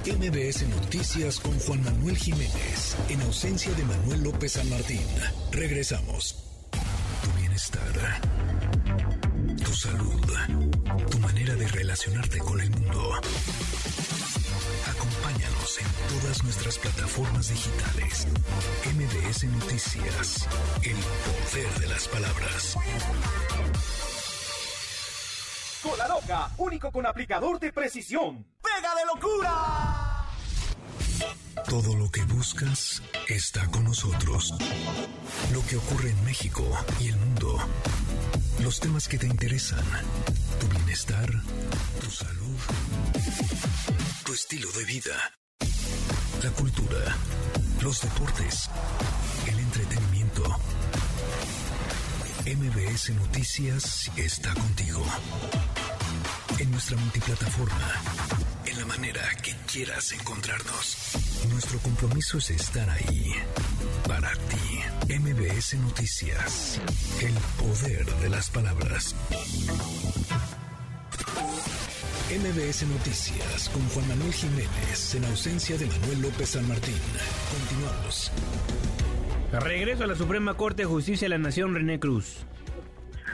MBS 0.04 0.68
Noticias 0.68 1.40
con 1.40 1.58
Juan 1.60 1.82
Manuel 1.84 2.18
Jiménez, 2.18 2.96
en 3.08 3.22
ausencia 3.22 3.72
de 3.72 3.84
Manuel 3.84 4.24
López 4.24 4.52
San 4.52 4.68
Martín. 4.68 5.00
Regresamos. 5.52 6.36
Tu 7.22 7.40
bienestar, 7.40 8.20
tu 9.64 9.72
salud, 9.72 10.20
tu 11.10 11.18
manera 11.20 11.54
de 11.54 11.66
relacionarte 11.68 12.38
con 12.38 12.60
el 12.60 12.70
mundo. 12.70 13.12
Acompáñanos 15.38 15.78
en 15.78 16.20
todas 16.20 16.44
nuestras 16.44 16.78
plataformas 16.78 17.48
digitales. 17.48 18.26
MBS 18.94 19.44
Noticias, 19.44 20.48
el 20.82 20.96
poder 20.96 21.80
de 21.80 21.88
las 21.88 22.08
palabras. 22.08 22.76
Cola 25.82 26.08
Loca, 26.08 26.50
único 26.58 26.90
con 26.90 27.06
aplicador 27.06 27.60
de 27.60 27.72
precisión. 27.72 28.44
¡Pega 28.62 28.94
de 28.94 29.06
locura! 29.06 30.26
Todo 31.68 31.94
lo 31.94 32.10
que 32.10 32.24
buscas 32.24 33.02
está 33.28 33.66
con 33.68 33.84
nosotros. 33.84 34.54
Lo 35.52 35.64
que 35.66 35.76
ocurre 35.76 36.10
en 36.10 36.24
México 36.24 36.64
y 37.00 37.08
el 37.08 37.16
mundo. 37.16 37.58
Los 38.60 38.80
temas 38.80 39.06
que 39.06 39.18
te 39.18 39.26
interesan. 39.26 39.84
Tu 40.58 40.66
bienestar, 40.68 41.30
tu 42.00 42.10
salud, 42.10 42.58
estilo 44.50 44.72
de 44.72 44.84
vida. 44.86 45.34
La 46.42 46.50
cultura, 46.52 47.16
los 47.82 48.00
deportes, 48.00 48.70
el 49.46 49.58
entretenimiento. 49.58 50.42
MBS 52.46 53.10
Noticias 53.10 54.10
está 54.16 54.54
contigo. 54.54 55.04
En 56.60 56.70
nuestra 56.70 56.96
multiplataforma, 56.96 57.92
en 58.64 58.78
la 58.78 58.86
manera 58.86 59.20
que 59.42 59.54
quieras 59.70 60.12
encontrarnos. 60.12 60.96
Nuestro 61.50 61.78
compromiso 61.80 62.38
es 62.38 62.48
estar 62.48 62.88
ahí 62.88 63.34
para 64.06 64.32
ti. 64.32 65.14
MBS 65.14 65.74
Noticias, 65.74 66.80
el 67.20 67.34
poder 67.62 68.06
de 68.20 68.30
las 68.30 68.48
palabras. 68.48 69.14
MBS 72.28 72.86
Noticias 72.86 73.70
con 73.70 73.80
Juan 73.88 74.06
Manuel 74.06 74.34
Jiménez 74.34 75.14
en 75.14 75.24
ausencia 75.24 75.78
de 75.78 75.86
Manuel 75.86 76.20
López 76.20 76.50
San 76.50 76.68
Martín. 76.68 76.92
Continuamos. 77.56 78.30
Regreso 79.50 80.04
a 80.04 80.08
la 80.08 80.14
Suprema 80.14 80.52
Corte 80.52 80.82
de 80.82 80.88
Justicia 80.88 81.24
de 81.24 81.30
la 81.30 81.38
Nación, 81.38 81.74
René 81.74 81.98
Cruz. 81.98 82.44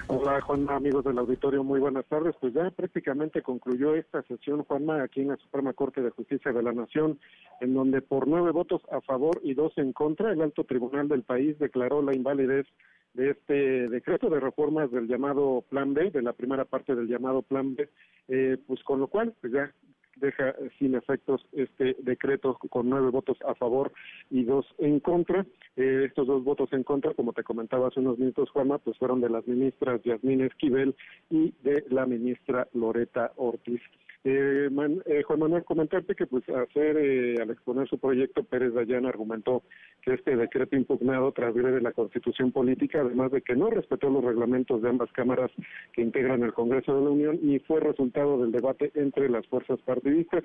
Hola 0.06 0.40
Juanma, 0.42 0.76
amigos 0.76 1.02
del 1.02 1.18
auditorio, 1.18 1.64
muy 1.64 1.80
buenas 1.80 2.04
tardes. 2.06 2.36
Pues 2.40 2.54
ya 2.54 2.70
prácticamente 2.70 3.42
concluyó 3.42 3.96
esta 3.96 4.22
sesión, 4.22 4.62
Juanma, 4.62 5.02
aquí 5.02 5.22
en 5.22 5.28
la 5.28 5.38
Suprema 5.38 5.72
Corte 5.72 6.00
de 6.00 6.10
Justicia 6.10 6.52
de 6.52 6.62
la 6.62 6.72
Nación, 6.72 7.18
en 7.60 7.74
donde 7.74 8.00
por 8.00 8.28
nueve 8.28 8.52
votos 8.52 8.82
a 8.92 9.00
favor 9.00 9.40
y 9.42 9.54
dos 9.54 9.72
en 9.76 9.92
contra, 9.92 10.30
el 10.30 10.40
alto 10.40 10.62
tribunal 10.62 11.08
del 11.08 11.24
país 11.24 11.58
declaró 11.58 12.00
la 12.00 12.14
invalidez 12.14 12.68
de 13.14 13.30
este 13.30 13.88
decreto 13.88 14.28
de 14.28 14.40
reformas 14.40 14.90
del 14.90 15.06
llamado 15.06 15.64
Plan 15.68 15.94
B, 15.94 16.10
de 16.10 16.22
la 16.22 16.32
primera 16.32 16.64
parte 16.64 16.94
del 16.94 17.08
llamado 17.08 17.42
Plan 17.42 17.74
B, 17.74 17.88
eh, 18.28 18.58
pues 18.66 18.82
con 18.82 19.00
lo 19.00 19.06
cual 19.06 19.34
pues 19.40 19.52
ya 19.52 19.72
deja 20.16 20.54
sin 20.78 20.94
efectos 20.94 21.44
este 21.52 21.96
decreto 22.00 22.56
con 22.70 22.88
nueve 22.88 23.10
votos 23.10 23.36
a 23.46 23.54
favor 23.54 23.92
y 24.30 24.44
dos 24.44 24.66
en 24.78 25.00
contra. 25.00 25.46
Eh, 25.76 26.04
estos 26.06 26.26
dos 26.26 26.44
votos 26.44 26.72
en 26.72 26.84
contra, 26.84 27.14
como 27.14 27.32
te 27.32 27.42
comentaba 27.42 27.88
hace 27.88 28.00
unos 28.00 28.18
minutos, 28.18 28.50
Juanma, 28.50 28.78
pues 28.78 28.96
fueron 28.98 29.20
de 29.20 29.30
las 29.30 29.46
ministras 29.46 30.02
Yasmín 30.02 30.42
Esquivel 30.42 30.94
y 31.30 31.52
de 31.62 31.84
la 31.90 32.06
ministra 32.06 32.68
Loreta 32.74 33.32
Ortiz. 33.36 33.80
Eh, 34.26 34.70
eh, 35.04 35.22
Juan 35.22 35.38
Manuel, 35.38 35.64
comentarte 35.64 36.14
que 36.14 36.26
pues 36.26 36.48
hacer, 36.48 36.96
eh, 36.96 37.36
al 37.42 37.50
exponer 37.50 37.86
su 37.86 37.98
proyecto, 37.98 38.42
Pérez 38.42 38.72
Dayana 38.72 39.10
argumentó 39.10 39.62
que 40.00 40.14
este 40.14 40.34
decreto 40.34 40.76
impugnado 40.76 41.30
transgrede 41.32 41.82
la 41.82 41.92
constitución 41.92 42.50
política, 42.50 43.02
además 43.02 43.32
de 43.32 43.42
que 43.42 43.54
no 43.54 43.68
respetó 43.68 44.08
los 44.08 44.24
reglamentos 44.24 44.80
de 44.80 44.88
ambas 44.88 45.12
cámaras 45.12 45.50
que 45.92 46.00
integran 46.00 46.42
el 46.42 46.54
Congreso 46.54 46.96
de 46.96 47.04
la 47.04 47.10
Unión 47.10 47.38
y 47.42 47.58
fue 47.58 47.80
resultado 47.80 48.38
del 48.38 48.50
debate 48.50 48.92
entre 48.94 49.28
las 49.28 49.46
fuerzas 49.46 49.78
partidistas. 49.82 50.42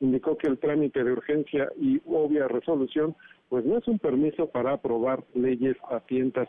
Indicó 0.00 0.36
que 0.36 0.48
el 0.48 0.58
trámite 0.58 1.04
de 1.04 1.12
urgencia 1.12 1.70
y 1.80 2.00
obvia 2.06 2.48
resolución 2.48 3.14
pues 3.48 3.64
no 3.64 3.78
es 3.78 3.86
un 3.86 4.00
permiso 4.00 4.50
para 4.50 4.72
aprobar 4.72 5.22
leyes 5.34 5.76
a 5.88 6.00
tientas 6.00 6.48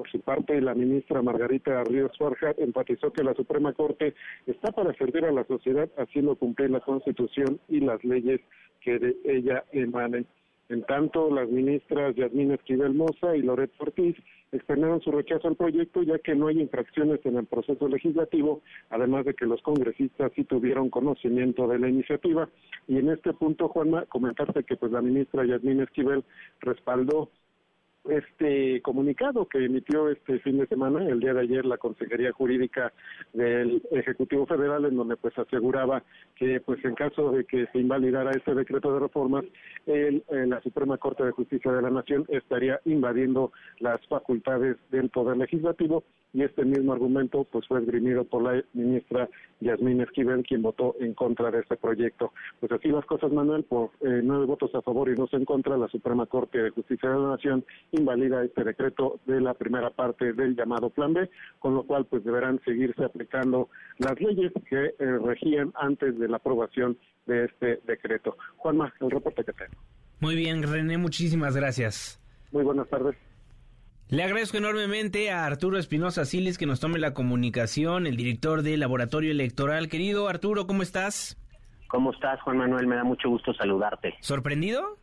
por 0.00 0.10
su 0.10 0.20
parte, 0.20 0.58
la 0.62 0.74
ministra 0.74 1.20
Margarita 1.20 1.84
Ríos 1.84 2.16
Farja 2.16 2.54
enfatizó 2.56 3.12
que 3.12 3.22
la 3.22 3.34
Suprema 3.34 3.74
Corte 3.74 4.14
está 4.46 4.72
para 4.72 4.94
servir 4.94 5.26
a 5.26 5.30
la 5.30 5.44
sociedad, 5.44 5.90
haciendo 5.98 6.36
cumplir 6.36 6.70
la 6.70 6.80
Constitución 6.80 7.60
y 7.68 7.80
las 7.80 8.02
leyes 8.02 8.40
que 8.80 8.98
de 8.98 9.14
ella 9.26 9.62
emanen. 9.72 10.26
En 10.70 10.84
tanto, 10.84 11.30
las 11.30 11.50
ministras 11.50 12.16
Yasmín 12.16 12.52
Esquivel 12.52 12.94
Moza 12.94 13.36
y 13.36 13.42
Loret 13.42 13.72
Ortiz 13.78 14.16
externaron 14.52 15.02
su 15.02 15.12
rechazo 15.12 15.48
al 15.48 15.56
proyecto 15.56 16.02
ya 16.02 16.18
que 16.18 16.34
no 16.34 16.46
hay 16.46 16.58
infracciones 16.62 17.20
en 17.26 17.36
el 17.36 17.44
proceso 17.44 17.86
legislativo, 17.86 18.62
además 18.88 19.26
de 19.26 19.34
que 19.34 19.44
los 19.44 19.60
congresistas 19.60 20.32
sí 20.34 20.44
tuvieron 20.44 20.88
conocimiento 20.88 21.68
de 21.68 21.78
la 21.78 21.90
iniciativa. 21.90 22.48
Y 22.88 22.96
en 22.96 23.10
este 23.10 23.34
punto, 23.34 23.68
Juanma, 23.68 24.06
comentarte 24.06 24.64
que 24.64 24.76
pues 24.76 24.92
la 24.92 25.02
ministra 25.02 25.44
Yasmín 25.44 25.82
Esquivel 25.82 26.24
respaldó 26.60 27.28
este 28.08 28.80
comunicado 28.82 29.46
que 29.46 29.64
emitió 29.64 30.08
este 30.08 30.38
fin 30.40 30.58
de 30.58 30.66
semana, 30.66 31.06
el 31.06 31.20
día 31.20 31.34
de 31.34 31.42
ayer, 31.42 31.64
la 31.64 31.78
Consejería 31.78 32.32
Jurídica 32.32 32.92
del 33.32 33.82
Ejecutivo 33.90 34.46
Federal, 34.46 34.84
en 34.84 34.96
donde 34.96 35.16
pues 35.16 35.36
aseguraba 35.38 36.02
que 36.36 36.60
pues 36.60 36.84
en 36.84 36.94
caso 36.94 37.32
de 37.32 37.44
que 37.44 37.66
se 37.66 37.78
invalidara 37.78 38.30
este 38.32 38.54
decreto 38.54 38.92
de 38.92 39.00
reformas, 39.00 39.44
el, 39.86 40.24
eh, 40.30 40.46
la 40.46 40.60
Suprema 40.62 40.98
Corte 40.98 41.24
de 41.24 41.32
Justicia 41.32 41.72
de 41.72 41.82
la 41.82 41.90
Nación 41.90 42.24
estaría 42.28 42.80
invadiendo 42.84 43.52
las 43.78 44.04
facultades 44.06 44.76
del 44.90 45.10
Poder 45.10 45.36
Legislativo 45.36 46.04
y 46.32 46.42
este 46.42 46.64
mismo 46.64 46.92
argumento 46.92 47.44
pues 47.50 47.66
fue 47.66 47.80
esgrimido 47.80 48.24
por 48.24 48.42
la 48.42 48.62
ministra 48.72 49.28
Yasmín 49.60 50.00
Esquivel, 50.00 50.44
quien 50.44 50.62
votó 50.62 50.94
en 51.00 51.14
contra 51.14 51.50
de 51.50 51.60
este 51.60 51.76
proyecto. 51.76 52.32
Pues 52.60 52.70
así 52.72 52.88
las 52.88 53.04
cosas, 53.04 53.32
Manuel, 53.32 53.64
por 53.64 53.90
eh, 54.00 54.20
nueve 54.22 54.46
votos 54.46 54.74
a 54.74 54.82
favor 54.82 55.08
y 55.08 55.14
dos 55.14 55.32
en 55.32 55.44
contra, 55.44 55.76
la 55.76 55.88
Suprema 55.88 56.26
Corte 56.26 56.58
de 56.58 56.70
Justicia 56.70 57.10
de 57.10 57.18
la 57.18 57.28
Nación 57.30 57.64
invalida 57.92 58.44
este 58.44 58.64
decreto 58.64 59.20
de 59.26 59.40
la 59.40 59.54
primera 59.54 59.90
parte 59.90 60.32
del 60.32 60.56
llamado 60.56 60.90
Plan 60.90 61.12
B, 61.12 61.30
con 61.58 61.74
lo 61.74 61.84
cual 61.84 62.06
pues 62.06 62.24
deberán 62.24 62.60
seguirse 62.64 63.04
aplicando 63.04 63.68
las 63.98 64.18
leyes 64.20 64.52
que 64.68 64.94
eh, 64.98 65.18
regían 65.24 65.72
antes 65.74 66.18
de 66.18 66.28
la 66.28 66.36
aprobación 66.36 66.98
de 67.26 67.44
este 67.44 67.80
decreto. 67.86 68.36
Juanma, 68.56 68.92
el 69.00 69.10
reporte 69.10 69.44
que 69.44 69.52
tengo. 69.52 69.80
Muy 70.20 70.36
bien, 70.36 70.62
René, 70.62 70.98
muchísimas 70.98 71.56
gracias. 71.56 72.20
Muy 72.52 72.64
buenas 72.64 72.88
tardes. 72.88 73.16
Le 74.08 74.24
agradezco 74.24 74.58
enormemente 74.58 75.30
a 75.30 75.46
Arturo 75.46 75.78
Espinosa 75.78 76.24
Siles 76.24 76.58
que 76.58 76.66
nos 76.66 76.80
tome 76.80 76.98
la 76.98 77.14
comunicación, 77.14 78.08
el 78.08 78.16
director 78.16 78.62
del 78.62 78.80
Laboratorio 78.80 79.30
Electoral. 79.30 79.88
Querido 79.88 80.28
Arturo, 80.28 80.66
¿cómo 80.66 80.82
estás? 80.82 81.38
¿Cómo 81.86 82.12
estás, 82.12 82.40
Juan 82.42 82.58
Manuel? 82.58 82.88
Me 82.88 82.96
da 82.96 83.04
mucho 83.04 83.28
gusto 83.28 83.54
saludarte. 83.54 84.14
¿Sorprendido? 84.20 84.98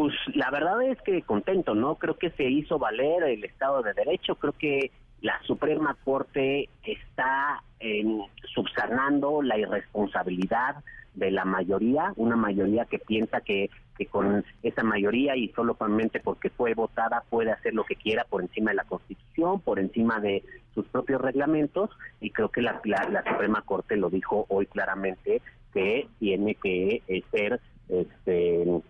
Pues 0.00 0.14
la 0.34 0.50
verdad 0.50 0.80
es 0.84 0.98
que 1.02 1.20
contento, 1.20 1.74
¿no? 1.74 1.96
Creo 1.96 2.16
que 2.16 2.30
se 2.30 2.44
hizo 2.44 2.78
valer 2.78 3.22
el 3.24 3.44
Estado 3.44 3.82
de 3.82 3.92
Derecho, 3.92 4.34
creo 4.36 4.54
que 4.54 4.92
la 5.20 5.38
Suprema 5.42 5.94
Corte 6.02 6.70
está 6.82 7.62
en, 7.80 8.22
subsanando 8.54 9.42
la 9.42 9.58
irresponsabilidad 9.58 10.76
de 11.12 11.30
la 11.30 11.44
mayoría, 11.44 12.14
una 12.16 12.34
mayoría 12.34 12.86
que 12.86 12.98
piensa 12.98 13.42
que, 13.42 13.68
que 13.98 14.06
con 14.06 14.42
esa 14.62 14.82
mayoría 14.82 15.36
y 15.36 15.48
solamente 15.48 16.18
porque 16.18 16.48
fue 16.48 16.72
votada 16.72 17.22
puede 17.28 17.52
hacer 17.52 17.74
lo 17.74 17.84
que 17.84 17.96
quiera 17.96 18.24
por 18.24 18.40
encima 18.40 18.70
de 18.70 18.76
la 18.76 18.84
Constitución, 18.84 19.60
por 19.60 19.78
encima 19.78 20.18
de 20.18 20.42
sus 20.72 20.86
propios 20.86 21.20
reglamentos 21.20 21.90
y 22.22 22.30
creo 22.30 22.48
que 22.48 22.62
la, 22.62 22.80
la, 22.84 23.06
la 23.10 23.22
Suprema 23.30 23.60
Corte 23.66 23.98
lo 23.98 24.08
dijo 24.08 24.46
hoy 24.48 24.64
claramente 24.64 25.42
que 25.74 26.08
tiene 26.18 26.54
que 26.54 27.02
ser 27.30 27.60
este 27.90 28.80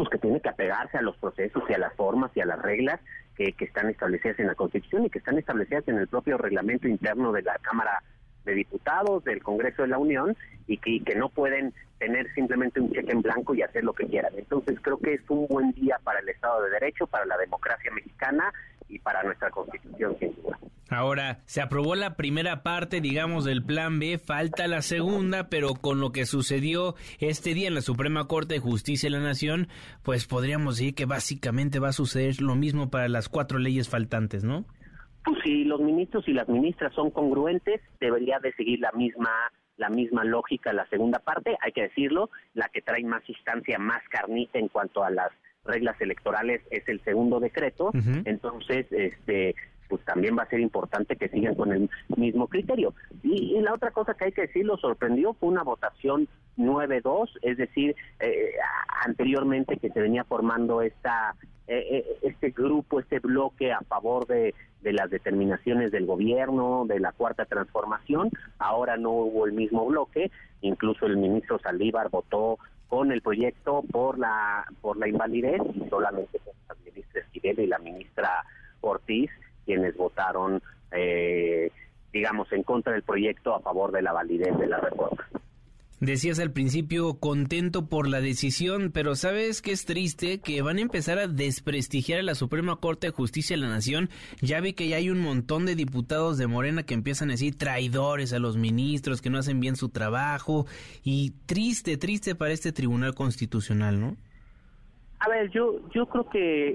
pues 0.00 0.08
que 0.08 0.18
tiene 0.18 0.40
que 0.40 0.48
apegarse 0.48 0.96
a 0.96 1.02
los 1.02 1.14
procesos 1.18 1.62
y 1.68 1.74
a 1.74 1.78
las 1.78 1.92
formas 1.92 2.30
y 2.34 2.40
a 2.40 2.46
las 2.46 2.58
reglas 2.62 2.98
que, 3.36 3.54
están 3.58 3.90
establecidas 3.90 4.38
en 4.38 4.46
la 4.46 4.54
Constitución 4.54 5.04
y 5.04 5.10
que 5.10 5.18
están 5.18 5.36
establecidas 5.36 5.86
en 5.88 5.98
el 5.98 6.08
propio 6.08 6.38
reglamento 6.38 6.88
interno 6.88 7.32
de 7.32 7.42
la 7.42 7.58
Cámara 7.58 8.02
de 8.44 8.54
Diputados, 8.54 9.24
del 9.24 9.42
Congreso 9.42 9.82
de 9.82 9.88
la 9.88 9.98
Unión, 9.98 10.36
y 10.66 10.78
que, 10.78 11.14
no 11.16 11.28
pueden 11.28 11.74
tener 11.98 12.32
simplemente 12.34 12.80
un 12.80 12.92
cheque 12.92 13.12
en 13.12 13.22
blanco 13.22 13.54
y 13.54 13.62
hacer 13.62 13.84
lo 13.84 13.92
que 13.92 14.06
quieran. 14.06 14.32
Entonces 14.36 14.78
creo 14.80 14.98
que 14.98 15.14
es 15.14 15.20
un 15.28 15.46
buen 15.48 15.72
día 15.72 15.98
para 16.02 16.20
el 16.20 16.28
Estado 16.28 16.62
de 16.62 16.70
Derecho, 16.70 17.06
para 17.06 17.26
la 17.26 17.36
democracia 17.36 17.90
mexicana 17.92 18.52
y 18.88 18.98
para 18.98 19.22
nuestra 19.22 19.50
Constitución, 19.50 20.16
sin. 20.18 20.32
Ahora, 20.90 21.38
se 21.46 21.62
aprobó 21.62 21.94
la 21.94 22.16
primera 22.16 22.64
parte, 22.64 23.00
digamos, 23.00 23.44
del 23.44 23.62
Plan 23.62 24.00
B, 24.00 24.18
falta 24.18 24.66
la 24.66 24.82
segunda, 24.82 25.48
pero 25.48 25.74
con 25.74 26.00
lo 26.00 26.10
que 26.10 26.26
sucedió 26.26 26.96
este 27.20 27.54
día 27.54 27.68
en 27.68 27.76
la 27.76 27.80
Suprema 27.80 28.26
Corte 28.26 28.54
de 28.54 28.60
Justicia 28.60 29.08
de 29.08 29.16
la 29.16 29.22
Nación, 29.22 29.68
pues 30.02 30.26
podríamos 30.26 30.78
decir 30.78 30.96
que 30.96 31.06
básicamente 31.06 31.78
va 31.78 31.90
a 31.90 31.92
suceder 31.92 32.42
lo 32.42 32.56
mismo 32.56 32.90
para 32.90 33.08
las 33.08 33.28
cuatro 33.28 33.60
leyes 33.60 33.88
faltantes, 33.88 34.42
¿no? 34.42 34.64
Pues 35.24 35.38
si 35.44 35.64
los 35.64 35.80
ministros 35.80 36.26
y 36.28 36.32
las 36.32 36.48
ministras 36.48 36.94
son 36.94 37.10
congruentes, 37.10 37.80
debería 38.00 38.38
de 38.38 38.52
seguir 38.52 38.80
la 38.80 38.92
misma 38.92 39.30
la 39.76 39.88
misma 39.88 40.24
lógica 40.24 40.74
la 40.74 40.86
segunda 40.88 41.20
parte, 41.20 41.56
hay 41.62 41.72
que 41.72 41.84
decirlo, 41.84 42.28
la 42.52 42.68
que 42.68 42.82
trae 42.82 43.02
más 43.02 43.26
instancia, 43.26 43.78
más 43.78 44.02
carnita 44.10 44.58
en 44.58 44.68
cuanto 44.68 45.02
a 45.02 45.08
las 45.08 45.30
reglas 45.64 45.98
electorales 46.02 46.60
es 46.70 46.86
el 46.86 47.02
segundo 47.02 47.40
decreto, 47.40 47.90
entonces 48.26 48.86
este 48.90 49.54
pues 49.90 50.02
también 50.04 50.38
va 50.38 50.44
a 50.44 50.48
ser 50.48 50.60
importante 50.60 51.16
que 51.16 51.28
sigan 51.28 51.56
con 51.56 51.72
el 51.72 51.90
mismo 52.16 52.46
criterio. 52.46 52.94
Y, 53.22 53.60
la 53.60 53.74
otra 53.74 53.90
cosa 53.90 54.14
que 54.14 54.26
hay 54.26 54.32
que 54.32 54.42
decir, 54.42 54.64
lo 54.64 54.78
sorprendió, 54.78 55.34
fue 55.34 55.50
una 55.50 55.62
votación 55.62 56.28
9-2, 56.56 57.28
es 57.42 57.58
decir, 57.58 57.94
eh, 58.20 58.52
anteriormente 59.04 59.76
que 59.76 59.90
se 59.90 60.00
venía 60.00 60.24
formando 60.24 60.80
esta 60.80 61.34
eh, 61.66 61.98
eh, 61.98 62.18
este 62.22 62.50
grupo, 62.50 62.98
este 62.98 63.20
bloque 63.20 63.72
a 63.72 63.80
favor 63.82 64.26
de, 64.26 64.54
de 64.82 64.92
las 64.92 65.10
determinaciones 65.10 65.92
del 65.92 66.06
gobierno, 66.06 66.84
de 66.86 66.98
la 66.98 67.12
cuarta 67.12 67.44
transformación, 67.44 68.30
ahora 68.58 68.96
no 68.96 69.10
hubo 69.10 69.46
el 69.46 69.52
mismo 69.52 69.86
bloque, 69.86 70.32
incluso 70.62 71.06
el 71.06 71.16
ministro 71.16 71.58
Saldívar 71.60 72.08
votó 72.10 72.58
con 72.88 73.12
el 73.12 73.22
proyecto 73.22 73.84
por 73.92 74.18
la 74.18 74.64
por 74.80 74.96
la 74.96 75.08
invalidez 75.08 75.62
y 75.74 75.88
solamente 75.88 76.40
la 76.68 76.74
ministra 76.84 77.20
Esquivel 77.20 77.60
y 77.60 77.66
la 77.68 77.78
ministra 77.78 78.44
Ortiz 78.80 79.30
quienes 79.64 79.96
votaron, 79.96 80.62
eh, 80.92 81.70
digamos, 82.12 82.52
en 82.52 82.62
contra 82.62 82.92
del 82.92 83.02
proyecto 83.02 83.54
a 83.54 83.60
favor 83.60 83.92
de 83.92 84.02
la 84.02 84.12
validez 84.12 84.56
de 84.58 84.66
la 84.66 84.78
reforma. 84.78 85.26
Decías 86.00 86.38
al 86.38 86.50
principio 86.50 87.18
contento 87.18 87.86
por 87.86 88.08
la 88.08 88.22
decisión, 88.22 88.90
pero 88.90 89.14
sabes 89.16 89.60
que 89.60 89.72
es 89.72 89.84
triste 89.84 90.38
que 90.38 90.62
van 90.62 90.78
a 90.78 90.80
empezar 90.80 91.18
a 91.18 91.28
desprestigiar 91.28 92.20
a 92.20 92.22
la 92.22 92.34
Suprema 92.34 92.76
Corte 92.76 93.08
de 93.08 93.12
Justicia 93.12 93.54
de 93.54 93.60
la 93.60 93.68
Nación. 93.68 94.08
Ya 94.40 94.60
vi 94.60 94.72
que 94.72 94.88
ya 94.88 94.96
hay 94.96 95.10
un 95.10 95.20
montón 95.20 95.66
de 95.66 95.74
diputados 95.74 96.38
de 96.38 96.46
Morena 96.46 96.84
que 96.84 96.94
empiezan 96.94 97.28
a 97.28 97.32
decir 97.32 97.58
traidores 97.58 98.32
a 98.32 98.38
los 98.38 98.56
ministros, 98.56 99.20
que 99.20 99.28
no 99.28 99.36
hacen 99.36 99.60
bien 99.60 99.76
su 99.76 99.90
trabajo. 99.90 100.64
Y 101.04 101.34
triste, 101.44 101.98
triste 101.98 102.34
para 102.34 102.54
este 102.54 102.72
Tribunal 102.72 103.14
Constitucional, 103.14 104.00
¿no? 104.00 104.16
A 105.20 105.28
ver, 105.28 105.50
yo, 105.50 105.80
yo 105.90 106.06
creo 106.06 106.28
que 106.30 106.74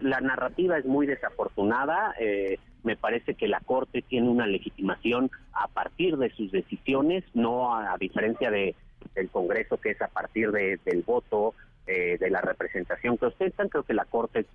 la 0.00 0.20
narrativa 0.20 0.78
es 0.78 0.86
muy 0.86 1.06
desafortunada. 1.06 2.14
Eh, 2.18 2.58
me 2.82 2.96
parece 2.96 3.34
que 3.34 3.48
la 3.48 3.60
Corte 3.60 4.00
tiene 4.00 4.30
una 4.30 4.46
legitimación 4.46 5.30
a 5.52 5.68
partir 5.68 6.16
de 6.16 6.30
sus 6.30 6.50
decisiones, 6.50 7.22
no 7.34 7.74
a, 7.74 7.96
diferencia 7.98 8.50
de, 8.50 8.74
del 9.14 9.28
Congreso, 9.28 9.76
que 9.76 9.90
es 9.90 10.00
a 10.00 10.08
partir 10.08 10.52
de, 10.52 10.80
del 10.86 11.02
voto, 11.02 11.54
eh, 11.86 12.16
de 12.18 12.30
la 12.30 12.40
representación 12.40 13.18
que 13.18 13.26
ostentan. 13.26 13.68
Creo 13.68 13.82
que 13.82 13.92
la 13.92 14.06
Corte 14.06 14.46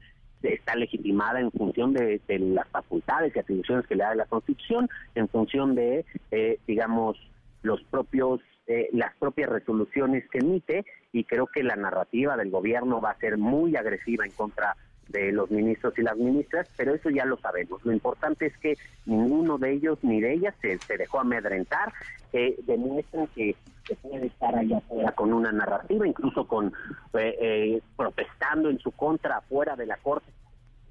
está 0.41 0.76
legitimada 0.76 1.39
en 1.39 1.52
función 1.52 1.93
de, 1.93 2.19
las 2.27 2.68
facultades 2.69 3.35
y 3.35 3.39
atribuciones 3.39 3.85
que 3.85 3.95
le 3.95 4.03
da 4.03 4.15
la 4.15 4.26
Constitución, 4.26 4.89
en 5.14 5.27
función 5.27 5.76
de, 5.76 6.06
eh, 6.31 6.57
digamos, 6.65 7.18
los 7.61 7.84
propios 7.84 8.41
eh, 8.72 8.89
las 8.93 9.14
propias 9.18 9.49
resoluciones 9.49 10.23
que 10.30 10.39
emite 10.39 10.85
y 11.11 11.26
creo 11.26 11.48
que 11.48 11.64
la 11.64 11.76
narrativa 11.76 12.38
del 12.38 12.49
gobierno 12.49 13.02
va 13.02 13.11
a 13.11 13.19
ser 13.19 13.38
muy 13.38 13.76
agresiva 13.76 14.26
en 14.26 14.31
contra 14.31 14.77
de 15.10 15.31
los 15.34 15.52
ministros 15.52 15.93
y 15.98 16.03
las 16.03 16.15
ministras, 16.15 16.69
pero 16.77 16.95
eso 16.95 17.10
ya 17.10 17.26
lo 17.26 17.38
sabemos. 17.38 17.84
Lo 17.84 17.91
importante 17.91 18.45
es 18.45 18.57
que 18.60 18.77
ninguno 19.06 19.57
de 19.57 19.73
ellos 19.73 19.99
ni 20.03 20.22
de 20.22 20.34
ellas 20.34 20.56
se, 20.61 20.80
dejó 20.98 21.19
amedrentar, 21.19 21.91
que 22.31 22.56
demuestran 22.65 23.27
que 23.35 23.56
se 23.85 23.95
puede 23.95 24.27
estar 24.27 24.56
allá 24.56 24.77
afuera 24.77 25.11
con 25.11 25.34
una 25.34 25.52
narrativa, 25.52 26.07
incluso 26.07 26.48
con 26.48 26.68
eh, 27.14 27.35
eh, 27.41 27.81
protestando 27.98 28.69
en 28.69 28.80
su 28.80 28.91
contra 28.91 29.38
afuera 29.38 29.76
de 29.76 29.85
la 29.85 29.98
Corte 29.98 30.31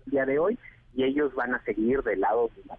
el 0.04 0.10
día 0.10 0.26
de 0.26 0.38
hoy, 0.38 0.58
y 0.94 1.04
ellos 1.04 1.34
van 1.34 1.54
a 1.54 1.62
seguir 1.64 2.02
del 2.02 2.20
lado 2.20 2.50
de 2.56 2.62
la 2.66 2.76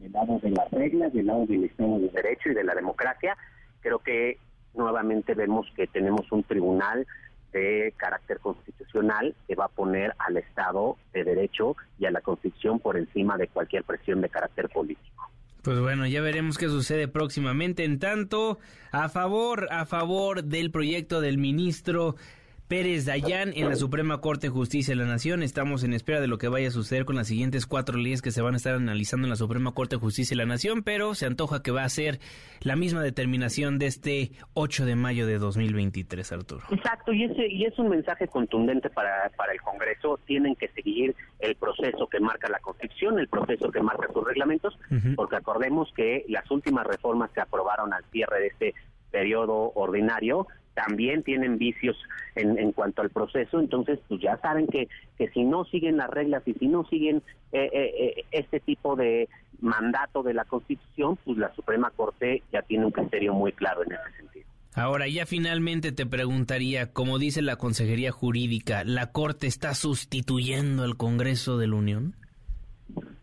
del 0.00 0.12
lado 0.12 0.38
de 0.42 0.50
las 0.50 0.70
reglas, 0.70 1.12
del 1.12 1.26
lado 1.26 1.46
del 1.46 1.64
Estado 1.64 1.98
de 1.98 2.08
Derecho 2.08 2.50
y 2.50 2.54
de 2.54 2.64
la 2.64 2.74
democracia, 2.74 3.36
creo 3.80 3.98
que 3.98 4.38
nuevamente 4.74 5.34
vemos 5.34 5.66
que 5.74 5.86
tenemos 5.86 6.30
un 6.32 6.42
tribunal 6.44 7.06
de 7.52 7.92
carácter 7.96 8.38
constitucional 8.38 9.34
que 9.48 9.54
va 9.54 9.64
a 9.64 9.68
poner 9.68 10.14
al 10.18 10.36
Estado 10.36 10.96
de 11.12 11.24
Derecho 11.24 11.76
y 11.98 12.06
a 12.06 12.10
la 12.10 12.20
Constitución 12.20 12.78
por 12.78 12.96
encima 12.96 13.36
de 13.36 13.48
cualquier 13.48 13.84
presión 13.84 14.20
de 14.20 14.28
carácter 14.28 14.68
político. 14.68 15.30
Pues 15.62 15.78
bueno, 15.78 16.06
ya 16.06 16.22
veremos 16.22 16.56
qué 16.56 16.68
sucede 16.68 17.06
próximamente. 17.06 17.84
En 17.84 17.98
tanto, 17.98 18.58
a 18.92 19.08
favor, 19.10 19.68
a 19.70 19.84
favor 19.84 20.44
del 20.44 20.70
proyecto 20.70 21.20
del 21.20 21.36
ministro 21.36 22.16
Pérez 22.70 23.04
Dayán 23.04 23.50
en 23.56 23.68
la 23.68 23.74
Suprema 23.74 24.20
Corte 24.20 24.46
de 24.46 24.52
Justicia 24.52 24.94
de 24.94 25.00
la 25.02 25.04
Nación. 25.04 25.42
Estamos 25.42 25.82
en 25.82 25.92
espera 25.92 26.20
de 26.20 26.28
lo 26.28 26.38
que 26.38 26.46
vaya 26.46 26.68
a 26.68 26.70
suceder 26.70 27.04
con 27.04 27.16
las 27.16 27.26
siguientes 27.26 27.66
cuatro 27.66 27.98
leyes 27.98 28.22
que 28.22 28.30
se 28.30 28.42
van 28.42 28.54
a 28.54 28.58
estar 28.58 28.76
analizando 28.76 29.26
en 29.26 29.30
la 29.30 29.34
Suprema 29.34 29.72
Corte 29.72 29.96
de 29.96 30.00
Justicia 30.00 30.36
de 30.36 30.44
la 30.44 30.46
Nación, 30.46 30.84
pero 30.84 31.16
se 31.16 31.26
antoja 31.26 31.64
que 31.64 31.72
va 31.72 31.82
a 31.82 31.88
ser 31.88 32.20
la 32.60 32.76
misma 32.76 33.02
determinación 33.02 33.80
de 33.80 33.86
este 33.86 34.30
8 34.54 34.86
de 34.86 34.94
mayo 34.94 35.26
de 35.26 35.38
2023, 35.38 36.30
Arturo. 36.30 36.62
Exacto, 36.70 37.12
y, 37.12 37.24
ese, 37.24 37.48
y 37.48 37.64
es 37.64 37.76
un 37.76 37.88
mensaje 37.88 38.28
contundente 38.28 38.88
para, 38.88 39.32
para 39.36 39.52
el 39.52 39.60
Congreso. 39.62 40.20
Tienen 40.24 40.54
que 40.54 40.68
seguir 40.68 41.16
el 41.40 41.56
proceso 41.56 42.06
que 42.06 42.20
marca 42.20 42.48
la 42.48 42.60
Constitución, 42.60 43.18
el 43.18 43.26
proceso 43.26 43.72
que 43.72 43.82
marca 43.82 44.06
sus 44.12 44.24
reglamentos, 44.24 44.78
porque 45.16 45.34
acordemos 45.34 45.92
que 45.96 46.24
las 46.28 46.48
últimas 46.52 46.86
reformas 46.86 47.32
que 47.32 47.40
aprobaron 47.40 47.92
al 47.92 48.04
cierre 48.12 48.38
de 48.38 48.46
este 48.46 48.74
periodo 49.10 49.72
ordinario 49.74 50.46
también 50.74 51.22
tienen 51.22 51.58
vicios 51.58 51.96
en, 52.34 52.58
en, 52.58 52.72
cuanto 52.72 53.02
al 53.02 53.10
proceso, 53.10 53.60
entonces 53.60 53.98
pues 54.08 54.20
ya 54.20 54.36
saben 54.38 54.66
que, 54.66 54.88
que 55.18 55.28
si 55.30 55.44
no 55.44 55.64
siguen 55.64 55.96
las 55.96 56.10
reglas 56.10 56.42
y 56.46 56.54
si 56.54 56.68
no 56.68 56.84
siguen 56.84 57.22
eh, 57.52 57.70
eh, 57.72 57.92
eh, 57.98 58.24
este 58.30 58.60
tipo 58.60 58.96
de 58.96 59.28
mandato 59.60 60.22
de 60.22 60.34
la 60.34 60.44
Constitución, 60.44 61.18
pues 61.24 61.38
la 61.38 61.52
Suprema 61.54 61.90
Corte 61.90 62.42
ya 62.52 62.62
tiene 62.62 62.86
un 62.86 62.92
criterio 62.92 63.34
muy 63.34 63.52
claro 63.52 63.82
en 63.82 63.92
ese 63.92 64.16
sentido. 64.16 64.46
Ahora 64.74 65.08
ya 65.08 65.26
finalmente 65.26 65.90
te 65.90 66.06
preguntaría, 66.06 66.92
como 66.92 67.18
dice 67.18 67.42
la 67.42 67.56
Consejería 67.56 68.12
Jurídica, 68.12 68.84
¿la 68.84 69.10
Corte 69.10 69.48
está 69.48 69.74
sustituyendo 69.74 70.84
al 70.84 70.96
Congreso 70.96 71.58
de 71.58 71.66
la 71.66 71.74
Unión? 71.74 72.14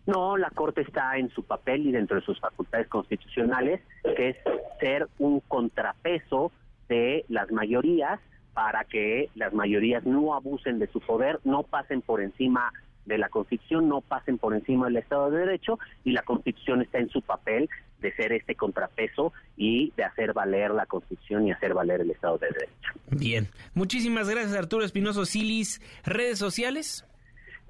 No, 0.05 0.37
la 0.37 0.49
Corte 0.49 0.81
está 0.81 1.17
en 1.17 1.29
su 1.29 1.43
papel 1.43 1.87
y 1.87 1.91
dentro 1.91 2.17
de 2.17 2.25
sus 2.25 2.39
facultades 2.39 2.87
constitucionales, 2.87 3.81
que 4.03 4.29
es 4.29 4.37
ser 4.79 5.07
un 5.19 5.41
contrapeso 5.41 6.51
de 6.87 7.25
las 7.29 7.51
mayorías 7.51 8.19
para 8.53 8.83
que 8.85 9.29
las 9.35 9.53
mayorías 9.53 10.05
no 10.05 10.33
abusen 10.33 10.79
de 10.79 10.87
su 10.87 10.99
poder, 10.99 11.39
no 11.43 11.63
pasen 11.63 12.01
por 12.01 12.21
encima 12.21 12.71
de 13.05 13.17
la 13.17 13.29
Constitución, 13.29 13.87
no 13.87 14.01
pasen 14.01 14.37
por 14.37 14.53
encima 14.53 14.87
del 14.87 14.97
Estado 14.97 15.31
de 15.31 15.39
Derecho 15.39 15.79
y 16.03 16.11
la 16.11 16.23
Constitución 16.23 16.81
está 16.81 16.99
en 16.99 17.09
su 17.09 17.21
papel 17.21 17.69
de 18.01 18.13
ser 18.13 18.31
este 18.33 18.55
contrapeso 18.55 19.33
y 19.55 19.91
de 19.95 20.03
hacer 20.03 20.33
valer 20.33 20.71
la 20.71 20.85
Constitución 20.85 21.47
y 21.47 21.51
hacer 21.51 21.73
valer 21.73 22.01
el 22.01 22.11
Estado 22.11 22.37
de 22.37 22.47
Derecho. 22.47 22.91
Bien, 23.11 23.47
muchísimas 23.73 24.29
gracias 24.29 24.55
Arturo 24.55 24.83
Espinoso 24.83 25.25
Silis. 25.25 25.81
¿Redes 26.03 26.37
sociales? 26.37 27.05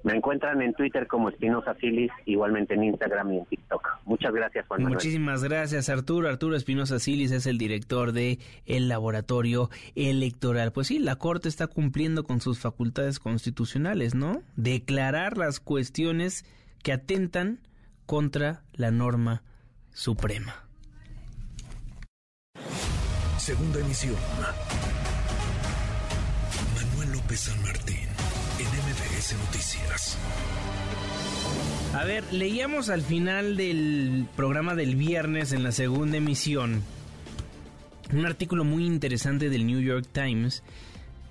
Me 0.04 0.14
encuentran 0.14 0.62
en 0.62 0.74
Twitter 0.74 1.06
como 1.08 1.28
Espinosa 1.28 1.74
Silis, 1.74 2.10
igualmente 2.24 2.74
en 2.74 2.84
Instagram 2.84 3.32
y 3.32 3.38
en 3.38 3.44
TikTok. 3.46 3.88
Muchas 4.04 4.32
gracias, 4.32 4.66
Juan 4.68 4.82
Manuel. 4.82 4.94
Muchísimas 4.94 5.42
gracias, 5.42 5.88
Arturo. 5.88 6.28
Arturo 6.28 6.54
Espinosa 6.54 6.98
Silis 7.00 7.32
es 7.32 7.46
el 7.46 7.58
director 7.58 8.12
de 8.12 8.38
el 8.66 8.88
Laboratorio 8.88 9.70
Electoral. 9.96 10.72
Pues 10.72 10.86
sí, 10.86 10.98
la 11.00 11.16
Corte 11.16 11.48
está 11.48 11.66
cumpliendo 11.66 12.22
con 12.22 12.40
sus 12.40 12.60
facultades 12.60 13.18
constitucionales, 13.18 14.14
¿no? 14.14 14.42
Declarar 14.56 15.36
las 15.36 15.58
cuestiones 15.58 16.44
que 16.82 16.92
atentan 16.92 17.58
contra 18.06 18.62
la 18.74 18.92
norma 18.92 19.42
suprema. 19.92 20.64
Segunda 23.36 23.80
emisión. 23.80 24.14
Manuel 26.76 27.12
López 27.12 27.40
San 27.40 27.60
Martín. 27.62 28.08
Noticias. 29.36 29.57
A 31.94 32.04
ver, 32.04 32.24
leíamos 32.32 32.90
al 32.90 33.02
final 33.02 33.56
del 33.56 34.26
programa 34.36 34.74
del 34.74 34.96
viernes 34.96 35.52
en 35.52 35.62
la 35.62 35.72
segunda 35.72 36.16
emisión 36.16 36.82
un 38.12 38.26
artículo 38.26 38.64
muy 38.64 38.86
interesante 38.86 39.50
del 39.50 39.66
New 39.66 39.80
York 39.80 40.06
Times 40.12 40.62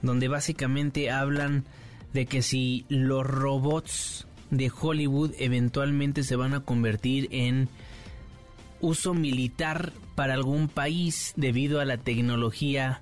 donde 0.01 0.27
básicamente 0.27 1.09
hablan 1.09 1.65
de 2.13 2.25
que 2.25 2.41
si 2.41 2.85
los 2.87 3.25
robots 3.25 4.27
de 4.51 4.71
Hollywood 4.79 5.33
eventualmente 5.39 6.23
se 6.23 6.35
van 6.35 6.53
a 6.53 6.61
convertir 6.61 7.27
en 7.31 7.67
uso 8.79 9.13
militar 9.13 9.91
para 10.15 10.35
algún 10.35 10.67
país 10.67 11.33
debido 11.35 11.79
a 11.79 11.85
la 11.85 11.97
tecnología 11.97 13.01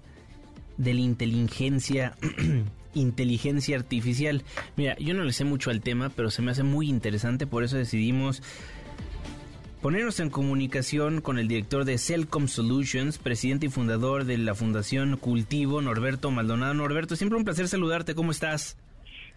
de 0.77 0.93
la 0.93 1.01
inteligencia 1.01 2.15
inteligencia 2.95 3.77
artificial. 3.77 4.43
Mira, 4.75 4.95
yo 4.97 5.13
no 5.13 5.23
le 5.23 5.33
sé 5.33 5.45
mucho 5.45 5.69
al 5.69 5.81
tema, 5.81 6.09
pero 6.09 6.31
se 6.31 6.41
me 6.41 6.51
hace 6.51 6.63
muy 6.63 6.89
interesante, 6.89 7.45
por 7.45 7.63
eso 7.63 7.77
decidimos 7.77 8.41
ponernos 9.81 10.19
en 10.19 10.31
comunicación 10.31 11.21
con 11.21 11.37
el 11.37 11.47
director 11.47 11.85
de 11.85 11.99
Celcom 11.99 12.47
Solutions, 12.47 13.19
presidente 13.19 13.67
y 13.67 13.69
fundador 13.69 14.25
de 14.25 14.39
la 14.39 14.55
Fundación 14.55 15.15
Cultivo, 15.15 15.79
Norberto 15.79 16.31
Maldonado. 16.31 16.73
Norberto, 16.73 17.15
siempre 17.15 17.37
un 17.37 17.45
placer 17.45 17.67
saludarte, 17.67 18.15
¿cómo 18.15 18.31
estás? 18.31 18.79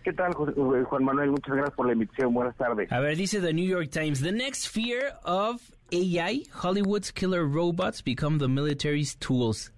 ¿Qué 0.04 0.14
tal, 0.14 0.30
eh, 0.32 0.84
Juan 0.84 1.04
Manuel? 1.04 1.32
Muchas 1.32 1.54
gracias 1.54 1.74
por 1.76 1.86
la 1.86 1.92
invitación. 1.92 2.32
Buenas 2.32 2.56
tardes. 2.56 2.90
A 2.90 2.98
ver, 2.98 3.16
dice 3.18 3.42
The 3.42 3.52
New 3.52 3.66
York 3.66 3.90
Times, 3.90 4.22
The 4.22 4.32
next 4.32 4.68
fear 4.68 5.18
of 5.22 5.60
AI, 5.92 6.44
Hollywood's 6.50 7.12
killer 7.12 7.44
robots 7.44 8.02
become 8.02 8.38
the 8.38 8.48
military's 8.48 9.16
tools. 9.16 9.70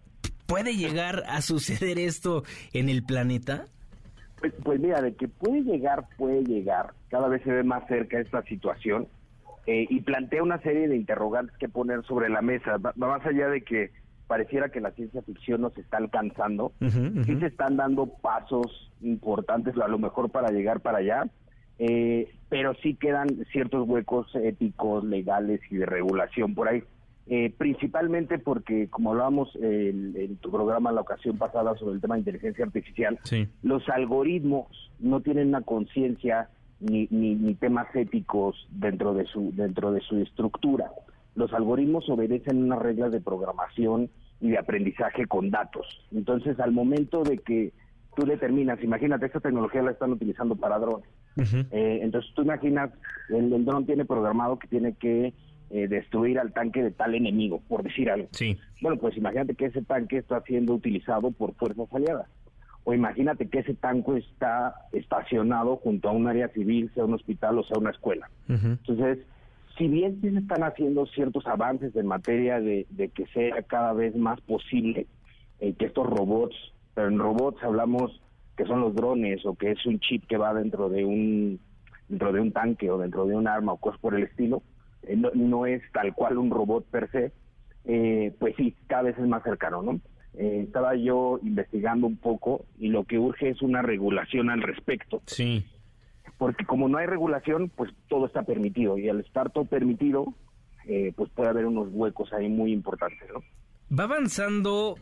¿Puede 0.51 0.75
llegar 0.75 1.23
a 1.29 1.43
suceder 1.43 2.01
esto 2.01 2.43
en 2.73 2.89
el 2.89 3.05
planeta? 3.05 3.67
Pues, 4.41 4.53
pues, 4.65 4.81
mira, 4.81 5.01
de 5.01 5.15
que 5.15 5.29
puede 5.29 5.63
llegar, 5.63 6.07
puede 6.19 6.43
llegar. 6.43 6.93
Cada 7.09 7.29
vez 7.29 7.41
se 7.45 7.53
ve 7.53 7.63
más 7.63 7.87
cerca 7.87 8.19
esta 8.19 8.43
situación 8.43 9.07
eh, 9.67 9.87
y 9.89 10.01
plantea 10.01 10.43
una 10.43 10.61
serie 10.61 10.89
de 10.89 10.97
interrogantes 10.97 11.57
que 11.59 11.69
poner 11.69 12.05
sobre 12.05 12.29
la 12.29 12.43
mesa. 12.43 12.79
Va, 12.79 12.93
más 12.97 13.25
allá 13.25 13.49
de 13.49 13.63
que 13.63 13.93
pareciera 14.27 14.71
que 14.71 14.81
la 14.81 14.91
ciencia 14.91 15.23
ficción 15.23 15.61
nos 15.61 15.79
está 15.79 15.99
alcanzando, 15.99 16.73
sí 16.81 17.37
se 17.39 17.47
están 17.47 17.77
dando 17.77 18.07
pasos 18.07 18.91
importantes, 19.03 19.77
a 19.77 19.89
lo 19.89 19.99
mejor 19.99 20.31
para 20.31 20.51
llegar 20.51 20.81
para 20.81 20.99
allá, 20.99 21.25
eh, 21.79 22.29
pero 22.49 22.75
sí 22.83 22.95
quedan 22.95 23.29
ciertos 23.53 23.89
huecos 23.89 24.33
éticos, 24.35 25.05
legales 25.05 25.61
y 25.71 25.77
de 25.77 25.87
regulación 25.87 26.55
por 26.55 26.69
ahí. 26.69 26.83
Eh, 27.27 27.55
principalmente 27.57 28.39
porque, 28.39 28.89
como 28.89 29.11
hablábamos 29.11 29.55
en, 29.57 30.37
tu 30.39 30.51
programa 30.51 30.91
la 30.91 31.03
ocasión 31.03 31.39
pasada 31.39 31.77
sobre 31.77 31.95
el 31.95 32.01
tema 32.01 32.15
de 32.15 32.21
inteligencia 32.21 32.65
artificial, 32.65 33.19
los 33.63 33.89
algoritmos 33.89 34.67
no 34.99 35.21
tienen 35.21 35.49
una 35.49 35.61
conciencia 35.61 36.49
ni, 36.81 37.07
ni, 37.11 37.55
temas 37.55 37.95
éticos 37.95 38.67
dentro 38.71 39.15
de 39.15 39.27
su 39.27 39.53
dentro 39.55 39.93
de 39.93 40.01
su 40.01 40.17
estructura. 40.17 40.91
Los 41.37 41.53
algoritmos 41.53 42.09
obedecen 42.09 42.65
unas 42.65 42.81
reglas 42.81 43.13
de 43.13 43.21
programación 43.21 44.11
y 44.41 44.51
de 44.51 44.59
aprendizaje 44.59 45.27
con 45.27 45.51
datos. 45.51 45.87
Entonces, 46.13 46.59
al 46.59 46.73
momento 46.73 47.23
de 47.23 47.39
que 47.39 47.73
tú 48.17 48.27
determinas, 48.27 48.83
imagínate, 48.83 49.27
esta 49.27 49.41
tecnología 49.41 49.83
la 49.83 49.93
están 49.93 50.13
utilizando 50.13 50.57
para 50.57 50.79
drones. 50.79 51.09
Eh, 51.71 52.01
entonces, 52.03 52.33
tú 52.35 52.43
imaginas, 52.43 52.91
el, 53.29 53.53
el 53.53 53.65
dron 53.65 53.87
tiene 53.87 54.05
programado 54.05 54.59
que 54.59 54.67
tiene 54.67 54.95
que 54.95 55.33
eh, 55.71 55.87
destruir 55.89 56.39
al 56.39 56.53
tanque 56.53 56.83
de 56.83 56.91
tal 56.91 57.15
enemigo, 57.15 57.63
por 57.69 57.83
decir 57.83 58.11
algo. 58.11 58.29
Sí. 58.33 58.59
Bueno, 58.81 58.99
pues 58.99 59.17
imagínate 59.17 59.55
que 59.55 59.67
ese 59.67 59.83
tanque 59.83 60.19
está 60.19 60.43
siendo 60.43 60.75
utilizado 60.75 61.31
por 61.31 61.55
fuerzas 61.55 61.87
aliadas. 61.93 62.29
O 62.85 62.95
imagínate 62.95 63.49
que 63.49 63.61
ese 63.61 63.75
tanque 63.75 64.19
está 64.19 64.75
estacionado 64.93 65.77
junto 65.77 66.09
a 66.09 66.13
un 66.13 66.27
área 66.27 66.49
civil, 66.49 66.91
sea 66.95 67.05
un 67.05 67.15
hospital 67.15 67.59
o 67.59 67.63
sea 67.63 67.79
una 67.79 67.91
escuela. 67.91 68.29
Entonces, 68.49 69.19
si 69.79 69.89
bien 69.89 70.21
se 70.21 70.29
están 70.29 70.63
haciendo 70.63 71.07
ciertos 71.07 71.47
avances 71.47 71.95
en 71.95 72.07
materia 72.07 72.61
de, 72.61 72.87
que 73.15 73.27
sea 73.27 73.63
cada 73.63 73.93
vez 73.93 74.17
más 74.17 74.41
posible 74.41 75.07
eh, 75.61 75.75
que 75.75 75.87
estos 75.87 76.07
robots, 76.07 76.57
pero 76.95 77.09
en 77.09 77.19
robots 77.19 77.63
hablamos 77.63 78.21
que 78.57 78.65
son 78.65 78.81
los 78.81 78.95
drones 78.95 79.45
o 79.47 79.55
que 79.55 79.71
es 79.71 79.87
un 79.87 80.01
chip 80.01 80.27
que 80.27 80.37
va 80.37 80.53
dentro 80.53 80.89
de 80.89 81.05
un 81.05 81.61
dentro 82.09 82.33
de 82.33 82.41
un 82.41 82.53
tanque 82.53 82.91
o 82.91 82.99
dentro 82.99 83.25
de 83.25 83.37
un 83.37 83.47
arma 83.47 83.73
o 83.73 83.77
cosas 83.77 84.01
por 84.01 84.15
el 84.15 84.25
estilo, 84.25 84.63
eh, 85.03 85.17
no, 85.17 85.67
es 85.67 85.83
tal 85.93 86.15
cual 86.15 86.39
un 86.39 86.51
robot 86.51 86.87
per 86.87 87.11
se, 87.11 87.33
eh, 87.85 88.35
pues 88.39 88.55
sí, 88.57 88.75
cada 88.87 89.03
vez 89.03 89.19
es 89.19 89.27
más 89.27 89.43
cercano, 89.43 89.83
¿no? 89.83 90.01
Eh, 90.35 90.63
estaba 90.65 90.95
yo 90.95 91.41
investigando 91.43 92.07
un 92.07 92.17
poco 92.17 92.65
y 92.79 92.89
lo 92.89 93.05
que 93.05 93.19
urge 93.19 93.51
es 93.51 93.63
una 93.63 93.83
regulación 93.83 94.51
al 94.51 94.63
respecto. 94.63 95.23
Sí. 95.27 95.65
Porque 96.39 96.65
como 96.65 96.89
no 96.89 96.99
hay 96.99 97.07
regulación, 97.07 97.69
pues 97.69 97.91
todo 98.09 98.27
está 98.27 98.43
permitido 98.43 98.97
y 98.97 99.09
al 99.09 99.21
estar 99.21 99.51
todo 99.51 99.65
permitido, 99.65 100.35
pues 101.15 101.31
puede 101.31 101.51
haber 101.51 101.67
unos 101.67 101.89
huecos 101.93 102.33
ahí 102.33 102.49
muy 102.49 102.73
importantes, 102.73 103.29
¿no? 103.33 103.43
Va 103.97 104.05
avanzando 104.05 104.97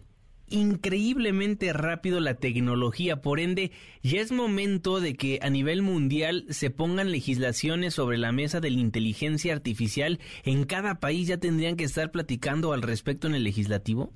increíblemente 0.51 1.73
rápido 1.73 2.20
la 2.20 2.35
tecnología, 2.35 3.20
por 3.20 3.41
ende 3.41 3.70
ya 4.03 4.20
es 4.20 4.33
momento 4.33 5.01
de 5.01 5.15
que 5.15 5.39
a 5.43 5.51
nivel 5.51 5.83
mundial 5.83 6.45
se 6.49 6.70
pongan 6.70 7.11
legislaciones 7.11 7.95
sobre 7.95 8.19
la 8.19 8.33
mesa 8.33 8.61
de 8.61 8.70
la 8.70 8.81
inteligencia 8.81 9.53
artificial. 9.53 10.19
¿En 10.45 10.65
cada 10.65 10.97
país 11.01 11.29
ya 11.29 11.39
tendrían 11.39 11.77
que 11.77 11.85
estar 11.85 12.11
platicando 12.11 12.73
al 12.73 12.83
respecto 12.83 13.27
en 13.27 13.35
el 13.35 13.45
legislativo? 13.45 14.12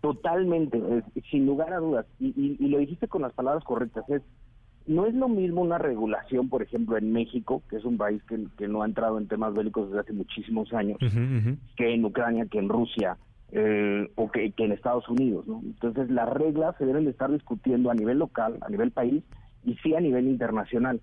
Totalmente, 0.00 0.82
sin 1.30 1.46
lugar 1.46 1.72
a 1.72 1.78
dudas. 1.78 2.06
Y, 2.20 2.68
lo 2.68 2.78
dijiste 2.78 3.08
con 3.08 3.22
las 3.22 3.32
palabras 3.32 3.64
correctas. 3.64 4.04
Es, 4.10 4.22
no 4.86 5.06
es 5.06 5.14
lo 5.14 5.30
mismo 5.30 5.62
una 5.62 5.78
regulación, 5.78 6.50
por 6.50 6.62
ejemplo, 6.62 6.98
en 6.98 7.10
México, 7.10 7.62
que 7.70 7.76
es 7.76 7.84
un 7.84 7.96
país 7.96 8.22
que, 8.24 8.68
no 8.68 8.82
ha 8.82 8.86
entrado 8.86 9.16
en 9.16 9.28
temas 9.28 9.54
bélicos 9.54 9.88
desde 9.88 10.00
hace 10.00 10.12
muchísimos 10.12 10.72
años, 10.74 10.98
que 11.76 11.94
en 11.94 12.04
Ucrania, 12.04 12.46
que 12.50 12.58
en 12.58 12.68
Rusia, 12.68 13.16
eh, 13.56 14.10
o 14.16 14.30
que, 14.30 14.52
en 14.56 14.72
Estados 14.72 15.08
Unidos. 15.08 15.46
¿no? 15.46 15.60
Entonces 15.64 16.10
las 16.10 16.28
reglas 16.28 16.74
se 16.76 16.86
deben 16.86 17.04
de 17.04 17.12
estar 17.12 17.30
discutiendo 17.30 17.90
a 17.90 17.94
nivel 17.94 18.18
local, 18.18 18.58
a 18.60 18.68
nivel 18.68 18.90
país 18.90 19.22
y 19.64 19.76
sí 19.76 19.94
a 19.94 20.00
nivel 20.00 20.26
internacional. 20.26 21.00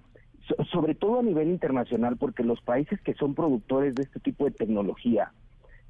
sobre 0.71 0.95
todo 0.95 1.19
a 1.19 1.23
nivel 1.23 1.47
internacional 1.47 2.17
porque 2.17 2.43
los 2.43 2.59
países 2.61 2.99
que 3.01 3.13
son 3.13 3.35
productores 3.35 3.95
de 3.95 4.03
este 4.03 4.19
tipo 4.19 4.45
de 4.45 4.51
tecnología 4.51 5.31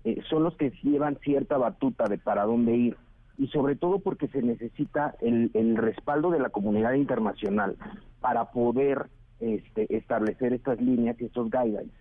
eh, 0.03 0.21
son 0.29 0.43
los 0.43 0.55
que 0.55 0.71
llevan 0.83 1.17
cierta 1.23 1.57
batuta 1.57 2.05
de 2.07 2.19
para 2.19 2.45
dónde 2.45 2.75
ir 2.75 2.97
y 3.37 3.47
sobre 3.47 3.75
todo 3.75 3.97
porque 3.99 4.27
se 4.27 4.43
necesita 4.43 5.15
el, 5.19 5.49
el 5.55 5.77
respaldo 5.77 6.29
de 6.29 6.39
la 6.39 6.49
comunidad 6.49 6.93
internacional 6.93 7.75
para 8.19 8.51
poder 8.51 9.07
este, 9.39 9.97
establecer 9.97 10.53
estas 10.53 10.79
líneas 10.79 11.19
y 11.19 11.25
estos 11.25 11.49
guidelines. 11.49 11.95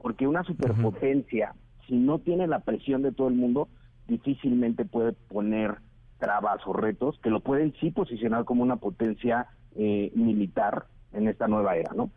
Porque 0.00 0.26
una 0.26 0.42
superpotencia, 0.44 1.54
si 1.86 1.96
no 1.96 2.18
tiene 2.18 2.46
la 2.46 2.60
presión 2.60 3.02
de 3.02 3.12
todo 3.12 3.28
el 3.28 3.34
mundo, 3.34 3.68
difícilmente 4.08 4.84
puede 4.84 5.12
poner 5.12 5.76
trabas 6.18 6.66
o 6.66 6.72
retos 6.72 7.18
que 7.22 7.30
lo 7.30 7.40
pueden 7.40 7.74
sí 7.80 7.90
posicionar 7.90 8.44
como 8.44 8.62
una 8.62 8.76
potencia 8.76 9.48
eh, 9.74 10.10
militar 10.14 10.86
en 11.12 11.28
esta 11.28 11.48
nueva 11.48 11.76
era, 11.76 11.92
¿no? 11.94 12.10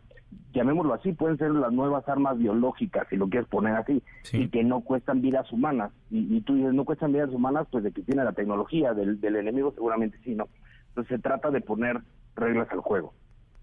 Llamémoslo 0.52 0.94
así, 0.94 1.12
pueden 1.12 1.38
ser 1.38 1.50
las 1.50 1.72
nuevas 1.72 2.08
armas 2.08 2.38
biológicas, 2.38 3.06
si 3.08 3.16
lo 3.16 3.28
quieres 3.28 3.48
poner 3.48 3.74
así, 3.74 4.02
y 4.32 4.48
que 4.48 4.62
no 4.62 4.80
cuestan 4.82 5.20
vidas 5.20 5.50
humanas. 5.52 5.92
Y, 6.10 6.40
tú 6.42 6.54
dices, 6.54 6.72
no 6.72 6.84
cuestan 6.84 7.12
vidas 7.12 7.30
humanas, 7.30 7.66
pues 7.70 7.82
de 7.82 7.92
que 7.92 8.02
tiene 8.02 8.24
la 8.24 8.32
tecnología 8.32 8.94
del, 8.94 9.20
del 9.20 9.36
enemigo, 9.36 9.72
seguramente 9.72 10.18
sí, 10.24 10.34
¿no? 10.34 10.48
Entonces 10.88 11.16
se 11.16 11.22
trata 11.22 11.50
de 11.50 11.60
poner 11.60 12.00
reglas 12.36 12.68
al 12.70 12.80
juego. 12.80 13.12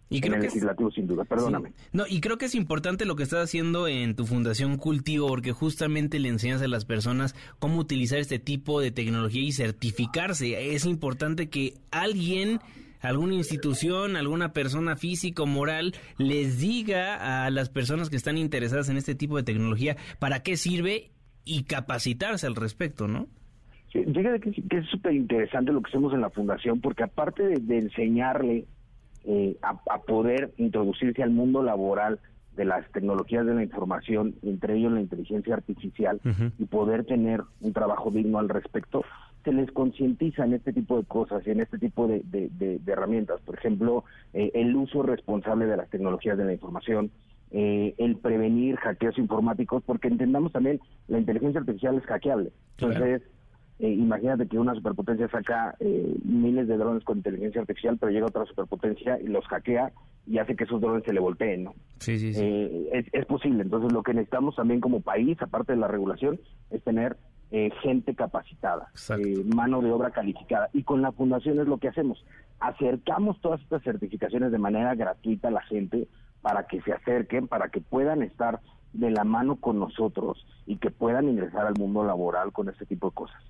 Y 0.10 0.22
creo 0.22 0.36
que 0.36 0.48
legislativo, 0.48 0.90
sin 0.92 1.06
duda, 1.06 1.26
perdóname. 1.26 1.74
No, 1.92 2.06
y 2.08 2.22
creo 2.22 2.38
que 2.38 2.46
es 2.46 2.56
importante 2.56 3.06
lo 3.06 3.16
que 3.16 3.24
estás 3.24 3.44
haciendo 3.44 3.88
en 3.88 4.16
tu 4.16 4.26
Fundación 4.26 4.78
Cultivo, 4.78 5.28
porque 5.28 5.52
justamente 5.52 6.20
le 6.20 6.30
enseñas 6.30 6.62
a 6.62 6.68
las 6.68 6.86
personas 6.86 7.36
cómo 7.60 7.80
utilizar 7.80 8.20
este 8.20 8.40
tipo 8.40 8.80
de 8.80 8.92
tecnología 8.92 9.42
y 9.42 9.52
certificarse. 9.52 10.74
Es 10.74 10.86
importante 10.86 11.50
que 11.50 11.74
alguien 11.92 12.60
alguna 13.02 13.36
institución, 13.36 14.16
alguna 14.16 14.54
persona 14.54 14.96
física 14.96 15.44
o 15.44 15.46
moral 15.46 15.94
les 16.18 16.60
diga 16.60 17.46
a 17.46 17.50
las 17.50 17.70
personas 17.70 18.10
que 18.10 18.16
están 18.16 18.38
interesadas 18.38 18.90
en 18.90 18.98
este 18.98 19.16
tipo 19.16 19.38
de 19.38 19.44
tecnología 19.44 19.98
para 20.20 20.42
qué 20.42 20.58
sirve 20.58 21.12
y 21.46 21.64
capacitarse 21.64 22.48
al 22.48 22.56
respecto, 22.56 23.08
¿no? 23.08 23.28
Sí, 23.92 24.04
fíjate 24.04 24.40
que, 24.40 24.50
es 24.78 24.86
súper 24.88 25.14
interesante 25.14 25.72
lo 25.72 25.82
que 25.82 25.90
hacemos 25.90 26.14
en 26.14 26.22
la 26.22 26.30
fundación, 26.30 26.82
porque 26.82 27.04
aparte 27.04 27.44
de 27.44 27.78
enseñarle 27.78 28.66
eh, 29.26 29.58
a, 29.62 30.02
poder 30.02 30.54
introducirse 30.58 31.24
al 31.24 31.32
mundo 31.32 31.64
laboral 31.64 32.20
de 32.56 32.66
las 32.66 32.90
tecnologías 32.92 33.46
de 33.46 33.54
la 33.54 33.64
información, 33.64 34.36
entre 34.42 34.78
ellos 34.78 34.92
la 34.92 35.02
inteligencia 35.02 35.54
artificial, 35.54 36.20
y 36.58 36.66
poder 36.66 37.06
tener 37.06 37.44
un 37.62 37.72
trabajo 37.72 38.10
digno 38.10 38.40
al 38.40 38.50
respecto, 38.50 39.04
se 39.44 39.54
les 39.54 39.72
concientiza 39.72 40.44
en 40.44 40.56
este 40.56 40.74
tipo 40.74 40.98
de 40.98 41.06
cosas 41.06 41.46
y 41.46 41.52
en 41.52 41.62
este 41.62 41.78
tipo 41.78 42.08
de, 42.08 42.82
herramientas. 42.86 43.40
Por 43.42 43.56
ejemplo, 43.56 44.04
eh, 44.34 44.52
el 44.56 44.76
uso 44.76 45.04
responsable 45.04 45.68
de 45.68 45.78
las 45.78 45.90
tecnologías 45.90 46.38
de 46.38 46.46
la 46.46 46.54
información, 46.54 47.12
eh, 47.52 47.96
el 47.98 48.18
prevenir 48.18 48.76
hackeos 48.76 49.18
informáticos, 49.18 49.84
porque 49.86 50.10
entendamos 50.10 50.52
también, 50.52 50.82
la 51.08 51.20
inteligencia 51.20 51.62
artificial 51.62 51.98
es 51.98 52.04
hackeable. 52.06 52.52
Entonces, 52.78 53.22
eh, 53.80 53.90
imagínate 53.90 54.48
que 54.48 54.58
una 54.58 54.74
superpotencia 54.74 55.30
saca 55.30 55.76
eh, 55.80 56.16
miles 56.24 56.68
de 56.68 56.78
drones 56.78 57.04
con 57.04 57.18
inteligencia 57.18 57.62
artificial, 57.62 57.98
pero 58.00 58.12
llega 58.12 58.26
otra 58.26 58.46
superpotencia 58.46 59.20
y 59.20 59.28
los 59.28 59.46
hackea 59.46 59.92
y 60.26 60.40
hace 60.40 60.56
que 60.56 60.64
esos 60.64 60.82
drones 60.82 61.04
se 61.06 61.14
le 61.14 61.20
volteen, 61.20 61.66
¿no? 61.66 61.76
Sí, 62.00 62.18
sí, 62.18 62.34
sí. 62.34 62.42
Eh, 62.44 63.06
es, 63.14 63.26
posible. 63.28 63.62
Entonces, 63.62 63.92
lo 63.94 64.02
que 64.02 64.14
necesitamos 64.14 64.56
también 64.56 64.82
como 64.82 65.02
país, 65.02 65.40
aparte 65.42 65.74
de 65.74 65.78
la 65.78 65.88
regulación, 65.88 66.40
es 66.72 66.84
tener 66.84 67.18
gente 67.82 68.14
capacitada, 68.14 68.90
mano 69.56 69.82
de 69.82 69.90
obra 69.90 70.12
calificada. 70.12 70.70
Y 70.74 70.84
con 70.84 71.02
la 71.02 71.14
fundación 71.14 71.62
es 71.62 71.68
lo 71.68 71.78
que 71.78 71.88
hacemos. 71.88 72.26
acercamos 72.60 73.40
todas 73.40 73.62
estas 73.62 73.84
certificaciones 73.84 74.52
de 74.52 74.58
manera 74.58 74.96
gratuita 74.96 75.48
a 75.48 75.52
la 75.52 75.62
gente 75.62 76.10
para 76.42 76.68
que 76.68 76.82
se 76.82 76.92
acerquen, 76.92 77.48
para 77.48 77.70
que 77.70 77.80
puedan 77.80 78.22
estar 78.22 78.60
de 78.92 79.12
la 79.12 79.24
mano 79.24 79.56
con 79.58 79.80
nosotros 79.80 80.46
y 80.66 80.76
que 80.76 80.92
puedan 80.92 81.30
ingresar 81.30 81.68
al 81.68 81.76
mundo 81.80 82.04
laboral 82.04 82.52
con 82.52 82.68
este 82.68 82.86
tipo 82.86 83.10
de 83.10 83.16
cosas. 83.16 83.42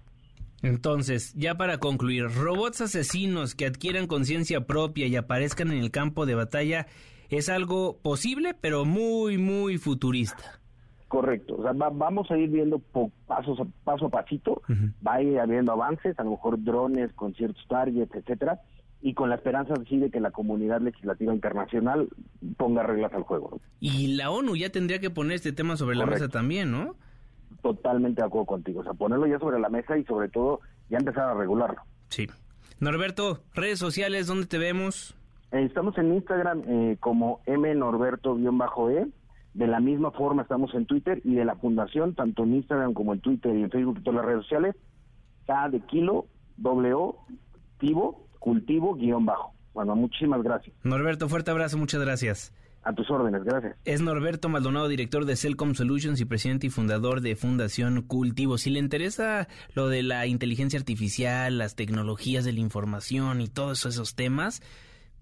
Entonces, 0.61 1.33
ya 1.35 1.55
para 1.55 1.77
concluir, 1.77 2.25
robots 2.25 2.81
asesinos 2.81 3.53
que 3.53 3.65
adquieran 3.65 4.07
conciencia 4.07 4.65
propia 4.65 5.07
y 5.07 5.15
aparezcan 5.15 5.71
en 5.71 5.79
el 5.79 5.91
campo 5.91 6.25
de 6.25 6.35
batalla 6.35 6.87
es 7.29 7.49
algo 7.49 7.97
posible, 8.01 8.55
pero 8.59 8.85
muy, 8.85 9.37
muy 9.37 9.77
futurista. 9.77 10.59
Correcto, 11.07 11.55
o 11.55 11.63
sea, 11.63 11.71
vamos 11.71 12.29
a 12.31 12.37
ir 12.37 12.49
viendo 12.49 12.79
pasos, 13.27 13.59
paso 13.85 14.07
a 14.07 14.09
pasito, 14.09 14.61
va 15.05 15.15
a 15.15 15.21
ir 15.21 15.39
habiendo 15.39 15.71
avances, 15.71 16.19
a 16.19 16.23
lo 16.23 16.31
mejor 16.31 16.61
drones 16.61 17.13
con 17.13 17.33
ciertos 17.33 17.65
targets, 17.69 18.13
etcétera, 18.13 18.59
y 19.01 19.13
con 19.13 19.29
la 19.29 19.35
esperanza 19.35 19.73
así 19.81 19.99
de 19.99 20.09
que 20.09 20.19
la 20.19 20.31
comunidad 20.31 20.81
legislativa 20.81 21.33
internacional 21.33 22.09
ponga 22.57 22.83
reglas 22.83 23.13
al 23.13 23.23
juego. 23.23 23.61
Y 23.79 24.15
la 24.15 24.31
ONU 24.31 24.57
ya 24.57 24.69
tendría 24.69 24.99
que 24.99 25.09
poner 25.09 25.35
este 25.35 25.53
tema 25.53 25.77
sobre 25.77 25.95
la 25.95 26.05
mesa 26.05 26.27
también, 26.27 26.71
¿no? 26.71 26.97
Totalmente 27.61 28.21
de 28.21 28.27
acuerdo 28.27 28.45
contigo, 28.45 28.81
o 28.81 28.83
sea, 28.83 28.93
ponerlo 28.93 29.27
ya 29.27 29.39
sobre 29.39 29.59
la 29.59 29.69
mesa 29.69 29.97
y 29.97 30.03
sobre 30.05 30.29
todo 30.29 30.61
ya 30.89 30.97
empezar 30.97 31.29
a 31.29 31.33
regularlo. 31.33 31.81
Sí. 32.09 32.27
Norberto, 32.79 33.41
redes 33.53 33.79
sociales, 33.79 34.27
¿dónde 34.27 34.45
te 34.45 34.57
vemos? 34.57 35.15
Eh, 35.51 35.63
estamos 35.63 35.97
en 35.97 36.13
Instagram 36.13 36.63
eh, 36.67 36.97
como 36.99 37.41
mnorberto-e. 37.47 39.07
De 39.53 39.65
la 39.65 39.79
misma 39.79 40.11
forma 40.11 40.43
estamos 40.43 40.73
en 40.75 40.85
Twitter 40.85 41.19
y 41.23 41.33
de 41.33 41.43
la 41.43 41.55
fundación, 41.55 42.13
tanto 42.13 42.43
en 42.43 42.55
Instagram 42.55 42.93
como 42.93 43.13
en 43.13 43.21
Twitter 43.21 43.55
y 43.55 43.63
en 43.63 43.71
Facebook 43.71 43.97
y 43.99 44.03
todas 44.03 44.17
las 44.17 44.25
redes 44.25 44.43
sociales, 44.43 44.75
K 45.47 45.69
de 45.69 45.79
kilo, 45.81 46.27
W, 46.57 47.15
tivo, 47.79 48.27
cultivo, 48.37 48.93
guion 48.93 49.25
bajo. 49.25 49.53
Bueno, 49.73 49.95
muchísimas 49.95 50.43
gracias. 50.43 50.75
Norberto, 50.83 51.27
fuerte 51.27 51.49
abrazo, 51.49 51.77
muchas 51.77 52.01
gracias. 52.01 52.53
A 52.87 52.93
tus 52.93 53.11
órdenes, 53.11 53.43
gracias. 53.43 53.75
Es 53.83 53.99
Norberto 53.99 54.47
Maldonado, 54.47 54.87
director 54.87 55.25
de 55.25 55.35
Celcom 55.35 55.75
Solutions 55.75 56.21
y 56.21 56.25
presidente 56.25 56.67
y 56.67 56.69
fundador 56.69 57.19
de 57.19 57.35
Fundación 57.35 58.01
Cultivo. 58.01 58.57
Si 58.57 58.69
le 58.69 58.79
interesa 58.79 59.49
lo 59.73 59.89
de 59.89 60.03
la 60.03 60.25
inteligencia 60.25 60.79
artificial, 60.79 61.57
las 61.57 61.75
tecnologías 61.75 62.45
de 62.45 62.53
la 62.53 62.61
información 62.61 63.41
y 63.41 63.49
todos 63.49 63.85
esos 63.85 64.15
temas, 64.15 64.61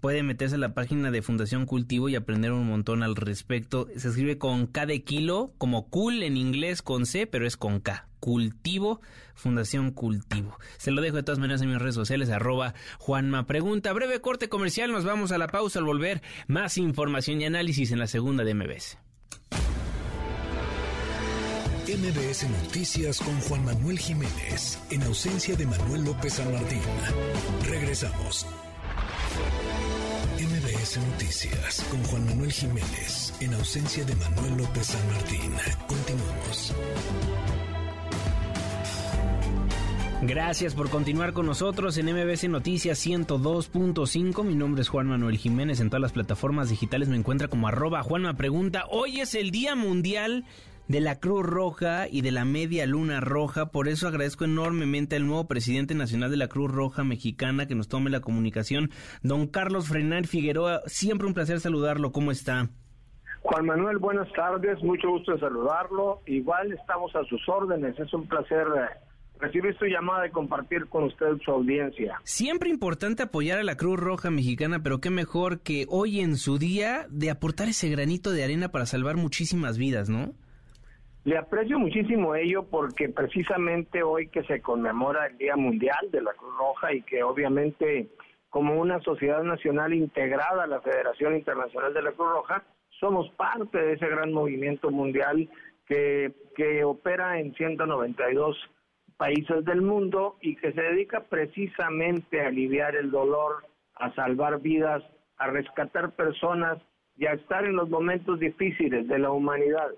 puede 0.00 0.22
meterse 0.22 0.56
a 0.56 0.58
la 0.58 0.74
página 0.74 1.10
de 1.10 1.22
Fundación 1.22 1.66
Cultivo 1.66 2.08
y 2.08 2.16
aprender 2.16 2.52
un 2.52 2.66
montón 2.66 3.02
al 3.02 3.16
respecto. 3.16 3.88
Se 3.96 4.08
escribe 4.08 4.38
con 4.38 4.66
K 4.66 4.86
de 4.86 5.02
kilo, 5.02 5.52
como 5.58 5.88
cool 5.88 6.22
en 6.22 6.36
inglés 6.36 6.82
con 6.82 7.06
C, 7.06 7.26
pero 7.26 7.46
es 7.46 7.56
con 7.56 7.80
K. 7.80 8.08
Cultivo, 8.20 9.00
Fundación 9.34 9.92
Cultivo. 9.92 10.58
Se 10.78 10.90
lo 10.90 11.00
dejo 11.00 11.16
de 11.16 11.22
todas 11.22 11.38
maneras 11.38 11.62
en 11.62 11.70
mis 11.70 11.78
redes 11.78 11.94
sociales, 11.94 12.30
arroba 12.30 12.74
Juanma 12.98 13.46
Pregunta. 13.46 13.92
Breve 13.92 14.20
corte 14.20 14.48
comercial, 14.48 14.90
nos 14.90 15.04
vamos 15.04 15.32
a 15.32 15.38
la 15.38 15.48
pausa 15.48 15.78
al 15.78 15.84
volver. 15.84 16.22
Más 16.48 16.78
información 16.78 17.40
y 17.40 17.44
análisis 17.44 17.92
en 17.92 17.98
la 17.98 18.06
segunda 18.06 18.44
de 18.44 18.54
MBS. 18.54 18.98
MBS 21.86 22.50
Noticias 22.50 23.20
con 23.20 23.40
Juan 23.42 23.64
Manuel 23.64 23.96
Jiménez, 23.96 24.80
en 24.90 25.04
ausencia 25.04 25.54
de 25.54 25.66
Manuel 25.66 26.04
López 26.04 26.32
San 26.32 26.52
Martín. 26.52 26.80
Regresamos. 27.70 28.44
MBS 30.38 30.98
Noticias 30.98 31.86
con 31.90 32.02
Juan 32.04 32.26
Manuel 32.26 32.52
Jiménez, 32.52 33.34
en 33.40 33.54
ausencia 33.54 34.04
de 34.04 34.14
Manuel 34.16 34.58
López 34.58 34.86
San 34.86 35.06
Martín. 35.08 35.52
Continuamos. 35.86 36.74
Gracias 40.22 40.74
por 40.74 40.88
continuar 40.88 41.34
con 41.34 41.46
nosotros 41.46 41.98
en 41.98 42.06
MBC 42.06 42.48
Noticias 42.48 43.06
102.5. 43.06 44.44
Mi 44.44 44.54
nombre 44.54 44.82
es 44.82 44.88
Juan 44.88 45.06
Manuel 45.06 45.36
Jiménez. 45.36 45.80
En 45.80 45.88
todas 45.88 46.00
las 46.02 46.12
plataformas 46.12 46.70
digitales 46.70 47.08
me 47.08 47.16
encuentra 47.16 47.48
como 47.48 47.68
arroba 47.68 48.02
Juanma 48.02 48.34
Pregunta. 48.34 48.86
Hoy 48.90 49.20
es 49.20 49.34
el 49.34 49.50
Día 49.50 49.74
Mundial 49.74 50.44
de 50.88 51.00
la 51.00 51.18
Cruz 51.18 51.44
Roja 51.44 52.06
y 52.08 52.22
de 52.22 52.32
la 52.32 52.44
Media 52.44 52.86
Luna 52.86 53.20
Roja. 53.20 53.66
Por 53.66 53.88
eso 53.88 54.08
agradezco 54.08 54.44
enormemente 54.44 55.16
al 55.16 55.26
nuevo 55.26 55.46
presidente 55.46 55.94
nacional 55.94 56.30
de 56.30 56.36
la 56.36 56.48
Cruz 56.48 56.70
Roja 56.70 57.04
Mexicana 57.04 57.66
que 57.66 57.74
nos 57.74 57.88
tome 57.88 58.10
la 58.10 58.20
comunicación, 58.20 58.90
don 59.22 59.46
Carlos 59.46 59.88
Frenar 59.88 60.26
Figueroa. 60.26 60.82
Siempre 60.86 61.26
un 61.26 61.34
placer 61.34 61.60
saludarlo. 61.60 62.12
¿Cómo 62.12 62.30
está? 62.30 62.68
Juan 63.42 63.66
Manuel, 63.66 63.98
buenas 63.98 64.32
tardes. 64.32 64.82
Mucho 64.82 65.08
gusto 65.08 65.32
de 65.32 65.40
saludarlo. 65.40 66.20
Igual 66.26 66.72
estamos 66.72 67.14
a 67.14 67.24
sus 67.24 67.48
órdenes. 67.48 67.98
Es 67.98 68.12
un 68.12 68.26
placer 68.26 68.66
eh, 68.76 69.06
recibir 69.38 69.76
su 69.78 69.84
llamada 69.84 70.26
y 70.26 70.30
compartir 70.30 70.86
con 70.86 71.04
usted 71.04 71.36
su 71.44 71.52
audiencia. 71.52 72.20
Siempre 72.24 72.70
importante 72.70 73.22
apoyar 73.22 73.60
a 73.60 73.64
la 73.64 73.76
Cruz 73.76 74.00
Roja 74.00 74.30
Mexicana, 74.30 74.82
pero 74.82 75.00
qué 75.00 75.10
mejor 75.10 75.60
que 75.60 75.86
hoy 75.88 76.20
en 76.20 76.36
su 76.36 76.58
día 76.58 77.06
de 77.08 77.30
aportar 77.30 77.68
ese 77.68 77.88
granito 77.88 78.32
de 78.32 78.42
arena 78.42 78.70
para 78.70 78.86
salvar 78.86 79.16
muchísimas 79.16 79.78
vidas, 79.78 80.08
¿no? 80.08 80.32
Le 81.26 81.36
aprecio 81.36 81.76
muchísimo 81.80 82.36
ello 82.36 82.62
porque 82.70 83.08
precisamente 83.08 84.00
hoy 84.04 84.28
que 84.28 84.44
se 84.44 84.62
conmemora 84.62 85.26
el 85.26 85.36
Día 85.36 85.56
Mundial 85.56 86.08
de 86.12 86.22
la 86.22 86.32
Cruz 86.34 86.56
Roja 86.56 86.94
y 86.94 87.02
que 87.02 87.24
obviamente 87.24 88.06
como 88.48 88.80
una 88.80 89.00
sociedad 89.00 89.42
nacional 89.42 89.92
integrada 89.92 90.62
a 90.62 90.68
la 90.68 90.80
Federación 90.80 91.34
Internacional 91.34 91.92
de 91.92 92.02
la 92.02 92.12
Cruz 92.12 92.28
Roja, 92.30 92.62
somos 93.00 93.28
parte 93.30 93.76
de 93.76 93.94
ese 93.94 94.06
gran 94.06 94.32
movimiento 94.32 94.92
mundial 94.92 95.50
que, 95.88 96.32
que 96.54 96.84
opera 96.84 97.40
en 97.40 97.52
192 97.54 98.56
países 99.16 99.64
del 99.64 99.82
mundo 99.82 100.36
y 100.40 100.54
que 100.54 100.70
se 100.74 100.80
dedica 100.80 101.24
precisamente 101.24 102.40
a 102.40 102.46
aliviar 102.46 102.94
el 102.94 103.10
dolor, 103.10 103.66
a 103.96 104.14
salvar 104.14 104.60
vidas, 104.60 105.02
a 105.38 105.48
rescatar 105.48 106.12
personas 106.12 106.78
y 107.16 107.26
a 107.26 107.32
estar 107.32 107.64
en 107.64 107.74
los 107.74 107.88
momentos 107.90 108.38
difíciles 108.38 109.08
de 109.08 109.18
la 109.18 109.32
humanidad. 109.32 109.90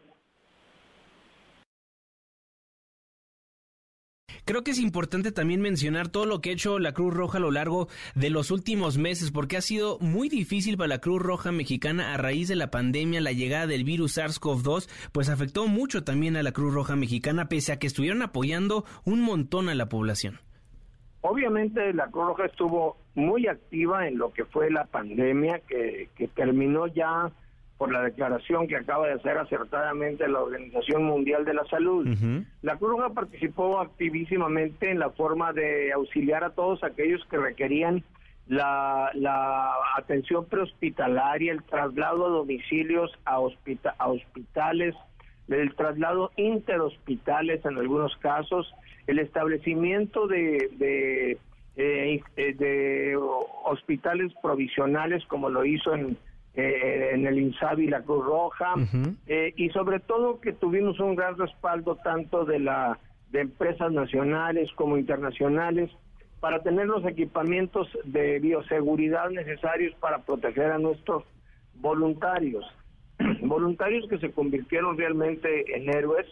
Creo 4.49 4.65
que 4.65 4.71
es 4.71 4.81
importante 4.81 5.31
también 5.31 5.61
mencionar 5.61 6.09
todo 6.09 6.25
lo 6.25 6.41
que 6.41 6.49
ha 6.49 6.53
hecho 6.55 6.79
la 6.79 6.93
Cruz 6.93 7.13
Roja 7.13 7.37
a 7.37 7.41
lo 7.43 7.51
largo 7.51 7.89
de 8.15 8.31
los 8.31 8.51
últimos 8.51 8.97
meses, 8.97 9.31
porque 9.31 9.59
ha 9.59 9.61
sido 9.61 9.99
muy 9.99 10.31
difícil 10.31 10.79
para 10.79 10.89
la 10.89 11.03
Cruz 11.03 11.21
Roja 11.21 11.53
mexicana 11.53 12.15
a 12.15 12.17
raíz 12.17 12.49
de 12.49 12.57
la 12.57 12.71
pandemia, 12.71 13.21
la 13.21 13.33
llegada 13.33 13.67
del 13.67 13.85
virus 13.85 14.17
SARS-CoV-2, 14.17 14.89
pues 15.13 15.29
afectó 15.29 15.67
mucho 15.67 16.03
también 16.03 16.35
a 16.39 16.43
la 16.43 16.53
Cruz 16.53 16.73
Roja 16.73 16.97
mexicana, 16.97 17.51
pese 17.51 17.73
a 17.73 17.79
que 17.79 17.89
estuvieron 17.89 18.23
apoyando 18.23 18.87
un 19.05 19.21
montón 19.21 19.69
a 19.69 19.75
la 19.75 19.91
población. 19.91 20.39
Obviamente 21.21 21.93
la 21.93 22.07
Cruz 22.07 22.29
Roja 22.29 22.47
estuvo 22.47 22.97
muy 23.17 23.49
activa 23.49 24.09
en 24.09 24.17
lo 24.17 24.33
que 24.33 24.47
fue 24.47 24.71
la 24.71 24.87
pandemia, 24.87 25.61
que, 25.69 26.09
que 26.17 26.27
terminó 26.27 26.87
ya 26.87 27.31
por 27.79 27.93
la 27.93 28.03
declaración 28.03 28.67
que 28.67 28.77
acaba 28.77 29.07
de 29.07 29.15
hacer 29.15 29.39
acertadamente 29.39 30.29
la 30.29 30.41
Organización 30.41 31.05
Mundial 31.05 31.45
de 31.45 31.55
la 31.55 31.65
Salud. 31.67 32.09
La 32.61 32.77
Cruz 32.77 32.91
Roja 32.91 33.11
participó 33.11 33.79
activísimamente 33.79 34.91
en 34.91 34.99
la 34.99 35.11
forma 35.11 35.53
de 35.53 35.93
auxiliar 35.93 36.43
a 36.43 36.51
todos 36.51 36.83
aquellos 36.83 37.25
que 37.31 37.39
requerían 37.39 38.03
la, 38.49 39.11
la 39.15 39.71
atención 39.97 40.47
prehospitalaria, 40.47 41.53
el 41.53 41.63
traslado 41.63 42.27
a 42.27 42.31
domicilios 42.31 43.13
a, 43.25 43.37
a 43.37 44.09
hospitales, 44.09 44.97
el 45.47 45.75
traslado 45.77 46.33
interhospitales 46.37 47.65
en 47.65 47.79
algunos 47.79 48.17
casos, 48.17 48.75
el 49.07 49.21
establecimiento 49.21 50.27
de, 50.27 50.69
de, 50.79 51.39
eh, 51.77 52.21
eh, 52.37 52.55
de 52.55 53.17
hospitales 53.65 54.33
provisionales 54.43 55.25
como 55.27 55.49
lo 55.49 55.65
hizo 55.65 55.95
en 55.95 56.19
eh, 56.61 57.11
en 57.15 57.25
el 57.25 57.39
INSABI 57.39 57.87
la 57.87 58.03
Cruz 58.03 58.25
Roja. 58.25 58.75
Eh, 59.29 59.55
y 59.57 59.69
sobre 59.71 60.01
todo 60.01 60.41
que 60.41 60.53
tuvimos 60.53 60.99
un 60.99 61.15
gran 61.15 61.39
respaldo 61.39 61.95
tanto 62.03 62.45
de 62.45 62.59
la 62.59 62.99
de 63.31 63.43
empresas 63.43 63.93
nacionales 63.93 64.69
como 64.75 64.97
internacionales 64.97 65.89
para 66.41 66.61
tener 66.65 66.87
los 66.87 67.05
equipamientos 67.05 67.87
de 68.03 68.41
bioseguridad 68.41 69.31
necesarios 69.31 69.95
para 70.01 70.19
proteger 70.23 70.73
a 70.73 70.79
nuestros 70.79 71.23
voluntarios. 71.75 72.65
Voluntarios 73.43 74.09
que 74.09 74.19
se 74.19 74.33
convirtieron 74.33 74.99
realmente 74.99 75.77
en 75.77 75.89
héroes 75.89 76.27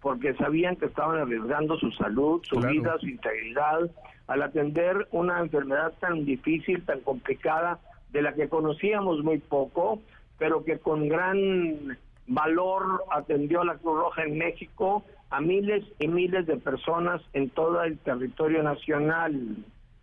porque 0.00 0.34
sabían 0.34 0.74
que 0.74 0.86
estaban 0.86 1.20
arriesgando 1.20 1.78
su 1.78 1.92
salud, 1.92 2.40
su 2.42 2.58
vida, 2.58 2.96
su 2.98 3.06
integridad 3.06 3.88
al 4.26 4.42
atender 4.42 5.06
una 5.12 5.38
enfermedad 5.38 5.92
tan 6.00 6.24
difícil, 6.24 6.84
tan 6.84 6.98
complicada 7.00 7.78
de 8.12 8.22
la 8.22 8.34
que 8.34 8.48
conocíamos 8.48 9.22
muy 9.22 9.38
poco, 9.38 10.00
pero 10.38 10.64
que 10.64 10.78
con 10.78 11.08
gran 11.08 11.98
valor 12.26 13.04
atendió 13.10 13.62
a 13.62 13.64
la 13.64 13.78
Cruz 13.78 13.98
Roja 13.98 14.24
en 14.24 14.38
México 14.38 15.04
a 15.30 15.40
miles 15.40 15.84
y 15.98 16.08
miles 16.08 16.46
de 16.46 16.56
personas 16.56 17.20
en 17.32 17.50
todo 17.50 17.82
el 17.82 17.98
territorio 17.98 18.62
nacional, 18.62 19.56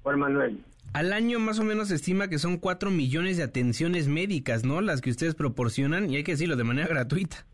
Juan 0.03 0.19
Manuel. 0.19 0.59
Al 0.93 1.13
año 1.13 1.39
más 1.39 1.59
o 1.59 1.63
menos 1.63 1.89
se 1.89 1.95
estima 1.95 2.29
que 2.29 2.37
son 2.37 2.57
cuatro 2.57 2.89
millones 2.89 3.37
de 3.37 3.43
atenciones 3.43 4.07
médicas, 4.07 4.63
¿no? 4.63 4.81
Las 4.81 5.01
que 5.01 5.09
ustedes 5.09 5.35
proporcionan, 5.35 6.09
y 6.09 6.17
hay 6.17 6.23
que 6.23 6.33
decirlo 6.33 6.55
de 6.55 6.63
manera 6.63 6.87
gratuita. 6.87 7.45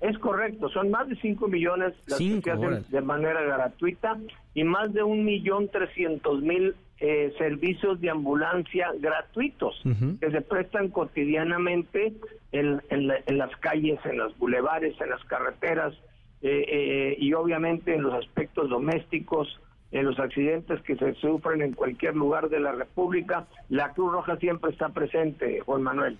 Es 0.00 0.18
correcto, 0.18 0.68
son 0.68 0.90
más 0.90 1.08
de 1.08 1.14
5 1.14 1.46
millones 1.46 1.94
las 2.08 2.18
que 2.18 2.42
se 2.42 2.50
hacen 2.50 2.84
de 2.88 3.00
manera 3.02 3.40
gratuita 3.42 4.18
y 4.52 4.64
más 4.64 4.92
de 4.92 5.04
un 5.04 5.24
millón 5.24 5.68
trescientos 5.68 6.42
mil 6.42 6.74
eh, 7.04 7.34
servicios 7.36 8.00
de 8.00 8.10
ambulancia 8.10 8.92
gratuitos 9.00 9.74
que 10.20 10.30
se 10.30 10.40
prestan 10.40 10.88
cotidianamente 10.90 12.12
en, 12.52 12.80
las 13.08 13.56
calles, 13.56 13.98
en 14.04 14.18
los 14.18 14.38
bulevares, 14.38 14.94
en 15.00 15.10
las 15.10 15.24
carreteras 15.24 15.94
eh, 16.42 16.64
eh, 16.68 17.16
y 17.18 17.32
obviamente 17.32 17.92
en 17.92 18.02
los 18.02 18.14
aspectos 18.14 18.70
domésticos, 18.70 19.48
en 19.90 20.04
los 20.04 20.16
accidentes 20.20 20.80
que 20.82 20.94
se 20.94 21.14
sufren 21.14 21.62
en 21.62 21.72
cualquier 21.72 22.14
lugar 22.14 22.48
de 22.50 22.60
la 22.60 22.70
República. 22.70 23.48
La 23.68 23.92
Cruz 23.94 24.12
Roja 24.12 24.36
siempre 24.36 24.70
está 24.70 24.90
presente, 24.90 25.58
Juan 25.58 25.82
Manuel. 25.82 26.18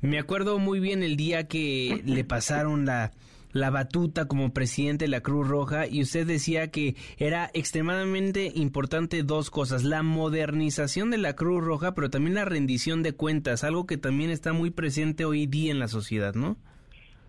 Me 0.00 0.20
acuerdo 0.20 0.60
muy 0.60 0.78
bien 0.78 1.02
el 1.02 1.16
día 1.16 1.48
que 1.48 2.02
le 2.06 2.22
pasaron 2.22 2.86
la 2.86 3.10
la 3.52 3.70
batuta 3.70 4.28
como 4.28 4.52
presidente 4.52 5.06
de 5.06 5.10
la 5.10 5.20
Cruz 5.20 5.48
Roja 5.48 5.86
y 5.86 6.02
usted 6.02 6.26
decía 6.26 6.70
que 6.70 6.96
era 7.18 7.50
extremadamente 7.54 8.52
importante 8.54 9.22
dos 9.22 9.50
cosas, 9.50 9.84
la 9.84 10.02
modernización 10.02 11.10
de 11.10 11.18
la 11.18 11.34
Cruz 11.34 11.64
Roja, 11.64 11.94
pero 11.94 12.10
también 12.10 12.34
la 12.34 12.44
rendición 12.44 13.02
de 13.02 13.14
cuentas, 13.14 13.64
algo 13.64 13.86
que 13.86 13.96
también 13.96 14.30
está 14.30 14.52
muy 14.52 14.70
presente 14.70 15.24
hoy 15.24 15.46
día 15.46 15.70
en 15.70 15.78
la 15.78 15.88
sociedad, 15.88 16.34
¿no? 16.34 16.56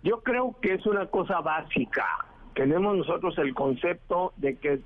Yo 0.03 0.21
creo 0.21 0.55
que 0.61 0.75
es 0.75 0.85
una 0.85 1.05
cosa 1.07 1.41
básica. 1.41 2.05
Tenemos 2.53 2.97
nosotros 2.97 3.37
el 3.37 3.53
concepto 3.53 4.33
de 4.37 4.55
que 4.55 4.79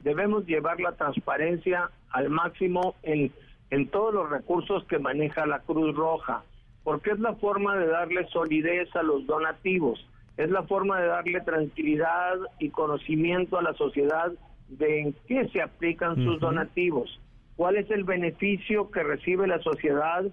debemos 0.00 0.46
llevar 0.46 0.80
la 0.80 0.92
transparencia 0.92 1.90
al 2.10 2.30
máximo 2.30 2.94
en, 3.02 3.32
en 3.70 3.88
todos 3.88 4.14
los 4.14 4.30
recursos 4.30 4.84
que 4.84 4.98
maneja 4.98 5.46
la 5.46 5.60
Cruz 5.60 5.94
Roja, 5.96 6.44
porque 6.84 7.10
es 7.10 7.18
la 7.18 7.34
forma 7.34 7.76
de 7.76 7.88
darle 7.88 8.26
solidez 8.28 8.94
a 8.94 9.02
los 9.02 9.26
donativos 9.26 10.04
es 10.36 10.50
la 10.50 10.62
forma 10.64 11.00
de 11.00 11.06
darle 11.06 11.40
tranquilidad 11.40 12.34
y 12.58 12.70
conocimiento 12.70 13.58
a 13.58 13.62
la 13.62 13.74
sociedad 13.74 14.32
de 14.68 15.00
en 15.00 15.12
qué 15.26 15.48
se 15.48 15.62
aplican 15.62 16.16
sus 16.16 16.40
donativos, 16.40 17.20
cuál 17.56 17.76
es 17.76 17.90
el 17.90 18.04
beneficio 18.04 18.90
que 18.90 19.02
recibe 19.02 19.46
la 19.46 19.60
sociedad 19.60 20.24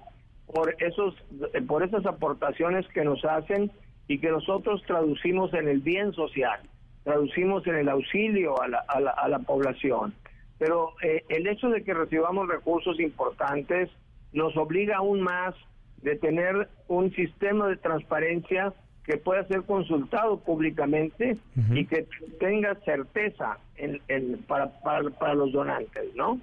por 0.48 0.76
esos 0.80 1.16
por 1.68 1.84
esas 1.84 2.06
aportaciones 2.06 2.88
que 2.90 3.06
nos 3.06 3.24
hacen 3.24 3.72
y 4.08 4.20
que 4.20 4.30
nosotros 4.30 4.84
traducimos 4.86 5.54
en 5.54 5.70
el 5.70 5.80
bien 5.80 6.14
social, 6.14 6.60
traducimos 7.04 7.66
en 7.68 7.76
el 7.76 7.90
auxilio 7.90 8.62
a 8.62 8.68
la, 8.68 8.80
a 8.80 9.30
la, 9.30 9.40
población. 9.40 10.14
Pero 10.60 10.94
eh, 11.02 11.24
el 11.30 11.48
hecho 11.48 11.70
de 11.70 11.84
que 11.84 11.94
recibamos 11.94 12.48
recursos 12.48 13.00
importantes 13.00 13.90
nos 14.34 14.56
obliga 14.58 14.98
aún 14.98 15.22
más 15.22 15.56
de 16.02 16.18
tener 16.18 16.68
un 16.88 17.14
sistema 17.14 17.68
de 17.68 17.78
transparencia 17.78 18.74
que 19.06 19.18
pueda 19.18 19.46
ser 19.48 19.64
consultado 19.64 20.40
públicamente 20.40 21.38
y 21.74 21.86
que 21.86 22.08
tenga 22.40 22.76
certeza 22.86 23.58
en, 23.76 24.38
para, 24.48 24.70
para, 24.80 25.34
los 25.34 25.52
donantes, 25.52 26.16
¿no? 26.16 26.40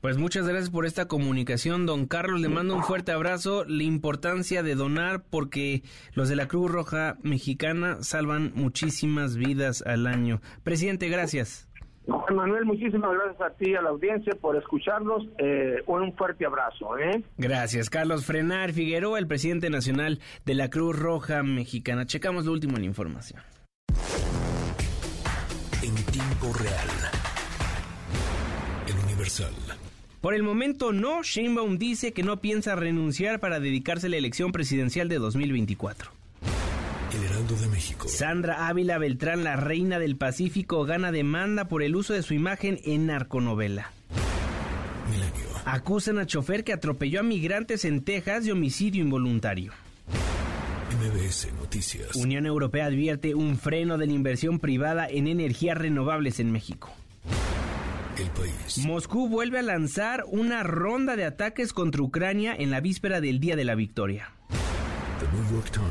Pues 0.00 0.18
muchas 0.18 0.48
gracias 0.48 0.70
por 0.70 0.84
esta 0.84 1.06
comunicación, 1.06 1.86
don 1.86 2.06
Carlos. 2.06 2.40
Le 2.40 2.48
mando 2.48 2.74
un 2.74 2.82
fuerte 2.82 3.12
abrazo. 3.12 3.64
La 3.66 3.84
importancia 3.84 4.64
de 4.64 4.74
donar 4.74 5.22
porque 5.30 5.82
los 6.14 6.28
de 6.28 6.34
la 6.34 6.48
Cruz 6.48 6.70
Roja 6.70 7.18
Mexicana 7.22 7.98
salvan 8.02 8.52
muchísimas 8.56 9.36
vidas 9.36 9.82
al 9.86 10.08
año. 10.08 10.40
Presidente, 10.64 11.08
gracias. 11.08 11.71
Juan 12.06 12.34
Manuel, 12.34 12.64
muchísimas 12.64 13.12
gracias 13.12 13.40
a 13.40 13.50
ti, 13.54 13.74
a 13.74 13.82
la 13.82 13.90
audiencia, 13.90 14.32
por 14.40 14.56
escucharnos. 14.56 15.24
Eh, 15.38 15.82
un 15.86 16.12
fuerte 16.14 16.44
abrazo. 16.44 16.98
¿eh? 16.98 17.22
Gracias, 17.38 17.88
Carlos 17.90 18.26
Frenar 18.26 18.72
Figueroa, 18.72 19.18
el 19.18 19.26
presidente 19.26 19.70
nacional 19.70 20.18
de 20.44 20.54
la 20.54 20.68
Cruz 20.68 20.98
Roja 20.98 21.42
Mexicana. 21.42 22.06
Checamos 22.06 22.44
lo 22.44 22.52
último 22.52 22.76
en 22.76 22.82
la 22.82 22.86
información. 22.86 23.40
En 25.82 25.94
tiempo 26.12 26.52
real. 26.58 26.88
El 28.88 29.04
Universal. 29.04 29.54
Por 30.20 30.34
el 30.34 30.42
momento 30.42 30.92
no, 30.92 31.22
Sheinbaum 31.22 31.78
dice 31.78 32.12
que 32.12 32.22
no 32.22 32.40
piensa 32.40 32.76
renunciar 32.76 33.40
para 33.40 33.58
dedicarse 33.58 34.06
a 34.06 34.10
la 34.10 34.16
elección 34.16 34.52
presidencial 34.52 35.08
de 35.08 35.18
2024. 35.18 36.21
El 37.14 37.24
Heraldo 37.24 37.56
de 37.56 37.68
México. 37.68 38.08
Sandra 38.08 38.68
Ávila 38.68 38.96
Beltrán, 38.96 39.44
la 39.44 39.56
reina 39.56 39.98
del 39.98 40.16
Pacífico, 40.16 40.84
gana 40.84 41.12
demanda 41.12 41.68
por 41.68 41.82
el 41.82 41.94
uso 41.94 42.14
de 42.14 42.22
su 42.22 42.32
imagen 42.32 42.80
en 42.84 43.06
narconovela. 43.06 43.92
Milenio. 45.10 45.48
Acusan 45.66 46.18
a 46.18 46.26
chofer 46.26 46.64
que 46.64 46.72
atropelló 46.72 47.20
a 47.20 47.22
migrantes 47.22 47.84
en 47.84 48.02
Texas 48.02 48.44
de 48.44 48.52
homicidio 48.52 49.02
involuntario. 49.02 49.72
MBS 50.92 51.52
Noticias. 51.54 52.16
Unión 52.16 52.46
Europea 52.46 52.86
advierte 52.86 53.34
un 53.34 53.58
freno 53.58 53.98
de 53.98 54.06
la 54.06 54.12
inversión 54.12 54.58
privada 54.58 55.06
en 55.06 55.26
energías 55.26 55.76
renovables 55.76 56.40
en 56.40 56.50
México. 56.50 56.94
El 58.18 58.28
país. 58.28 58.78
Moscú 58.86 59.28
vuelve 59.28 59.58
a 59.58 59.62
lanzar 59.62 60.24
una 60.28 60.62
ronda 60.62 61.16
de 61.16 61.24
ataques 61.24 61.72
contra 61.72 62.02
Ucrania 62.02 62.54
en 62.58 62.70
la 62.70 62.80
víspera 62.80 63.20
del 63.20 63.38
Día 63.38 63.56
de 63.56 63.64
la 63.64 63.74
Victoria. 63.74 64.32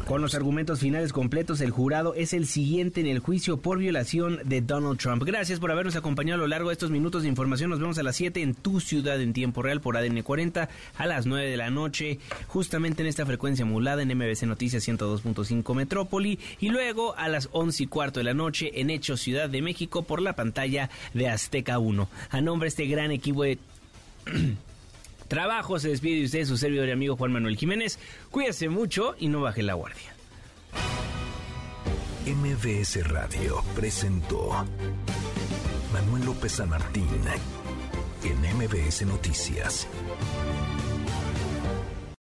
Con 0.06 0.22
los 0.22 0.36
argumentos 0.36 0.80
finales 0.80 1.14
completos, 1.14 1.62
el 1.62 1.72
jurado 1.72 2.14
es 2.16 2.34
el 2.34 2.48
siguiente 2.48 3.02
en 3.02 3.08
el 3.08 3.20
juicio 3.20 3.58
por 3.58 3.78
violación 3.78 4.40
de 4.46 4.62
Donald 4.62 5.00
Trump. 5.00 5.24
Gracias 5.24 5.60
por 5.60 5.72
habernos 5.72 5.96
acompañado 5.96 6.36
a 6.36 6.42
lo 6.42 6.48
largo 6.48 6.70
de 6.70 6.74
estos 6.74 6.92
minutos 6.92 7.24
de 7.24 7.30
información. 7.30 7.70
Nos 7.70 7.80
vemos 7.80 7.98
a 7.98 8.04
las 8.04 8.16
7 8.16 8.42
en 8.42 8.54
tu 8.54 8.80
ciudad 8.80 9.22
en 9.22 9.34
tiempo 9.34 9.62
real 9.62 9.82
por 9.82 9.98
ADN 9.98 10.22
40 10.22 10.70
a 10.98 11.06
las 11.06 11.26
9 11.26 11.50
de 11.50 11.58
la 11.58 11.70
noche, 11.70 12.20
justamente 12.48 13.02
en 13.04 13.08
esta 13.08 13.26
frecuencia 13.26 13.66
modulada 13.66 14.02
en 14.02 14.18
MBC 14.18 14.44
Noticias 14.44 14.88
102.5 14.88 15.76
Metrópoli 15.76 16.40
y 16.60 16.70
luego 16.70 17.16
a 17.18 17.30
las 17.30 17.50
11 17.52 17.84
y 17.84 17.88
cuarto 17.88 18.20
de 18.20 18.26
la 18.26 18.34
noche 18.34 18.82
en 18.82 18.90
Hechos 18.90 19.22
Ciudad 19.22 19.50
de 19.50 19.62
México 19.62 20.04
por 20.04 20.22
la 20.22 20.36
pantalla 20.36 20.90
de 21.14 21.30
Azteca 21.30 21.80
1. 21.80 22.10
A 22.30 22.42
nombre 22.42 22.66
de 22.66 22.70
este 22.70 22.86
gran 22.88 23.12
equipo 23.12 23.44
de... 23.44 23.60
trabajo. 25.32 25.80
Se 25.80 25.88
despide 25.88 26.20
de 26.20 26.26
usted 26.26 26.46
su 26.46 26.58
servidor 26.58 26.90
y 26.90 26.92
amigo 26.92 27.16
Juan 27.16 27.32
Manuel 27.32 27.56
Jiménez. 27.56 27.98
Cuídese 28.30 28.68
mucho 28.68 29.16
y 29.18 29.30
no 29.30 29.42
baje 29.42 29.64
la 29.64 29.74
guardia. 29.74 30.14
MBS 32.26 33.08
Radio 33.08 33.64
presentó 33.74 34.66
Manuel 35.94 36.26
López 36.26 36.52
San 36.52 36.70
Martín 36.70 37.08
en 38.24 38.58
MBS 38.58 39.06
Noticias. 39.06 39.88